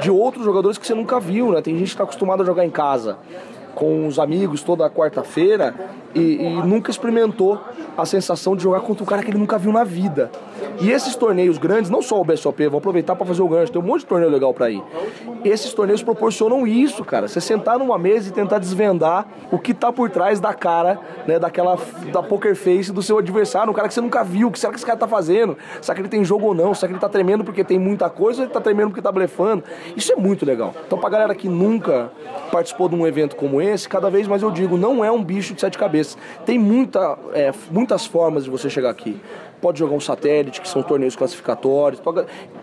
de 0.00 0.10
outros 0.10 0.44
jogadores 0.44 0.78
que 0.78 0.86
você 0.86 0.94
nunca 0.94 1.18
viu, 1.20 1.52
né? 1.52 1.60
Tem 1.60 1.74
gente 1.74 1.86
que 1.86 1.94
está 1.94 2.04
acostumada 2.04 2.42
a 2.42 2.46
jogar 2.46 2.64
em 2.64 2.70
casa 2.70 3.18
com 3.74 4.06
os 4.06 4.18
amigos 4.18 4.62
toda 4.62 4.88
quarta-feira 4.88 5.74
e, 6.14 6.36
e, 6.36 6.62
nunca 6.62 6.90
experimentou 6.90 7.60
a 7.96 8.06
sensação 8.06 8.56
de 8.56 8.62
jogar 8.62 8.80
contra 8.80 9.02
um 9.02 9.06
cara 9.06 9.22
que 9.22 9.30
ele 9.30 9.38
nunca 9.38 9.58
viu 9.58 9.72
na 9.72 9.84
vida. 9.84 10.30
E 10.80 10.90
esses 10.90 11.14
torneios 11.14 11.58
grandes, 11.58 11.90
não 11.90 12.02
só 12.02 12.20
o 12.20 12.24
BSOP, 12.24 12.68
vou 12.68 12.78
aproveitar 12.78 13.14
para 13.14 13.26
fazer 13.26 13.42
o 13.42 13.48
gancho, 13.48 13.72
tem 13.72 13.80
um 13.80 13.84
monte 13.84 14.00
de 14.00 14.06
torneio 14.06 14.30
legal 14.30 14.52
para 14.52 14.70
ir. 14.70 14.82
Esses 15.44 15.72
torneios 15.72 16.02
proporcionam 16.02 16.66
isso, 16.66 17.04
cara. 17.04 17.28
Você 17.28 17.40
sentar 17.40 17.78
numa 17.78 17.98
mesa 17.98 18.28
e 18.28 18.32
tentar 18.32 18.58
desvendar 18.58 19.26
o 19.50 19.58
que 19.58 19.74
tá 19.74 19.92
por 19.92 20.10
trás 20.10 20.40
da 20.40 20.52
cara, 20.52 20.98
né, 21.26 21.38
daquela 21.38 21.78
da 22.12 22.22
poker 22.22 22.56
face 22.56 22.92
do 22.92 23.02
seu 23.02 23.18
adversário, 23.18 23.70
um 23.70 23.74
cara 23.74 23.88
que 23.88 23.94
você 23.94 24.00
nunca 24.00 24.24
viu, 24.24 24.48
o 24.48 24.50
que 24.50 24.58
será 24.58 24.72
que 24.72 24.78
esse 24.78 24.86
cara 24.86 24.98
tá 24.98 25.06
fazendo? 25.06 25.56
Será 25.80 25.94
que 25.94 26.00
ele 26.00 26.08
tem 26.08 26.24
jogo 26.24 26.46
ou 26.46 26.54
não? 26.54 26.74
Será 26.74 26.88
que 26.88 26.94
ele 26.94 27.00
tá 27.00 27.08
tremendo 27.08 27.44
porque 27.44 27.62
tem 27.62 27.78
muita 27.78 28.08
coisa 28.10 28.40
ou 28.40 28.46
ele 28.46 28.52
tá 28.52 28.60
tremendo 28.60 28.88
porque 28.88 29.02
tá 29.02 29.12
blefando? 29.12 29.64
Isso 29.96 30.12
é 30.12 30.16
muito 30.16 30.44
legal. 30.44 30.74
Então 30.86 30.98
pra 30.98 31.10
galera 31.10 31.34
que 31.34 31.48
nunca 31.48 32.10
participou 32.50 32.88
de 32.88 32.94
um 32.94 33.06
evento 33.06 33.36
como 33.36 33.60
esse, 33.60 33.88
cada 33.88 34.10
vez 34.10 34.26
mais 34.26 34.42
eu 34.42 34.50
digo, 34.50 34.76
não 34.76 35.04
é 35.04 35.10
um 35.10 35.22
bicho 35.22 35.54
de 35.54 35.60
sete 35.60 35.78
cabeças. 35.78 36.03
Tem 36.44 36.58
muita, 36.58 37.18
é, 37.32 37.52
muitas 37.70 38.06
formas 38.06 38.44
de 38.44 38.50
você 38.50 38.68
chegar 38.68 38.90
aqui 38.90 39.20
pode 39.64 39.78
jogar 39.78 39.94
um 39.94 40.00
satélite, 40.00 40.60
que 40.60 40.68
são 40.68 40.82
torneios 40.82 41.16
classificatórios. 41.16 41.98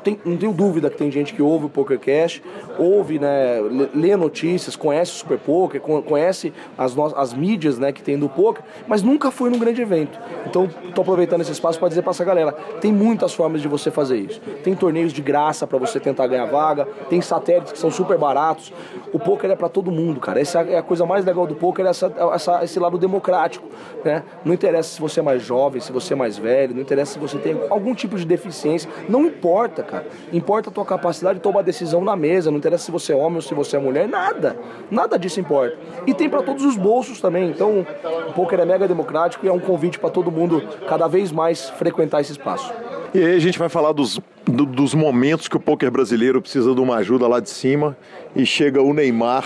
Tem, 0.04 0.20
não 0.24 0.38
tenho 0.38 0.54
dúvida 0.54 0.88
que 0.88 0.98
tem 0.98 1.10
gente 1.10 1.34
que 1.34 1.42
ouve 1.42 1.66
o 1.66 1.70
PokerCast, 1.70 2.44
ouve, 2.78 3.18
né, 3.18 3.60
lê 3.92 4.16
notícias, 4.16 4.76
conhece 4.76 5.14
o 5.14 5.16
Super 5.16 5.40
Poker, 5.40 5.82
conhece 5.82 6.54
as, 6.78 6.96
as 7.16 7.34
mídias 7.34 7.80
né, 7.80 7.92
que 7.92 8.04
tem 8.04 8.20
do 8.20 8.30
poker, 8.30 8.64
mas 8.88 9.02
nunca 9.02 9.32
foi 9.32 9.50
num 9.50 9.58
grande 9.58 9.82
evento. 9.82 10.20
Então, 10.46 10.70
estou 10.88 11.02
aproveitando 11.02 11.42
esse 11.42 11.52
espaço 11.52 11.80
para 11.80 11.88
dizer 11.88 12.04
para 12.04 12.12
essa 12.12 12.24
galera: 12.24 12.52
tem 12.80 12.94
muitas 12.94 13.34
formas 13.34 13.64
de 13.64 13.68
você 13.68 13.90
fazer 13.90 14.20
isso. 14.20 14.40
Tem 14.64 14.76
torneios 14.76 15.12
de 15.12 15.24
graça 15.24 15.66
para 15.66 15.80
você 15.80 16.00
tentar 16.00 16.28
ganhar 16.28 16.46
vaga, 16.46 16.88
tem 17.10 17.20
satélites 17.20 17.72
que 17.72 17.80
são 17.80 17.90
super 17.90 18.20
baratos. 18.20 18.72
O 19.12 19.18
poker 19.18 19.50
é 19.50 19.56
para 19.56 19.70
todo 19.70 19.92
mundo, 19.92 20.20
cara. 20.20 20.40
Essa 20.40 20.62
é 20.62 20.78
a 20.78 20.84
coisa 20.84 21.04
mais 21.04 21.26
legal 21.26 21.48
do 21.48 21.56
poker, 21.56 21.84
é 21.84 21.90
essa, 21.90 22.14
essa, 22.34 22.64
esse 22.64 22.80
lado 22.80 23.00
democrático. 23.00 23.68
Né? 24.06 24.24
Não 24.46 24.54
interessa 24.54 24.90
se 24.90 25.02
você 25.02 25.20
é 25.20 25.24
mais 25.24 25.42
jovem, 25.42 25.82
se 25.82 25.92
você 25.92 26.14
é 26.14 26.16
mais 26.16 26.38
velho, 26.38 26.76
não 26.76 26.82
interessa 26.82 26.91
se 27.06 27.18
você 27.18 27.38
tem 27.38 27.58
algum 27.70 27.94
tipo 27.94 28.18
de 28.18 28.26
deficiência. 28.26 28.90
Não 29.08 29.26
importa, 29.26 29.84
cara. 29.84 30.06
Importa 30.32 30.70
a 30.70 30.74
tua 30.74 30.86
capacidade 30.86 31.40
de 31.40 31.44
tomar 31.44 31.62
decisão 31.62 32.04
na 32.04 32.16
mesa. 32.16 32.52
Não 32.52 32.58
interessa 32.58 32.86
se 32.86 32.92
você 32.92 33.14
é 33.14 33.16
homem 33.16 33.38
ou 33.38 33.42
se 33.42 33.54
você 33.54 33.78
é 33.78 33.80
mulher. 33.80 34.08
Nada. 34.08 34.58
Nada 34.90 35.18
disso 35.18 35.40
importa. 35.40 35.78
E 36.06 36.14
tem 36.14 36.30
para 36.30 36.42
todos 36.42 36.66
os 36.66 36.76
bolsos 36.76 37.22
também. 37.22 37.50
Então, 37.50 37.86
o 38.28 38.34
poker 38.34 38.60
é 38.60 38.66
mega 38.66 38.88
democrático 38.88 39.46
e 39.46 39.50
é 39.50 39.54
um 39.54 39.60
convite 39.60 40.00
para 40.00 40.10
todo 40.10 40.32
mundo 40.32 40.62
cada 40.88 41.08
vez 41.08 41.32
mais 41.32 41.70
frequentar 41.70 42.22
esse 42.22 42.32
espaço. 42.32 42.74
E 43.14 43.20
aí 43.20 43.36
a 43.36 43.40
gente 43.40 43.60
vai 43.60 43.68
falar 43.68 43.92
dos, 43.92 44.22
do, 44.46 44.66
dos 44.66 44.94
momentos 44.94 45.50
que 45.50 45.58
o 45.58 45.60
poker 45.60 45.92
brasileiro 45.92 46.42
precisa 46.42 46.74
de 46.74 46.80
uma 46.80 46.96
ajuda 46.96 47.28
lá 47.28 47.42
de 47.42 47.50
cima 47.50 47.98
e 48.36 48.46
chega 48.46 48.82
o 48.82 48.94
Neymar 48.94 49.46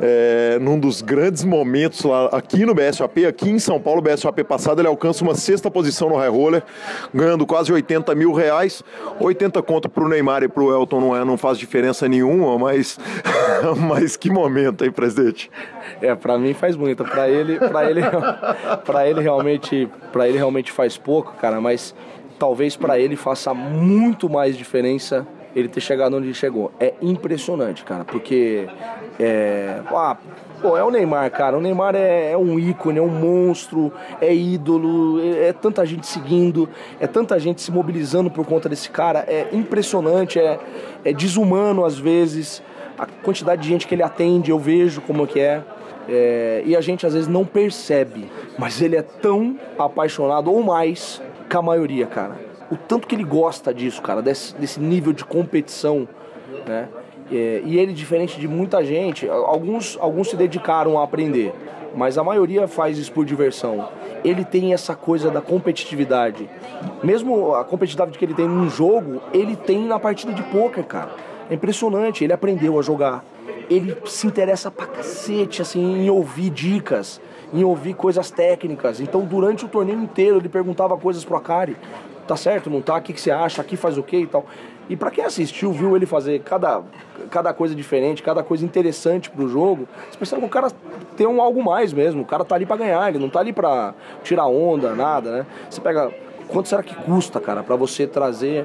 é, 0.00 0.58
num 0.60 0.78
dos 0.78 1.02
grandes 1.02 1.44
momentos 1.44 2.02
lá 2.02 2.26
aqui 2.26 2.64
no 2.64 2.74
BSOP, 2.74 3.26
aqui 3.26 3.50
em 3.50 3.58
São 3.58 3.80
Paulo, 3.80 4.00
BSOP 4.00 4.44
passado, 4.44 4.80
ele 4.80 4.88
alcança 4.88 5.24
uma 5.24 5.34
sexta 5.34 5.70
posição 5.70 6.08
no 6.08 6.16
High 6.16 6.28
Roller, 6.28 6.62
ganhando 7.12 7.46
quase 7.46 7.72
80 7.72 8.14
mil 8.14 8.32
reais. 8.32 8.82
80 9.18 9.62
conto 9.62 9.88
para 9.88 10.04
o 10.04 10.08
Neymar 10.08 10.42
e 10.42 10.48
para 10.48 10.62
o 10.62 10.72
Elton 10.72 11.00
não, 11.00 11.16
é, 11.16 11.24
não 11.24 11.36
faz 11.36 11.58
diferença 11.58 12.08
nenhuma, 12.08 12.58
mas, 12.58 12.98
mas 13.88 14.16
que 14.16 14.30
momento, 14.30 14.84
hein, 14.84 14.92
presidente? 14.92 15.50
É, 16.00 16.14
para 16.14 16.38
mim 16.38 16.54
faz 16.54 16.76
muito, 16.76 17.04
para 17.04 17.28
ele, 17.28 17.58
para 17.58 17.90
ele, 17.90 18.00
para 18.84 19.08
ele 19.08 19.20
realmente, 19.20 19.88
para 20.12 20.28
ele 20.28 20.38
realmente 20.38 20.72
faz 20.72 20.96
pouco, 20.96 21.34
cara, 21.40 21.60
mas 21.60 21.94
talvez 22.38 22.76
para 22.76 22.98
ele 22.98 23.16
faça 23.16 23.52
muito 23.52 24.28
mais 24.28 24.56
diferença 24.56 25.26
ele 25.54 25.68
ter 25.68 25.80
chegado 25.80 26.16
onde 26.16 26.26
ele 26.26 26.34
chegou. 26.34 26.72
É 26.78 26.94
impressionante, 27.00 27.84
cara, 27.84 28.04
porque 28.04 28.68
é, 29.18 29.80
ah, 29.88 30.16
pô, 30.60 30.76
é 30.76 30.84
o 30.84 30.90
Neymar, 30.90 31.30
cara. 31.30 31.56
O 31.56 31.60
Neymar 31.60 31.94
é, 31.94 32.32
é, 32.32 32.36
um 32.36 32.58
ícone, 32.58 32.98
é 32.98 33.02
um 33.02 33.08
monstro, 33.08 33.92
é 34.20 34.34
ídolo, 34.34 35.20
é, 35.20 35.48
é, 35.48 35.52
tanta 35.52 35.84
gente 35.84 36.06
seguindo, 36.06 36.68
é 36.98 37.06
tanta 37.06 37.38
gente 37.38 37.60
se 37.60 37.70
mobilizando 37.70 38.30
por 38.30 38.46
conta 38.46 38.68
desse 38.68 38.90
cara. 38.90 39.24
É 39.26 39.48
impressionante, 39.52 40.38
é, 40.38 40.58
é 41.04 41.12
desumano 41.12 41.84
às 41.84 41.98
vezes. 41.98 42.62
A 42.98 43.06
quantidade 43.06 43.62
de 43.62 43.68
gente 43.68 43.86
que 43.86 43.94
ele 43.94 44.02
atende, 44.02 44.50
eu 44.50 44.58
vejo 44.58 45.00
como 45.00 45.26
que 45.26 45.40
é. 45.40 45.62
É, 46.08 46.62
e 46.66 46.76
a 46.76 46.80
gente 46.80 47.06
às 47.06 47.14
vezes 47.14 47.28
não 47.28 47.44
percebe, 47.44 48.30
mas 48.58 48.82
ele 48.82 48.96
é 48.96 49.02
tão 49.02 49.56
apaixonado 49.78 50.52
ou 50.52 50.62
mais 50.62 51.22
que 51.48 51.56
a 51.56 51.62
maioria, 51.62 52.06
cara. 52.06 52.49
O 52.70 52.76
tanto 52.76 53.06
que 53.06 53.14
ele 53.14 53.24
gosta 53.24 53.74
disso, 53.74 54.00
cara, 54.00 54.22
desse, 54.22 54.54
desse 54.54 54.78
nível 54.78 55.12
de 55.12 55.24
competição, 55.24 56.08
né? 56.66 56.88
É, 57.32 57.62
e 57.64 57.78
ele, 57.78 57.92
diferente 57.92 58.40
de 58.40 58.48
muita 58.48 58.84
gente, 58.84 59.28
alguns, 59.28 59.96
alguns 60.00 60.30
se 60.30 60.36
dedicaram 60.36 60.98
a 60.98 61.04
aprender, 61.04 61.52
mas 61.94 62.18
a 62.18 62.24
maioria 62.24 62.66
faz 62.66 62.98
isso 62.98 63.12
por 63.12 63.24
diversão. 63.24 63.88
Ele 64.24 64.44
tem 64.44 64.72
essa 64.72 64.96
coisa 64.96 65.30
da 65.30 65.40
competitividade. 65.40 66.48
Mesmo 67.02 67.54
a 67.54 67.64
competitividade 67.64 68.18
que 68.18 68.24
ele 68.24 68.34
tem 68.34 68.48
num 68.48 68.68
jogo, 68.68 69.22
ele 69.32 69.54
tem 69.54 69.84
na 69.84 69.98
partida 69.98 70.32
de 70.32 70.42
pôquer, 70.44 70.84
cara. 70.84 71.10
É 71.48 71.54
impressionante, 71.54 72.24
ele 72.24 72.32
aprendeu 72.32 72.78
a 72.78 72.82
jogar. 72.82 73.24
Ele 73.68 73.96
se 74.04 74.26
interessa 74.26 74.70
pra 74.70 74.86
cacete, 74.86 75.62
assim, 75.62 76.04
em 76.04 76.10
ouvir 76.10 76.50
dicas 76.50 77.20
em 77.52 77.64
ouvir 77.64 77.94
coisas 77.94 78.30
técnicas. 78.30 79.00
Então, 79.00 79.24
durante 79.24 79.64
o 79.64 79.68
torneio 79.68 80.00
inteiro, 80.00 80.38
ele 80.38 80.48
perguntava 80.48 80.96
coisas 80.96 81.24
pro 81.24 81.36
Akari. 81.36 81.76
Tá 82.30 82.36
certo, 82.36 82.70
não 82.70 82.80
tá? 82.80 82.96
O 82.96 83.02
que, 83.02 83.12
que 83.12 83.20
você 83.20 83.32
acha? 83.32 83.60
Aqui 83.60 83.76
faz 83.76 83.98
o 83.98 84.04
quê 84.04 84.18
e 84.18 84.26
tal. 84.28 84.46
E 84.88 84.94
para 84.94 85.10
quem 85.10 85.24
assistiu, 85.24 85.72
viu 85.72 85.96
ele 85.96 86.06
fazer 86.06 86.38
cada, 86.42 86.80
cada 87.28 87.52
coisa 87.52 87.74
diferente, 87.74 88.22
cada 88.22 88.40
coisa 88.40 88.64
interessante 88.64 89.28
pro 89.28 89.48
jogo, 89.48 89.88
você 90.08 90.16
percebe 90.16 90.42
que 90.42 90.46
o 90.46 90.48
cara 90.48 90.70
tem 91.16 91.26
um 91.26 91.42
algo 91.42 91.60
mais 91.60 91.92
mesmo. 91.92 92.22
O 92.22 92.24
cara 92.24 92.44
tá 92.44 92.54
ali 92.54 92.64
para 92.64 92.76
ganhar, 92.76 93.08
ele 93.08 93.18
não 93.18 93.28
tá 93.28 93.40
ali 93.40 93.52
para 93.52 93.94
tirar 94.22 94.46
onda, 94.46 94.94
nada, 94.94 95.38
né? 95.38 95.46
Você 95.68 95.80
pega. 95.80 96.08
Quanto 96.46 96.68
será 96.68 96.84
que 96.84 96.94
custa, 96.94 97.40
cara, 97.40 97.64
para 97.64 97.74
você 97.74 98.06
trazer 98.06 98.64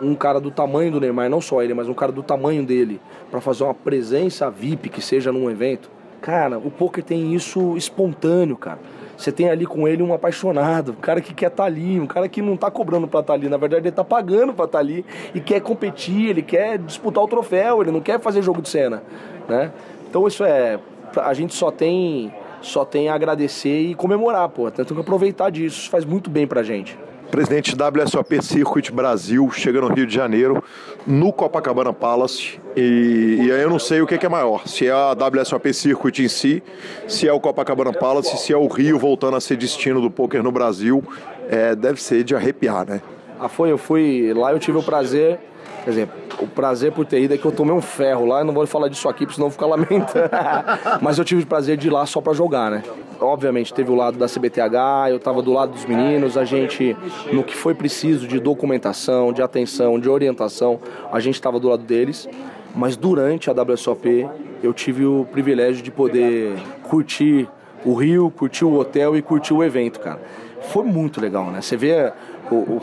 um 0.00 0.14
cara 0.14 0.40
do 0.40 0.50
tamanho 0.50 0.90
do 0.90 0.98
Neymar, 0.98 1.28
não 1.28 1.42
só 1.42 1.62
ele, 1.62 1.74
mas 1.74 1.90
um 1.90 1.94
cara 1.94 2.12
do 2.12 2.22
tamanho 2.22 2.64
dele, 2.64 2.98
para 3.30 3.42
fazer 3.42 3.64
uma 3.64 3.74
presença 3.74 4.50
VIP 4.50 4.88
que 4.88 5.02
seja 5.02 5.30
num 5.30 5.50
evento? 5.50 5.90
Cara, 6.22 6.56
o 6.56 6.70
poker 6.70 7.04
tem 7.04 7.34
isso 7.34 7.76
espontâneo, 7.76 8.56
cara. 8.56 8.78
Você 9.22 9.30
tem 9.30 9.48
ali 9.48 9.64
com 9.66 9.86
ele 9.86 10.02
um 10.02 10.12
apaixonado, 10.12 10.92
um 10.92 11.00
cara 11.00 11.20
que 11.20 11.32
quer 11.32 11.46
estar 11.46 11.62
tá 11.62 11.66
ali, 11.68 12.00
um 12.00 12.08
cara 12.08 12.28
que 12.28 12.42
não 12.42 12.54
está 12.54 12.68
cobrando 12.72 13.06
para 13.06 13.20
estar 13.20 13.32
tá 13.32 13.38
ali, 13.38 13.48
na 13.48 13.56
verdade 13.56 13.82
ele 13.82 13.90
está 13.90 14.02
pagando 14.02 14.52
para 14.52 14.64
estar 14.64 14.78
tá 14.78 14.80
ali 14.80 15.06
e 15.32 15.40
quer 15.40 15.60
competir, 15.60 16.30
ele 16.30 16.42
quer 16.42 16.76
disputar 16.76 17.22
o 17.22 17.28
troféu, 17.28 17.82
ele 17.82 17.92
não 17.92 18.00
quer 18.00 18.18
fazer 18.18 18.42
jogo 18.42 18.60
de 18.60 18.68
cena, 18.68 19.00
né? 19.48 19.70
Então 20.10 20.26
isso 20.26 20.42
é, 20.42 20.80
a 21.16 21.32
gente 21.34 21.54
só 21.54 21.70
tem 21.70 22.34
só 22.60 22.84
tem 22.84 23.08
a 23.08 23.14
agradecer 23.14 23.80
e 23.82 23.94
comemorar, 23.94 24.48
pô. 24.48 24.68
Que 24.70 25.00
aproveitar 25.00 25.50
disso, 25.50 25.82
isso 25.82 25.90
faz 25.90 26.04
muito 26.04 26.28
bem 26.28 26.46
pra 26.46 26.64
gente. 26.64 26.98
Presidente 27.32 27.74
WSOP 27.74 28.42
Circuit 28.42 28.92
Brasil, 28.92 29.50
chega 29.50 29.80
no 29.80 29.88
Rio 29.88 30.06
de 30.06 30.14
Janeiro, 30.14 30.62
no 31.06 31.32
Copacabana 31.32 31.90
Palace. 31.90 32.60
E, 32.76 33.38
e 33.40 33.50
aí 33.50 33.62
eu 33.62 33.70
não 33.70 33.78
sei 33.78 34.02
o 34.02 34.06
que, 34.06 34.18
que, 34.18 34.26
é 34.26 34.28
maior, 34.28 34.68
se 34.68 34.86
é 34.86 34.90
a 34.90 35.12
WSOP 35.12 35.72
Circuit 35.72 36.22
em 36.22 36.28
si, 36.28 36.62
se 37.08 37.26
é 37.26 37.32
o 37.32 37.40
Copacabana 37.40 37.90
Palace, 37.90 38.36
se 38.36 38.52
é 38.52 38.56
o 38.56 38.66
Rio 38.66 38.98
voltando 38.98 39.34
a 39.34 39.40
ser 39.40 39.56
destino 39.56 39.98
do 39.98 40.10
poker 40.10 40.42
no 40.42 40.52
Brasil. 40.52 41.02
É, 41.48 41.74
deve 41.74 42.02
ser 42.02 42.22
de 42.22 42.36
arrepiar, 42.36 42.86
né? 42.86 43.00
Ah, 43.40 43.48
foi, 43.48 43.72
eu 43.72 43.78
fui 43.78 44.32
lá, 44.34 44.52
eu 44.52 44.58
tive 44.58 44.76
o 44.76 44.82
prazer 44.82 45.40
Quer 45.84 45.90
dizer, 45.90 46.08
o 46.38 46.46
prazer 46.46 46.92
por 46.92 47.04
ter 47.04 47.20
ido 47.20 47.34
é 47.34 47.38
que 47.38 47.44
eu 47.44 47.52
tomei 47.52 47.74
um 47.74 47.80
ferro 47.80 48.24
lá, 48.24 48.40
eu 48.40 48.44
não 48.44 48.54
vou 48.54 48.66
falar 48.66 48.88
disso 48.88 49.08
aqui, 49.08 49.24
porque 49.24 49.34
senão 49.34 49.50
ficar 49.50 49.66
lamentando. 49.66 50.30
Mas 51.02 51.18
eu 51.18 51.24
tive 51.24 51.42
o 51.42 51.46
prazer 51.46 51.76
de 51.76 51.88
ir 51.88 51.90
lá 51.90 52.06
só 52.06 52.20
para 52.20 52.32
jogar, 52.32 52.70
né? 52.70 52.82
Obviamente 53.20 53.72
teve 53.72 53.90
o 53.90 53.94
lado 53.94 54.18
da 54.18 54.26
CBTH, 54.26 55.10
eu 55.10 55.16
estava 55.16 55.42
do 55.42 55.52
lado 55.52 55.72
dos 55.72 55.84
meninos, 55.84 56.36
a 56.36 56.44
gente, 56.44 56.96
no 57.32 57.44
que 57.44 57.56
foi 57.56 57.74
preciso 57.74 58.26
de 58.26 58.40
documentação, 58.40 59.32
de 59.32 59.42
atenção, 59.42 59.98
de 59.98 60.08
orientação, 60.08 60.80
a 61.12 61.20
gente 61.20 61.34
estava 61.34 61.58
do 61.58 61.68
lado 61.68 61.82
deles. 61.82 62.28
Mas 62.74 62.96
durante 62.96 63.50
a 63.50 63.52
WSOP 63.52 64.28
eu 64.62 64.72
tive 64.72 65.04
o 65.04 65.26
privilégio 65.30 65.82
de 65.82 65.90
poder 65.90 66.54
curtir 66.82 67.48
o 67.84 67.94
Rio, 67.94 68.30
curtir 68.30 68.64
o 68.64 68.74
hotel 68.74 69.16
e 69.16 69.22
curtir 69.22 69.52
o 69.52 69.62
evento, 69.62 70.00
cara. 70.00 70.20
Foi 70.62 70.84
muito 70.84 71.20
legal, 71.20 71.46
né? 71.46 71.60
Você 71.60 71.76
vê 71.76 72.12
o, 72.52 72.76
o, 72.76 72.80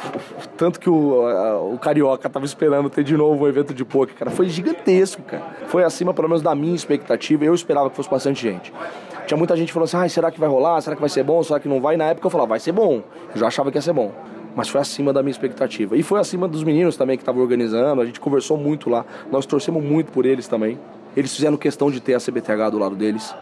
tanto 0.57 0.79
que 0.79 0.89
o, 0.89 1.25
a, 1.25 1.61
o 1.61 1.77
Carioca 1.77 2.29
tava 2.29 2.45
esperando 2.45 2.89
ter 2.89 3.03
de 3.03 3.15
novo 3.15 3.43
um 3.43 3.47
evento 3.47 3.73
de 3.73 3.85
poker, 3.85 4.15
cara. 4.15 4.31
Foi 4.31 4.47
gigantesco, 4.49 5.21
cara. 5.21 5.43
Foi 5.67 5.83
acima, 5.83 6.13
pelo 6.13 6.27
menos, 6.27 6.41
da 6.41 6.53
minha 6.55 6.75
expectativa. 6.75 7.45
Eu 7.45 7.53
esperava 7.53 7.89
que 7.89 7.95
fosse 7.95 8.09
bastante 8.09 8.41
gente. 8.41 8.73
Tinha 9.27 9.37
muita 9.37 9.55
gente 9.55 9.71
falando 9.71 9.85
assim, 9.85 9.97
ah, 9.97 10.09
será 10.09 10.31
que 10.31 10.39
vai 10.39 10.49
rolar? 10.49 10.81
Será 10.81 10.95
que 10.95 11.01
vai 11.01 11.09
ser 11.09 11.23
bom? 11.23 11.43
Será 11.43 11.59
que 11.59 11.67
não 11.67 11.79
vai? 11.79 11.95
E 11.95 11.97
na 11.97 12.05
época 12.05 12.25
eu 12.25 12.31
falava, 12.31 12.49
vai 12.49 12.59
ser 12.59 12.71
bom. 12.71 13.03
Eu 13.33 13.39
já 13.39 13.47
achava 13.47 13.69
que 13.69 13.77
ia 13.77 13.81
ser 13.81 13.93
bom. 13.93 14.11
Mas 14.55 14.69
foi 14.69 14.81
acima 14.81 15.13
da 15.13 15.21
minha 15.21 15.31
expectativa. 15.31 15.95
E 15.95 16.01
foi 16.01 16.19
acima 16.19 16.47
dos 16.47 16.63
meninos 16.63 16.97
também 16.97 17.15
que 17.15 17.21
estavam 17.21 17.41
organizando. 17.41 18.01
A 18.01 18.05
gente 18.05 18.19
conversou 18.19 18.57
muito 18.57 18.89
lá. 18.89 19.05
Nós 19.31 19.45
torcemos 19.45 19.83
muito 19.83 20.11
por 20.11 20.25
eles 20.25 20.47
também. 20.47 20.79
Eles 21.15 21.35
fizeram 21.35 21.57
questão 21.57 21.91
de 21.91 21.99
ter 21.99 22.15
a 22.15 22.19
CBTH 22.19 22.71
do 22.71 22.79
lado 22.79 22.95
deles. 22.95 23.33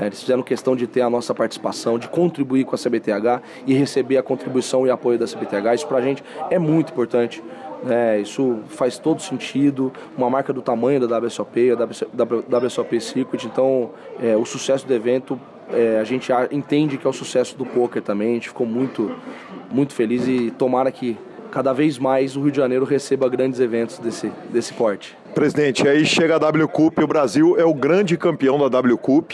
É, 0.00 0.06
eles 0.06 0.20
fizeram 0.20 0.42
questão 0.42 0.74
de 0.74 0.86
ter 0.86 1.02
a 1.02 1.10
nossa 1.10 1.34
participação, 1.34 1.98
de 1.98 2.08
contribuir 2.08 2.64
com 2.64 2.74
a 2.74 2.78
CBTH 2.78 3.42
e 3.66 3.74
receber 3.74 4.16
a 4.16 4.22
contribuição 4.22 4.86
e 4.86 4.90
apoio 4.90 5.18
da 5.18 5.26
CBTH. 5.26 5.74
Isso 5.74 5.86
para 5.86 5.98
a 5.98 6.02
gente 6.02 6.24
é 6.50 6.58
muito 6.58 6.92
importante. 6.92 7.42
É, 7.88 8.20
isso 8.20 8.60
faz 8.68 8.98
todo 8.98 9.20
sentido. 9.20 9.92
Uma 10.16 10.30
marca 10.30 10.52
do 10.52 10.62
tamanho 10.62 11.06
da 11.06 11.18
WSOP, 11.18 11.72
a 11.72 12.56
WSOP 12.56 13.00
Circuit, 13.00 13.44
então 13.46 13.90
é, 14.22 14.36
o 14.36 14.44
sucesso 14.44 14.86
do 14.86 14.94
evento 14.94 15.38
é, 15.70 15.98
a 16.00 16.04
gente 16.04 16.30
entende 16.50 16.98
que 16.98 17.06
é 17.06 17.10
o 17.10 17.12
sucesso 17.12 17.56
do 17.56 17.66
poker 17.66 18.02
também. 18.02 18.30
A 18.30 18.34
gente 18.34 18.48
ficou 18.48 18.66
muito, 18.66 19.14
muito 19.70 19.92
feliz 19.92 20.26
e 20.28 20.50
tomara 20.50 20.90
que 20.90 21.16
cada 21.50 21.72
vez 21.72 21.98
mais 21.98 22.36
o 22.36 22.40
Rio 22.42 22.50
de 22.50 22.56
Janeiro 22.56 22.84
receba 22.84 23.28
grandes 23.28 23.60
eventos 23.60 23.98
desse, 23.98 24.32
desse 24.50 24.72
porte. 24.72 25.16
Presidente, 25.34 25.86
aí 25.86 26.04
chega 26.04 26.36
a 26.36 26.38
W 26.38 26.68
Cup, 26.68 26.98
o 26.98 27.06
Brasil 27.06 27.58
é 27.58 27.64
o 27.64 27.74
grande 27.74 28.16
campeão 28.16 28.58
da 28.58 28.68
W 28.68 28.96
Cup 28.98 29.32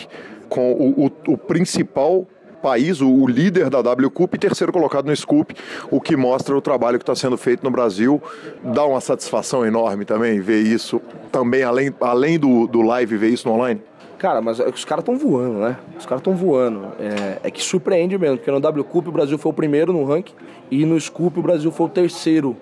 com 0.48 0.72
o, 0.72 1.06
o, 1.06 1.32
o 1.32 1.38
principal 1.38 2.26
país, 2.62 3.00
o, 3.00 3.26
líder 3.26 3.70
da 3.70 3.80
W 3.80 4.10
Cup 4.10 4.34
e 4.34 4.38
terceiro 4.38 4.72
colocado 4.72 5.06
no 5.06 5.16
Scoop, 5.16 5.54
o 5.90 6.00
que 6.00 6.16
mostra 6.16 6.56
o 6.56 6.60
trabalho 6.60 6.98
que 6.98 7.02
está 7.02 7.14
sendo 7.14 7.36
feito 7.36 7.62
no 7.62 7.70
Brasil. 7.70 8.20
Dá 8.62 8.84
uma 8.84 9.00
satisfação 9.00 9.64
enorme 9.64 10.04
também 10.04 10.40
ver 10.40 10.62
isso, 10.62 11.00
também 11.30 11.62
além, 11.62 11.94
além 12.00 12.38
do, 12.38 12.66
do 12.66 12.82
live, 12.82 13.16
ver 13.16 13.30
isso 13.30 13.48
no 13.48 13.54
online. 13.54 13.80
Cara, 14.18 14.42
mas 14.42 14.58
é 14.58 14.68
os 14.68 14.84
caras 14.84 15.02
estão 15.02 15.16
voando, 15.16 15.60
né? 15.60 15.76
Os 15.96 16.04
caras 16.04 16.20
estão 16.20 16.34
voando. 16.34 16.88
É, 16.98 17.38
é, 17.44 17.50
que 17.50 17.62
surpreende 17.62 18.18
mesmo, 18.18 18.38
porque 18.38 18.50
no 18.50 18.60
W 18.60 18.84
Cup 18.84 19.06
o 19.06 19.12
Brasil 19.12 19.38
foi 19.38 19.50
o 19.50 19.54
primeiro 19.54 19.92
no 19.92 20.04
ranking 20.04 20.34
e 20.70 20.84
no 20.84 21.00
Scoop 21.00 21.38
o 21.38 21.42
Brasil 21.42 21.70
foi 21.70 21.86
o 21.86 21.88
terceiro 21.88 22.56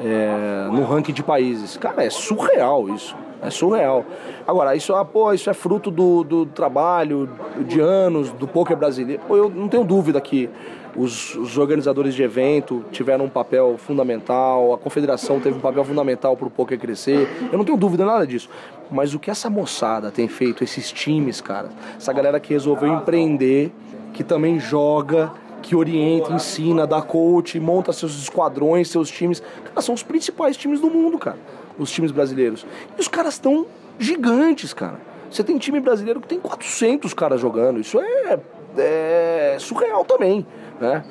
é, 0.00 0.68
no 0.70 0.84
ranking 0.84 1.12
de 1.12 1.22
países. 1.22 1.76
Cara, 1.76 2.04
é 2.04 2.10
surreal 2.10 2.88
isso. 2.88 3.16
É 3.42 3.50
surreal. 3.50 4.04
Agora, 4.46 4.76
isso, 4.76 4.94
ah, 4.94 5.04
pô, 5.04 5.32
isso 5.32 5.50
é 5.50 5.54
fruto 5.54 5.90
do, 5.90 6.22
do 6.22 6.46
trabalho 6.46 7.28
de 7.66 7.80
anos 7.80 8.30
do 8.30 8.46
poker 8.46 8.76
brasileiro. 8.76 9.20
Pô, 9.26 9.36
eu 9.36 9.50
não 9.50 9.66
tenho 9.66 9.82
dúvida 9.82 10.20
que 10.20 10.48
os, 10.94 11.34
os, 11.34 11.58
organizadores 11.58 12.14
de 12.14 12.22
evento 12.22 12.84
tiveram 12.92 13.24
um 13.24 13.28
papel 13.28 13.76
fundamental, 13.78 14.72
a 14.74 14.78
confederação 14.78 15.40
teve 15.40 15.56
um 15.56 15.60
papel 15.60 15.84
fundamental 15.84 16.36
para 16.36 16.46
o 16.46 16.50
poker 16.50 16.78
crescer. 16.78 17.28
Eu 17.50 17.58
não 17.58 17.64
tenho 17.64 17.76
dúvida 17.76 18.04
nada 18.04 18.24
disso. 18.24 18.48
Mas 18.88 19.12
o 19.12 19.18
que 19.18 19.30
essa 19.30 19.50
moçada 19.50 20.12
tem 20.12 20.28
feito, 20.28 20.62
esses 20.62 20.92
times, 20.92 21.40
cara, 21.40 21.70
essa 21.96 22.12
galera 22.12 22.38
que 22.38 22.52
resolveu 22.52 22.92
empreender, 22.92 23.72
que 24.12 24.22
também 24.22 24.60
joga, 24.60 25.32
que 25.62 25.74
orienta, 25.74 26.32
ensina, 26.32 26.86
dá 26.86 27.02
coach, 27.02 27.58
monta 27.58 27.92
seus 27.92 28.22
esquadrões, 28.22 28.88
seus 28.88 29.10
times, 29.10 29.42
cara, 29.64 29.80
são 29.80 29.94
os 29.94 30.02
principais 30.04 30.56
times 30.56 30.80
do 30.80 30.88
mundo, 30.88 31.18
cara 31.18 31.38
os 31.78 31.90
times 31.90 32.10
brasileiros. 32.10 32.66
E 32.96 33.00
os 33.00 33.08
caras 33.08 33.34
estão 33.34 33.66
gigantes, 33.98 34.72
cara. 34.72 35.00
Você 35.30 35.42
tem 35.42 35.56
time 35.58 35.80
brasileiro 35.80 36.20
que 36.20 36.28
tem 36.28 36.38
400 36.38 37.14
caras 37.14 37.40
jogando. 37.40 37.80
Isso 37.80 37.98
é, 38.00 38.38
é 38.76 39.56
surreal 39.58 40.04
também, 40.04 40.46
né? 40.80 41.04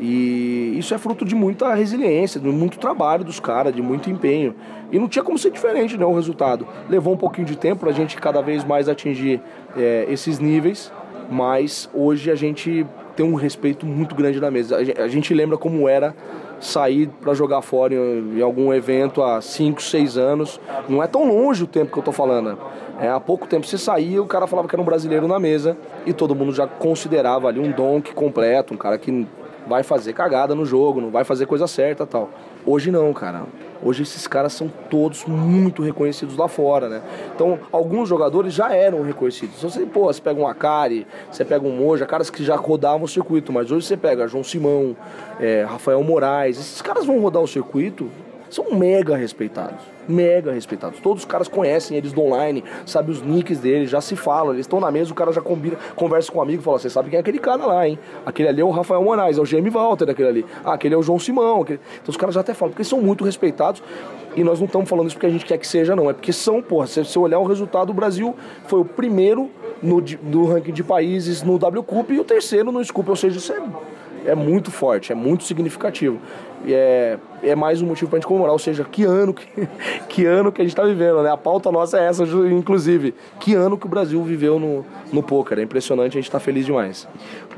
E 0.00 0.76
isso 0.78 0.94
é 0.94 0.98
fruto 0.98 1.24
de 1.24 1.34
muita 1.34 1.74
resiliência, 1.74 2.40
de 2.40 2.48
muito 2.48 2.78
trabalho 2.78 3.24
dos 3.24 3.40
caras, 3.40 3.74
de 3.74 3.82
muito 3.82 4.08
empenho. 4.08 4.54
E 4.92 4.98
não 4.98 5.08
tinha 5.08 5.24
como 5.24 5.36
ser 5.36 5.50
diferente, 5.50 5.98
né, 5.98 6.06
o 6.06 6.14
resultado. 6.14 6.66
Levou 6.88 7.12
um 7.12 7.16
pouquinho 7.16 7.46
de 7.46 7.56
tempo 7.56 7.80
para 7.80 7.90
a 7.90 7.92
gente 7.92 8.16
cada 8.16 8.40
vez 8.40 8.64
mais 8.64 8.88
atingir 8.88 9.40
é, 9.76 10.06
esses 10.08 10.38
níveis, 10.38 10.92
mas 11.28 11.90
hoje 11.92 12.30
a 12.30 12.36
gente 12.36 12.86
tem 13.16 13.26
um 13.26 13.34
respeito 13.34 13.84
muito 13.84 14.14
grande 14.14 14.40
na 14.40 14.50
mesa. 14.50 14.76
A 14.76 15.08
gente 15.08 15.34
lembra 15.34 15.58
como 15.58 15.88
era 15.88 16.14
sair 16.60 17.08
para 17.20 17.34
jogar 17.34 17.62
fora 17.62 17.94
em, 17.94 18.38
em, 18.38 18.42
algum 18.42 18.72
evento 18.72 19.22
há 19.22 19.40
5, 19.40 19.82
6 19.82 20.16
anos. 20.16 20.60
Não 20.88 21.02
é 21.02 21.06
tão 21.06 21.26
longe 21.26 21.64
o 21.64 21.66
tempo 21.66 21.92
que 21.92 21.98
eu 21.98 22.02
tô 22.02 22.12
falando. 22.12 22.58
É, 23.00 23.08
há 23.08 23.20
pouco 23.20 23.46
tempo 23.46 23.66
você 23.66 23.78
saía, 23.78 24.20
o 24.20 24.26
cara 24.26 24.46
falava 24.46 24.66
que 24.66 24.74
era 24.74 24.82
um 24.82 24.84
brasileiro 24.84 25.28
na 25.28 25.38
mesa 25.38 25.76
e 26.04 26.12
todo 26.12 26.34
mundo 26.34 26.52
já 26.52 26.66
considerava 26.66 27.46
ali 27.46 27.60
um 27.60 27.70
donk 27.70 28.12
completo, 28.12 28.74
um 28.74 28.76
cara 28.76 28.98
que 28.98 29.26
vai 29.68 29.82
fazer 29.82 30.12
cagada 30.14 30.54
no 30.54 30.64
jogo, 30.64 31.00
não 31.00 31.10
vai 31.10 31.22
fazer 31.22 31.46
coisa 31.46 31.66
certa 31.66 32.06
tal. 32.06 32.30
Hoje 32.70 32.90
não, 32.90 33.14
cara. 33.14 33.44
Hoje 33.82 34.02
esses 34.02 34.26
caras 34.26 34.52
são 34.52 34.70
todos 34.90 35.24
muito 35.24 35.82
reconhecidos 35.82 36.36
lá 36.36 36.48
fora, 36.48 36.86
né? 36.86 37.00
Então, 37.34 37.58
alguns 37.72 38.10
jogadores 38.10 38.52
já 38.52 38.74
eram 38.74 39.00
reconhecidos. 39.00 39.56
Então, 39.56 39.70
você, 39.70 39.86
pô, 39.86 40.04
você 40.04 40.20
pega 40.20 40.38
um 40.38 40.46
Akari, 40.46 41.06
você 41.32 41.46
pega 41.46 41.66
um 41.66 41.74
Moja, 41.74 42.04
caras 42.04 42.28
que 42.28 42.44
já 42.44 42.56
rodavam 42.56 43.04
o 43.04 43.08
circuito, 43.08 43.54
mas 43.54 43.72
hoje 43.72 43.86
você 43.86 43.96
pega 43.96 44.28
João 44.28 44.44
Simão, 44.44 44.94
é, 45.40 45.64
Rafael 45.66 46.02
Moraes, 46.02 46.58
esses 46.58 46.82
caras 46.82 47.06
vão 47.06 47.18
rodar 47.20 47.42
o 47.42 47.48
circuito 47.48 48.10
são 48.50 48.72
mega 48.72 49.16
respeitados. 49.16 49.84
Mega 50.08 50.52
respeitados. 50.52 51.00
Todos 51.00 51.22
os 51.22 51.28
caras 51.28 51.48
conhecem 51.48 51.96
eles 51.96 52.12
do 52.12 52.22
online, 52.22 52.64
sabe 52.86 53.10
os 53.10 53.20
nicks 53.20 53.58
deles, 53.58 53.90
já 53.90 54.00
se 54.00 54.16
falam. 54.16 54.54
Eles 54.54 54.64
estão 54.64 54.80
na 54.80 54.90
mesa, 54.90 55.12
o 55.12 55.14
cara 55.14 55.32
já 55.32 55.40
combina, 55.40 55.76
conversa 55.94 56.32
com 56.32 56.38
um 56.38 56.42
amigo 56.42 56.62
e 56.62 56.64
fala: 56.64 56.78
Você 56.78 56.88
sabe 56.88 57.10
quem 57.10 57.18
é 57.18 57.20
aquele 57.20 57.38
cara 57.38 57.66
lá, 57.66 57.86
hein? 57.86 57.98
Aquele 58.24 58.48
ali 58.48 58.60
é 58.60 58.64
o 58.64 58.70
Rafael 58.70 59.02
Moraes, 59.02 59.36
é 59.36 59.40
o 59.40 59.44
Jamie 59.44 59.70
Walter, 59.70 60.08
aquele 60.08 60.28
ali. 60.28 60.46
Ah, 60.64 60.74
aquele 60.74 60.94
é 60.94 60.98
o 60.98 61.02
João 61.02 61.18
Simão. 61.18 61.62
Aquele... 61.62 61.80
Então 62.00 62.10
os 62.10 62.16
caras 62.16 62.34
já 62.34 62.40
até 62.40 62.54
falam, 62.54 62.70
porque 62.70 62.82
eles 62.82 62.88
são 62.88 63.00
muito 63.02 63.24
respeitados. 63.24 63.82
E 64.36 64.44
nós 64.44 64.60
não 64.60 64.66
estamos 64.66 64.88
falando 64.88 65.08
isso 65.08 65.16
porque 65.16 65.26
a 65.26 65.30
gente 65.30 65.44
quer 65.44 65.58
que 65.58 65.66
seja, 65.66 65.96
não. 65.96 66.08
É 66.08 66.12
porque 66.12 66.32
são, 66.32 66.62
porra, 66.62 66.86
se 66.86 67.04
você 67.04 67.18
olhar 67.18 67.38
o 67.38 67.44
resultado, 67.44 67.90
o 67.90 67.94
Brasil 67.94 68.34
foi 68.66 68.80
o 68.80 68.84
primeiro 68.84 69.50
no, 69.82 70.02
no 70.22 70.46
ranking 70.46 70.72
de 70.72 70.84
países 70.84 71.42
no 71.42 71.58
W 71.58 71.82
Cup 71.82 72.10
e 72.10 72.20
o 72.20 72.24
terceiro 72.24 72.70
no 72.70 72.84
Scoop. 72.84 73.10
Ou 73.10 73.16
seja, 73.16 73.38
isso 73.38 73.52
é 73.52 73.60
é 74.28 74.34
muito 74.34 74.70
forte, 74.70 75.12
é 75.12 75.14
muito 75.14 75.44
significativo. 75.44 76.18
E 76.64 76.74
é, 76.74 77.18
é 77.42 77.54
mais 77.54 77.80
um 77.80 77.86
motivo 77.86 78.10
para 78.10 78.18
a 78.18 78.20
gente 78.20 78.26
comemorar, 78.26 78.52
ou 78.52 78.58
seja, 78.58 78.84
que 78.84 79.04
ano 79.04 79.32
que, 79.32 79.46
que 80.08 80.26
ano 80.26 80.50
que 80.50 80.60
a 80.60 80.64
gente 80.64 80.72
está 80.72 80.84
vivendo, 80.84 81.22
né? 81.22 81.30
A 81.30 81.36
pauta 81.36 81.70
nossa 81.70 81.98
é 81.98 82.06
essa, 82.06 82.24
inclusive. 82.24 83.14
Que 83.38 83.54
ano 83.54 83.78
que 83.78 83.86
o 83.86 83.88
Brasil 83.88 84.22
viveu 84.22 84.58
no, 84.58 84.84
no 85.12 85.22
poker. 85.22 85.58
É 85.58 85.62
impressionante, 85.62 86.12
a 86.12 86.20
gente 86.20 86.28
está 86.28 86.40
feliz 86.40 86.66
demais. 86.66 87.08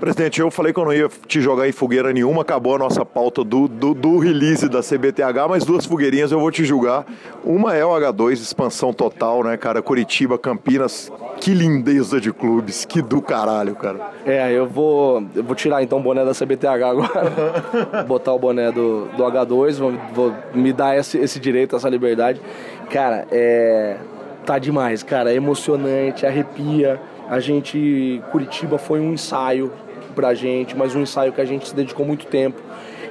Presidente, 0.01 0.41
eu 0.41 0.51
falei 0.51 0.73
que 0.73 0.81
eu 0.81 0.85
não 0.87 0.95
ia 0.95 1.11
te 1.27 1.43
jogar 1.43 1.69
em 1.69 1.73
fogueira 1.73 2.11
nenhuma, 2.11 2.41
acabou 2.41 2.75
a 2.75 2.79
nossa 2.79 3.05
pauta 3.05 3.45
do, 3.45 3.69
do, 3.69 3.93
do 3.93 4.19
release 4.19 4.67
da 4.67 4.81
CBTH, 4.81 5.47
mas 5.47 5.63
duas 5.63 5.85
fogueirinhas 5.85 6.33
eu 6.33 6.41
vou 6.41 6.51
te 6.51 6.65
julgar. 6.65 7.05
Uma 7.45 7.77
é 7.77 7.85
o 7.85 7.91
H2, 7.91 8.33
expansão 8.33 8.95
total, 8.95 9.45
né, 9.45 9.59
cara? 9.59 9.83
Curitiba, 9.83 10.39
Campinas, 10.39 11.13
que 11.39 11.53
lindeza 11.53 12.19
de 12.19 12.33
clubes, 12.33 12.87
que 12.87 13.03
do 13.03 13.21
caralho, 13.21 13.77
cara. 13.77 14.01
É, 14.25 14.51
eu 14.51 14.67
vou, 14.67 15.23
eu 15.35 15.45
vou 15.45 15.55
tirar 15.55 15.83
então 15.83 15.99
o 15.99 16.03
boné 16.03 16.25
da 16.25 16.33
CBTH 16.33 16.83
agora, 16.83 18.05
botar 18.09 18.33
o 18.33 18.39
boné 18.39 18.73
do, 18.73 19.05
do 19.05 19.23
H2, 19.23 19.75
vou, 19.75 19.93
vou 20.15 20.35
me 20.55 20.73
dar 20.73 20.97
esse, 20.97 21.19
esse 21.19 21.39
direito, 21.39 21.77
essa 21.77 21.91
liberdade. 21.91 22.41
Cara, 22.89 23.27
é, 23.31 23.99
tá 24.47 24.59
demais, 24.59 25.03
cara, 25.03 25.31
é 25.31 25.35
emocionante, 25.35 26.25
arrepia. 26.25 26.99
A 27.29 27.39
gente, 27.39 28.21
Curitiba 28.33 28.79
foi 28.79 28.99
um 28.99 29.13
ensaio 29.13 29.71
pra 30.11 30.35
gente, 30.35 30.77
mas 30.77 30.95
um 30.95 31.01
ensaio 31.03 31.33
que 31.33 31.41
a 31.41 31.45
gente 31.45 31.69
se 31.69 31.75
dedicou 31.75 32.05
muito 32.05 32.27
tempo. 32.27 32.61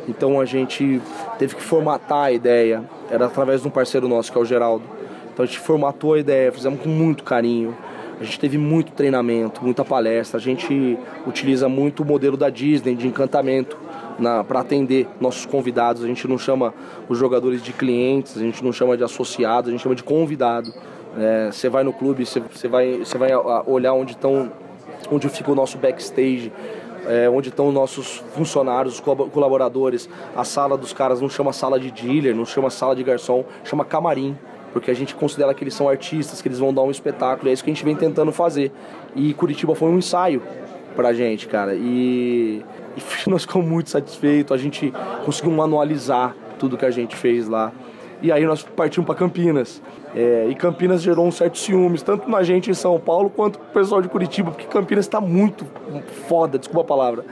Então 0.08 0.40
a 0.40 0.46
gente 0.46 1.02
teve 1.38 1.56
que 1.56 1.62
formatar 1.62 2.26
a 2.26 2.32
ideia, 2.32 2.84
era 3.10 3.26
através 3.26 3.62
de 3.62 3.68
um 3.68 3.72
parceiro 3.72 4.08
nosso 4.08 4.32
que 4.32 4.38
é 4.38 4.42
o 4.42 4.46
Geraldo. 4.46 4.84
Então 5.32 5.44
a 5.44 5.48
gente 5.48 5.60
formatou 5.60 6.16
a 6.16 6.20
ideia, 6.20 6.52
fizemos 6.52 6.82
com 6.82 6.90
muito 6.90 7.24
carinho. 7.24 7.76
A 8.20 8.24
gente 8.24 8.38
teve 8.38 8.58
muito 8.58 8.92
treinamento, 8.92 9.64
muita 9.64 9.86
palestra. 9.86 10.38
A 10.38 10.42
gente 10.42 10.98
utiliza 11.26 11.70
muito 11.70 12.04
o 12.04 12.06
modelo 12.06 12.36
da 12.36 12.50
Disney 12.50 12.94
de 12.94 13.08
encantamento 13.08 13.78
para 14.46 14.60
atender 14.60 15.08
nossos 15.22 15.46
convidados. 15.46 16.04
A 16.04 16.08
gente 16.08 16.28
não 16.28 16.38
chama 16.38 16.74
os 17.08 17.18
jogadores 17.18 17.64
de 17.64 17.72
clientes, 17.72 18.36
a 18.36 18.42
gente 18.42 18.62
não 18.62 18.74
chama 18.74 18.98
de 18.98 19.04
associados, 19.06 19.70
a 19.70 19.72
gente 19.72 19.82
chama 19.82 19.96
de 19.96 20.04
convidado. 20.04 20.74
É, 21.18 21.50
você 21.52 21.70
vai 21.70 21.84
no 21.84 21.94
clube, 21.94 22.26
você 22.26 22.68
vai, 22.68 23.02
vai 23.18 23.32
olhar 23.66 23.94
onde 23.94 24.12
estão, 24.12 24.52
onde 25.10 25.30
fica 25.30 25.52
o 25.52 25.56
nosso 25.56 25.78
backstage, 25.78 26.52
é, 27.10 27.28
onde 27.28 27.50
estão 27.50 27.68
os 27.70 27.74
nossos 27.74 28.24
funcionários, 28.36 28.94
os 28.94 29.00
colaboradores. 29.00 30.08
A 30.36 30.44
sala 30.44 30.78
dos 30.78 30.94
caras 30.94 31.20
não 31.20 31.28
chama 31.28 31.52
sala 31.52 31.80
de 31.80 31.90
dealer, 31.90 32.36
não 32.36 32.46
chama 32.46 32.70
sala 32.70 32.96
de 32.96 33.04
garçom, 33.04 33.44
chama 33.64 33.84
camarim. 33.84 34.38
Porque 34.72 34.92
a 34.92 34.94
gente 34.94 35.16
considera 35.16 35.52
que 35.56 35.64
eles 35.64 35.74
são 35.74 35.90
artistas, 35.90 36.40
que 36.40 36.48
eles 36.48 36.60
vão 36.60 36.72
dar 36.72 36.84
um 36.84 36.92
espetáculo. 36.92 37.50
É 37.50 37.54
isso 37.54 37.64
que 37.64 37.72
a 37.72 37.74
gente 37.74 37.84
vem 37.84 37.96
tentando 37.96 38.32
fazer. 38.32 38.72
E 39.16 39.34
Curitiba 39.34 39.74
foi 39.74 39.90
um 39.90 39.98
ensaio 39.98 40.44
pra 40.96 41.12
gente, 41.12 41.48
cara. 41.48 41.74
E, 41.74 42.64
e 42.96 43.02
nós 43.28 43.42
ficamos 43.42 43.68
muito 43.68 43.90
satisfeitos. 43.90 44.52
A 44.54 44.62
gente 44.62 44.94
conseguiu 45.26 45.52
manualizar 45.52 46.36
tudo 46.60 46.78
que 46.78 46.86
a 46.86 46.92
gente 46.92 47.16
fez 47.16 47.48
lá. 47.48 47.72
E 48.22 48.32
aí 48.32 48.46
nós 48.46 48.64
partimos 48.64 49.06
para 49.06 49.16
Campinas. 49.16 49.82
É, 50.16 50.48
e 50.50 50.56
Campinas 50.56 51.02
gerou 51.02 51.26
um 51.26 51.32
certo 51.32 51.58
ciúmes, 51.58 52.02
tanto 52.02 52.30
na 52.30 52.44
gente 52.44 52.70
em 52.70 52.74
São 52.74 53.00
Paulo 53.00 53.30
quanto 53.30 53.60
pro 53.60 53.82
pessoal 53.82 54.02
de 54.02 54.10
Curitiba, 54.10 54.52
porque 54.52 54.66
Campinas 54.66 55.06
está 55.06 55.22
muito 55.22 55.66
foda, 56.28 56.58
desculpa 56.58 56.82
a 56.82 56.98
palavra. 56.98 57.26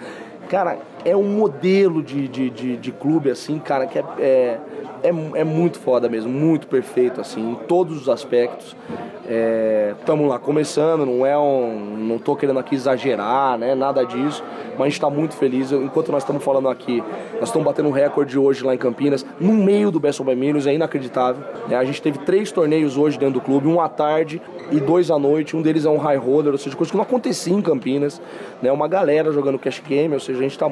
Cara, 0.50 0.78
é 1.08 1.16
um 1.16 1.24
modelo 1.24 2.04
de, 2.04 2.28
de, 2.28 2.50
de, 2.50 2.76
de 2.76 2.92
clube, 2.92 3.32
assim, 3.32 3.60
cara, 3.60 3.88
que 3.88 3.98
é, 3.98 4.04
é, 4.20 4.60
é, 5.02 5.10
é, 5.36 5.44
muito 5.46 5.80
foda 5.80 6.10
mesmo, 6.10 6.30
muito 6.30 6.68
perfeito, 6.68 7.22
assim, 7.22 7.52
em 7.52 7.56
todos 7.56 8.02
os 8.02 8.10
aspectos. 8.10 8.76
Estamos 10.00 10.26
é, 10.26 10.30
lá 10.30 10.38
começando, 10.38 11.06
não 11.06 11.26
é 11.26 11.38
um. 11.38 11.98
não 11.98 12.18
tô 12.18 12.36
querendo 12.36 12.60
aqui 12.60 12.76
exagerar, 12.76 13.58
né? 13.58 13.74
Nada 13.76 14.06
disso, 14.06 14.44
mas 14.72 14.82
a 14.82 14.84
gente 14.86 14.94
está 14.94 15.10
muito 15.10 15.36
feliz. 15.36 15.72
Enquanto 15.72 16.12
nós 16.12 16.24
estamos 16.24 16.44
falando 16.44 16.70
aqui, 16.70 17.04
nós 17.34 17.50
estamos 17.50 17.66
batendo 17.66 17.90
um 17.90 17.92
recorde 17.92 18.38
hoje 18.38 18.64
lá 18.64 18.74
em 18.74 18.78
Campinas, 18.78 19.26
no 19.40 19.54
meio 19.54 19.92
do 19.92 20.00
Best 20.00 20.22
of 20.22 20.36
Minus, 20.36 20.66
é 20.66 20.74
inacreditável. 20.74 21.44
É, 21.70 21.76
a 21.76 21.84
gente 21.84 22.02
teve 22.02 22.20
três 22.20 22.52
torneios 22.52 22.98
hoje 22.98 23.18
dentro 23.18 23.36
do 23.36 23.42
clube, 23.42 23.68
um 23.68 23.82
à 23.82 23.90
tarde 23.90 24.42
e 24.72 24.80
dois 24.80 25.12
à 25.12 25.20
noite. 25.20 25.56
Um 25.56 25.62
deles 25.62 25.86
é 25.86 25.90
um 25.90 25.98
high 25.98 26.18
roller, 26.18 26.54
ou 26.54 26.58
seja, 26.58 26.76
coisa 26.76 26.92
que 26.92 26.98
não 26.98 27.04
acontecia 27.04 27.54
em 27.54 27.62
Campinas. 27.62 28.22
Né? 28.62 28.72
Uma 28.72 28.88
galera 28.88 29.32
jogando 29.32 29.60
cash 29.60 29.82
game, 29.86 30.14
ou 30.14 30.20
seja, 30.20 30.40
a 30.40 30.44
gente 30.44 30.52
está 30.52 30.70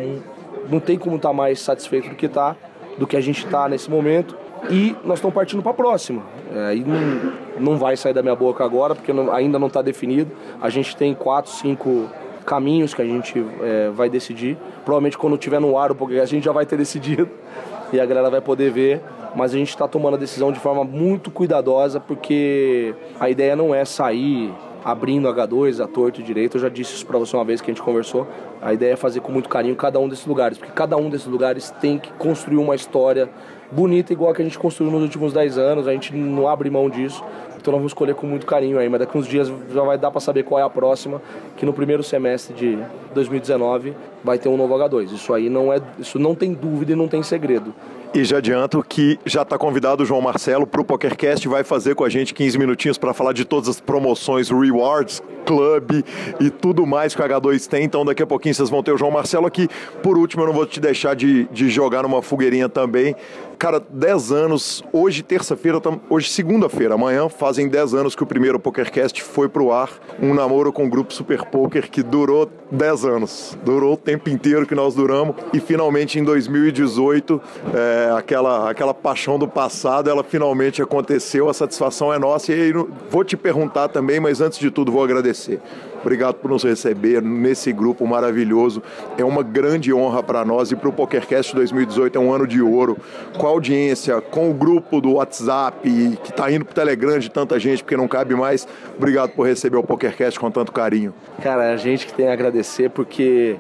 não 0.70 0.80
tem 0.80 0.98
como 0.98 1.16
estar 1.18 1.30
tá 1.30 1.34
mais 1.34 1.60
satisfeito 1.60 2.10
do 2.10 2.16
que 2.16 2.28
tá, 2.28 2.56
do 2.98 3.06
que 3.06 3.16
a 3.16 3.22
gente 3.22 3.46
está 3.46 3.68
nesse 3.68 3.90
momento. 3.90 4.36
E 4.70 4.96
nós 5.04 5.20
estamos 5.20 5.34
partindo 5.34 5.62
para 5.62 5.72
a 5.72 5.76
próxima. 5.76 6.24
É, 6.54 6.76
e 6.76 6.84
não, 6.84 7.34
não 7.60 7.78
vai 7.78 7.96
sair 7.96 8.14
da 8.14 8.24
minha 8.24 8.36
boca 8.36 8.64
agora, 8.64 8.96
porque 8.96 9.14
não, 9.14 9.32
ainda 9.32 9.60
não 9.60 9.68
está 9.68 9.82
definido. 9.82 10.32
A 10.62 10.70
gente 10.70 10.96
tem 10.96 11.14
quatro, 11.14 11.52
cinco 11.52 12.10
caminhos 12.46 12.94
que 12.94 13.02
a 13.02 13.06
gente 13.06 13.46
é, 13.62 13.90
vai 13.90 14.10
decidir. 14.10 14.58
Provavelmente 14.84 15.18
quando 15.18 15.38
tiver 15.38 15.60
no 15.60 15.78
ar 15.78 15.92
o 15.92 15.96
podcast 15.96 16.34
a 16.34 16.38
gente 16.38 16.46
já 16.46 16.52
vai 16.52 16.66
ter 16.66 16.78
decidido 16.78 17.30
e 17.92 18.00
a 18.00 18.06
galera 18.06 18.30
vai 18.30 18.42
poder 18.42 18.72
ver. 18.72 19.02
Mas 19.36 19.54
a 19.54 19.58
gente 19.58 19.70
está 19.70 19.88
tomando 19.88 20.14
a 20.14 20.18
decisão 20.18 20.52
de 20.52 20.60
forma 20.60 20.84
muito 20.86 21.30
cuidadosa, 21.30 22.00
porque 22.00 22.96
a 23.20 23.30
ideia 23.30 23.54
não 23.54 23.76
é 23.76 23.84
sair 23.84 24.54
abrindo 24.86 25.28
H2, 25.28 25.84
a 25.84 25.88
torto 25.88 26.22
e 26.22 26.24
direito. 26.24 26.58
Eu 26.58 26.62
já 26.62 26.70
disse 26.70 26.94
isso 26.94 27.08
para 27.08 27.18
você 27.18 27.36
uma 27.36 27.44
vez 27.44 27.60
que 27.60 27.72
a 27.72 27.74
gente 27.74 27.82
conversou. 27.82 28.28
A 28.62 28.72
ideia 28.72 28.94
é 28.94 28.96
fazer 28.96 29.20
com 29.20 29.32
muito 29.32 29.50
carinho 29.50 29.76
cada 29.76 30.00
um 30.00 30.08
desses 30.08 30.28
lugares, 30.28 30.60
porque 30.60 30.72
cada 30.72 30.96
um 30.96 31.10
desses 31.10 31.26
lugares 31.26 31.72
tem 31.82 31.98
que 31.98 32.14
construir 32.14 32.58
uma 32.58 32.76
história 32.76 33.28
bonita, 33.72 34.14
igual 34.14 34.30
a 34.30 34.36
que 34.36 34.44
a 34.44 34.46
gente 34.46 34.60
construiu 34.60 34.92
nos 34.92 35.02
últimos 35.02 35.34
10 35.34 35.58
anos. 35.58 35.88
A 35.88 35.92
gente 35.92 36.14
não 36.14 36.48
abre 36.48 36.70
mão 36.70 36.88
disso. 36.88 37.24
Então 37.58 37.72
nós 37.72 37.80
vamos 37.80 37.94
escolher 37.94 38.14
com 38.14 38.28
muito 38.28 38.46
carinho 38.46 38.78
aí, 38.78 38.88
mas 38.88 39.00
daqui 39.00 39.18
uns 39.18 39.28
dias 39.28 39.52
já 39.74 39.82
vai 39.82 39.98
dar 39.98 40.12
para 40.12 40.22
saber 40.22 40.44
qual 40.44 40.60
é 40.60 40.64
a 40.64 40.70
próxima, 40.70 41.20
que 41.58 41.66
no 41.66 41.74
primeiro 41.74 42.04
semestre 42.04 42.54
de 42.54 42.78
2019 43.16 43.96
vai 44.24 44.38
ter 44.38 44.50
um 44.50 44.56
novo 44.56 44.76
H2. 44.76 45.12
Isso 45.12 45.34
aí 45.34 45.50
não 45.50 45.74
é, 45.74 45.82
isso 45.98 46.20
não 46.20 46.36
tem 46.36 46.54
dúvida 46.54 46.92
e 46.92 46.96
não 46.96 47.08
tem 47.08 47.24
segredo. 47.24 47.74
E 48.16 48.24
já 48.24 48.38
adianto 48.38 48.82
que 48.82 49.20
já 49.26 49.42
está 49.42 49.58
convidado 49.58 50.02
o 50.02 50.06
João 50.06 50.22
Marcelo 50.22 50.66
para 50.66 50.80
o 50.80 50.86
PokerCast, 50.86 51.46
vai 51.50 51.66
fazer 51.66 51.96
com 51.96 52.06
a 52.06 52.08
gente 52.08 52.34
15 52.34 52.58
minutinhos 52.58 52.98
para 52.98 53.14
falar 53.14 53.34
de 53.34 53.44
todas 53.44 53.68
as 53.68 53.82
promoções, 53.82 54.50
rewards, 54.50 55.22
club 55.46 56.02
e 56.40 56.50
tudo 56.50 56.86
mais 56.86 57.14
que 57.14 57.22
o 57.22 57.26
H2 57.26 57.68
tem. 57.68 57.84
Então 57.84 58.06
daqui 58.06 58.24
a 58.24 58.26
pouquinho 58.26 58.56
vocês 58.56 58.70
vão 58.70 58.82
ter 58.82 58.94
o 58.94 58.98
João 58.98 59.12
Marcelo 59.12 59.46
aqui. 59.46 59.68
Por 60.02 60.18
último, 60.18 60.44
eu 60.44 60.48
não 60.48 60.54
vou 60.54 60.66
te 60.66 60.80
deixar 60.80 61.14
de, 61.14 61.44
de 61.52 61.70
jogar 61.70 62.04
numa 62.04 62.22
fogueirinha 62.22 62.70
também. 62.70 63.14
Cara, 63.58 63.80
10 63.80 64.32
anos, 64.32 64.84
hoje 64.92 65.24
terça-feira, 65.24 65.80
hoje 66.10 66.30
segunda-feira, 66.30 66.96
amanhã 66.96 67.30
fazem 67.30 67.70
10 67.70 67.94
anos 67.94 68.16
que 68.16 68.22
o 68.22 68.26
primeiro 68.26 68.60
PokerCast 68.60 69.24
foi 69.24 69.48
pro 69.48 69.72
ar. 69.72 69.90
Um 70.22 70.34
namoro 70.34 70.74
com 70.74 70.86
o 70.86 70.90
grupo 70.90 71.14
Super 71.14 71.46
Poker 71.46 71.90
que 71.90 72.04
durou 72.04 72.50
10 72.70 73.06
anos. 73.06 73.58
Durou 73.64 73.94
o 73.94 73.98
tempo 73.98 74.30
inteiro 74.30 74.66
que 74.66 74.76
nós 74.76 74.94
duramos 74.94 75.36
e 75.54 75.60
finalmente 75.60 76.20
em 76.20 76.24
2018, 76.24 77.42
é, 77.74 78.12
aquela, 78.18 78.70
aquela 78.70 78.94
paixão 78.94 79.40
do 79.40 79.48
passado, 79.48 80.10
ela 80.10 80.24
finalmente 80.24 80.82
aconteceu. 80.82 81.48
A 81.50 81.54
satisfação 81.54 82.14
é 82.14 82.20
nossa 82.20 82.52
e 82.52 82.62
aí 82.62 82.74
vou 83.10 83.24
te 83.24 83.38
perguntar 83.38 83.88
também, 83.88 84.20
mas 84.20 84.42
antes 84.42 84.60
de 84.60 84.70
tudo 84.70 84.92
vou 84.92 85.04
agradecer. 85.04 85.62
Obrigado 86.06 86.36
por 86.36 86.52
nos 86.52 86.64
receber 86.64 87.20
nesse 87.20 87.74
grupo 87.74 88.06
maravilhoso. 88.06 88.84
É 89.18 89.26
uma 89.26 89.42
grande 89.42 89.92
honra 89.92 90.22
para 90.22 90.46
nós 90.46 90.72
e 90.72 90.76
para 90.76 90.88
o 90.88 90.94
PokerCast 90.94 91.56
2018 91.56 92.16
é 92.16 92.22
um 92.22 92.32
ano 92.32 92.46
de 92.46 92.62
ouro. 92.62 92.96
Com 93.40 93.48
a 93.48 93.50
audiência, 93.50 94.22
com 94.22 94.52
o 94.52 94.54
grupo 94.54 95.02
do 95.02 95.14
WhatsApp 95.14 95.90
que 96.24 96.30
está 96.30 96.52
indo 96.52 96.64
para 96.64 96.74
o 96.74 96.76
Telegram 96.76 97.18
de 97.18 97.32
tanta 97.32 97.58
gente 97.58 97.84
porque 97.84 97.98
não 97.98 98.08
cabe 98.08 98.36
mais. 98.36 98.68
Obrigado 98.96 99.32
por 99.32 99.48
receber 99.48 99.78
o 99.78 99.84
PokerCast 99.84 100.40
com 100.40 100.52
tanto 100.52 100.72
carinho. 100.72 101.12
Cara, 101.42 101.74
a 101.74 101.76
gente 101.76 102.06
que 102.06 102.14
tem 102.14 102.28
a 102.28 102.34
agradecer 102.34 102.92
porque 102.92 103.56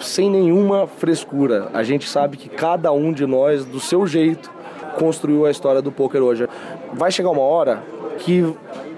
sem 0.00 0.28
nenhuma 0.28 0.88
frescura, 0.88 1.68
a 1.72 1.84
gente 1.84 2.08
sabe 2.08 2.36
que 2.36 2.48
cada 2.48 2.90
um 2.90 3.12
de 3.12 3.24
nós, 3.26 3.64
do 3.64 3.78
seu 3.78 4.08
jeito, 4.08 4.50
construiu 4.98 5.46
a 5.46 5.52
história 5.52 5.80
do 5.80 5.92
poker 5.92 6.20
hoje. 6.20 6.48
Vai 6.92 7.12
chegar 7.12 7.30
uma 7.30 7.42
hora 7.42 7.80
que 8.18 8.44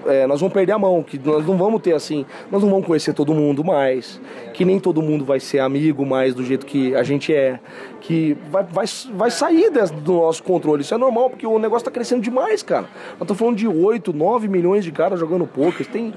é, 0.05 0.25
nós 0.27 0.39
vamos 0.39 0.53
perder 0.53 0.73
a 0.73 0.79
mão, 0.79 1.03
que 1.03 1.19
nós 1.19 1.45
não 1.45 1.57
vamos 1.57 1.81
ter 1.81 1.93
assim, 1.93 2.25
nós 2.51 2.61
não 2.61 2.69
vamos 2.69 2.85
conhecer 2.85 3.13
todo 3.13 3.33
mundo 3.33 3.63
mais, 3.63 4.19
que 4.53 4.65
nem 4.65 4.79
todo 4.79 5.01
mundo 5.01 5.25
vai 5.25 5.39
ser 5.39 5.59
amigo 5.59 6.05
mais 6.05 6.33
do 6.33 6.43
jeito 6.43 6.65
que 6.65 6.95
a 6.95 7.03
gente 7.03 7.33
é, 7.33 7.59
que 8.01 8.37
vai, 8.49 8.63
vai, 8.63 8.85
vai 9.13 9.31
sair 9.31 9.71
do 9.71 10.13
nosso 10.13 10.43
controle. 10.43 10.81
Isso 10.81 10.93
é 10.93 10.97
normal, 10.97 11.29
porque 11.29 11.45
o 11.45 11.59
negócio 11.59 11.83
está 11.83 11.91
crescendo 11.91 12.21
demais, 12.21 12.63
cara. 12.63 12.87
Nós 13.11 13.21
estamos 13.21 13.37
falando 13.37 13.55
de 13.55 13.67
8, 13.67 14.13
9 14.13 14.47
milhões 14.47 14.83
de 14.83 14.91
caras 14.91 15.19
jogando 15.19 15.45
poker. 15.45 15.85
Tem, 15.85 16.13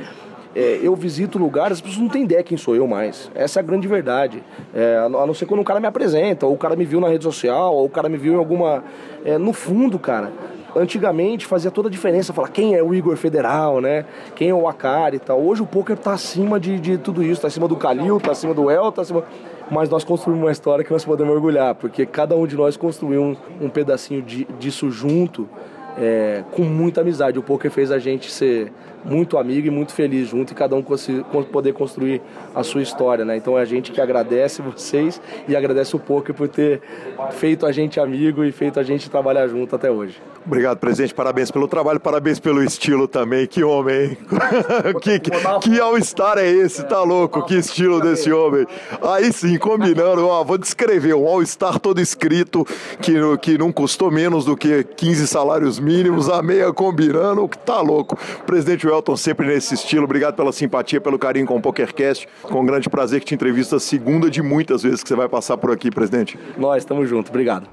é, 0.55 0.81
eu 0.83 0.95
visito 0.95 1.39
lugares, 1.39 1.79
as 1.79 1.81
pessoas 1.81 2.03
não 2.03 2.09
têm 2.09 2.25
ideia 2.25 2.43
quem 2.43 2.57
sou 2.57 2.77
eu 2.77 2.87
mais. 2.87 3.31
Essa 3.35 3.61
é 3.61 3.63
a 3.63 3.65
grande 3.65 3.89
verdade. 3.89 4.43
É, 4.75 4.99
a 4.99 5.09
não 5.09 5.35
ser 5.35 5.47
quando 5.47 5.61
o 5.61 5.65
cara 5.65 5.81
me 5.81 5.87
apresenta, 5.87 6.47
ou 6.47 6.55
o 6.55 6.59
cara 6.59 6.77
me 6.77 6.85
viu 6.85 7.01
na 7.01 7.09
rede 7.09 7.25
social, 7.25 7.75
ou 7.75 7.87
o 7.87 7.91
cara 7.91 8.09
me 8.09 8.17
viu 8.17 8.35
em 8.35 8.37
alguma. 8.37 8.85
É, 9.25 9.39
no 9.39 9.53
fundo, 9.53 9.99
cara, 9.99 10.33
antigamente 10.74 11.47
fazia 11.47 11.70
toda 11.70 11.89
a 11.89 11.90
diferença 11.90 12.32
falar 12.32 12.49
quem 12.49 12.74
é 12.74 12.82
o 12.82 12.94
Igor 12.94 13.16
Federal, 13.16 13.81
né? 13.81 14.05
Quem 14.35 14.51
é 14.51 14.55
o 14.55 14.69
Akari 14.69 15.16
e 15.16 15.19
tal. 15.19 15.40
Hoje 15.40 15.62
o 15.62 15.66
poker 15.66 15.97
tá 15.97 16.12
acima 16.12 16.59
de, 16.59 16.78
de 16.78 16.99
tudo 16.99 17.23
isso, 17.23 17.40
tá 17.40 17.49
acima 17.49 17.69
do 17.69 17.77
Kalil, 17.77 18.20
tá 18.20 18.32
acima 18.32 18.55
do 18.55 18.70
El, 18.70 18.90
tá 18.93 19.03
acima. 19.03 19.24
Mas 19.70 19.89
nós 19.89 20.05
construímos 20.05 20.44
uma 20.44 20.53
história 20.53 20.85
que 20.85 20.93
nós 20.93 21.05
podemos 21.05 21.35
orgulhar, 21.35 21.74
porque 21.74 22.05
cada 22.05 22.36
um 22.36 22.47
de 22.47 22.57
nós 22.57 22.77
construiu 22.77 23.23
um, 23.23 23.36
um 23.61 23.69
pedacinho 23.69 24.20
de, 24.20 24.44
disso 24.59 24.90
junto 24.90 25.49
é, 25.97 26.44
com 26.51 26.62
muita 26.62 27.01
amizade. 27.01 27.39
O 27.39 27.43
poker 27.43 27.70
fez 27.70 27.90
a 27.90 27.99
gente 27.99 28.31
ser 28.31 28.73
muito 29.05 29.39
amigo 29.39 29.66
e 29.66 29.70
muito 29.70 29.93
feliz 29.93 30.29
junto 30.29 30.53
e 30.53 30.55
cada 30.55 30.77
um 30.77 30.83
poder 30.83 31.73
construir 31.73 32.20
a 32.55 32.62
sua 32.62 32.83
história, 32.83 33.24
né? 33.24 33.37
Então 33.37 33.59
é 33.59 33.62
a 33.62 33.65
gente 33.65 33.93
que 33.93 34.01
agradece 34.01 34.62
vocês 34.62 35.20
e 35.49 35.57
agradece 35.57 35.95
o 35.97 35.99
poker 35.99 36.35
por 36.35 36.49
ter 36.49 36.81
feito 37.33 37.66
a 37.66 37.73
gente 37.73 37.99
amigo 37.99 38.45
e 38.45 38.53
feito 38.53 38.79
a 38.79 38.83
gente 38.83 39.11
trabalhar 39.11 39.47
junto 39.49 39.74
até 39.74 39.91
hoje. 39.91 40.20
Obrigado, 40.45 40.79
presidente. 40.79 41.15
Parabéns 41.15 41.53
pelo 41.53 41.69
trabalho, 41.69 42.01
parabéns 42.01 42.41
pelo 42.41 42.62
estilo 42.65 43.07
também. 43.07 43.47
Que 43.47 43.62
homem, 43.62 43.95
hein? 43.95 44.19
que, 45.01 45.19
que, 45.20 45.31
que 45.61 45.81
All-Star 45.81 46.37
é 46.39 46.49
esse? 46.49 46.83
Tá 46.85 47.01
louco? 47.03 47.45
Que 47.45 47.55
estilo 47.55 48.01
desse 48.01 48.33
homem. 48.33 48.66
Aí 49.01 49.33
sim, 49.33 49.57
combinando. 49.57 50.27
Ó, 50.27 50.43
vou 50.43 50.59
descrever 50.59 51.15
um 51.15 51.27
All-Star 51.27 51.79
todo 51.79 52.01
escrito, 52.01 52.66
que, 53.01 53.15
que 53.41 53.57
não 53.57 53.70
custou 53.70 54.11
menos 54.11 54.45
do 54.45 54.57
que 54.57 54.83
15 54.83 55.29
salários 55.29 55.79
mínimos, 55.79 56.29
a 56.29 56.43
meia 56.43 56.73
combinando. 56.73 57.49
Que 57.49 57.59
tá 57.59 57.81
louco. 57.81 58.19
Presidente 58.45 58.85
Welton, 58.93 59.16
sempre 59.16 59.47
nesse 59.47 59.74
estilo. 59.74 60.05
Obrigado 60.05 60.35
pela 60.35 60.52
simpatia, 60.52 61.01
pelo 61.01 61.19
carinho 61.19 61.47
com 61.47 61.56
o 61.56 61.62
PokerCast. 61.62 62.28
Com 62.43 62.60
um 62.60 62.66
grande 62.66 62.90
prazer 62.90 63.20
que 63.20 63.27
te 63.27 63.35
entrevista 63.35 63.77
a 63.77 63.81
segunda 63.81 64.31
de 64.31 64.43
muitas 64.43 64.82
vezes 64.82 65.02
que 65.02 65.09
você 65.09 65.16
vai 65.16 65.28
passar 65.28 65.56
por 65.56 65.70
aqui, 65.70 65.90
presidente. 65.90 66.39
Nós, 66.59 66.82
estamos 66.82 67.09
juntos. 67.09 67.31
Obrigado. 67.31 67.69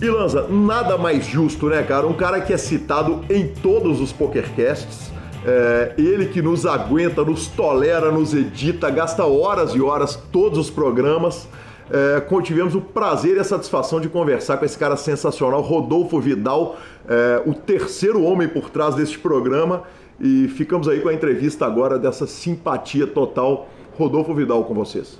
E 0.00 0.10
Lanza, 0.10 0.46
nada 0.48 0.98
mais 0.98 1.24
justo, 1.24 1.70
né, 1.70 1.82
cara? 1.82 2.06
Um 2.06 2.12
cara 2.12 2.42
que 2.42 2.52
é 2.52 2.58
citado 2.58 3.24
em 3.30 3.48
todos 3.48 3.98
os 3.98 4.12
PokerCasts. 4.12 5.10
É, 5.46 5.94
ele 5.96 6.26
que 6.26 6.42
nos 6.42 6.66
aguenta, 6.66 7.24
nos 7.24 7.46
tolera, 7.46 8.10
nos 8.10 8.34
edita, 8.34 8.90
gasta 8.90 9.24
horas 9.24 9.74
e 9.74 9.80
horas 9.80 10.16
todos 10.30 10.58
os 10.58 10.68
programas. 10.70 11.48
É, 11.90 12.22
tivemos 12.42 12.74
o 12.74 12.80
prazer 12.80 13.36
e 13.36 13.40
a 13.40 13.44
satisfação 13.44 14.00
de 14.00 14.08
conversar 14.08 14.56
com 14.56 14.64
esse 14.64 14.78
cara 14.78 14.96
sensacional, 14.96 15.60
Rodolfo 15.60 16.18
Vidal, 16.18 16.76
é, 17.08 17.42
o 17.46 17.54
terceiro 17.54 18.22
homem 18.22 18.48
por 18.48 18.70
trás 18.70 18.94
deste 18.94 19.18
programa. 19.18 19.84
E 20.20 20.48
ficamos 20.48 20.88
aí 20.88 21.00
com 21.00 21.08
a 21.08 21.14
entrevista 21.14 21.66
agora 21.66 21.98
dessa 21.98 22.26
simpatia 22.26 23.06
total. 23.06 23.68
Rodolfo 23.96 24.34
Vidal 24.34 24.64
com 24.64 24.74
vocês. 24.74 25.16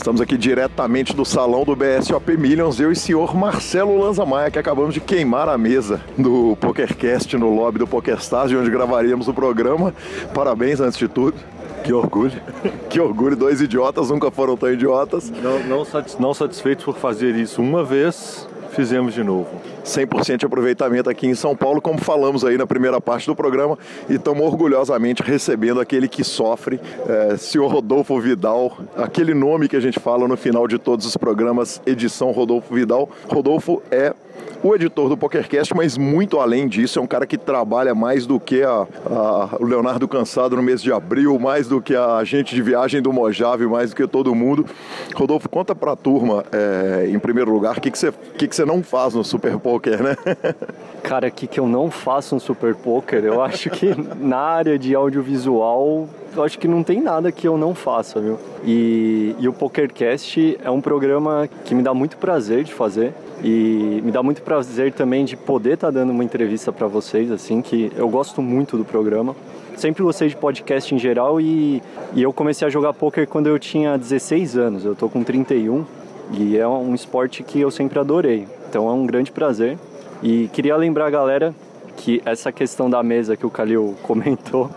Estamos 0.00 0.22
aqui 0.22 0.38
diretamente 0.38 1.14
do 1.14 1.26
salão 1.26 1.62
do 1.62 1.76
BSOP 1.76 2.34
Millions, 2.38 2.80
eu 2.80 2.88
e 2.88 2.94
o 2.94 2.96
senhor 2.96 3.36
Marcelo 3.36 4.00
Lanza 4.00 4.24
Maia, 4.24 4.50
que 4.50 4.58
acabamos 4.58 4.94
de 4.94 5.00
queimar 5.00 5.46
a 5.46 5.58
mesa 5.58 6.00
do 6.16 6.56
PokerCast 6.58 7.36
no 7.36 7.54
lobby 7.54 7.78
do 7.78 7.86
PokerStars, 7.86 8.48
de 8.48 8.56
onde 8.56 8.70
gravaríamos 8.70 9.28
o 9.28 9.34
programa. 9.34 9.94
Parabéns 10.32 10.80
antes 10.80 10.98
de 10.98 11.06
tudo. 11.06 11.36
Que 11.84 11.92
orgulho. 11.92 12.40
Que 12.88 13.00
orgulho, 13.00 13.36
dois 13.36 13.60
idiotas 13.60 14.10
nunca 14.10 14.30
foram 14.30 14.56
tão 14.56 14.72
idiotas. 14.72 15.30
Não, 15.30 15.58
não, 15.60 15.86
não 16.18 16.34
satisfeitos 16.34 16.84
por 16.84 16.96
fazer 16.96 17.34
isso 17.34 17.62
uma 17.62 17.84
vez, 17.84 18.48
fizemos 18.70 19.14
de 19.14 19.22
novo. 19.22 19.48
100% 19.84 20.38
de 20.38 20.46
aproveitamento 20.46 21.08
aqui 21.08 21.26
em 21.26 21.34
São 21.34 21.56
Paulo, 21.56 21.80
como 21.80 21.98
falamos 21.98 22.44
aí 22.44 22.56
na 22.56 22.66
primeira 22.66 23.00
parte 23.00 23.26
do 23.26 23.34
programa, 23.34 23.78
e 24.08 24.14
estamos 24.14 24.44
orgulhosamente 24.44 25.22
recebendo 25.22 25.80
aquele 25.80 26.08
que 26.08 26.22
sofre, 26.22 26.80
é, 27.08 27.36
senhor 27.36 27.68
Rodolfo 27.68 28.20
Vidal, 28.20 28.76
aquele 28.96 29.34
nome 29.34 29.68
que 29.68 29.76
a 29.76 29.80
gente 29.80 29.98
fala 29.98 30.28
no 30.28 30.36
final 30.36 30.68
de 30.68 30.78
todos 30.78 31.06
os 31.06 31.16
programas, 31.16 31.80
edição 31.86 32.30
Rodolfo 32.30 32.74
Vidal. 32.74 33.08
Rodolfo 33.28 33.82
é 33.90 34.14
o 34.62 34.74
editor 34.74 35.08
do 35.08 35.16
PokerCast, 35.16 35.74
mas 35.74 35.96
muito 35.96 36.38
além 36.38 36.68
disso, 36.68 36.98
é 36.98 37.02
um 37.02 37.06
cara 37.06 37.26
que 37.26 37.38
trabalha 37.38 37.94
mais 37.94 38.26
do 38.26 38.38
que 38.38 38.62
a, 38.62 38.86
a, 39.06 39.56
o 39.58 39.64
Leonardo 39.64 40.06
Cansado 40.06 40.56
no 40.56 40.62
mês 40.62 40.82
de 40.82 40.92
abril, 40.92 41.38
mais 41.38 41.66
do 41.66 41.80
que 41.80 41.94
a 41.94 42.16
agente 42.16 42.54
de 42.54 42.62
viagem 42.62 43.00
do 43.00 43.12
Mojave, 43.12 43.66
mais 43.66 43.90
do 43.90 43.96
que 43.96 44.06
todo 44.06 44.34
mundo. 44.34 44.66
Rodolfo, 45.14 45.48
conta 45.48 45.74
pra 45.74 45.96
turma, 45.96 46.44
é, 46.52 47.08
em 47.08 47.18
primeiro 47.18 47.50
lugar, 47.52 47.78
o 47.78 47.80
que, 47.80 47.90
que, 47.90 47.98
você, 47.98 48.12
que, 48.36 48.46
que 48.46 48.54
você 48.54 48.64
não 48.64 48.82
faz 48.82 49.14
no 49.14 49.24
Super 49.24 49.58
Poker, 49.58 50.02
né? 50.02 50.16
Cara, 51.02 51.28
o 51.28 51.30
que, 51.30 51.58
eu 51.58 51.66
não 51.66 51.90
faço 51.90 52.34
no 52.34 52.40
Super 52.40 52.74
Poker? 52.74 53.24
Eu 53.24 53.42
acho 53.42 53.70
que 53.70 53.94
na 54.18 54.38
área 54.38 54.78
de 54.78 54.94
audiovisual 54.94 56.08
eu 56.36 56.44
acho 56.44 56.58
que 56.58 56.68
não 56.68 56.82
tem 56.82 57.00
nada 57.00 57.32
que 57.32 57.48
eu 57.48 57.58
não 57.58 57.74
faça, 57.74 58.20
viu? 58.20 58.38
E, 58.64 59.34
e 59.38 59.48
o 59.48 59.52
PokerCast 59.52 60.58
é 60.62 60.70
um 60.70 60.80
programa 60.80 61.48
que 61.64 61.74
me 61.74 61.82
dá 61.82 61.92
muito 61.92 62.16
prazer 62.16 62.62
de 62.62 62.72
fazer. 62.72 63.12
E 63.42 64.00
me 64.04 64.12
dá 64.12 64.22
muito 64.22 64.42
prazer 64.42 64.92
também 64.92 65.24
de 65.24 65.36
poder 65.36 65.74
estar 65.74 65.88
tá 65.88 65.90
dando 65.90 66.10
uma 66.10 66.22
entrevista 66.22 66.70
para 66.70 66.86
vocês, 66.86 67.30
assim, 67.30 67.62
que 67.62 67.90
eu 67.96 68.08
gosto 68.08 68.42
muito 68.42 68.76
do 68.76 68.84
programa. 68.84 69.34
Sempre 69.76 70.02
gostei 70.02 70.28
de 70.28 70.36
podcast 70.36 70.94
em 70.94 70.98
geral 70.98 71.40
e, 71.40 71.82
e 72.14 72.22
eu 72.22 72.32
comecei 72.32 72.68
a 72.68 72.70
jogar 72.70 72.92
poker 72.92 73.26
quando 73.26 73.46
eu 73.46 73.58
tinha 73.58 73.96
16 73.96 74.58
anos. 74.58 74.84
Eu 74.84 74.94
tô 74.94 75.08
com 75.08 75.24
31 75.24 75.84
e 76.32 76.56
é 76.58 76.68
um 76.68 76.94
esporte 76.94 77.42
que 77.42 77.60
eu 77.60 77.70
sempre 77.70 77.98
adorei. 77.98 78.46
Então 78.68 78.88
é 78.88 78.92
um 78.92 79.06
grande 79.06 79.32
prazer. 79.32 79.78
E 80.22 80.48
queria 80.48 80.76
lembrar 80.76 81.06
a 81.06 81.10
galera 81.10 81.54
que 81.96 82.20
essa 82.24 82.52
questão 82.52 82.90
da 82.90 83.02
mesa 83.02 83.36
que 83.36 83.46
o 83.46 83.50
Calil 83.50 83.96
comentou, 84.02 84.70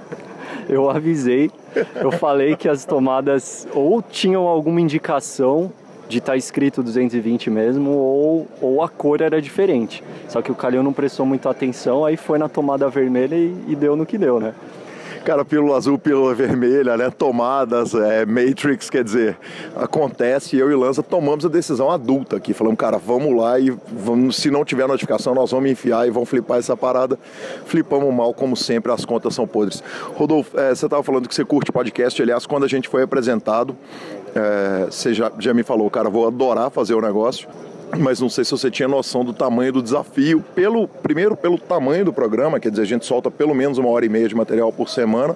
eu 0.70 0.90
avisei, 0.90 1.52
eu 1.96 2.12
falei 2.12 2.56
que 2.56 2.70
as 2.70 2.86
tomadas 2.86 3.68
ou 3.74 4.02
tinham 4.02 4.48
alguma 4.48 4.80
indicação 4.80 5.72
de 6.08 6.20
estar 6.20 6.34
tá 6.34 6.38
escrito 6.38 6.84
220 6.84 7.50
mesmo, 7.50 7.92
ou, 7.92 8.48
ou 8.62 8.84
a 8.84 8.90
cor 8.90 9.22
era 9.22 9.42
diferente. 9.42 10.04
Só 10.28 10.42
que 10.42 10.52
o 10.52 10.56
Calil 10.56 10.84
não 10.84 10.94
prestou 10.94 11.26
muita 11.26 11.50
atenção, 11.50 12.06
aí 12.06 12.16
foi 12.16 12.38
na 12.38 12.48
tomada 12.48 12.88
vermelha 12.90 13.36
e, 13.36 13.56
e 13.68 13.76
deu 13.76 13.96
no 13.96 14.06
que 14.06 14.18
deu, 14.18 14.40
né? 14.40 14.54
Cara, 15.24 15.46
pílula 15.46 15.78
azul, 15.78 15.98
pílula 15.98 16.36
vermelha, 16.36 16.98
né? 16.98 17.10
Tomadas, 17.10 17.94
é, 17.94 18.26
Matrix, 18.26 18.90
quer 18.90 19.06
dizer, 19.06 19.38
acontece. 19.74 20.58
Eu 20.58 20.70
e 20.70 20.76
Lanza 20.76 21.02
tomamos 21.02 21.46
a 21.46 21.48
decisão 21.50 21.90
adulta 21.90 22.36
aqui. 22.36 22.54
Falamos, 22.54 22.78
cara, 22.78 22.98
vamos 22.98 23.34
lá 23.34 23.58
e 23.58 23.70
vamos, 23.90 24.36
se 24.36 24.52
não 24.52 24.66
tiver 24.66 24.86
notificação, 24.86 25.34
nós 25.34 25.50
vamos 25.52 25.72
enfiar 25.72 26.06
e 26.06 26.12
vamos 26.12 26.28
flipar 26.28 26.58
essa 26.58 26.76
parada. 26.76 27.18
Flipamos 27.66 28.14
mal, 28.14 28.34
como 28.34 28.58
sempre, 28.58 28.92
as 28.92 29.06
contas 29.06 29.34
são 29.34 29.48
podres. 29.48 29.82
Rodolfo, 30.14 30.60
é, 30.60 30.76
você 30.76 30.86
estava 30.86 31.02
falando 31.02 31.30
que 31.30 31.34
você 31.34 31.46
curte 31.46 31.72
podcast. 31.72 32.22
Aliás, 32.22 32.46
quando 32.46 32.66
a 32.66 32.68
gente 32.68 32.90
foi 32.90 33.04
apresentado, 33.04 33.78
é, 34.36 34.88
você 34.92 35.14
já, 35.14 35.32
já 35.40 35.54
me 35.54 35.64
falou, 35.64 35.90
cara, 35.90 36.10
vou 36.10 36.28
adorar 36.28 36.70
fazer 36.70 36.96
o 36.96 37.02
negócio 37.02 37.48
mas 37.98 38.20
não 38.20 38.30
sei 38.30 38.44
se 38.44 38.52
você 38.52 38.72
tinha 38.72 38.88
noção 38.88 39.24
do 39.24 39.34
tamanho 39.34 39.74
do 39.74 39.82
desafio. 39.82 40.44
Pelo 40.56 40.88
primeiro, 40.88 41.36
pelo 41.36 41.58
tamanho 41.58 42.06
do 42.06 42.14
programa, 42.14 42.60
quer 42.60 42.70
dizer, 42.70 42.84
a 42.84 42.86
gente 42.86 43.06
solta 43.06 43.30
pelo 43.30 43.54
menos 43.54 43.78
uma 43.78 43.90
hora 43.90 44.06
e 44.06 44.10
meia 44.10 44.28
de 44.28 44.36
material 44.36 44.72
por 44.72 44.90
semana. 44.90 45.36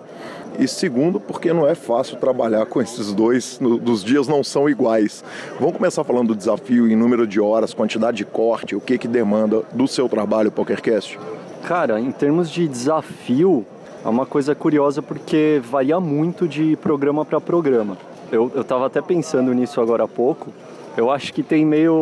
E 0.59 0.67
segundo, 0.67 1.19
porque 1.19 1.53
não 1.53 1.67
é 1.67 1.75
fácil 1.75 2.17
trabalhar 2.17 2.65
com 2.65 2.81
esses 2.81 3.13
dois, 3.13 3.59
no, 3.59 3.77
dos 3.77 4.03
dias 4.03 4.27
não 4.27 4.43
são 4.43 4.67
iguais. 4.67 5.23
Vamos 5.59 5.77
começar 5.77 6.03
falando 6.03 6.29
do 6.29 6.35
desafio 6.35 6.89
em 6.89 6.95
número 6.95 7.27
de 7.27 7.39
horas, 7.39 7.75
quantidade 7.75 8.17
de 8.17 8.25
corte, 8.25 8.75
o 8.75 8.81
que 8.81 8.97
que 8.97 9.07
demanda 9.07 9.61
do 9.71 9.87
seu 9.87 10.09
trabalho, 10.09 10.51
PokerCast? 10.51 11.19
Cara, 11.63 11.99
em 11.99 12.11
termos 12.11 12.49
de 12.49 12.67
desafio, 12.67 13.65
é 14.03 14.09
uma 14.09 14.25
coisa 14.25 14.55
curiosa 14.55 15.01
porque 15.01 15.61
varia 15.63 15.99
muito 15.99 16.47
de 16.47 16.75
programa 16.77 17.23
para 17.23 17.39
programa. 17.39 17.97
Eu, 18.31 18.51
eu 18.55 18.63
tava 18.63 18.87
até 18.87 19.01
pensando 19.01 19.53
nisso 19.53 19.79
agora 19.79 20.05
há 20.05 20.07
pouco. 20.07 20.51
Eu 20.97 21.11
acho 21.11 21.31
que 21.31 21.43
tem 21.43 21.63
meio. 21.63 21.93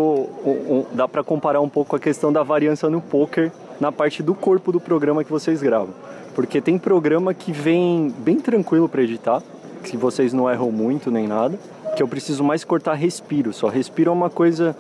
Um, 0.45 0.85
dá 0.93 1.05
para 1.05 1.22
comparar 1.22 1.59
um 1.59 1.67
pouco 1.67 1.97
a 1.97 1.99
questão 1.99 2.31
da 2.31 2.41
variância 2.43 2.89
no 2.89 3.01
poker 3.01 3.51
na 3.80 3.91
parte 3.91 4.23
do 4.23 4.34
corpo 4.34 4.72
do 4.72 4.80
programa 4.80 5.22
que 5.22 5.30
vocês 5.30 5.61
gravam. 5.61 5.93
Porque 6.34 6.61
tem 6.61 6.77
programa 6.77 7.34
que 7.34 7.51
vem 7.51 8.13
bem 8.19 8.39
tranquilo 8.39 8.88
para 8.88 9.03
editar, 9.03 9.43
que 9.84 9.97
vocês 9.97 10.31
não 10.31 10.49
erram 10.49 10.72
muito 10.72 11.11
nem 11.11 11.27
nada, 11.27 11.59
que 11.95 12.01
eu 12.01 12.07
preciso 12.07 12.41
mais 12.41 12.63
cortar 12.63 12.93
respiro. 12.93 13.51
Só 13.51 13.67
respiro 13.67 14.11
é 14.11 14.13
uma 14.13 14.30
coisa 14.30 14.73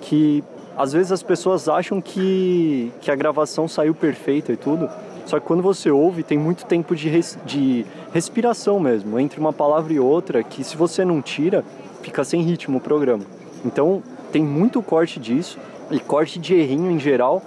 que 0.00 0.44
às 0.76 0.92
vezes 0.92 1.10
as 1.10 1.22
pessoas 1.22 1.68
acham 1.68 2.00
que, 2.00 2.92
que 3.00 3.10
a 3.10 3.16
gravação 3.16 3.66
saiu 3.66 3.94
perfeita 3.94 4.52
e 4.52 4.56
tudo, 4.56 4.88
só 5.24 5.40
que 5.40 5.46
quando 5.46 5.62
você 5.62 5.90
ouve, 5.90 6.22
tem 6.22 6.38
muito 6.38 6.66
tempo 6.66 6.94
de, 6.94 7.08
res, 7.08 7.36
de 7.44 7.84
respiração 8.12 8.78
mesmo, 8.78 9.18
entre 9.18 9.40
uma 9.40 9.52
palavra 9.52 9.92
e 9.92 9.98
outra, 9.98 10.42
que 10.44 10.62
se 10.62 10.76
você 10.76 11.04
não 11.04 11.20
tira, 11.20 11.64
fica 12.02 12.22
sem 12.22 12.42
ritmo 12.42 12.78
o 12.78 12.80
programa. 12.80 13.24
Então, 13.66 14.02
tem 14.32 14.42
muito 14.42 14.80
corte 14.80 15.20
disso, 15.20 15.58
e 15.90 16.00
corte 16.00 16.38
de 16.38 16.54
errinho 16.54 16.90
em 16.90 16.98
geral. 16.98 17.42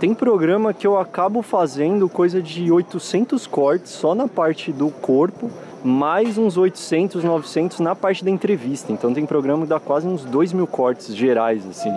Tem 0.00 0.14
programa 0.14 0.72
que 0.72 0.86
eu 0.86 0.98
acabo 0.98 1.42
fazendo 1.42 2.08
coisa 2.08 2.40
de 2.40 2.70
800 2.70 3.46
cortes 3.46 3.92
só 3.92 4.14
na 4.14 4.28
parte 4.28 4.72
do 4.72 4.90
corpo, 4.90 5.50
mais 5.82 6.38
uns 6.38 6.56
800, 6.56 7.24
900 7.24 7.80
na 7.80 7.96
parte 7.96 8.24
da 8.24 8.30
entrevista. 8.30 8.92
Então 8.92 9.12
tem 9.12 9.26
programa 9.26 9.62
que 9.62 9.68
dá 9.68 9.80
quase 9.80 10.06
uns 10.06 10.24
2 10.24 10.52
mil 10.52 10.66
cortes 10.66 11.14
gerais, 11.14 11.66
assim. 11.66 11.92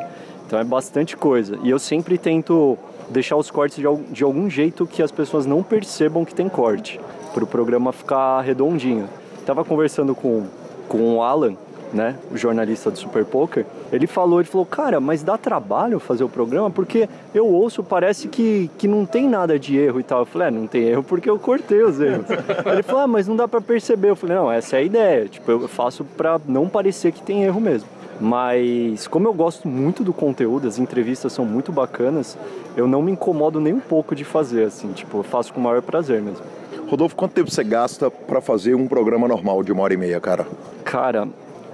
Então 0.48 0.58
é 0.58 0.64
bastante 0.64 1.16
coisa. 1.16 1.60
E 1.64 1.70
eu 1.70 1.78
sempre 1.78 2.18
tento 2.18 2.78
deixar 3.10 3.36
os 3.36 3.52
cortes 3.52 3.78
de, 3.78 4.24
algum 4.24 4.50
jeito 4.50 4.88
que 4.88 5.04
as 5.04 5.12
pessoas 5.12 5.46
não 5.46 5.62
percebam 5.62 6.26
que 6.26 6.34
tem 6.34 6.50
corte, 6.50 7.00
para 7.34 7.44
o 7.44 7.48
programa 7.48 7.92
ficar 7.92 8.42
redondinho. 8.42 9.08
Tava 9.46 9.64
conversando 9.64 10.16
com, 10.16 10.46
com 10.88 11.18
o 11.18 11.22
Alan, 11.22 11.56
né, 11.94 12.16
o 12.32 12.38
jornalista 12.38 12.90
do 12.90 12.98
Super 12.98 13.26
Poker, 13.26 13.66
ele 13.92 14.08
falou, 14.08 14.40
ele 14.40 14.48
falou, 14.48 14.66
cara, 14.66 15.00
mas 15.00 15.24
dá 15.24 15.38
trabalho 15.38 16.00
fazer 16.00 16.24
o 16.24 16.30
programa 16.30 16.70
porque 16.70 17.08
eu 17.34 17.48
ouço, 17.48 17.84
parece 17.84 18.28
que, 18.28 18.70
que 18.78 18.88
não 18.88 19.06
tem 19.06 19.28
nada 19.28 19.60
de 19.60 19.78
erro 19.78 20.00
e 20.00 20.04
tal. 20.04 20.20
Eu 20.20 20.26
falei, 20.26 20.48
é, 20.48 20.52
não 20.52 20.68
tem 20.68 20.84
erro 20.84 21.04
porque 21.04 21.30
eu 21.30 21.38
cortei 21.38 21.84
os 21.84 22.00
erros. 22.00 22.26
ele 22.72 22.84
falou, 22.84 23.02
ah, 23.02 23.08
mas 23.08 23.28
não 23.28 23.36
dá 23.36 23.48
para 23.48 23.62
perceber. 23.62 24.10
Eu 24.10 24.16
falei, 24.16 24.36
não, 24.36 24.52
essa 24.52 24.78
é 24.78 24.80
a 24.80 24.84
ideia. 24.84 25.26
Tipo, 25.28 25.52
eu 25.52 25.68
faço 25.68 26.04
para 26.04 26.40
não 26.48 26.68
parecer 26.68 27.12
que 27.12 27.22
tem 27.22 27.44
erro 27.44 27.60
mesmo. 27.60 27.88
Mas 28.20 29.08
como 29.08 29.28
eu 29.28 29.34
gosto 29.34 29.68
muito 29.68 30.04
do 30.04 30.14
conteúdo, 30.14 30.68
as 30.68 30.78
entrevistas 30.78 31.34
são 31.34 31.44
muito 31.44 31.72
bacanas, 31.72 32.38
eu 32.78 32.88
não 32.88 33.02
me 33.02 33.12
incomodo 33.12 33.60
nem 33.60 33.74
um 33.74 33.80
pouco 33.80 34.14
de 34.14 34.24
fazer, 34.24 34.66
assim, 34.66 34.92
tipo, 34.94 35.18
eu 35.18 35.24
faço 35.24 35.52
com 35.52 35.60
o 35.60 35.64
maior 35.64 35.82
prazer 35.82 36.22
mesmo. 36.22 36.46
Rodolfo, 36.88 37.16
quanto 37.16 37.32
tempo 37.32 37.50
você 37.50 37.64
gasta 37.64 38.12
para 38.12 38.40
fazer 38.40 38.76
um 38.76 38.88
programa 38.88 39.28
normal 39.28 39.64
de 39.64 39.72
uma 39.72 39.82
hora 39.82 39.94
e 39.94 39.98
meia, 39.98 40.20
cara? 40.20 40.46
Cara, 40.84 41.28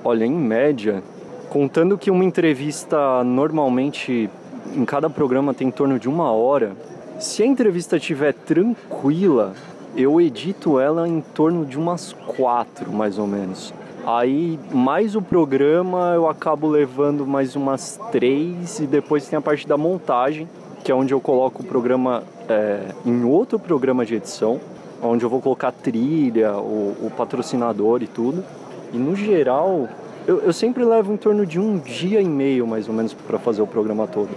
olha, 0.04 0.26
em 0.26 0.32
média, 0.32 1.04
contando 1.50 1.98
que 1.98 2.12
uma 2.12 2.24
entrevista 2.24 3.24
normalmente 3.24 4.30
em 4.76 4.86
cada 4.86 5.10
programa 5.10 5.54
tem 5.54 5.68
em 5.68 5.72
torno 5.72 6.00
de 6.00 6.10
uma 6.10 6.32
hora, 6.32 6.76
se 7.20 7.42
a 7.42 7.46
entrevista 7.46 7.98
estiver 7.98 8.34
tranquila, 8.34 9.54
eu 9.96 10.22
edito 10.22 10.80
ela 10.80 11.08
em 11.08 11.22
torno 11.22 11.66
de 11.66 11.78
umas 11.78 12.14
quatro, 12.14 12.92
mais 12.92 13.18
ou 13.18 13.26
menos. 13.26 13.74
Aí, 14.06 14.58
mais 14.72 15.16
o 15.16 15.22
programa, 15.22 16.14
eu 16.16 16.30
acabo 16.30 16.68
levando 16.68 17.26
mais 17.26 17.56
umas 17.56 18.00
três 18.12 18.80
e 18.80 18.86
depois 18.86 19.28
tem 19.28 19.38
a 19.38 19.42
parte 19.42 19.68
da 19.68 19.76
montagem, 19.76 20.48
que 20.84 20.92
é 20.92 20.96
onde 20.96 21.14
eu 21.14 21.20
coloco 21.20 21.62
o 21.62 21.66
programa 21.66 22.24
é, 22.48 22.94
em 23.06 23.26
outro 23.26 23.60
programa 23.60 24.06
de 24.06 24.16
edição, 24.16 24.62
onde 25.02 25.26
eu 25.26 25.30
vou 25.30 25.42
colocar 25.42 25.72
trilha, 25.72 26.56
o, 26.56 26.96
o 27.02 27.12
patrocinador 27.18 28.02
e 28.02 28.08
tudo. 28.08 28.44
E 28.94 28.98
no 28.98 29.16
geral, 29.16 29.88
eu, 30.28 30.40
eu, 30.40 30.54
sempre 30.54 30.84
levo 30.84 31.14
em 31.14 31.18
torno 31.18 31.46
de 31.46 31.60
um 31.60 31.78
dia 31.78 32.22
e 32.22 32.28
meio, 32.28 32.66
mais 32.66 32.88
ou 32.88 32.94
menos, 32.94 33.14
para 33.14 33.38
fazer 33.38 33.62
o 33.62 33.68
programa 33.68 34.08
todo. 34.08 34.30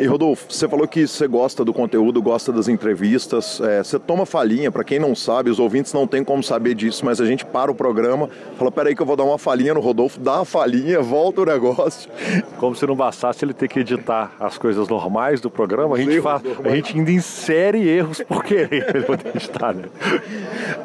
E 0.00 0.06
Rodolfo, 0.06 0.46
você 0.48 0.68
falou 0.68 0.86
que 0.86 1.08
você 1.08 1.26
gosta 1.26 1.64
do 1.64 1.74
conteúdo, 1.74 2.22
gosta 2.22 2.52
das 2.52 2.68
entrevistas. 2.68 3.60
É, 3.60 3.82
você 3.82 3.98
toma 3.98 4.24
falinha, 4.24 4.70
para 4.70 4.84
quem 4.84 5.00
não 5.00 5.12
sabe, 5.12 5.50
os 5.50 5.58
ouvintes 5.58 5.92
não 5.92 6.06
têm 6.06 6.22
como 6.22 6.40
saber 6.40 6.74
disso, 6.74 7.04
mas 7.04 7.20
a 7.20 7.26
gente 7.26 7.44
para 7.44 7.68
o 7.68 7.74
programa, 7.74 8.30
fala: 8.56 8.70
peraí, 8.70 8.94
que 8.94 9.02
eu 9.02 9.06
vou 9.06 9.16
dar 9.16 9.24
uma 9.24 9.38
falinha 9.38 9.74
no 9.74 9.80
Rodolfo, 9.80 10.20
dá 10.20 10.42
a 10.42 10.44
falinha, 10.44 11.00
volta 11.00 11.40
o 11.40 11.44
negócio. 11.44 12.08
Como 12.58 12.76
se 12.76 12.86
não 12.86 12.94
bastasse 12.94 13.44
ele 13.44 13.52
ter 13.52 13.66
que 13.66 13.80
editar 13.80 14.36
as 14.38 14.56
coisas 14.56 14.86
normais 14.86 15.40
do 15.40 15.50
programa, 15.50 15.96
a 15.96 15.98
gente, 15.98 16.22
a 16.64 16.68
gente 16.76 16.96
ainda 16.96 17.10
insere 17.10 17.88
erros 17.88 18.22
por 18.22 18.44
querer 18.44 18.90
ele 18.94 19.04
poder 19.04 19.34
editar, 19.34 19.74
né? 19.74 19.86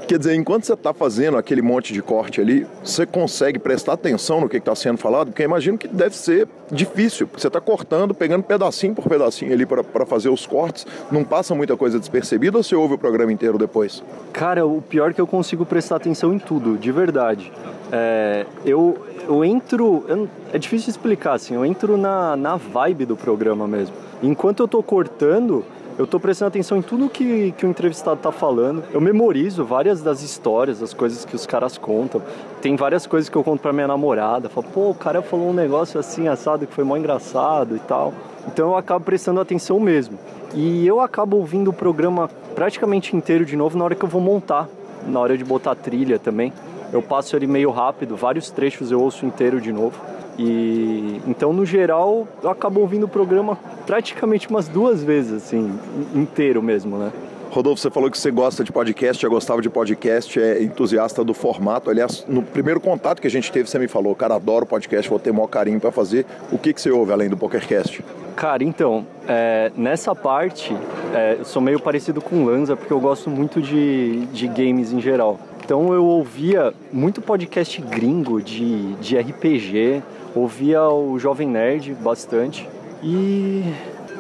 Quer 0.08 0.18
dizer, 0.18 0.34
enquanto 0.34 0.66
você 0.66 0.74
está 0.74 0.92
fazendo 0.92 1.38
aquele 1.38 1.62
monte 1.62 1.94
de 1.94 2.02
corte 2.02 2.42
ali, 2.42 2.66
você 2.84 3.06
consegue 3.06 3.60
prestar 3.60 3.94
atenção 3.94 4.42
no 4.42 4.50
que 4.50 4.58
está 4.58 4.74
sendo 4.74 4.98
falado? 4.98 5.28
Porque 5.28 5.44
eu 5.44 5.48
imagino 5.48 5.78
que 5.78 5.88
deve 5.88 6.16
ser 6.16 6.48
difícil, 6.72 7.28
porque 7.28 7.42
você 7.42 7.48
está 7.48 7.62
cortando, 7.62 8.14
pegando 8.16 8.44
pedacinho 8.44 8.96
por 8.96 9.03
pedacinho 9.10 9.54
ali 9.54 9.66
para 9.66 10.06
fazer 10.06 10.30
os 10.30 10.46
cortes. 10.46 10.86
Não 11.12 11.24
passa 11.24 11.54
muita 11.54 11.76
coisa 11.76 12.00
despercebida 12.00 12.58
ou 12.58 12.64
você 12.64 12.76
ouve 12.76 12.96
o 12.96 12.98
programa 12.98 13.32
inteiro 13.32 13.58
depois? 13.58 14.04
Cara, 14.32 14.66
o 14.66 14.82
pior 14.82 15.12
é 15.12 15.14
que 15.14 15.22
eu 15.22 15.28
consigo 15.28 15.66
prestar 15.66 15.98
atenção 15.98 16.34
em 16.34 16.40
tudo, 16.40 16.78
de 16.78 16.92
verdade. 16.92 17.52
É, 17.92 18.46
eu, 18.66 18.98
eu 19.28 19.44
entro. 19.46 20.04
Eu, 20.08 20.28
é 20.52 20.58
difícil 20.58 20.90
explicar, 20.90 21.34
assim, 21.34 21.56
eu 21.56 21.66
entro 21.66 21.98
na, 21.98 22.36
na 22.36 22.56
vibe 22.56 23.06
do 23.06 23.16
programa 23.16 23.68
mesmo. 23.68 23.96
Enquanto 24.22 24.62
eu 24.62 24.68
tô 24.68 24.82
cortando, 24.82 25.66
eu 25.98 26.08
tô 26.08 26.20
prestando 26.20 26.48
atenção 26.48 26.78
em 26.78 26.82
tudo 26.82 27.08
que, 27.08 27.52
que 27.52 27.66
o 27.66 27.70
entrevistado 27.70 28.20
tá 28.20 28.32
falando. 28.32 28.84
Eu 28.92 29.00
memorizo 29.00 29.64
várias 29.64 30.02
das 30.02 30.22
histórias, 30.22 30.80
das 30.80 30.94
coisas 30.94 31.24
que 31.24 31.36
os 31.36 31.46
caras 31.46 31.78
contam. 31.78 32.22
Tem 32.62 32.76
várias 32.76 33.06
coisas 33.06 33.30
que 33.30 33.36
eu 33.36 33.44
conto 33.44 33.62
pra 33.62 33.72
minha 33.72 33.88
namorada. 33.88 34.50
Falo, 34.50 34.68
pô, 34.74 34.90
o 34.90 34.96
cara 34.96 35.22
falou 35.22 35.50
um 35.50 35.54
negócio 35.54 36.00
assim, 36.00 36.28
assado, 36.28 36.66
que 36.66 36.74
foi 36.74 36.84
mó 36.84 36.98
engraçado 36.98 37.76
e 37.76 37.80
tal. 37.80 38.14
Então 38.48 38.70
eu 38.70 38.78
acabo 38.78 39.06
prestando 39.06 39.40
atenção 39.40 39.80
mesmo. 39.80 40.18
E 40.56 40.86
eu 40.86 41.00
acabo 41.00 41.38
ouvindo 41.38 41.70
o 41.70 41.74
programa 41.74 42.30
praticamente 42.56 43.16
inteiro 43.16 43.46
de 43.46 43.56
novo 43.56 43.78
na 43.78 43.86
hora 43.86 43.96
que 43.96 44.04
eu 44.04 44.10
vou 44.10 44.22
montar, 44.22 44.68
na 45.08 45.20
hora 45.20 45.38
de 45.38 45.44
botar 45.44 45.76
trilha 45.76 46.18
também. 46.18 46.52
Eu 46.92 47.02
passo 47.02 47.36
ele 47.36 47.48
meio 47.48 47.72
rápido, 47.72 48.16
vários 48.16 48.52
trechos 48.52 48.92
eu 48.92 49.02
ouço 49.02 49.26
inteiro 49.26 49.60
de 49.62 49.72
novo. 49.72 50.00
E 50.38 51.22
então 51.28 51.54
no 51.54 51.66
geral 51.66 52.28
eu 52.42 52.50
acabo 52.50 52.82
ouvindo 52.82 53.06
o 53.06 53.08
programa 53.08 53.58
praticamente 53.86 54.50
umas 54.50 54.68
duas 54.68 55.04
vezes, 55.04 55.44
assim, 55.44 55.78
inteiro 56.16 56.62
mesmo, 56.62 56.98
né? 56.98 57.12
Rodolfo, 57.54 57.80
você 57.80 57.92
falou 57.92 58.10
que 58.10 58.18
você 58.18 58.32
gosta 58.32 58.64
de 58.64 58.72
podcast, 58.72 59.22
já 59.22 59.30
gostava 59.30 59.62
de 59.62 59.70
podcast, 59.70 60.40
é 60.40 60.64
entusiasta 60.64 61.24
do 61.24 61.36
formato. 61.36 61.88
Aliás, 61.88 62.26
no 62.28 62.42
primeiro 62.42 62.80
contato 62.80 63.22
que 63.22 63.28
a 63.28 63.30
gente 63.30 63.52
teve, 63.52 63.70
você 63.70 63.78
me 63.78 63.88
falou, 63.88 64.16
cara, 64.16 64.34
adoro 64.34 64.66
podcast, 64.66 65.08
vou 65.08 65.20
ter 65.20 65.32
maior 65.32 65.46
carinho 65.46 65.80
para 65.80 65.92
fazer. 65.92 66.26
O 66.52 66.58
que, 66.58 66.74
que 66.74 66.82
você 66.82 66.90
ouve 66.90 67.14
além 67.14 67.30
do 67.30 67.38
PokerCast? 67.38 68.04
Cara, 68.36 68.64
então, 68.64 69.06
é, 69.28 69.72
nessa 69.78 70.16
parte, 70.16 70.76
é, 71.14 71.38
eu 71.38 71.46
sou 71.46 71.62
meio 71.62 71.80
parecido 71.80 72.20
com 72.24 72.44
o 72.44 72.46
Lanza, 72.48 72.76
porque 72.76 72.92
eu 72.92 73.00
gosto 73.00 73.30
muito 73.30 73.62
de, 73.62 74.26
de 74.28 74.48
games 74.48 74.92
em 74.92 75.00
geral. 75.00 75.40
Então 75.64 75.94
eu 75.94 76.04
ouvia 76.04 76.74
muito 76.92 77.22
podcast 77.22 77.80
gringo 77.82 78.42
de, 78.42 78.96
de 78.96 79.18
RPG, 79.18 80.02
ouvia 80.36 80.84
o 80.84 81.18
Jovem 81.20 81.48
Nerd 81.48 81.94
bastante 81.96 82.68
e 83.02 83.64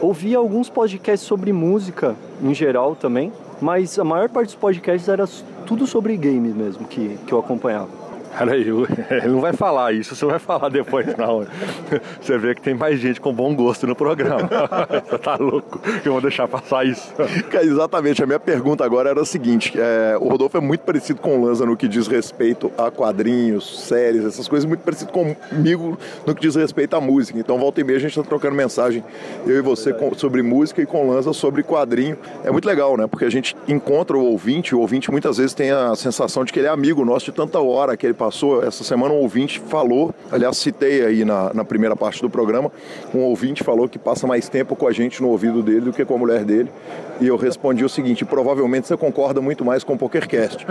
ouvia 0.01 0.37
alguns 0.37 0.69
podcasts 0.69 1.27
sobre 1.27 1.53
música 1.53 2.15
em 2.41 2.53
geral 2.53 2.95
também, 2.95 3.31
mas 3.61 3.97
a 3.97 4.03
maior 4.03 4.29
parte 4.29 4.47
dos 4.47 4.55
podcasts 4.55 5.07
era 5.07 5.25
tudo 5.65 5.87
sobre 5.87 6.15
games 6.17 6.53
mesmo 6.53 6.85
que, 6.85 7.17
que 7.25 7.33
eu 7.33 7.39
acompanhava. 7.39 8.02
Peraí, 8.37 8.65
ele 9.11 9.27
não 9.27 9.39
vai 9.39 9.53
falar 9.53 9.93
isso, 9.93 10.15
você 10.15 10.25
vai 10.25 10.39
falar 10.39 10.69
depois, 10.69 11.05
não. 11.17 11.45
Você 12.21 12.37
vê 12.37 12.55
que 12.55 12.61
tem 12.61 12.73
mais 12.73 12.99
gente 12.99 13.19
com 13.19 13.33
bom 13.33 13.55
gosto 13.55 13.85
no 13.85 13.95
programa. 13.95 14.49
Você 15.09 15.17
tá 15.17 15.35
louco 15.35 15.79
que 16.01 16.07
eu 16.07 16.13
vou 16.13 16.21
deixar 16.21 16.47
passar 16.47 16.85
isso. 16.85 17.13
Exatamente, 17.61 18.23
a 18.23 18.25
minha 18.25 18.39
pergunta 18.39 18.83
agora 18.83 19.09
era 19.09 19.21
a 19.21 19.25
seguinte: 19.25 19.73
é, 19.77 20.17
o 20.19 20.27
Rodolfo 20.27 20.57
é 20.57 20.61
muito 20.61 20.81
parecido 20.81 21.21
com 21.21 21.37
o 21.37 21.45
Lanza 21.45 21.65
no 21.65 21.75
que 21.75 21.87
diz 21.87 22.07
respeito 22.07 22.71
a 22.77 22.89
quadrinhos, 22.89 23.87
séries, 23.87 24.25
essas 24.25 24.47
coisas, 24.47 24.65
muito 24.65 24.81
parecido 24.81 25.11
comigo 25.11 25.97
no 26.25 26.33
que 26.33 26.41
diz 26.41 26.55
respeito 26.55 26.95
à 26.95 27.01
música. 27.01 27.37
Então, 27.39 27.57
volta 27.57 27.81
e 27.81 27.83
meia 27.83 27.97
a 27.97 28.01
gente 28.01 28.11
está 28.11 28.23
trocando 28.23 28.55
mensagem, 28.55 29.03
eu 29.45 29.57
e 29.57 29.61
você, 29.61 29.93
com, 29.93 30.13
sobre 30.13 30.41
música 30.41 30.81
e 30.81 30.85
com 30.85 31.07
o 31.07 31.13
Lanza 31.13 31.33
sobre 31.33 31.63
quadrinho. 31.63 32.17
É 32.43 32.51
muito 32.51 32.65
legal, 32.65 32.97
né? 32.97 33.07
Porque 33.07 33.25
a 33.25 33.29
gente 33.29 33.55
encontra 33.67 34.17
o 34.17 34.23
ouvinte, 34.23 34.75
o 34.75 34.79
ouvinte 34.79 35.11
muitas 35.11 35.37
vezes 35.37 35.53
tem 35.53 35.71
a 35.71 35.95
sensação 35.95 36.43
de 36.43 36.51
que 36.51 36.59
ele 36.59 36.67
é 36.67 36.71
amigo 36.71 37.03
nosso 37.05 37.25
de 37.25 37.31
tanta 37.31 37.59
hora 37.59 37.95
que 37.95 38.05
ele 38.05 38.13
passou, 38.23 38.63
essa 38.63 38.85
semana 38.85 39.13
um 39.13 39.17
ouvinte 39.17 39.59
falou, 39.59 40.15
aliás, 40.31 40.55
citei 40.55 41.05
aí 41.05 41.25
na, 41.25 41.53
na 41.53 41.65
primeira 41.65 41.93
parte 41.93 42.21
do 42.21 42.29
programa, 42.29 42.71
um 43.13 43.19
ouvinte 43.19 43.61
falou 43.61 43.89
que 43.89 43.99
passa 43.99 44.25
mais 44.25 44.47
tempo 44.47 44.77
com 44.77 44.87
a 44.87 44.93
gente 44.93 45.21
no 45.21 45.27
ouvido 45.27 45.61
dele 45.61 45.81
do 45.81 45.91
que 45.91 46.05
com 46.05 46.15
a 46.15 46.17
mulher 46.17 46.45
dele. 46.45 46.71
E 47.19 47.27
eu 47.27 47.35
respondi 47.35 47.83
o 47.83 47.89
seguinte: 47.89 48.23
provavelmente 48.23 48.87
você 48.87 48.95
concorda 48.95 49.41
muito 49.41 49.63
mais 49.65 49.83
com 49.83 49.93
o 49.93 49.97
PokerCast. 49.97 50.65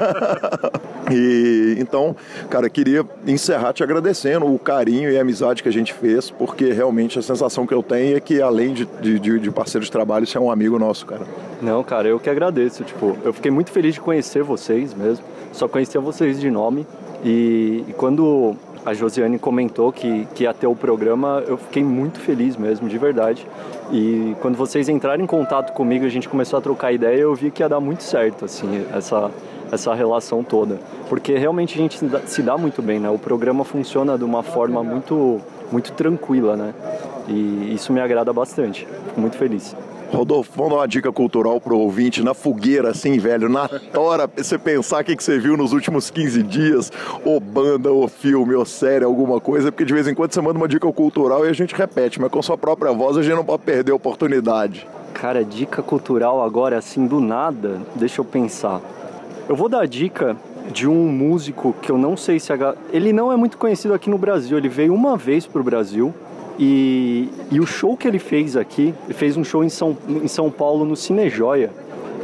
e 1.10 1.76
então, 1.78 2.14
cara, 2.50 2.68
queria 2.68 3.04
encerrar 3.26 3.72
te 3.72 3.82
agradecendo 3.82 4.46
o 4.46 4.58
carinho 4.58 5.10
e 5.10 5.16
a 5.16 5.22
amizade 5.22 5.62
que 5.62 5.68
a 5.68 5.72
gente 5.72 5.94
fez, 5.94 6.30
porque 6.30 6.72
realmente 6.72 7.18
a 7.18 7.22
sensação 7.22 7.66
que 7.66 7.74
eu 7.74 7.82
tenho 7.82 8.16
é 8.16 8.20
que, 8.20 8.40
além 8.40 8.74
de, 8.74 8.84
de, 8.84 9.18
de 9.18 9.50
parceiro 9.50 9.84
de 9.84 9.90
trabalho, 9.90 10.26
você 10.26 10.36
é 10.36 10.40
um 10.40 10.50
amigo 10.50 10.78
nosso, 10.78 11.06
cara. 11.06 11.22
Não, 11.60 11.82
cara, 11.82 12.06
eu 12.06 12.20
que 12.20 12.30
agradeço. 12.30 12.84
Tipo, 12.84 13.16
eu 13.24 13.32
fiquei 13.32 13.50
muito 13.50 13.70
feliz 13.70 13.94
de 13.94 14.00
conhecer 14.00 14.42
vocês 14.42 14.94
mesmo 14.94 15.24
só 15.60 15.68
conhecia 15.68 16.00
vocês 16.00 16.40
de 16.40 16.50
nome. 16.50 16.86
E, 17.22 17.84
e, 17.86 17.92
quando 17.92 18.56
a 18.84 18.94
Josiane 18.94 19.38
comentou 19.38 19.92
que, 19.92 20.26
que 20.34 20.44
ia 20.44 20.54
ter 20.54 20.66
o 20.66 20.74
programa, 20.74 21.44
eu 21.46 21.58
fiquei 21.58 21.84
muito 21.84 22.18
feliz 22.18 22.56
mesmo, 22.56 22.88
de 22.88 22.96
verdade. 22.96 23.46
E 23.92 24.34
quando 24.40 24.56
vocês 24.56 24.88
entraram 24.88 25.22
em 25.22 25.26
contato 25.26 25.74
comigo, 25.74 26.06
a 26.06 26.08
gente 26.08 26.30
começou 26.30 26.58
a 26.58 26.62
trocar 26.62 26.92
ideia, 26.92 27.20
eu 27.20 27.34
vi 27.34 27.50
que 27.50 27.62
ia 27.62 27.68
dar 27.68 27.78
muito 27.78 28.02
certo, 28.02 28.46
assim, 28.46 28.86
essa, 28.94 29.30
essa 29.70 29.92
relação 29.92 30.42
toda. 30.42 30.78
Porque 31.10 31.36
realmente 31.36 31.74
a 31.74 31.82
gente 31.82 31.98
se 31.98 32.06
dá, 32.06 32.20
se 32.20 32.42
dá 32.42 32.56
muito 32.56 32.80
bem, 32.80 32.98
né? 32.98 33.10
O 33.10 33.18
programa 33.18 33.62
funciona 33.62 34.16
de 34.16 34.24
uma 34.24 34.42
forma 34.42 34.82
muito, 34.82 35.42
muito 35.70 35.92
tranquila, 35.92 36.56
né? 36.56 36.72
E 37.28 37.74
isso 37.74 37.92
me 37.92 38.00
agrada 38.00 38.32
bastante. 38.32 38.88
Fico 39.08 39.20
muito 39.20 39.36
feliz. 39.36 39.76
Rodolfo, 40.12 40.50
vamos 40.56 40.72
dar 40.72 40.78
uma 40.78 40.88
dica 40.88 41.12
cultural 41.12 41.60
pro 41.60 41.78
ouvinte, 41.78 42.22
na 42.22 42.34
fogueira, 42.34 42.90
assim, 42.90 43.16
velho, 43.18 43.48
na 43.48 43.68
tora, 43.68 44.28
você 44.36 44.58
pensar 44.58 45.02
o 45.02 45.04
que, 45.04 45.14
que 45.14 45.22
você 45.22 45.38
viu 45.38 45.56
nos 45.56 45.72
últimos 45.72 46.10
15 46.10 46.42
dias, 46.42 46.92
ou 47.24 47.38
banda, 47.38 47.92
ou 47.92 48.08
filme, 48.08 48.54
ou 48.54 48.64
série, 48.64 49.04
alguma 49.04 49.40
coisa, 49.40 49.70
porque 49.70 49.84
de 49.84 49.94
vez 49.94 50.08
em 50.08 50.14
quando 50.14 50.32
você 50.32 50.40
manda 50.40 50.58
uma 50.58 50.68
dica 50.68 50.90
cultural 50.92 51.46
e 51.46 51.48
a 51.48 51.52
gente 51.52 51.74
repete, 51.74 52.20
mas 52.20 52.30
com 52.30 52.42
sua 52.42 52.58
própria 52.58 52.92
voz 52.92 53.16
a 53.16 53.22
gente 53.22 53.36
não 53.36 53.44
pode 53.44 53.62
perder 53.62 53.92
a 53.92 53.94
oportunidade. 53.94 54.86
Cara, 55.14 55.44
dica 55.44 55.82
cultural 55.82 56.42
agora, 56.42 56.76
assim, 56.76 57.06
do 57.06 57.20
nada, 57.20 57.80
deixa 57.94 58.20
eu 58.20 58.24
pensar. 58.24 58.80
Eu 59.48 59.54
vou 59.54 59.68
dar 59.68 59.82
a 59.82 59.86
dica 59.86 60.36
de 60.72 60.88
um 60.88 61.08
músico 61.08 61.74
que 61.80 61.90
eu 61.90 61.98
não 61.98 62.16
sei 62.16 62.40
se... 62.40 62.52
A... 62.52 62.74
Ele 62.92 63.12
não 63.12 63.32
é 63.32 63.36
muito 63.36 63.56
conhecido 63.56 63.94
aqui 63.94 64.10
no 64.10 64.18
Brasil, 64.18 64.58
ele 64.58 64.68
veio 64.68 64.92
uma 64.92 65.16
vez 65.16 65.46
pro 65.46 65.62
Brasil, 65.62 66.12
e, 66.62 67.26
e 67.50 67.58
o 67.58 67.64
show 67.64 67.96
que 67.96 68.06
ele 68.06 68.18
fez 68.18 68.54
aqui, 68.54 68.94
ele 69.06 69.14
fez 69.14 69.34
um 69.34 69.42
show 69.42 69.64
em 69.64 69.70
São, 69.70 69.96
em 70.06 70.28
São 70.28 70.50
Paulo 70.50 70.84
no 70.84 70.94
Cinejoia. 70.94 71.70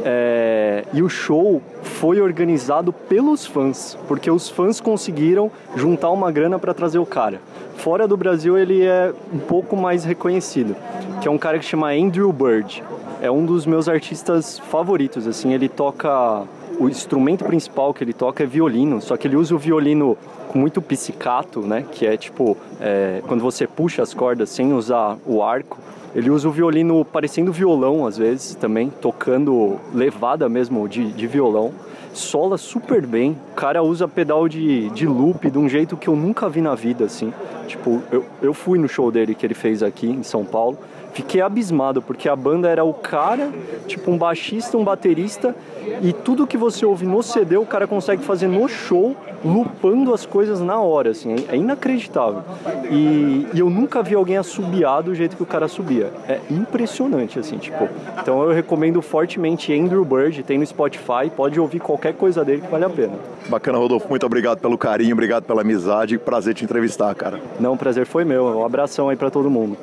É, 0.05 0.85
e 0.93 1.01
o 1.01 1.09
show 1.09 1.59
foi 1.81 2.21
organizado 2.21 2.93
pelos 2.93 3.47
fãs, 3.47 3.97
porque 4.07 4.29
os 4.29 4.47
fãs 4.47 4.79
conseguiram 4.79 5.51
juntar 5.75 6.11
uma 6.11 6.31
grana 6.31 6.59
para 6.59 6.71
trazer 6.71 6.99
o 6.99 7.05
cara. 7.05 7.41
Fora 7.77 8.07
do 8.07 8.15
Brasil 8.15 8.55
ele 8.55 8.85
é 8.85 9.11
um 9.33 9.39
pouco 9.39 9.75
mais 9.75 10.05
reconhecido, 10.05 10.75
que 11.19 11.27
é 11.27 11.31
um 11.31 11.37
cara 11.37 11.57
que 11.57 11.65
chama 11.65 11.91
Andrew 11.91 12.31
Bird. 12.31 12.83
É 13.19 13.31
um 13.31 13.43
dos 13.43 13.65
meus 13.65 13.89
artistas 13.89 14.59
favoritos, 14.59 15.25
assim, 15.25 15.51
ele 15.51 15.67
toca 15.67 16.43
o 16.79 16.87
instrumento 16.87 17.43
principal 17.45 17.93
que 17.93 18.03
ele 18.03 18.13
toca 18.13 18.43
é 18.43 18.45
violino, 18.45 19.01
só 19.01 19.17
que 19.17 19.27
ele 19.27 19.35
usa 19.35 19.55
o 19.55 19.57
violino 19.57 20.17
com 20.47 20.59
muito 20.59 20.81
pizzicato, 20.81 21.61
né? 21.61 21.85
Que 21.91 22.05
é 22.05 22.15
tipo 22.15 22.57
é, 22.79 23.21
quando 23.27 23.41
você 23.41 23.67
puxa 23.67 24.01
as 24.01 24.13
cordas 24.13 24.49
sem 24.49 24.73
usar 24.73 25.17
o 25.25 25.43
arco. 25.43 25.77
Ele 26.15 26.29
usa 26.29 26.47
o 26.47 26.51
violino 26.51 27.03
parecendo 27.05 27.51
violão 27.51 28.07
às 28.07 28.17
vezes 28.17 28.55
também, 28.55 28.89
tocando 28.89 29.77
levada 29.93 30.47
mesmo 30.47 30.87
de, 30.87 31.11
de 31.11 31.27
violão. 31.27 31.71
Sola 32.13 32.57
super 32.57 33.05
bem. 33.05 33.37
O 33.51 33.55
cara 33.55 33.83
usa 33.83 34.07
pedal 34.07 34.47
de, 34.47 34.89
de 34.89 35.05
loop 35.05 35.51
de 35.51 35.57
um 35.57 35.69
jeito 35.69 35.95
que 35.95 36.07
eu 36.07 36.15
nunca 36.15 36.49
vi 36.49 36.61
na 36.61 36.73
vida, 36.73 37.05
assim. 37.05 37.31
Tipo, 37.67 38.01
eu, 38.11 38.25
eu 38.41 38.53
fui 38.53 38.79
no 38.79 38.87
show 38.87 39.11
dele 39.11 39.35
que 39.35 39.45
ele 39.45 39.53
fez 39.53 39.83
aqui 39.83 40.07
em 40.07 40.23
São 40.23 40.43
Paulo. 40.43 40.77
Fiquei 41.13 41.41
abismado, 41.41 42.01
porque 42.01 42.29
a 42.29 42.35
banda 42.35 42.69
era 42.69 42.83
o 42.83 42.93
cara, 42.93 43.51
tipo 43.87 44.11
um 44.11 44.17
baixista, 44.17 44.77
um 44.77 44.83
baterista, 44.83 45.55
e 46.01 46.13
tudo 46.13 46.45
que 46.45 46.57
você 46.57 46.85
ouve 46.85 47.05
no 47.05 47.23
CD 47.23 47.57
o 47.57 47.65
cara 47.65 47.87
consegue 47.87 48.23
fazer 48.23 48.47
no 48.47 48.67
show, 48.67 49.15
lupando 49.43 50.13
as 50.13 50.25
coisas 50.25 50.59
na 50.59 50.79
hora, 50.79 51.11
assim, 51.11 51.35
é 51.49 51.55
inacreditável. 51.55 52.43
E, 52.89 53.47
e 53.53 53.59
eu 53.59 53.69
nunca 53.69 54.03
vi 54.03 54.15
alguém 54.15 54.37
assobiar 54.37 55.01
do 55.01 55.15
jeito 55.15 55.35
que 55.35 55.43
o 55.43 55.45
cara 55.45 55.67
subia. 55.67 56.11
É 56.27 56.39
impressionante, 56.49 57.39
assim, 57.39 57.57
tipo. 57.57 57.87
Então 58.21 58.43
eu 58.43 58.51
recomendo 58.51 59.01
fortemente 59.01 59.73
Andrew 59.73 60.03
Bird, 60.05 60.43
tem 60.43 60.57
no 60.57 60.65
Spotify, 60.65 61.29
pode 61.35 61.59
ouvir 61.59 61.79
qualquer 61.79 62.13
coisa 62.13 62.43
dele 62.43 62.61
que 62.61 62.69
vale 62.69 62.85
a 62.85 62.89
pena. 62.89 63.13
Bacana, 63.49 63.77
Rodolfo, 63.77 64.07
muito 64.09 64.25
obrigado 64.25 64.59
pelo 64.59 64.77
carinho, 64.77 65.13
obrigado 65.13 65.43
pela 65.45 65.61
amizade, 65.61 66.17
prazer 66.17 66.53
te 66.53 66.63
entrevistar, 66.63 67.13
cara. 67.15 67.39
Não, 67.59 67.73
o 67.73 67.77
prazer 67.77 68.05
foi 68.05 68.25
meu. 68.25 68.45
Um 68.45 68.65
abração 68.65 69.09
aí 69.09 69.15
para 69.15 69.29
todo 69.29 69.49
mundo. 69.49 69.77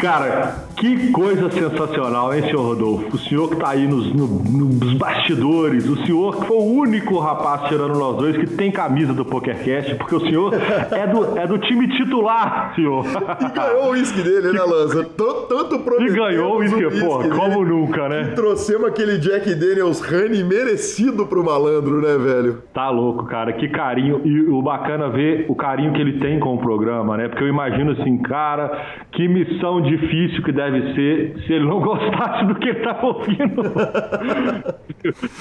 Cara, 0.00 0.68
que 0.76 1.10
coisa 1.10 1.50
sensacional, 1.50 2.32
hein, 2.32 2.42
senhor 2.42 2.62
Rodolfo? 2.62 3.16
O 3.16 3.18
senhor 3.18 3.50
que 3.50 3.56
tá 3.56 3.70
aí 3.70 3.86
nos, 3.86 4.12
no, 4.14 4.26
nos 4.28 4.94
bastidores, 4.94 5.88
o 5.88 5.96
senhor 6.06 6.36
que 6.36 6.46
foi 6.46 6.56
o 6.56 6.64
único 6.64 7.18
rapaz 7.18 7.68
tirando 7.68 7.98
nós 7.98 8.16
dois 8.16 8.36
que 8.36 8.46
tem 8.46 8.70
camisa 8.70 9.12
do 9.12 9.24
PokerCast, 9.24 9.96
porque 9.96 10.14
o 10.14 10.20
senhor 10.20 10.54
é 10.54 11.06
do, 11.08 11.36
é 11.36 11.46
do 11.48 11.58
time 11.58 11.88
titular, 11.88 12.72
senhor. 12.76 13.04
E 13.40 13.52
ganhou 13.52 13.86
o 13.86 13.90
uísque 13.90 14.22
dele, 14.22 14.52
né, 14.52 14.60
Lanza? 14.60 15.04
Tanto 15.48 15.80
prometeu. 15.80 16.14
E 16.14 16.16
ganhou 16.16 16.54
o 16.54 16.58
uísque, 16.58 17.00
pô, 17.00 17.28
como 17.28 17.64
nunca, 17.64 18.08
né? 18.08 18.30
E 18.30 18.34
trouxemos 18.36 18.88
aquele 18.88 19.18
Jack 19.18 19.52
Daniels 19.54 20.00
Honey 20.00 20.44
merecido 20.44 21.26
pro 21.26 21.44
malandro, 21.44 22.00
né, 22.00 22.16
velho? 22.16 22.62
Tá 22.72 22.88
louco, 22.88 23.24
cara, 23.24 23.52
que 23.52 23.68
carinho. 23.68 24.20
E 24.24 24.42
o 24.48 24.62
bacana 24.62 25.08
ver 25.08 25.46
o 25.48 25.56
carinho 25.56 25.92
que 25.92 26.00
ele 26.00 26.20
tem 26.20 26.38
com 26.38 26.54
o 26.54 26.58
programa, 26.58 27.16
né? 27.16 27.28
Porque 27.28 27.42
eu 27.42 27.48
imagino 27.48 27.92
assim, 27.92 28.16
cara, 28.18 28.86
que 29.10 29.26
missão 29.26 29.87
difícil 29.88 30.42
que 30.42 30.52
deve 30.52 30.94
ser 30.94 31.38
se 31.46 31.52
ele 31.52 31.64
não 31.66 31.80
gostasse 31.82 32.44
do 32.46 32.54
que 32.54 32.68
ele 32.68 32.80
tá 32.80 32.98
ouvindo. 33.02 33.62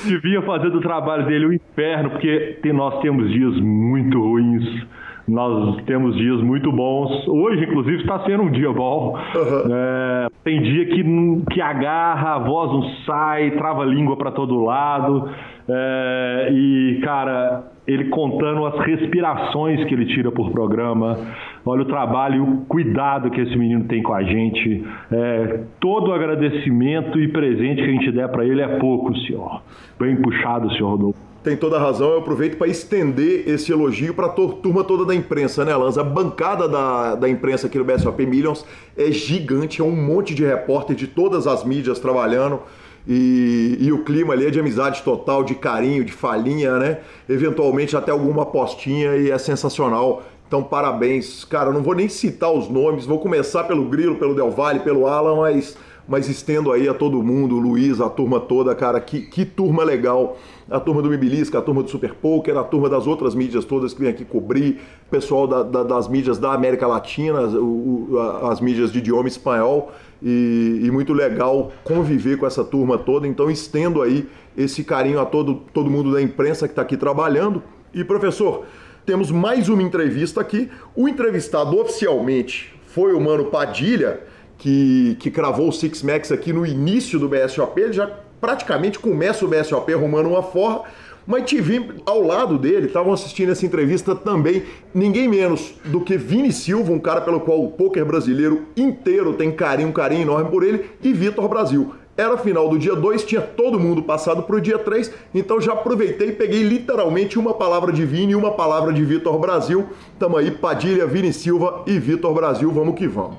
Devia 0.08 0.42
fazer 0.42 0.70
do 0.70 0.82
trabalho 0.82 1.26
dele 1.26 1.46
o 1.46 1.50
um 1.50 1.54
inferno, 1.54 2.12
porque 2.12 2.60
nós 2.74 3.00
temos 3.02 3.32
dias 3.32 3.60
muito 3.60 4.20
ruins 4.20 4.88
nós 5.28 5.84
temos 5.84 6.16
dias 6.16 6.42
muito 6.42 6.72
bons. 6.72 7.28
Hoje, 7.28 7.66
inclusive, 7.66 7.98
está 7.98 8.20
sendo 8.20 8.44
um 8.44 8.52
dia 8.52 8.72
bom. 8.72 9.14
Uhum. 9.36 9.76
É, 9.76 10.28
tem 10.44 10.62
dia 10.62 10.86
que, 10.86 11.04
que 11.52 11.60
agarra, 11.60 12.36
a 12.36 12.40
voz 12.40 12.72
não 12.72 12.84
sai, 13.06 13.52
trava 13.52 13.82
a 13.82 13.86
língua 13.86 14.16
para 14.16 14.32
todo 14.32 14.64
lado. 14.64 15.30
É, 15.68 16.50
e, 16.54 17.02
cara, 17.04 17.66
ele 17.88 18.10
contando 18.10 18.66
as 18.66 18.78
respirações 18.86 19.84
que 19.86 19.94
ele 19.94 20.06
tira 20.08 20.32
por 20.32 20.52
programa. 20.52 21.18
Olha 21.66 21.84
o 21.84 21.86
trabalho 21.86 22.44
o 22.44 22.66
cuidado 22.66 23.32
que 23.32 23.40
esse 23.40 23.56
menino 23.56 23.86
tem 23.86 24.04
com 24.04 24.14
a 24.14 24.24
gente. 24.24 24.84
É, 25.12 25.62
todo 25.80 26.10
o 26.10 26.14
agradecimento 26.14 27.20
e 27.20 27.28
presente 27.30 27.82
que 27.82 27.90
a 27.90 27.94
gente 27.94 28.12
der 28.12 28.28
para 28.30 28.46
ele 28.46 28.62
é 28.62 28.68
pouco, 28.78 29.16
senhor. 29.20 29.62
Bem 29.98 30.16
puxado, 30.18 30.70
senhor 30.74 30.90
Rodolfo 30.90 31.28
tem 31.48 31.56
toda 31.56 31.78
a 31.78 31.80
razão. 31.80 32.10
Eu 32.10 32.20
aproveito 32.20 32.58
para 32.58 32.68
estender 32.68 33.48
esse 33.48 33.72
elogio 33.72 34.14
para 34.14 34.26
a 34.26 34.30
turma 34.30 34.84
toda 34.84 35.06
da 35.06 35.16
imprensa, 35.16 35.64
né, 35.64 35.74
Lanza? 35.74 36.02
A 36.02 36.04
bancada 36.04 36.68
da, 36.68 37.16
da 37.16 37.30
imprensa 37.30 37.68
aqui 37.68 37.78
no 37.78 37.86
BSOP 37.86 38.26
Millions 38.26 38.66
é 38.98 39.10
gigante, 39.12 39.80
é 39.80 39.84
um 39.84 39.96
monte 39.96 40.36
de 40.36 40.44
repórter 40.44 40.94
de 40.94 41.08
todas 41.08 41.48
as 41.48 41.64
mídias 41.64 42.00
trabalhando. 42.00 42.60
E, 43.08 43.78
e, 43.80 43.92
o 43.94 44.04
clima 44.04 44.34
ali 44.34 44.46
é 44.46 44.50
de 44.50 44.60
amizade 44.60 45.02
total, 45.02 45.42
de 45.42 45.56
carinho, 45.56 46.04
de 46.04 46.12
falinha, 46.12 46.78
né? 46.78 47.00
Eventualmente 47.30 47.96
até 47.96 48.12
alguma 48.12 48.44
apostinha 48.44 49.16
e 49.16 49.32
é 49.32 49.38
sensacional. 49.38 50.24
Então, 50.46 50.62
parabéns. 50.62 51.46
Cara, 51.46 51.72
não 51.72 51.82
vou 51.82 51.96
nem 51.96 52.10
citar 52.10 52.52
os 52.52 52.70
nomes, 52.70 53.06
vou 53.06 53.20
começar 53.20 53.64
pelo 53.64 53.86
Grilo, 53.86 54.16
pelo 54.16 54.36
Del 54.36 54.52
Valle, 54.52 54.82
pelo 54.82 55.08
Alan, 55.08 55.38
mas, 55.38 55.78
mas 56.06 56.28
estendo 56.28 56.72
aí 56.72 56.90
a 56.90 56.94
todo 56.94 57.24
mundo, 57.24 57.56
o 57.56 57.60
Luiz, 57.60 58.02
a 58.02 58.10
turma 58.10 58.42
toda, 58.42 58.76
cara, 58.76 59.00
que, 59.00 59.22
que 59.22 59.46
turma 59.46 59.86
legal 59.86 60.38
a 60.70 60.80
turma 60.80 61.02
do 61.02 61.10
Mibilisca, 61.10 61.60
a 61.60 61.62
turma 61.62 61.82
do 61.82 61.90
Super 61.90 62.14
Poker, 62.14 62.58
a 62.58 62.64
turma 62.64 62.90
das 62.90 63.08
outras 63.08 63.34
mídias 63.34 63.64
todas 63.64 63.94
que 63.94 64.02
vem 64.02 64.10
aqui 64.10 64.26
cobrir, 64.26 64.82
pessoal 65.10 65.48
da, 65.48 65.64
da, 65.64 65.84
das 65.84 66.08
mídias 66.08 66.38
da 66.38 66.54
América 66.54 66.86
Latina, 66.86 67.42
o, 67.42 68.10
o, 68.12 68.20
as 68.50 68.60
mídias 68.60 68.92
de 68.92 69.00
idioma 69.00 69.28
espanhol, 69.28 69.92
e, 70.22 70.82
e, 70.84 70.92
muito 70.92 71.14
legal 71.14 71.72
conviver 71.84 72.38
com 72.38 72.46
essa 72.46 72.64
turma 72.64 72.98
toda. 72.98 73.28
Então 73.28 73.50
estendo 73.50 74.02
aí 74.02 74.28
esse 74.58 74.84
carinho 74.84 75.20
a 75.20 75.26
todo, 75.26 75.56
todo 75.74 75.90
mundo 75.90 76.12
da 76.12 76.22
imprensa 76.22 76.68
que 76.68 76.72
está 76.72 76.82
aqui 76.82 76.98
trabalhando. 76.98 77.62
E 77.94 78.04
professor, 78.04 78.66
temos 79.06 79.32
mais 79.32 79.70
uma 79.70 79.82
entrevista 79.82 80.42
aqui. 80.42 80.70
O 80.96 81.08
entrevistado 81.08 81.80
oficialmente 81.80 82.74
foi 82.86 83.14
o 83.14 83.22
Mano 83.22 83.46
Padilha, 83.46 84.22
que, 84.58 85.16
que 85.20 85.30
cravou 85.30 85.70
o 85.70 85.72
Six 85.72 86.02
Max 86.02 86.32
aqui 86.32 86.52
no 86.52 86.66
início 86.66 87.20
do 87.20 87.30
BSOP. 87.30 87.80
Ele 87.80 87.94
já 87.94 88.08
praticamente 88.42 89.00
começa 89.00 89.46
o 89.46 89.48
BSOP 89.48 89.94
arrumando 89.94 90.30
uma 90.30 90.44
forra, 90.44 90.84
mas 91.28 91.44
tive 91.44 91.92
ao 92.06 92.22
lado 92.22 92.58
dele, 92.58 92.88
estavam 92.88 93.12
assistindo 93.12 93.52
essa 93.52 93.66
entrevista 93.66 94.16
também, 94.16 94.64
ninguém 94.94 95.28
menos 95.28 95.74
do 95.84 96.00
que 96.00 96.18
Vini 96.18 96.54
Silva, 96.54 96.94
um 96.94 97.00
cara 97.00 97.20
pelo 97.20 97.42
qual 97.42 97.62
o 97.62 97.72
poker 97.72 98.06
brasileiro 98.06 98.68
inteiro 98.78 99.34
tem 99.34 99.52
carinho, 99.52 99.90
um 99.90 99.92
carinho 99.92 100.22
enorme 100.22 100.50
por 100.50 100.64
ele, 100.64 100.86
e 101.04 101.12
Vitor 101.12 101.48
Brasil. 101.50 101.94
Era 102.16 102.36
final 102.38 102.68
do 102.68 102.80
dia 102.80 102.96
2, 102.96 103.26
tinha 103.26 103.42
todo 103.42 103.80
mundo 103.80 104.02
passado 104.02 104.42
para 104.42 104.56
o 104.56 104.62
dia 104.62 104.80
3, 104.80 105.12
então 105.36 105.62
já 105.62 105.74
aproveitei 105.74 106.30
e 106.30 106.32
peguei 106.32 106.64
literalmente 106.64 107.38
uma 107.38 107.54
palavra 107.54 107.92
de 107.92 108.04
Vini 108.06 108.32
e 108.32 108.36
uma 108.36 108.54
palavra 108.54 108.92
de 108.92 109.04
Vitor 109.06 109.38
Brasil. 109.38 109.86
Tamo 110.18 110.38
aí, 110.38 110.50
Padilha, 110.50 111.06
Vini 111.06 111.32
Silva 111.32 111.84
e 111.86 112.00
Vitor 112.00 112.34
Brasil, 112.34 112.72
vamos 112.72 112.96
que 112.96 113.08
vamos. 113.08 113.38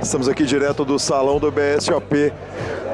Estamos 0.00 0.28
aqui 0.28 0.44
direto 0.44 0.84
do 0.84 0.98
salão 0.98 1.38
do 1.38 1.50
BSOP 1.50 2.32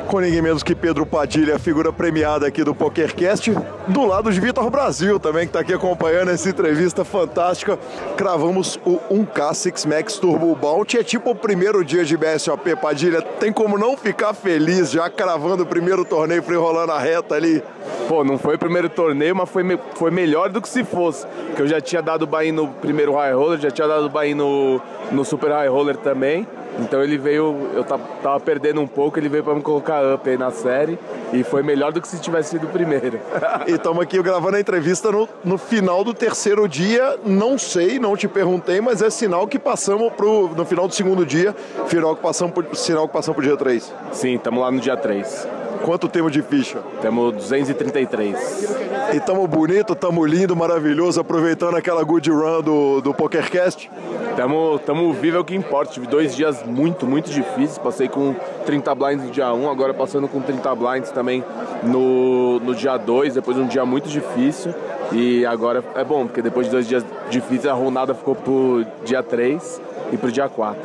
com 0.06 0.20
ninguém 0.20 0.40
menos 0.40 0.62
que 0.62 0.74
Pedro 0.74 1.04
Padilha, 1.04 1.58
figura 1.58 1.92
premiada 1.92 2.46
aqui 2.46 2.62
do 2.62 2.74
PokerCast, 2.74 3.52
do 3.88 4.06
lado 4.06 4.32
de 4.32 4.40
Vitor 4.40 4.70
Brasil 4.70 5.18
também, 5.18 5.42
que 5.42 5.48
está 5.48 5.60
aqui 5.60 5.74
acompanhando 5.74 6.30
essa 6.30 6.48
entrevista 6.48 7.04
fantástica. 7.04 7.76
Cravamos 8.16 8.78
o 8.84 8.98
1K 9.12 9.54
Six 9.54 9.84
Max 9.84 10.18
Turbo 10.18 10.54
Bounty, 10.54 10.98
é 10.98 11.02
tipo 11.02 11.30
o 11.30 11.34
primeiro 11.34 11.84
dia 11.84 12.04
de 12.04 12.16
BSOP, 12.16 12.76
Padilha, 12.76 13.20
tem 13.20 13.52
como 13.52 13.76
não 13.76 13.96
ficar 13.96 14.32
feliz 14.32 14.92
já 14.92 15.10
cravando 15.10 15.64
o 15.64 15.66
primeiro 15.66 16.04
torneio, 16.04 16.42
foi 16.42 16.56
rolando 16.56 16.92
a 16.92 16.98
reta 16.98 17.34
ali? 17.34 17.62
Pô, 18.08 18.22
não 18.22 18.38
foi 18.38 18.54
o 18.54 18.58
primeiro 18.58 18.88
torneio, 18.88 19.34
mas 19.34 19.48
foi, 19.48 19.64
me 19.64 19.76
foi 19.96 20.12
melhor 20.12 20.50
do 20.50 20.62
que 20.62 20.68
se 20.68 20.84
fosse, 20.84 21.26
que 21.56 21.62
eu 21.62 21.66
já 21.66 21.80
tinha 21.80 22.00
dado 22.00 22.26
buy 22.26 22.52
no 22.52 22.68
primeiro 22.68 23.14
High 23.14 23.34
Roller, 23.34 23.58
já 23.58 23.70
tinha 23.70 23.88
dado 23.88 24.08
buy 24.08 24.34
no, 24.34 24.80
no 25.10 25.24
Super 25.24 25.50
High 25.50 25.68
Roller 25.68 25.96
também, 25.96 26.46
então 26.78 27.02
ele 27.02 27.16
veio, 27.16 27.70
eu 27.74 27.84
tava 27.84 28.40
perdendo 28.40 28.80
um 28.80 28.86
pouco, 28.86 29.18
ele 29.18 29.28
veio 29.28 29.42
para 29.42 29.54
me 29.54 29.62
colocar 29.62 30.02
up 30.14 30.28
aí 30.28 30.36
na 30.36 30.50
série 30.50 30.98
e 31.32 31.42
foi 31.42 31.62
melhor 31.62 31.92
do 31.92 32.00
que 32.00 32.08
se 32.08 32.20
tivesse 32.20 32.50
sido 32.50 32.66
o 32.66 32.70
primeiro. 32.70 33.18
e 33.66 33.72
estamos 33.72 34.02
aqui 34.02 34.20
gravando 34.22 34.56
a 34.56 34.60
entrevista 34.60 35.10
no, 35.10 35.28
no 35.44 35.58
final 35.58 36.04
do 36.04 36.12
terceiro 36.12 36.68
dia, 36.68 37.18
não 37.24 37.58
sei, 37.58 37.98
não 37.98 38.16
te 38.16 38.28
perguntei, 38.28 38.80
mas 38.80 39.02
é 39.02 39.10
sinal 39.10 39.46
que 39.46 39.58
passamos 39.58 40.12
pro, 40.12 40.48
no 40.48 40.64
final 40.64 40.86
do 40.86 40.94
segundo 40.94 41.24
dia, 41.24 41.54
final 41.86 42.14
que 42.14 42.22
passamos 42.22 42.54
pro, 42.54 42.74
sinal 42.74 43.06
que 43.06 43.14
passamos 43.14 43.36
pro 43.36 43.46
dia 43.46 43.56
3. 43.56 43.94
Sim, 44.12 44.34
estamos 44.34 44.60
lá 44.60 44.70
no 44.70 44.80
dia 44.80 44.96
3. 44.96 45.65
Quanto 45.84 46.08
temos 46.08 46.32
de 46.32 46.42
ficha? 46.42 46.78
Temos 47.00 47.32
233. 47.34 48.76
E 49.14 49.20
tamo 49.20 49.46
bonito, 49.46 49.94
tamo 49.94 50.24
lindo, 50.24 50.56
maravilhoso, 50.56 51.20
aproveitando 51.20 51.76
aquela 51.76 52.02
good 52.02 52.30
run 52.30 52.62
do, 52.62 53.00
do 53.00 53.14
PokerCast. 53.14 53.90
Tamo, 54.36 54.78
tamo 54.80 55.12
vivo 55.14 55.38
é 55.38 55.40
o 55.40 55.44
que 55.44 55.54
importa. 55.54 55.92
Tive 55.92 56.06
dois 56.06 56.36
dias 56.36 56.62
muito, 56.64 57.06
muito 57.06 57.30
difíceis. 57.30 57.78
Passei 57.78 58.08
com 58.08 58.34
30 58.66 58.94
blinds 58.94 59.24
no 59.26 59.30
dia 59.30 59.52
1, 59.52 59.70
agora 59.70 59.94
passando 59.94 60.28
com 60.28 60.40
30 60.40 60.74
blinds 60.74 61.10
também 61.10 61.44
no, 61.82 62.60
no 62.60 62.74
dia 62.74 62.96
2, 62.96 63.34
depois 63.34 63.56
de 63.56 63.62
um 63.62 63.66
dia 63.66 63.84
muito 63.86 64.08
difícil. 64.08 64.74
E 65.12 65.46
agora 65.46 65.82
é 65.94 66.04
bom, 66.04 66.26
porque 66.26 66.42
depois 66.42 66.66
de 66.66 66.72
dois 66.72 66.86
dias 66.86 67.04
difíceis 67.30 67.66
a 67.66 67.72
ronada 67.72 68.14
ficou 68.14 68.34
pro 68.34 68.84
dia 69.04 69.22
3 69.22 69.80
e 70.12 70.16
pro 70.16 70.30
dia 70.30 70.48
4. 70.48 70.80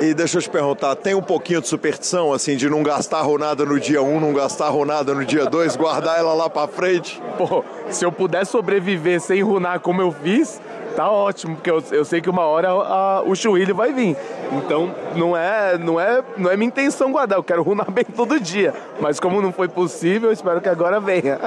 E 0.00 0.12
deixa 0.12 0.36
eu 0.36 0.42
te 0.42 0.50
perguntar, 0.50 0.94
tem 0.94 1.14
um 1.14 1.22
pouquinho 1.22 1.60
de 1.60 1.68
superstição, 1.68 2.30
assim, 2.32 2.54
de 2.54 2.68
não 2.68 2.82
gastar 2.82 3.22
ronada 3.22 3.64
no 3.64 3.80
dia 3.80 4.02
1, 4.02 4.16
um, 4.16 4.20
não 4.20 4.32
gastar 4.34 4.68
ronada 4.68 5.14
no 5.14 5.24
dia 5.24 5.46
2, 5.46 5.74
guardar 5.74 6.18
ela 6.18 6.34
lá 6.34 6.50
pra 6.50 6.66
frente? 6.66 7.20
Pô, 7.38 7.64
se 7.88 8.04
eu 8.04 8.12
puder 8.12 8.44
sobreviver 8.44 9.20
sem 9.20 9.42
runar 9.42 9.80
como 9.80 10.02
eu 10.02 10.12
fiz, 10.12 10.60
tá 10.94 11.10
ótimo, 11.10 11.56
porque 11.56 11.70
eu, 11.70 11.82
eu 11.90 12.04
sei 12.04 12.20
que 12.20 12.30
uma 12.30 12.42
hora 12.42 12.70
a, 12.70 13.22
o 13.22 13.34
chuílio 13.34 13.74
vai 13.74 13.92
vir. 13.92 14.16
Então 14.52 14.94
não 15.14 15.36
é, 15.36 15.76
não 15.78 16.00
é, 16.00 16.22
não 16.36 16.50
é 16.50 16.56
minha 16.56 16.68
intenção 16.68 17.10
guardar, 17.10 17.38
eu 17.38 17.42
quero 17.42 17.62
runar 17.62 17.88
bem 17.92 18.04
todo 18.04 18.38
dia. 18.38 18.72
Mas 19.00 19.18
como 19.18 19.42
não 19.42 19.52
foi 19.52 19.68
possível, 19.68 20.28
eu 20.28 20.32
espero 20.32 20.60
que 20.60 20.68
agora 20.68 21.00
venha. 21.00 21.38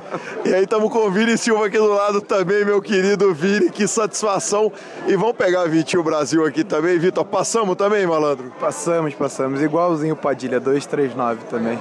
e 0.44 0.54
aí 0.54 0.64
estamos 0.64 0.90
com 0.90 1.00
o 1.00 1.10
Vini 1.10 1.36
Silva 1.36 1.66
aqui 1.66 1.78
do 1.78 1.92
lado 1.92 2.20
também, 2.20 2.64
meu 2.64 2.80
querido 2.80 3.34
Vini, 3.34 3.70
que 3.70 3.86
satisfação. 3.86 4.72
E 5.06 5.16
vamos 5.16 5.36
pegar 5.36 5.64
Vitinho 5.66 6.02
Brasil 6.02 6.44
aqui 6.44 6.64
também, 6.64 6.98
Vitor. 6.98 7.24
Passamos 7.24 7.76
também, 7.76 8.06
malandro? 8.06 8.52
Passamos, 8.58 9.14
passamos. 9.14 9.62
Igualzinho 9.62 10.16
Padilha, 10.16 10.58
239 10.60 11.44
também. 11.50 11.78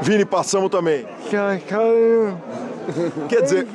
Vini, 0.00 0.24
passamos 0.24 0.70
também. 0.70 1.06
Quer 3.28 3.42
dizer. 3.42 3.66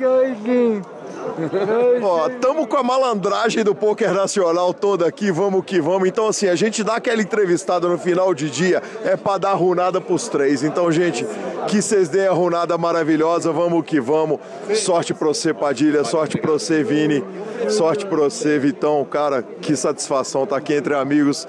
Ó, 2.02 2.28
tamo 2.40 2.66
com 2.66 2.76
a 2.76 2.82
malandragem 2.82 3.64
do 3.64 3.74
poker 3.74 4.12
nacional 4.12 4.72
toda 4.72 5.06
aqui, 5.06 5.30
vamos 5.30 5.64
que 5.64 5.80
vamos. 5.80 6.08
Então, 6.08 6.28
assim, 6.28 6.48
a 6.48 6.54
gente 6.54 6.82
dá 6.82 6.96
aquela 6.96 7.22
entrevistada 7.22 7.88
no 7.88 7.98
final 7.98 8.34
de 8.34 8.50
dia, 8.50 8.82
é 9.04 9.16
pra 9.16 9.38
dar 9.38 9.54
runada 9.54 10.00
pros 10.00 10.28
três. 10.28 10.62
Então, 10.62 10.90
gente, 10.90 11.26
que 11.68 11.80
vocês 11.80 12.08
deem 12.08 12.26
a 12.26 12.32
runada 12.32 12.76
maravilhosa, 12.76 13.52
vamos 13.52 13.84
que 13.84 14.00
vamos. 14.00 14.38
Sorte 14.74 15.14
pra 15.14 15.28
você, 15.28 15.52
Padilha, 15.52 16.04
sorte 16.04 16.38
pra 16.38 16.52
você, 16.52 16.82
Vini, 16.82 17.24
sorte 17.68 18.06
pra 18.06 18.18
você, 18.18 18.58
Vitão. 18.58 19.04
Cara, 19.04 19.42
que 19.42 19.76
satisfação 19.76 20.46
tá 20.46 20.56
aqui 20.56 20.74
entre 20.74 20.94
amigos. 20.94 21.46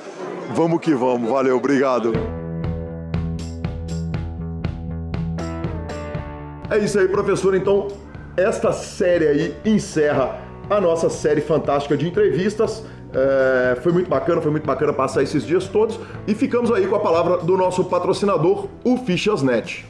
Vamos 0.53 0.81
que 0.81 0.93
vamos, 0.93 1.29
valeu, 1.29 1.57
obrigado. 1.57 2.13
É 6.69 6.77
isso 6.77 6.97
aí, 6.97 7.07
professor. 7.07 7.53
Então, 7.53 7.89
esta 8.37 8.71
série 8.71 9.27
aí 9.27 9.55
encerra 9.65 10.39
a 10.69 10.79
nossa 10.79 11.09
série 11.09 11.41
fantástica 11.41 11.97
de 11.97 12.07
entrevistas. 12.07 12.83
É, 13.13 13.77
foi 13.81 13.91
muito 13.91 14.09
bacana, 14.09 14.41
foi 14.41 14.51
muito 14.51 14.65
bacana 14.65 14.93
passar 14.93 15.21
esses 15.21 15.45
dias 15.45 15.67
todos. 15.67 15.99
E 16.27 16.33
ficamos 16.33 16.71
aí 16.71 16.87
com 16.87 16.95
a 16.95 16.99
palavra 16.99 17.37
do 17.37 17.57
nosso 17.57 17.83
patrocinador, 17.85 18.67
o 18.83 18.97
Fichasnet. 18.97 19.85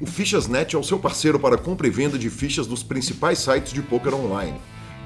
O 0.00 0.06
Fichasnet 0.06 0.74
é 0.74 0.78
o 0.78 0.82
seu 0.82 0.98
parceiro 0.98 1.38
para 1.38 1.56
compra 1.56 1.86
e 1.86 1.90
venda 1.90 2.18
de 2.18 2.28
fichas 2.28 2.66
dos 2.66 2.82
principais 2.82 3.38
sites 3.38 3.72
de 3.72 3.80
poker 3.80 4.14
online. 4.14 4.58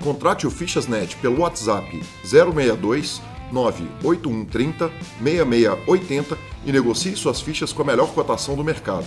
Contrate 0.02 0.46
o 0.46 0.50
Fichasnet 0.50 1.16
pelo 1.16 1.40
WhatsApp 1.40 2.02
062 2.24 3.20
98130 3.52 4.90
6680 5.22 6.38
e 6.64 6.72
negocie 6.72 7.16
suas 7.16 7.40
fichas 7.40 7.72
com 7.72 7.82
a 7.82 7.84
melhor 7.84 8.12
cotação 8.12 8.56
do 8.56 8.64
mercado. 8.64 9.06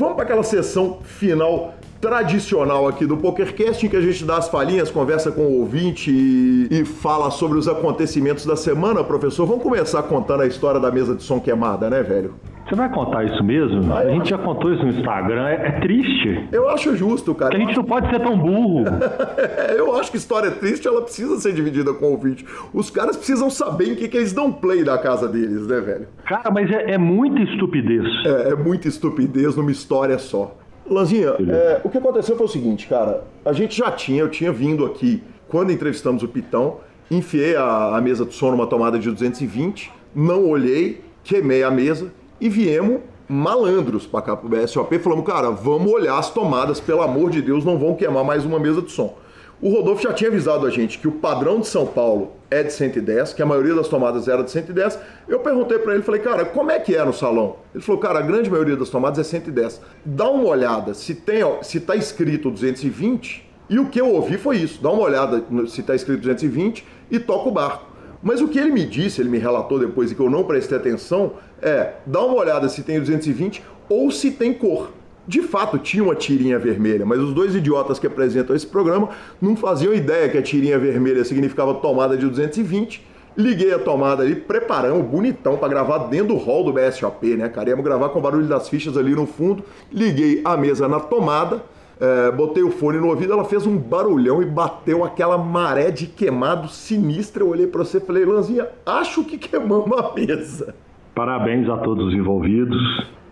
Vamos 0.00 0.14
para 0.14 0.24
aquela 0.24 0.42
sessão 0.42 1.00
final 1.04 1.74
tradicional 2.00 2.88
aqui 2.88 3.04
do 3.04 3.18
PokerCast, 3.18 3.84
em 3.84 3.90
que 3.90 3.96
a 3.96 4.00
gente 4.00 4.24
dá 4.24 4.38
as 4.38 4.48
falinhas, 4.48 4.90
conversa 4.90 5.30
com 5.30 5.42
o 5.42 5.60
ouvinte 5.60 6.10
e, 6.10 6.68
e, 6.70 6.84
fala 6.86 7.30
sobre 7.30 7.58
os 7.58 7.68
acontecimentos 7.68 8.46
da 8.46 8.56
semana, 8.56 9.04
professor. 9.04 9.44
Vamos 9.44 9.62
começar 9.62 10.02
contando 10.04 10.40
a 10.40 10.46
história 10.46 10.80
da 10.80 10.90
mesa 10.90 11.14
de 11.14 11.22
som 11.22 11.38
queimada, 11.38 11.90
né, 11.90 12.02
velho? 12.02 12.34
Você 12.68 12.76
vai 12.76 12.88
contar 12.88 13.24
isso 13.24 13.42
mesmo? 13.42 13.92
A 13.92 14.04
gente 14.10 14.30
já 14.30 14.38
contou 14.38 14.72
isso 14.72 14.84
no 14.84 14.90
Instagram. 14.90 15.48
É, 15.48 15.54
é, 15.54 15.70
triste. 15.80 16.48
Eu 16.52 16.68
acho 16.68 16.96
justo, 16.96 17.34
cara. 17.34 17.50
Que 17.50 17.56
a 17.56 17.60
gente 17.60 17.76
não 17.76 17.84
pode 17.84 18.08
ser 18.08 18.20
tão 18.20 18.38
burro. 18.38 18.84
eu 19.76 19.96
acho 19.96 20.10
que 20.10 20.16
história 20.16 20.50
triste, 20.52 20.86
ela 20.86 21.02
precisa 21.02 21.38
ser 21.40 21.52
dividida 21.52 21.92
com 21.92 22.06
o 22.06 22.10
ouvinte. 22.12 22.44
Os 22.72 22.88
caras 22.88 23.16
precisam 23.16 23.50
saber 23.50 23.92
em 23.92 23.94
que, 23.96 24.08
que 24.08 24.16
eles 24.16 24.32
dão 24.32 24.52
play 24.52 24.84
da 24.84 24.96
casa 24.98 25.26
deles, 25.26 25.66
né, 25.66 25.80
velho? 25.80 26.08
Cara, 26.24 26.50
mas 26.50 26.70
é, 26.70 26.92
é 26.92 26.98
muita 26.98 27.40
estupidez. 27.40 28.06
É, 28.24 28.50
é 28.50 28.54
muita 28.54 28.86
estupidez 28.86 29.56
numa 29.56 29.70
história 29.70 30.18
só. 30.18 30.56
Lanzinha, 30.88 31.34
é, 31.48 31.80
o 31.84 31.88
que 31.88 31.98
aconteceu 31.98 32.36
foi 32.36 32.46
o 32.46 32.48
seguinte, 32.48 32.88
cara. 32.88 33.24
A 33.44 33.52
gente 33.52 33.76
já 33.76 33.90
tinha, 33.92 34.22
eu 34.22 34.28
tinha 34.28 34.50
vindo 34.50 34.84
aqui, 34.84 35.22
quando 35.48 35.70
entrevistamos 35.70 36.22
o 36.22 36.28
Pitão, 36.28 36.78
enfiei 37.10 37.56
a, 37.56 37.96
a 37.96 38.00
mesa 38.00 38.24
de 38.24 38.34
som 38.34 38.50
numa 38.50 38.66
tomada 38.66 38.98
de 38.98 39.10
220, 39.10 39.92
não 40.14 40.48
olhei, 40.48 41.00
queimei 41.22 41.62
a 41.62 41.70
mesa 41.70 42.12
e 42.40 42.48
viemos 42.48 43.00
malandros 43.28 44.06
para 44.06 44.22
cá 44.22 44.36
pro 44.36 44.48
BSOP, 44.48 44.98
falamos, 44.98 45.24
cara, 45.24 45.50
vamos 45.50 45.92
olhar 45.92 46.18
as 46.18 46.30
tomadas, 46.30 46.80
pelo 46.80 47.02
amor 47.02 47.30
de 47.30 47.40
Deus, 47.40 47.64
não 47.64 47.78
vão 47.78 47.94
queimar 47.94 48.24
mais 48.24 48.44
uma 48.44 48.58
mesa 48.58 48.82
de 48.82 48.90
som. 48.90 49.16
O 49.62 49.68
Rodolfo 49.68 50.02
já 50.02 50.12
tinha 50.12 50.30
avisado 50.30 50.66
a 50.66 50.70
gente 50.70 50.98
que 50.98 51.06
o 51.06 51.12
padrão 51.12 51.60
de 51.60 51.66
São 51.66 51.86
Paulo 51.86 52.32
é 52.50 52.62
de 52.62 52.72
110, 52.72 53.34
que 53.34 53.42
a 53.42 53.46
maioria 53.46 53.74
das 53.74 53.88
tomadas 53.88 54.26
era 54.26 54.42
de 54.42 54.50
110. 54.50 54.98
Eu 55.28 55.40
perguntei 55.40 55.78
para 55.78 55.92
ele, 55.92 56.02
falei, 56.02 56.22
cara, 56.22 56.46
como 56.46 56.70
é 56.70 56.80
que 56.80 56.96
é 56.96 57.04
no 57.04 57.12
salão? 57.12 57.56
Ele 57.74 57.84
falou, 57.84 58.00
cara, 58.00 58.20
a 58.20 58.22
grande 58.22 58.50
maioria 58.50 58.74
das 58.74 58.88
tomadas 58.88 59.18
é 59.18 59.22
110. 59.22 59.82
Dá 60.02 60.30
uma 60.30 60.48
olhada 60.48 60.94
se 60.94 61.14
tem, 61.14 61.42
se 61.60 61.78
tá 61.78 61.94
escrito 61.94 62.50
220. 62.50 63.48
E 63.68 63.78
o 63.78 63.86
que 63.86 64.00
eu 64.00 64.08
ouvi 64.14 64.38
foi 64.38 64.56
isso. 64.56 64.82
Dá 64.82 64.90
uma 64.90 65.02
olhada 65.02 65.44
se 65.68 65.82
tá 65.82 65.94
escrito 65.94 66.20
220 66.20 66.84
e 67.10 67.20
toca 67.20 67.48
o 67.48 67.52
barco. 67.52 67.90
Mas 68.22 68.40
o 68.40 68.48
que 68.48 68.58
ele 68.58 68.70
me 68.70 68.84
disse, 68.84 69.20
ele 69.20 69.30
me 69.30 69.38
relatou 69.38 69.78
depois 69.78 70.10
e 70.10 70.14
que 70.14 70.20
eu 70.20 70.28
não 70.28 70.44
prestei 70.44 70.76
atenção, 70.76 71.34
é 71.62 71.94
dá 72.06 72.20
uma 72.22 72.36
olhada 72.36 72.68
se 72.68 72.82
tem 72.82 72.98
220 72.98 73.62
ou 73.88 74.10
se 74.10 74.30
tem 74.30 74.52
cor. 74.52 74.90
De 75.26 75.42
fato, 75.42 75.78
tinha 75.78 76.02
uma 76.02 76.14
tirinha 76.14 76.58
vermelha, 76.58 77.06
mas 77.06 77.20
os 77.20 77.32
dois 77.32 77.54
idiotas 77.54 77.98
que 77.98 78.06
apresentam 78.06 78.56
esse 78.56 78.66
programa 78.66 79.10
não 79.40 79.54
faziam 79.54 79.94
ideia 79.94 80.28
que 80.28 80.38
a 80.38 80.42
tirinha 80.42 80.78
vermelha 80.78 81.24
significava 81.24 81.74
tomada 81.74 82.16
de 82.16 82.26
220. 82.26 83.06
Liguei 83.36 83.72
a 83.72 83.78
tomada 83.78 84.24
ali, 84.24 84.34
preparamos, 84.34 85.06
bonitão, 85.06 85.56
para 85.56 85.68
gravar 85.68 85.98
dentro 86.08 86.28
do 86.28 86.36
hall 86.36 86.64
do 86.64 86.72
BSOP, 86.72 87.36
né, 87.36 87.48
cara? 87.48 87.70
Íamos 87.70 87.84
gravar 87.84 88.08
com 88.08 88.18
o 88.18 88.22
barulho 88.22 88.46
das 88.46 88.68
fichas 88.68 88.96
ali 88.96 89.14
no 89.14 89.24
fundo. 89.24 89.62
Liguei 89.92 90.40
a 90.44 90.56
mesa 90.56 90.88
na 90.88 90.98
tomada, 90.98 91.62
é, 92.00 92.32
botei 92.32 92.64
o 92.64 92.70
fone 92.70 92.98
no 92.98 93.08
ouvido, 93.08 93.32
ela 93.32 93.44
fez 93.44 93.66
um 93.66 93.76
barulhão 93.76 94.42
e 94.42 94.46
bateu 94.46 95.04
aquela 95.04 95.38
maré 95.38 95.92
de 95.92 96.06
queimado 96.06 96.68
sinistra. 96.68 97.44
Eu 97.44 97.50
olhei 97.50 97.68
para 97.68 97.84
você 97.84 97.98
e 97.98 98.00
falei, 98.00 98.24
Lanzinha, 98.24 98.66
acho 98.84 99.22
que 99.22 99.38
queimamos 99.38 99.96
a 99.96 100.12
mesa. 100.12 100.74
Parabéns 101.20 101.68
a 101.68 101.76
todos 101.76 102.06
os 102.06 102.14
envolvidos, 102.14 102.80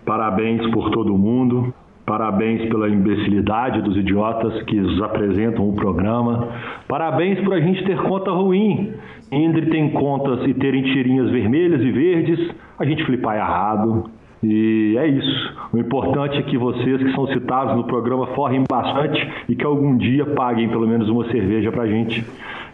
parabéns 0.05 0.61
por 0.73 0.91
todo 0.91 1.17
mundo, 1.17 1.73
parabéns 2.05 2.69
pela 2.69 2.87
imbecilidade 2.87 3.81
dos 3.81 3.97
idiotas 3.97 4.63
que 4.65 4.77
nos 4.79 5.01
apresentam 5.01 5.67
o 5.67 5.75
programa, 5.75 6.49
parabéns 6.87 7.41
por 7.41 7.55
a 7.55 7.61
gente 7.61 7.83
ter 7.85 7.97
conta 8.03 8.31
ruim. 8.31 8.93
Entre 9.33 9.71
tem 9.71 9.89
contas 9.93 10.47
e 10.47 10.53
terem 10.53 10.83
tirinhas 10.83 11.31
vermelhas 11.31 11.81
e 11.81 11.91
verdes, 11.91 12.55
a 12.79 12.85
gente 12.85 13.03
flipar 13.07 13.37
errado. 13.37 14.11
E 14.43 14.97
é 14.99 15.07
isso. 15.07 15.59
O 15.73 15.79
importante 15.79 16.37
é 16.37 16.43
que 16.43 16.57
vocês 16.57 17.03
que 17.03 17.13
são 17.13 17.27
citados 17.29 17.77
no 17.77 17.85
programa 17.85 18.29
forrem 18.35 18.65
bastante 18.69 19.27
e 19.49 19.57
que 19.57 19.65
algum 19.65 19.97
dia 19.97 20.25
paguem 20.27 20.69
pelo 20.69 20.87
menos 20.87 21.09
uma 21.09 21.25
cerveja 21.31 21.73
pra 21.73 21.87
gente. 21.87 22.25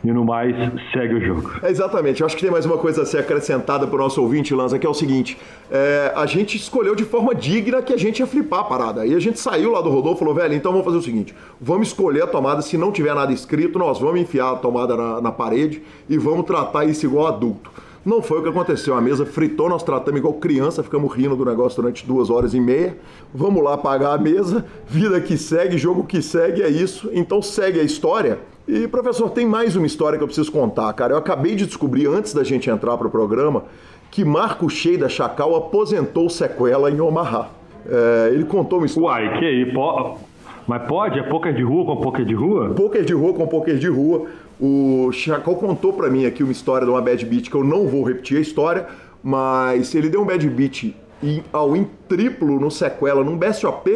E 0.05 0.13
no 0.13 0.23
mais, 0.23 0.55
segue 0.93 1.15
o 1.15 1.21
jogo. 1.21 1.51
É 1.63 1.71
exatamente. 1.71 2.21
Eu 2.21 2.27
acho 2.27 2.37
que 2.37 2.43
tem 2.43 2.51
mais 2.51 2.67
uma 2.67 2.77
coisa 2.77 3.03
a 3.03 3.07
ser 3.07 3.19
acrescentada 3.19 3.87
para 3.87 3.97
o 3.97 3.99
nosso 3.99 4.21
ouvinte, 4.21 4.55
Lanza, 4.55 4.79
que 4.79 4.87
é 4.87 4.91
o 4.91 4.93
seguinte: 4.93 5.39
é, 5.71 6.13
a 6.15 6.27
gente 6.27 6.59
escolheu 6.59 6.95
de 6.95 7.05
forma 7.05 7.35
digna 7.35 7.81
que 7.81 7.91
a 7.91 7.97
gente 7.97 8.21
ia 8.21 8.27
flipar 8.27 8.61
a 8.61 8.65
parada. 8.65 9.01
Aí 9.01 9.15
a 9.15 9.19
gente 9.19 9.41
saiu 9.41 9.73
lá 9.73 9.81
do 9.81 9.89
Rodolfo 9.89 10.19
e 10.19 10.21
falou, 10.21 10.35
velho, 10.35 10.53
então 10.53 10.73
vamos 10.73 10.85
fazer 10.85 10.99
o 10.99 11.03
seguinte: 11.03 11.35
vamos 11.59 11.89
escolher 11.89 12.25
a 12.25 12.27
tomada. 12.27 12.61
Se 12.61 12.77
não 12.77 12.93
tiver 12.93 13.15
nada 13.15 13.33
escrito, 13.33 13.79
nós 13.79 13.99
vamos 13.99 14.21
enfiar 14.21 14.53
a 14.53 14.57
tomada 14.57 14.95
na, 14.95 15.23
na 15.23 15.33
parede 15.33 15.81
e 16.07 16.19
vamos 16.19 16.45
tratar 16.45 16.85
isso 16.85 17.07
igual 17.07 17.27
adulto. 17.27 17.71
Não 18.05 18.21
foi 18.21 18.41
o 18.41 18.43
que 18.43 18.49
aconteceu. 18.51 18.95
A 18.95 19.01
mesa 19.01 19.25
fritou, 19.25 19.69
nós 19.69 19.83
tratamos 19.83 20.19
igual 20.19 20.35
criança, 20.35 20.83
ficamos 20.83 21.11
rindo 21.15 21.35
do 21.35 21.45
negócio 21.45 21.81
durante 21.81 22.07
duas 22.07 22.29
horas 22.29 22.53
e 22.53 22.61
meia. 22.61 22.99
Vamos 23.33 23.65
lá 23.65 23.79
pagar 23.79 24.13
a 24.13 24.19
mesa, 24.19 24.65
vida 24.87 25.19
que 25.21 25.39
segue, 25.39 25.79
jogo 25.79 26.05
que 26.05 26.21
segue, 26.21 26.63
é 26.63 26.69
isso. 26.69 27.09
Então 27.15 27.41
segue 27.41 27.81
a 27.81 27.83
história. 27.83 28.39
E, 28.69 28.87
professor, 28.89 29.31
tem 29.31 29.47
mais 29.47 29.75
uma 29.75 29.87
história 29.87 30.19
que 30.19 30.23
eu 30.23 30.29
preciso 30.29 30.53
contar, 30.53 30.93
cara. 30.93 31.15
Eu 31.15 31.19
acabei 31.19 31.55
de 31.55 31.67
descobrir, 31.67 32.07
antes 32.07 32.35
da 32.35 32.45
gente 32.45 32.69
entrar 32.69 32.97
para 32.97 33.07
o 33.07 33.11
programa, 33.11 33.65
que 34.11 34.25
Marco 34.25 34.69
Shea 34.69 34.99
da 34.99 35.09
Chacal 35.09 35.57
aposentou 35.57 36.29
sequela 36.29 36.91
em 36.91 37.01
Omaha. 37.01 37.49
É, 37.87 38.31
ele 38.33 38.45
contou 38.45 38.79
uma 38.79 38.87
história. 38.87 39.29
Uai, 39.29 39.39
que 39.39 39.45
aí? 39.45 39.73
Po... 39.73 40.19
Mas 40.67 40.83
pode? 40.89 41.19
É 41.19 41.23
poker 41.23 41.55
de 41.55 41.63
rua 41.63 41.85
com 41.85 41.97
poker 42.01 42.25
de 42.25 42.35
rua? 42.35 42.71
Poker 42.71 43.05
de 43.05 43.13
rua 43.13 43.35
com 43.35 43.47
poker 43.47 43.77
de 43.77 43.89
rua. 43.89 44.27
O 44.61 45.11
Chacal 45.13 45.57
contou 45.57 45.93
para 45.93 46.09
mim 46.09 46.27
aqui 46.27 46.43
uma 46.43 46.53
história 46.53 46.87
de 46.87 46.91
uma 46.91 47.03
bad 47.03 47.25
beat 47.27 47.51
que 47.51 47.57
eu 47.57 47.65
não 47.65 47.87
vou 47.87 48.05
repetir 48.05 48.39
a 48.39 48.41
história, 48.41 48.87
mas 49.23 49.95
ele 49.95 50.09
deu 50.09 50.23
um 50.23 50.27
bad 50.27 50.49
beat 50.49 50.95
ao 51.53 51.75
em 51.77 51.89
triplo 52.09 52.61
no 52.61 52.71
sequela, 52.71 53.25
num 53.25 53.37
BSOP 53.37 53.89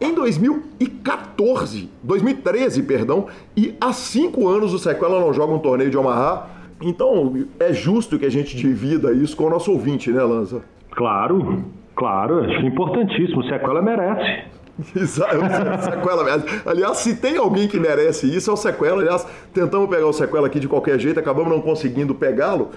em 0.00 0.14
2014, 0.14 1.88
2013, 2.02 2.82
perdão, 2.82 3.26
e 3.56 3.74
há 3.80 3.92
cinco 3.92 4.48
anos 4.48 4.74
o 4.74 4.78
Sequela 4.78 5.20
não 5.20 5.32
joga 5.32 5.52
um 5.52 5.58
torneio 5.58 5.90
de 5.90 5.96
Omaha. 5.96 6.48
Então 6.82 7.46
é 7.58 7.72
justo 7.72 8.18
que 8.18 8.26
a 8.26 8.30
gente 8.30 8.56
divida 8.56 9.12
isso 9.12 9.36
com 9.36 9.44
o 9.44 9.50
nosso 9.50 9.72
ouvinte, 9.72 10.10
né, 10.10 10.22
Lanza? 10.22 10.62
Claro, 10.90 11.64
claro, 11.94 12.40
acho 12.40 12.52
é 12.52 12.66
importantíssimo. 12.66 13.40
O 13.40 13.44
Sequela 13.44 13.80
merece. 13.80 14.44
Exato, 14.94 15.36
sequela 15.84 16.24
merece. 16.24 16.46
Aliás, 16.66 16.98
se 16.98 17.14
tem 17.16 17.36
alguém 17.36 17.68
que 17.68 17.78
merece 17.78 18.26
isso, 18.26 18.50
é 18.50 18.52
o 18.52 18.56
Sequela. 18.56 19.00
Aliás, 19.00 19.26
tentamos 19.52 19.88
pegar 19.88 20.06
o 20.06 20.12
Sequela 20.12 20.46
aqui 20.46 20.58
de 20.58 20.68
qualquer 20.68 20.98
jeito, 20.98 21.20
acabamos 21.20 21.50
não 21.50 21.60
conseguindo 21.60 22.14
pegá-lo. 22.14 22.70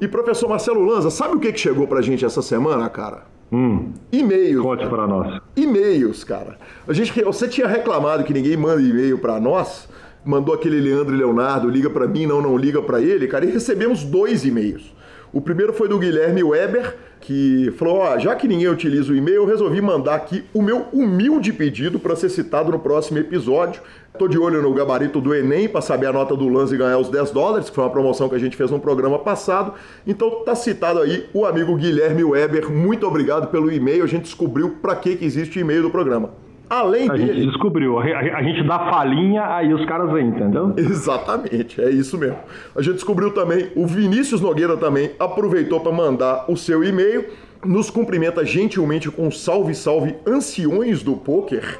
E 0.00 0.08
professor 0.08 0.48
Marcelo 0.48 0.84
Lanza, 0.84 1.10
sabe 1.10 1.36
o 1.36 1.40
que, 1.40 1.52
que 1.52 1.60
chegou 1.60 1.86
pra 1.86 2.00
gente 2.00 2.24
essa 2.24 2.40
semana, 2.40 2.88
cara? 2.88 3.24
Hum. 3.52 3.92
E-mails. 4.12 4.62
Conte 4.62 4.86
para 4.86 5.06
nós. 5.06 5.40
E-mails, 5.56 6.24
cara. 6.24 6.56
A 6.86 6.92
gente, 6.92 7.20
você 7.22 7.48
tinha 7.48 7.66
reclamado 7.66 8.24
que 8.24 8.32
ninguém 8.32 8.56
manda 8.56 8.80
e-mail 8.80 9.18
para 9.18 9.40
nós, 9.40 9.88
mandou 10.24 10.54
aquele 10.54 10.80
Leandro 10.80 11.14
e 11.14 11.18
Leonardo, 11.18 11.68
liga 11.68 11.90
para 11.90 12.06
mim, 12.06 12.26
não, 12.26 12.40
não 12.40 12.56
liga 12.56 12.80
para 12.80 13.00
ele, 13.00 13.26
cara, 13.26 13.44
e 13.44 13.50
recebemos 13.50 14.04
dois 14.04 14.44
e-mails. 14.44 14.94
O 15.32 15.40
primeiro 15.40 15.72
foi 15.72 15.88
do 15.88 15.98
Guilherme 15.98 16.42
Weber, 16.42 16.96
que 17.20 17.72
falou: 17.76 17.98
ó, 17.98 18.18
já 18.18 18.34
que 18.34 18.48
ninguém 18.48 18.68
utiliza 18.68 19.12
o 19.12 19.16
e-mail, 19.16 19.36
eu 19.36 19.46
resolvi 19.46 19.80
mandar 19.80 20.14
aqui 20.14 20.44
o 20.54 20.62
meu 20.62 20.86
humilde 20.92 21.52
pedido 21.52 21.98
para 21.98 22.16
ser 22.16 22.30
citado 22.30 22.70
no 22.70 22.78
próximo 22.78 23.18
episódio. 23.18 23.82
Tô 24.18 24.26
de 24.26 24.38
olho 24.38 24.60
no 24.60 24.74
gabarito 24.74 25.20
do 25.20 25.34
Enem 25.34 25.68
para 25.68 25.80
saber 25.80 26.06
a 26.06 26.12
nota 26.12 26.36
do 26.36 26.48
Lance 26.48 26.74
e 26.74 26.78
ganhar 26.78 26.98
os 26.98 27.08
10 27.08 27.30
dólares, 27.30 27.70
que 27.70 27.74
foi 27.74 27.84
uma 27.84 27.90
promoção 27.90 28.28
que 28.28 28.34
a 28.34 28.38
gente 28.38 28.56
fez 28.56 28.70
no 28.70 28.80
programa 28.80 29.18
passado. 29.18 29.74
Então 30.06 30.44
tá 30.44 30.54
citado 30.54 31.00
aí 31.00 31.28
o 31.32 31.46
amigo 31.46 31.76
Guilherme 31.76 32.24
Weber. 32.24 32.70
Muito 32.70 33.06
obrigado 33.06 33.48
pelo 33.48 33.72
e-mail. 33.72 34.04
A 34.04 34.08
gente 34.08 34.24
descobriu 34.24 34.76
para 34.82 34.96
que, 34.96 35.16
que 35.16 35.24
existe 35.24 35.60
e-mail 35.60 35.82
do 35.82 35.90
programa. 35.90 36.49
Além 36.70 37.10
a 37.10 37.14
dele... 37.14 37.34
gente 37.34 37.46
descobriu. 37.48 37.98
A, 37.98 38.42
gente 38.44 38.62
dá 38.62 38.78
falinha, 38.78 39.44
aí 39.44 39.74
os 39.74 39.84
caras 39.86 40.12
vêm, 40.12 40.28
entendeu? 40.28 40.72
Exatamente, 40.76 41.80
é 41.80 41.90
isso 41.90 42.16
mesmo. 42.16 42.38
A 42.76 42.80
gente 42.80 42.94
descobriu 42.94 43.32
também, 43.32 43.72
o 43.74 43.84
Vinícius 43.84 44.40
Nogueira 44.40 44.76
também 44.76 45.10
aproveitou 45.18 45.80
para 45.80 45.90
mandar 45.90 46.44
o 46.48 46.56
seu 46.56 46.84
e-mail 46.84 47.26
nos 47.64 47.90
cumprimenta 47.90 48.42
gentilmente 48.42 49.10
com 49.10 49.30
salve, 49.30 49.74
salve, 49.74 50.16
anciões 50.26 51.02
do 51.02 51.14
poker. 51.14 51.78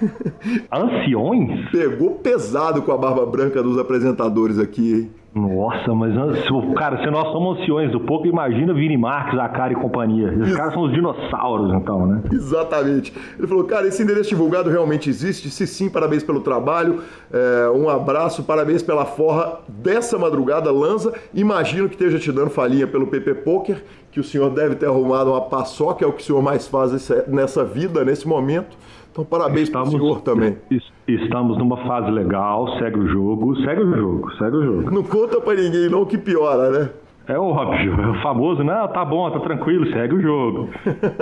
Anciões? 0.72 1.70
Pegou 1.70 2.16
pesado 2.16 2.82
com 2.82 2.90
a 2.90 2.98
barba 2.98 3.24
branca 3.24 3.62
dos 3.62 3.78
apresentadores 3.78 4.58
aqui, 4.58 4.92
hein? 4.92 5.21
Nossa, 5.34 5.94
mas 5.94 6.12
cara, 6.76 7.02
se 7.02 7.10
nós 7.10 7.32
somos 7.32 7.58
anciões 7.58 7.90
do 7.90 8.00
poker, 8.00 8.30
imagina 8.30 8.74
Vini 8.74 8.98
Marques, 8.98 9.38
Akari 9.38 9.72
e 9.72 9.76
companhia. 9.76 10.28
Esses 10.42 10.54
caras 10.54 10.74
são 10.74 10.82
os 10.82 10.92
dinossauros, 10.92 11.72
então, 11.72 12.06
né? 12.06 12.22
Exatamente. 12.30 13.14
Ele 13.38 13.46
falou, 13.46 13.64
cara, 13.64 13.86
esse 13.86 14.02
endereço 14.02 14.28
divulgado 14.28 14.68
realmente 14.68 15.08
existe? 15.08 15.48
Se 15.48 15.66
sim, 15.66 15.88
parabéns 15.88 16.22
pelo 16.22 16.40
trabalho. 16.40 17.02
É, 17.32 17.70
um 17.70 17.88
abraço, 17.88 18.42
parabéns 18.42 18.82
pela 18.82 19.06
forra 19.06 19.60
dessa 19.68 20.18
madrugada, 20.18 20.70
Lanza. 20.70 21.14
Imagino 21.32 21.88
que 21.88 21.94
esteja 21.94 22.18
te 22.18 22.30
dando 22.30 22.50
falinha 22.50 22.86
pelo 22.86 23.06
PP 23.06 23.34
Poker 23.36 23.82
que 24.10 24.20
o 24.20 24.24
senhor 24.24 24.50
deve 24.50 24.74
ter 24.74 24.84
arrumado 24.84 25.30
uma 25.30 25.40
paçoca, 25.40 26.04
é 26.04 26.08
o 26.08 26.12
que 26.12 26.22
o 26.22 26.24
senhor 26.24 26.42
mais 26.42 26.68
faz 26.68 27.10
nessa 27.26 27.64
vida, 27.64 28.04
nesse 28.04 28.28
momento. 28.28 28.76
Então, 29.10 29.24
parabéns 29.24 29.70
para 29.70 29.82
o 29.82 29.86
senhor 29.86 30.20
também. 30.20 30.58
Estamos 31.06 31.58
numa 31.58 31.78
fase 31.78 32.10
legal, 32.10 32.78
segue 32.78 32.98
o 32.98 33.08
jogo, 33.08 33.56
segue 33.62 33.82
o 33.82 33.96
jogo, 33.96 34.32
segue 34.36 34.56
o 34.56 34.62
jogo. 34.62 34.90
Não 34.90 35.02
conta 35.02 35.40
para 35.40 35.54
ninguém 35.54 35.88
não 35.88 36.04
que 36.04 36.16
piora, 36.16 36.70
né? 36.70 36.90
É 37.26 37.38
óbvio, 37.38 38.00
é 38.00 38.08
o 38.08 38.22
famoso, 38.22 38.62
não, 38.62 38.86
tá 38.88 39.04
bom, 39.04 39.30
tá 39.30 39.40
tranquilo, 39.40 39.86
segue 39.92 40.14
o 40.14 40.20
jogo. 40.20 40.68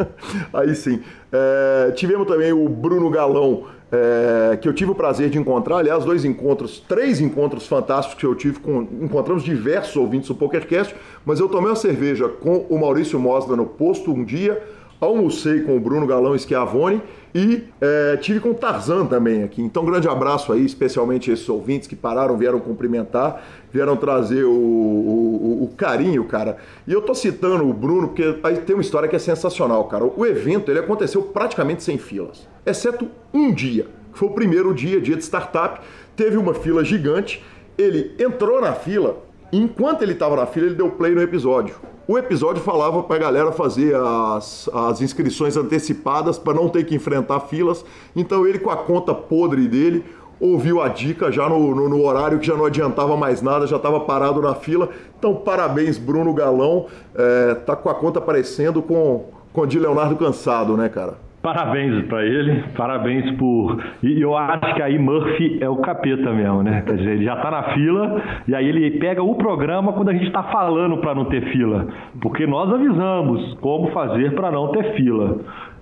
Aí 0.52 0.74
sim. 0.74 1.00
É, 1.32 1.92
tivemos 1.92 2.26
também 2.26 2.52
o 2.52 2.68
Bruno 2.68 3.08
Galão, 3.10 3.64
é, 3.92 4.58
que 4.60 4.68
eu 4.68 4.72
tive 4.72 4.90
o 4.90 4.94
prazer 4.94 5.30
de 5.30 5.38
encontrar, 5.38 5.78
aliás, 5.78 6.04
dois 6.04 6.24
encontros, 6.24 6.78
três 6.80 7.20
encontros 7.20 7.66
fantásticos 7.66 8.18
que 8.18 8.26
eu 8.26 8.34
tive 8.34 8.60
com. 8.60 8.86
Encontramos 9.00 9.42
diversos 9.42 9.96
ouvintes 9.96 10.28
do 10.28 10.34
PokerCast, 10.34 10.94
mas 11.24 11.40
eu 11.40 11.48
tomei 11.48 11.70
uma 11.70 11.76
cerveja 11.76 12.28
com 12.28 12.66
o 12.68 12.78
Maurício 12.78 13.18
Mosda 13.18 13.54
no 13.54 13.66
posto 13.66 14.10
um 14.10 14.24
dia, 14.24 14.62
almocei 15.00 15.60
com 15.62 15.76
o 15.76 15.80
Bruno 15.80 16.06
Galão 16.06 16.36
Schiavone 16.36 17.02
e 17.34 17.64
é, 17.80 18.16
tive 18.16 18.40
com 18.40 18.50
o 18.50 18.54
Tarzan 18.54 19.06
também 19.06 19.42
aqui. 19.42 19.62
Então, 19.62 19.84
grande 19.84 20.08
abraço 20.08 20.52
aí, 20.52 20.64
especialmente 20.64 21.30
esses 21.30 21.48
ouvintes 21.48 21.86
que 21.86 21.94
pararam, 21.94 22.36
vieram 22.36 22.58
cumprimentar, 22.58 23.42
vieram 23.72 23.96
trazer 23.96 24.44
o, 24.44 24.50
o, 24.50 25.64
o, 25.64 25.74
carinho, 25.76 26.24
cara. 26.24 26.56
E 26.86 26.92
eu 26.92 27.00
tô 27.00 27.14
citando 27.14 27.68
o 27.68 27.72
Bruno 27.72 28.08
porque 28.08 28.38
aí 28.42 28.56
tem 28.58 28.74
uma 28.74 28.82
história 28.82 29.08
que 29.08 29.14
é 29.14 29.18
sensacional, 29.18 29.84
cara. 29.84 30.04
O 30.04 30.26
evento 30.26 30.70
ele 30.70 30.80
aconteceu 30.80 31.22
praticamente 31.22 31.82
sem 31.82 31.98
filas, 31.98 32.48
exceto 32.66 33.08
um 33.32 33.52
dia, 33.52 33.86
que 34.12 34.18
foi 34.18 34.28
o 34.28 34.32
primeiro 34.32 34.74
dia, 34.74 35.00
dia 35.00 35.16
de 35.16 35.22
startup. 35.22 35.80
Teve 36.16 36.36
uma 36.36 36.52
fila 36.52 36.84
gigante. 36.84 37.42
Ele 37.78 38.14
entrou 38.18 38.60
na 38.60 38.74
fila, 38.74 39.22
enquanto 39.52 40.02
ele 40.02 40.12
estava 40.12 40.36
na 40.36 40.46
fila, 40.46 40.66
ele 40.66 40.74
deu 40.74 40.90
play 40.90 41.14
no 41.14 41.22
episódio. 41.22 41.76
O 42.10 42.18
episódio 42.18 42.60
falava 42.60 43.04
para 43.04 43.14
a 43.14 43.18
galera 43.20 43.52
fazer 43.52 43.94
as, 43.94 44.68
as 44.74 45.00
inscrições 45.00 45.56
antecipadas 45.56 46.40
para 46.40 46.52
não 46.52 46.68
ter 46.68 46.82
que 46.82 46.92
enfrentar 46.92 47.38
filas. 47.38 47.84
Então 48.16 48.44
ele 48.44 48.58
com 48.58 48.68
a 48.68 48.76
conta 48.76 49.14
podre 49.14 49.68
dele 49.68 50.04
ouviu 50.40 50.82
a 50.82 50.88
dica 50.88 51.30
já 51.30 51.48
no, 51.48 51.72
no, 51.72 51.88
no 51.88 52.04
horário 52.04 52.40
que 52.40 52.46
já 52.48 52.56
não 52.56 52.64
adiantava 52.64 53.16
mais 53.16 53.42
nada, 53.42 53.64
já 53.64 53.76
estava 53.76 54.00
parado 54.00 54.42
na 54.42 54.56
fila. 54.56 54.88
Então 55.16 55.36
parabéns 55.36 55.98
Bruno 55.98 56.34
Galão, 56.34 56.86
é, 57.14 57.54
tá 57.54 57.76
com 57.76 57.88
a 57.88 57.94
conta 57.94 58.18
aparecendo 58.18 58.82
com, 58.82 59.26
com 59.52 59.64
de 59.64 59.78
Leonardo 59.78 60.16
Cansado, 60.16 60.76
né, 60.76 60.88
cara? 60.88 61.29
Parabéns 61.42 62.04
para 62.04 62.22
ele, 62.22 62.62
parabéns 62.76 63.30
por. 63.38 63.82
E 64.02 64.20
eu 64.20 64.36
acho 64.36 64.74
que 64.74 64.82
aí 64.82 64.98
Murphy 64.98 65.56
é 65.62 65.68
o 65.70 65.76
capeta 65.76 66.30
mesmo, 66.32 66.62
né? 66.62 66.82
Quer 66.86 66.96
dizer, 66.98 67.10
ele 67.12 67.24
já 67.24 67.36
tá 67.36 67.50
na 67.50 67.62
fila 67.72 68.22
e 68.46 68.54
aí 68.54 68.68
ele 68.68 68.90
pega 68.98 69.22
o 69.22 69.34
programa 69.36 69.94
quando 69.94 70.10
a 70.10 70.12
gente 70.12 70.26
está 70.26 70.42
falando 70.42 70.98
para 70.98 71.14
não 71.14 71.24
ter 71.24 71.40
fila. 71.50 71.86
Porque 72.20 72.46
nós 72.46 72.70
avisamos 72.70 73.54
como 73.54 73.90
fazer 73.90 74.34
para 74.34 74.50
não 74.50 74.68
ter 74.68 74.92
fila. 74.96 75.38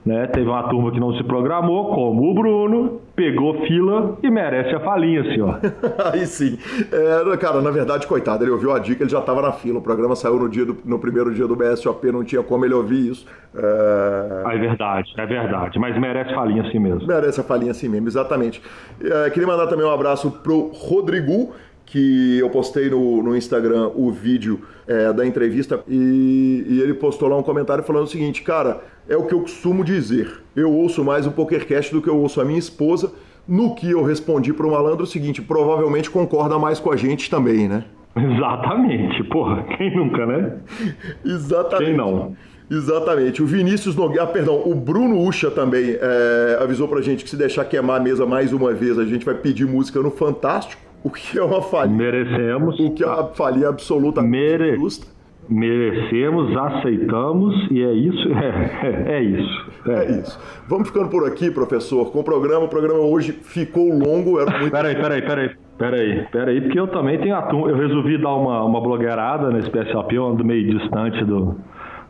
Né? 0.08 0.26
Teve 0.28 0.48
uma 0.48 0.62
turma 0.70 0.90
que 0.90 0.98
não 0.98 1.14
se 1.14 1.22
programou, 1.22 1.94
como 1.94 2.30
o 2.30 2.34
Bruno, 2.34 2.98
pegou 3.14 3.66
fila 3.66 4.16
e 4.22 4.30
merece 4.30 4.74
a 4.74 4.80
falinha, 4.80 5.22
senhor. 5.24 5.60
Aí 6.10 6.24
sim. 6.24 6.58
É, 6.90 7.36
cara, 7.36 7.60
na 7.60 7.70
verdade, 7.70 8.06
coitado, 8.06 8.42
ele 8.42 8.50
ouviu 8.50 8.72
a 8.72 8.78
dica, 8.78 9.02
ele 9.02 9.10
já 9.10 9.18
estava 9.18 9.42
na 9.42 9.52
fila. 9.52 9.80
O 9.80 9.82
programa 9.82 10.16
saiu 10.16 10.38
no, 10.38 10.48
dia 10.48 10.64
do, 10.64 10.78
no 10.82 10.98
primeiro 10.98 11.34
dia 11.34 11.46
do 11.46 11.54
BSOP, 11.54 12.10
não 12.10 12.24
tinha 12.24 12.42
como 12.42 12.64
ele 12.64 12.72
ouvir 12.72 13.10
isso. 13.10 13.26
É... 13.54 14.54
é 14.54 14.58
verdade, 14.58 15.12
é 15.14 15.26
verdade. 15.26 15.78
Mas 15.78 16.00
merece 16.00 16.34
falinha 16.34 16.62
assim 16.62 16.78
mesmo. 16.78 17.06
Merece 17.06 17.40
a 17.42 17.44
falinha 17.44 17.72
assim 17.72 17.90
mesmo, 17.90 18.08
exatamente. 18.08 18.62
É, 19.02 19.28
queria 19.28 19.46
mandar 19.46 19.66
também 19.66 19.84
um 19.84 19.92
abraço 19.92 20.30
pro 20.30 20.70
Rodrigo, 20.72 21.52
que 21.84 22.38
eu 22.38 22.48
postei 22.50 22.88
no, 22.90 23.22
no 23.22 23.36
Instagram 23.36 23.90
o 23.94 24.10
vídeo 24.10 24.60
é, 24.86 25.12
da 25.12 25.26
entrevista 25.26 25.80
e, 25.88 26.64
e, 26.66 26.80
ele 26.80 26.94
postou 26.94 27.28
lá 27.28 27.36
um 27.36 27.42
comentário 27.42 27.82
falando 27.82 28.04
o 28.04 28.08
seguinte, 28.08 28.42
cara, 28.42 28.80
é 29.08 29.16
o 29.16 29.24
que 29.24 29.34
eu 29.34 29.40
costumo 29.40 29.82
dizer, 29.82 30.40
eu 30.54 30.70
ouço 30.70 31.04
mais 31.04 31.26
o 31.26 31.30
PokerCast 31.30 31.92
do 31.92 32.02
que 32.02 32.08
eu 32.08 32.16
ouço 32.16 32.40
a 32.40 32.44
minha 32.44 32.58
esposa, 32.58 33.12
no 33.46 33.74
que 33.74 33.90
eu 33.90 34.02
respondi 34.02 34.52
para 34.52 34.66
o 34.66 34.70
malandro 34.70 35.04
o 35.04 35.06
seguinte, 35.06 35.40
provavelmente 35.40 36.10
concorda 36.10 36.58
mais 36.58 36.78
com 36.78 36.92
a 36.92 36.96
gente 36.96 37.30
também, 37.30 37.66
né? 37.68 37.84
Exatamente, 38.14 39.24
porra, 39.24 39.62
quem 39.76 39.96
nunca, 39.96 40.26
né? 40.26 40.56
Exatamente. 41.24 41.90
Quem 41.90 41.96
não? 41.96 42.36
Exatamente. 42.70 43.42
O 43.42 43.46
Vinícius 43.46 43.96
Nogueira, 43.96 44.24
ah, 44.24 44.26
perdão, 44.26 44.62
o 44.66 44.74
Bruno 44.74 45.18
Ucha 45.22 45.50
também 45.50 45.96
é, 45.98 46.58
avisou 46.60 46.86
pra 46.86 47.00
gente 47.00 47.24
que 47.24 47.30
se 47.30 47.36
deixar 47.36 47.64
queimar 47.64 47.98
a 47.98 48.02
mesa 48.02 48.26
mais 48.26 48.52
uma 48.52 48.74
vez, 48.74 48.98
a 48.98 49.06
gente 49.06 49.24
vai 49.24 49.34
pedir 49.34 49.66
música 49.66 50.00
no 50.00 50.10
Fantástico. 50.10 50.82
O 51.02 51.10
que 51.10 51.38
é 51.38 51.42
uma 51.42 51.62
falha. 51.62 51.90
Merecemos. 51.90 52.78
O 52.78 52.90
que 52.90 53.02
é 53.02 53.06
uma 53.06 53.28
falha 53.28 53.68
absoluta 53.68 54.20
Mere... 54.20 54.76
justa. 54.76 55.06
Merecemos, 55.48 56.54
aceitamos 56.56 57.68
e 57.70 57.82
é 57.82 57.92
isso. 57.92 58.28
É, 58.32 59.08
é, 59.12 59.16
é 59.16 59.22
isso. 59.22 59.70
É. 59.86 59.92
é. 59.92 60.20
isso. 60.20 60.38
Vamos 60.68 60.88
ficando 60.88 61.08
por 61.08 61.26
aqui, 61.26 61.50
professor, 61.50 62.10
com 62.12 62.20
o 62.20 62.24
programa. 62.24 62.66
O 62.66 62.68
programa 62.68 63.00
hoje 63.00 63.32
ficou 63.32 63.88
longo. 63.88 64.38
Era 64.38 64.58
muito... 64.58 64.70
Peraí, 64.72 64.94
peraí, 64.94 65.22
peraí. 65.22 65.50
Peraí, 65.78 66.26
peraí, 66.32 66.60
porque 66.60 66.80
eu 66.80 66.88
também 66.88 67.20
tenho 67.20 67.36
atum. 67.36 67.68
Eu 67.68 67.76
resolvi 67.76 68.18
dar 68.20 68.34
uma, 68.34 68.64
uma 68.64 68.80
blogueirada 68.80 69.48
nesse 69.50 69.70
PSLP, 69.70 70.16
eu 70.16 70.26
ando 70.26 70.44
meio 70.44 70.76
distante 70.76 71.24
do, 71.24 71.54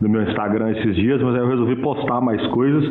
do 0.01 0.09
meu 0.09 0.23
Instagram 0.23 0.71
esses 0.71 0.97
dias, 0.97 1.21
mas 1.21 1.35
aí 1.35 1.43
eu 1.43 1.49
resolvi 1.49 1.77
postar 1.77 2.19
mais 2.23 2.45
coisas. 2.47 2.91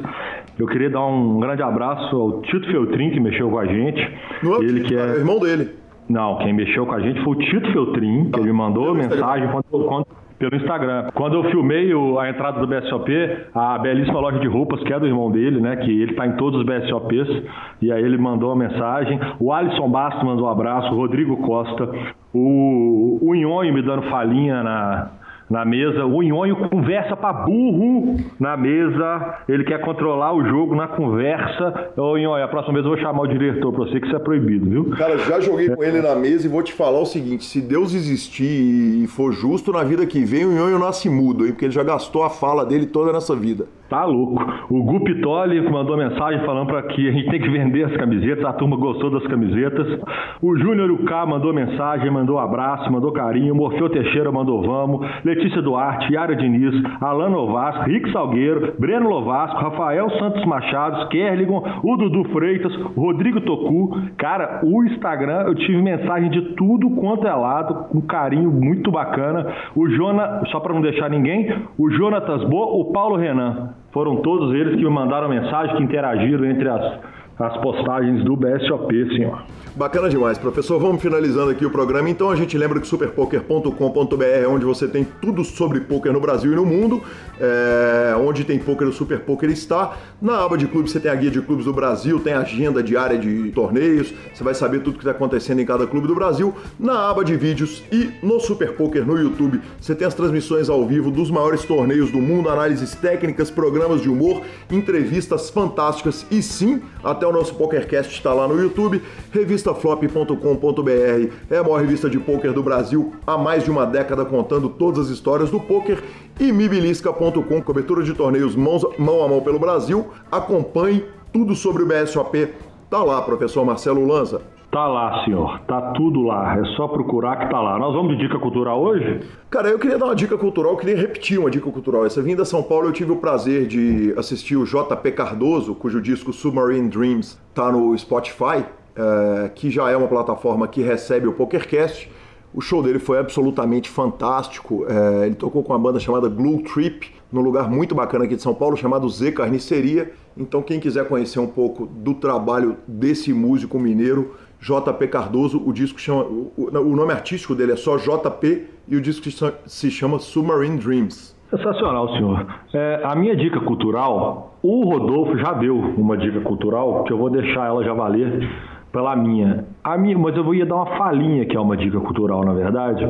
Eu 0.57 0.68
queria 0.68 0.91
dar 0.91 1.03
um 1.03 1.40
grande 1.40 1.64
abraço 1.64 2.15
ao 2.15 2.41
Tito 2.44 2.72
Feltrin, 2.72 3.10
que 3.10 3.19
mexeu 3.19 3.49
com 3.49 3.57
a 3.57 3.65
gente. 3.65 4.18
Não, 4.44 4.61
ele 4.61 4.82
que 4.82 4.95
é... 4.95 5.15
irmão 5.18 5.40
dele. 5.40 5.72
Não, 6.07 6.38
quem 6.38 6.53
mexeu 6.53 6.86
com 6.86 6.94
a 6.94 6.99
gente 6.99 7.24
foi 7.24 7.36
o 7.36 7.40
Tito 7.40 7.72
Feltrin, 7.74 8.30
que 8.30 8.40
ele 8.40 8.52
me 8.52 8.57
mandou 8.57 8.94
mensagem 8.94 9.49
quando, 9.49 9.86
quando, 9.86 10.07
pelo 10.40 10.56
Instagram. 10.56 11.10
Quando 11.14 11.36
eu 11.36 11.44
filmei 11.52 11.94
o, 11.94 12.20
a 12.20 12.30
entrada 12.30 12.60
do 12.60 12.68
BSOP, 12.68 13.12
a 13.54 13.78
belíssima 13.78 14.20
loja 14.20 14.40
de 14.40 14.48
roupas, 14.48 14.82
que 14.84 14.94
é 14.94 15.00
do 15.00 15.08
irmão 15.08 15.32
dele, 15.32 15.60
né? 15.60 15.76
Que 15.78 16.02
ele 16.02 16.14
tá 16.14 16.28
em 16.28 16.34
todos 16.34 16.60
os 16.60 16.66
BSOPs, 16.66 17.44
e 17.82 17.92
aí 17.92 18.04
ele 18.04 18.18
mandou 18.18 18.50
uma 18.54 18.68
mensagem. 18.68 19.20
O 19.40 19.52
Alisson 19.52 19.90
Bastos 19.90 20.24
mandou 20.24 20.46
um 20.46 20.50
abraço, 20.50 20.94
o 20.94 20.96
Rodrigo 20.96 21.38
Costa, 21.38 21.90
o, 22.34 23.20
o 23.22 23.34
me 23.34 23.82
dando 23.82 24.04
falinha 24.04 24.64
na, 24.64 25.12
na 25.49 25.65
mesa. 25.65 26.06
O 26.06 26.22
Nhonho 26.22 26.56
conversa 26.69 27.15
para 27.15 27.34
burro 27.34 28.18
na 28.40 28.57
mesa. 28.57 29.40
Ele 29.48 29.64
quer 29.64 29.80
controlar 29.82 30.34
o 30.34 30.45
jogo 30.45 30.76
na 30.76 30.88
conversa. 30.88 31.91
Ô 31.98 32.18
Nhonho, 32.18 32.44
a 32.44 32.48
próxima 32.48 32.74
vez 32.74 32.86
eu 32.86 32.91
vou 32.91 32.99
chamar 32.99 33.22
o 33.22 33.28
diretor 33.28 33.72
pra 33.72 33.86
você 33.86 33.99
que 33.99 34.07
isso 34.07 34.15
é 34.15 34.19
proibido, 34.19 34.69
viu? 34.69 34.86
Cara, 34.91 35.18
já 35.19 35.40
joguei 35.40 35.69
com 35.69 35.84
ele 35.84 36.02
na 36.02 36.15
mesa 36.15 36.48
e 36.48 36.49
vou 36.49 36.64
te 36.64 36.74
falar 36.74 36.99
o 36.99 37.06
seguinte: 37.06 37.45
se 37.45 37.61
Deus 37.61 37.94
existir 37.94 39.03
e 39.03 39.07
for 39.07 39.32
justo 39.32 39.72
na 39.72 39.84
vida 39.84 40.06
que 40.06 40.24
vem, 40.24 40.45
o 40.45 40.52
Nhonho 40.52 40.80
nasce 40.80 41.10
mudo, 41.10 41.45
hein? 41.45 41.52
Porque 41.52 41.65
ele 41.65 41.74
já 41.74 41.84
gastou 41.84 42.24
a 42.24 42.30
fala 42.30 42.65
dele 42.65 42.86
toda 42.86 43.14
nessa 43.14 43.36
vida. 43.36 43.65
Tá 43.90 44.03
louco. 44.03 44.44
O 44.69 44.84
Gu 44.84 44.99
Pitoli 45.06 45.61
mandou 45.69 45.95
mensagem 45.95 46.45
falando 46.45 46.68
para 46.68 46.84
que 46.84 47.07
a 47.07 47.11
gente 47.11 47.30
tem 47.30 47.41
que 47.41 47.49
vender 47.49 47.86
as 47.86 47.95
camisetas, 47.95 48.44
a 48.44 48.52
turma 48.52 48.76
gostou 48.76 49.10
das 49.10 49.26
camisetas. 49.28 50.02
O 50.41 50.57
Júnior 50.57 50.91
UK 50.91 51.14
mandou 51.26 51.53
mensagem, 51.53 52.11
mandou 52.11 52.38
abraço, 52.38 52.91
mandou 52.91 53.14
carinho. 53.14 53.56
Morfeu 53.56 53.90
Teixeira 53.90 54.30
mandou 54.30 54.61
vamos. 54.61 55.07
Letícia 55.38 55.62
Duarte, 55.62 56.12
Yara 56.12 56.36
Diniz, 56.36 56.74
Alan 57.00 57.30
Novasco, 57.30 57.84
Rick 57.84 58.12
Salgueiro, 58.12 58.74
Breno 58.80 59.08
Lovasco, 59.08 59.58
Rafael 59.58 60.10
Santos 60.18 60.44
Machado, 60.46 61.08
Kerligon, 61.10 61.64
o 61.84 61.96
Dudu 61.96 62.24
Freitas, 62.30 62.76
Rodrigo 62.96 63.42
Tocu. 63.42 64.02
Cara, 64.18 64.62
o 64.64 64.84
Instagram 64.86 65.44
eu 65.44 65.54
tive 65.54 65.80
mensagem 65.80 66.32
de 66.32 66.42
tudo 66.56 66.90
quanto 66.90 67.28
é 67.28 67.34
lado, 67.34 67.88
com 67.90 68.02
carinho 68.02 68.50
muito 68.50 68.90
bacana. 68.90 69.54
O 69.76 69.88
Jona, 69.88 70.42
só 70.52 70.60
para 70.60 70.74
não 70.74 70.82
deixar 70.82 71.08
ninguém, 71.08 71.54
o 71.78 71.92
Jonatas 71.92 72.44
Bo, 72.46 72.82
o 72.82 72.92
Paulo 72.92 73.16
Renan. 73.16 73.76
Foram 73.92 74.18
todos 74.18 74.56
eles 74.56 74.76
que 74.76 74.84
me 74.84 74.90
mandaram 74.90 75.30
mensagem, 75.30 75.76
que 75.76 75.84
interagiram 75.84 76.46
entre 76.46 76.68
as 76.68 77.00
as 77.40 77.56
postagens 77.58 78.24
do 78.24 78.36
BSOP, 78.36 79.16
senhor. 79.16 79.44
Bacana 79.76 80.10
demais, 80.10 80.40
professor. 80.40 80.80
Vamos 80.80 81.00
finalizando 81.00 81.52
aqui 81.52 81.64
o 81.64 81.70
programa. 81.70 82.10
Então 82.10 82.32
a 82.32 82.36
gente 82.36 82.58
lembra 82.58 82.80
que 82.80 82.88
superpoker.com.br 82.88 84.24
é 84.24 84.48
onde 84.48 84.66
você 84.66 84.88
tem 84.88 85.06
tudo 85.22 85.44
sobre 85.44 85.82
poker 85.82 86.12
no 86.12 86.20
Brasil 86.20 86.52
e 86.52 86.56
no 86.56 86.66
mundo. 86.66 87.04
É, 87.40 88.16
onde 88.18 88.44
tem 88.44 88.58
poker, 88.58 88.88
o 88.88 88.92
Super 88.92 89.20
Poker 89.20 89.52
está. 89.52 89.96
Na 90.20 90.44
aba 90.44 90.58
de 90.58 90.66
clubes 90.66 90.92
você 90.92 91.00
tem 91.00 91.12
a 91.12 91.16
guia 91.16 91.30
de 91.30 91.40
clubes 91.42 91.66
do 91.66 91.74
Brasil, 91.74 92.20
tem 92.20 92.34
agenda 92.34 92.82
diária 92.82 93.20
de 93.20 93.52
torneios. 93.52 94.12
Você 94.34 94.44
vai 94.44 94.56
saber 94.56 94.80
tudo 94.80 94.94
que 94.94 95.04
está 95.04 95.12
acontecendo 95.12 95.60
em 95.60 95.66
cada 95.66 95.86
clube 95.86 96.08
do 96.08 96.16
Brasil. 96.16 96.56
Na 96.80 97.12
aba 97.12 97.24
de 97.24 97.36
vídeos 97.36 97.84
e 97.92 98.10
no 98.24 98.40
Super 98.40 98.74
Poker 98.74 99.06
no 99.06 99.16
YouTube 99.16 99.62
você 99.80 99.94
tem 99.94 100.08
as 100.08 100.16
transmissões 100.16 100.70
ao 100.70 100.84
vivo 100.88 101.12
dos 101.12 101.30
maiores 101.30 101.64
torneios 101.64 102.10
do 102.10 102.20
mundo, 102.20 102.50
análises 102.50 102.96
técnicas, 102.96 103.52
programas 103.52 104.02
de 104.02 104.10
humor, 104.10 104.42
entrevistas 104.72 105.52
fantásticas 105.52 106.26
e 106.32 106.42
sim, 106.42 106.82
até 107.04 107.27
o 107.28 107.32
nosso 107.34 107.56
PokerCast 107.56 108.14
está 108.14 108.34
lá 108.34 108.48
no 108.48 108.60
YouTube. 108.60 109.02
Revista 109.32 109.72
revistaflop.com.br 109.72 111.34
é 111.49 111.58
a 111.58 111.64
maior 111.64 111.82
revista 111.82 112.10
de 112.10 112.20
poker 112.20 112.54
do 112.54 112.64
Brasil 112.64 113.14
há 113.26 113.38
mais 113.38 113.64
de 113.64 113.72
uma 113.72 113.86
década 113.86 114.26
contando 114.26 114.70
todas 114.70 115.08
as 115.08 115.10
histórias 115.10 115.49
do 115.49 115.60
poker 115.60 116.04
e 116.40 116.52
mibilisca.com, 116.52 117.62
cobertura 117.62 118.04
de 118.04 118.14
torneios 118.14 118.56
mãos, 118.56 118.86
mão 118.98 119.24
a 119.24 119.28
mão 119.28 119.41
pelo 119.41 119.60
Brasil. 119.60 120.08
Acompanhe 120.32 121.06
tudo 121.34 121.56
sobre 121.56 121.84
o 121.84 121.86
BSOP. 121.86 122.54
Tá 122.90 123.04
lá, 123.04 123.22
professor 123.22 123.66
Marcelo 123.66 124.06
Lanza. 124.06 124.57
Tá 124.72 124.85
lá, 124.88 125.23
senhor. 125.23 125.60
Tá 125.61 125.94
tudo 125.94 126.22
lá. 126.22 126.57
É 126.57 126.65
só 126.76 126.88
procurar 126.88 127.38
que 127.38 127.49
tá 127.49 127.60
lá. 127.61 127.80
Nós 127.80 127.94
vamos 127.94 128.18
de 128.18 128.23
dica 128.23 128.38
cultural 128.38 128.81
hoje? 128.81 129.22
Cara, 129.49 129.69
eu 129.69 129.80
queria 129.80 129.98
dar 129.98 130.06
uma 130.06 130.15
dica 130.15 130.38
cultural, 130.38 130.73
eu 130.73 130.77
queria 130.77 130.98
repetir 130.98 131.39
uma 131.39 131.49
dica 131.49 131.69
cultural. 131.72 132.06
Essa 132.06 132.22
vinda 132.22 132.44
a 132.44 132.45
São 132.45 132.61
Paulo 132.61 132.88
eu 132.88 132.94
tive 132.94 133.11
o 133.11 133.15
prazer 133.15 133.65
de 133.65 134.14
assistir 134.18 134.56
o 134.57 134.65
JP 134.65 135.11
Cardoso, 135.14 135.73
cujo 135.73 136.02
disco 136.02 136.34
Submarine 136.34 136.89
Dreams 136.89 137.39
tá 137.53 137.72
no 137.72 137.98
Spotify 137.98 138.65
é, 138.98 139.49
que 139.49 139.69
já 139.69 139.89
é 139.89 139.95
uma 139.95 140.07
plataforma 140.07 140.68
que 140.68 140.81
recebe 140.81 141.27
o 141.27 141.34
PokerCast. 141.34 142.10
O 142.53 142.61
show 142.61 142.81
dele 142.81 142.98
foi 142.98 143.19
absolutamente 143.19 143.89
fantástico. 143.89 144.85
É, 144.89 145.27
ele 145.27 145.35
tocou 145.35 145.64
com 145.64 145.72
uma 145.72 145.80
banda 145.80 145.99
chamada 145.99 146.27
Blue 146.27 146.64
Trip, 146.64 147.14
num 147.31 147.41
lugar 147.41 147.69
muito 147.69 147.94
bacana 147.94 148.26
aqui 148.26 148.35
de 148.35 148.41
São 148.41 148.56
Paulo, 148.56 148.76
chamado 148.76 149.07
Z 149.07 149.34
Carniceria. 149.34 150.11
Então, 150.35 150.61
quem 150.61 150.80
quiser 150.80 151.07
conhecer 151.07 151.39
um 151.39 151.48
pouco 151.48 151.85
do 151.85 152.15
trabalho 152.15 152.77
desse 152.88 153.31
músico 153.31 153.77
mineiro, 153.77 154.35
JP 154.68 155.07
Cardoso, 155.07 155.64
o 155.65 155.72
disco 155.72 155.99
chama. 155.99 156.26
O, 156.26 156.95
nome 156.95 157.14
artístico 157.14 157.56
dele 157.56 157.72
é 157.72 157.76
só 157.77 157.95
JP 157.95 158.68
e 158.88 158.95
o 158.98 159.02
disco 159.02 159.26
se 159.65 159.89
chama 159.89 160.19
Submarine 160.19 160.77
Dreams. 160.77 161.38
Sensacional, 161.49 162.10
senhor. 162.10 162.45
É, 162.73 163.02
a 163.06 163.15
minha 163.15 163.34
dica 163.34 163.61
cultural, 163.61 164.57
o 164.61 164.84
Rodolfo 164.84 165.38
já 165.38 165.53
deu 165.53 165.77
uma 165.77 166.18
dica 166.18 166.41
cultural, 166.41 167.06
que 167.06 167.14
eu 167.14 167.18
vou 167.18 167.30
deixar 167.30 167.68
ela 167.68 167.81
já 167.85 167.94
valer 167.94 168.49
pela 168.91 169.15
minha. 169.15 169.65
A 169.81 169.98
minha, 169.98 170.18
mas 170.18 170.35
eu 170.35 170.53
ia 170.53 170.65
dar 170.65 170.76
uma 170.76 170.98
falinha 170.98 171.45
que 171.45 171.56
é 171.56 171.60
uma 171.60 171.77
dica 171.77 171.99
cultural, 172.02 172.44
na 172.44 172.52
verdade, 172.52 173.10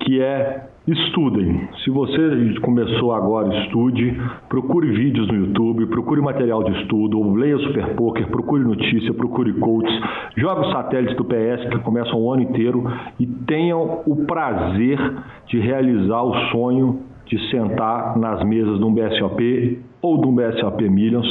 que 0.00 0.22
é 0.22 0.66
estudem. 0.86 1.68
Se 1.82 1.90
você 1.90 2.54
começou 2.60 3.12
agora, 3.12 3.54
estude, 3.64 4.20
procure 4.48 4.90
vídeos 4.90 5.26
no 5.28 5.34
YouTube, 5.34 5.86
procure 5.86 6.20
material 6.20 6.62
de 6.62 6.78
estudo, 6.82 7.34
leia 7.34 7.58
Super 7.58 7.94
Poker, 7.94 8.26
procure 8.28 8.62
notícia, 8.62 9.14
procure 9.14 9.52
coaches, 9.54 10.00
jogue 10.36 10.66
os 10.66 10.72
satélites 10.72 11.16
do 11.16 11.24
PS 11.24 11.68
que 11.70 11.78
começam 11.78 12.20
o 12.20 12.30
ano 12.30 12.42
inteiro 12.42 12.84
e 13.18 13.26
tenham 13.26 14.02
o 14.06 14.26
prazer 14.26 14.98
de 15.46 15.58
realizar 15.58 16.22
o 16.22 16.34
sonho 16.50 17.00
de 17.26 17.38
sentar 17.50 18.18
nas 18.18 18.44
mesas 18.44 18.78
de 18.78 18.84
um 18.84 18.92
BSOP 18.92 19.78
ou 20.02 20.20
de 20.20 20.26
um 20.26 20.34
BSOP 20.34 20.88
Millions 20.90 21.26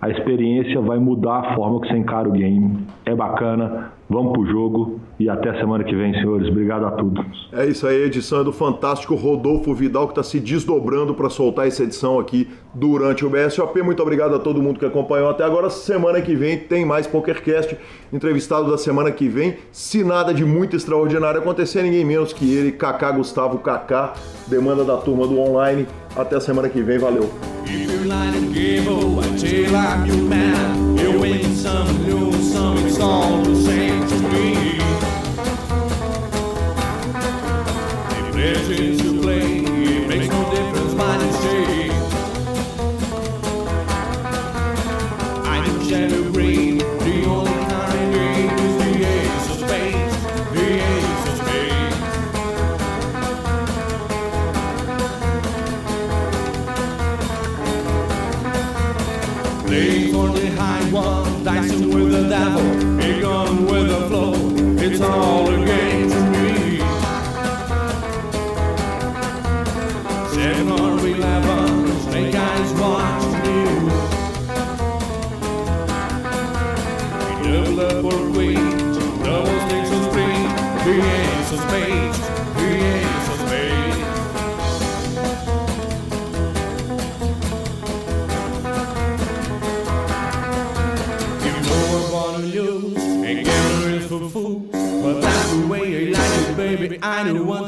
a 0.00 0.10
experiência 0.10 0.80
vai 0.80 0.98
mudar 0.98 1.38
a 1.38 1.54
forma 1.54 1.80
que 1.80 1.88
você 1.88 1.96
encara 1.96 2.28
o 2.28 2.32
game. 2.32 2.86
É 3.04 3.14
bacana, 3.14 3.92
vamos 4.08 4.32
pro 4.32 4.46
jogo 4.46 5.00
e 5.18 5.30
até 5.30 5.52
semana 5.58 5.82
que 5.82 5.94
vem, 5.94 6.12
senhores. 6.12 6.48
Obrigado 6.48 6.84
a 6.84 6.90
todos. 6.90 7.48
É 7.52 7.64
isso 7.66 7.86
aí, 7.86 8.02
edição 8.02 8.40
é 8.40 8.44
do 8.44 8.52
fantástico 8.52 9.14
Rodolfo 9.14 9.74
Vidal 9.74 10.06
que 10.06 10.12
está 10.12 10.22
se 10.22 10.38
desdobrando 10.38 11.14
para 11.14 11.30
soltar 11.30 11.66
essa 11.66 11.82
edição 11.82 12.18
aqui 12.18 12.48
durante 12.74 13.24
o 13.24 13.30
BSOP. 13.30 13.82
Muito 13.82 14.02
obrigado 14.02 14.34
a 14.34 14.38
todo 14.38 14.62
mundo 14.62 14.78
que 14.78 14.84
acompanhou 14.84 15.30
até 15.30 15.42
agora. 15.42 15.70
Semana 15.70 16.20
que 16.20 16.34
vem 16.34 16.58
tem 16.58 16.84
mais 16.84 17.06
PokerCast. 17.06 17.76
Entrevistado 18.12 18.70
da 18.70 18.76
semana 18.76 19.10
que 19.10 19.28
vem. 19.28 19.56
Se 19.72 20.04
nada 20.04 20.34
de 20.34 20.44
muito 20.44 20.76
extraordinário 20.76 21.40
acontecer, 21.40 21.82
ninguém 21.82 22.04
menos 22.04 22.32
que 22.32 22.54
ele, 22.54 22.72
Kaká 22.72 23.10
Gustavo 23.10 23.58
Kaká, 23.58 24.12
demanda 24.46 24.84
da 24.84 24.96
turma 24.98 25.26
do 25.26 25.38
online. 25.38 25.86
Até 26.14 26.36
a 26.36 26.40
semana 26.40 26.68
que 26.68 26.82
vem, 26.82 26.98
valeu. 26.98 27.30
Play, 38.46 39.58
it 39.58 40.06
makes 40.06 40.28
no 40.28 40.40
difference. 40.50 40.94
I 45.44 45.56
am 45.66 45.76
shadow 45.88 46.22
green, 46.30 46.78
the 46.78 47.24
only 47.26 47.52
kind 47.66 48.12
game 48.14 48.50
is 48.50 48.74
the 48.78 48.90
ace 49.04 49.50
of 49.50 49.56
spades, 49.66 50.16
the 50.52 50.66
ace 50.78 51.24
of 51.26 51.36
spades. 51.42 51.98
For 60.12 60.28
the 60.28 60.46
high 60.52 60.84
one, 60.92 61.42
dicing 61.42 61.88
with 61.92 62.08
the 62.12 62.22
devil, 62.28 62.75
two, 97.34 97.44
one. 97.44 97.65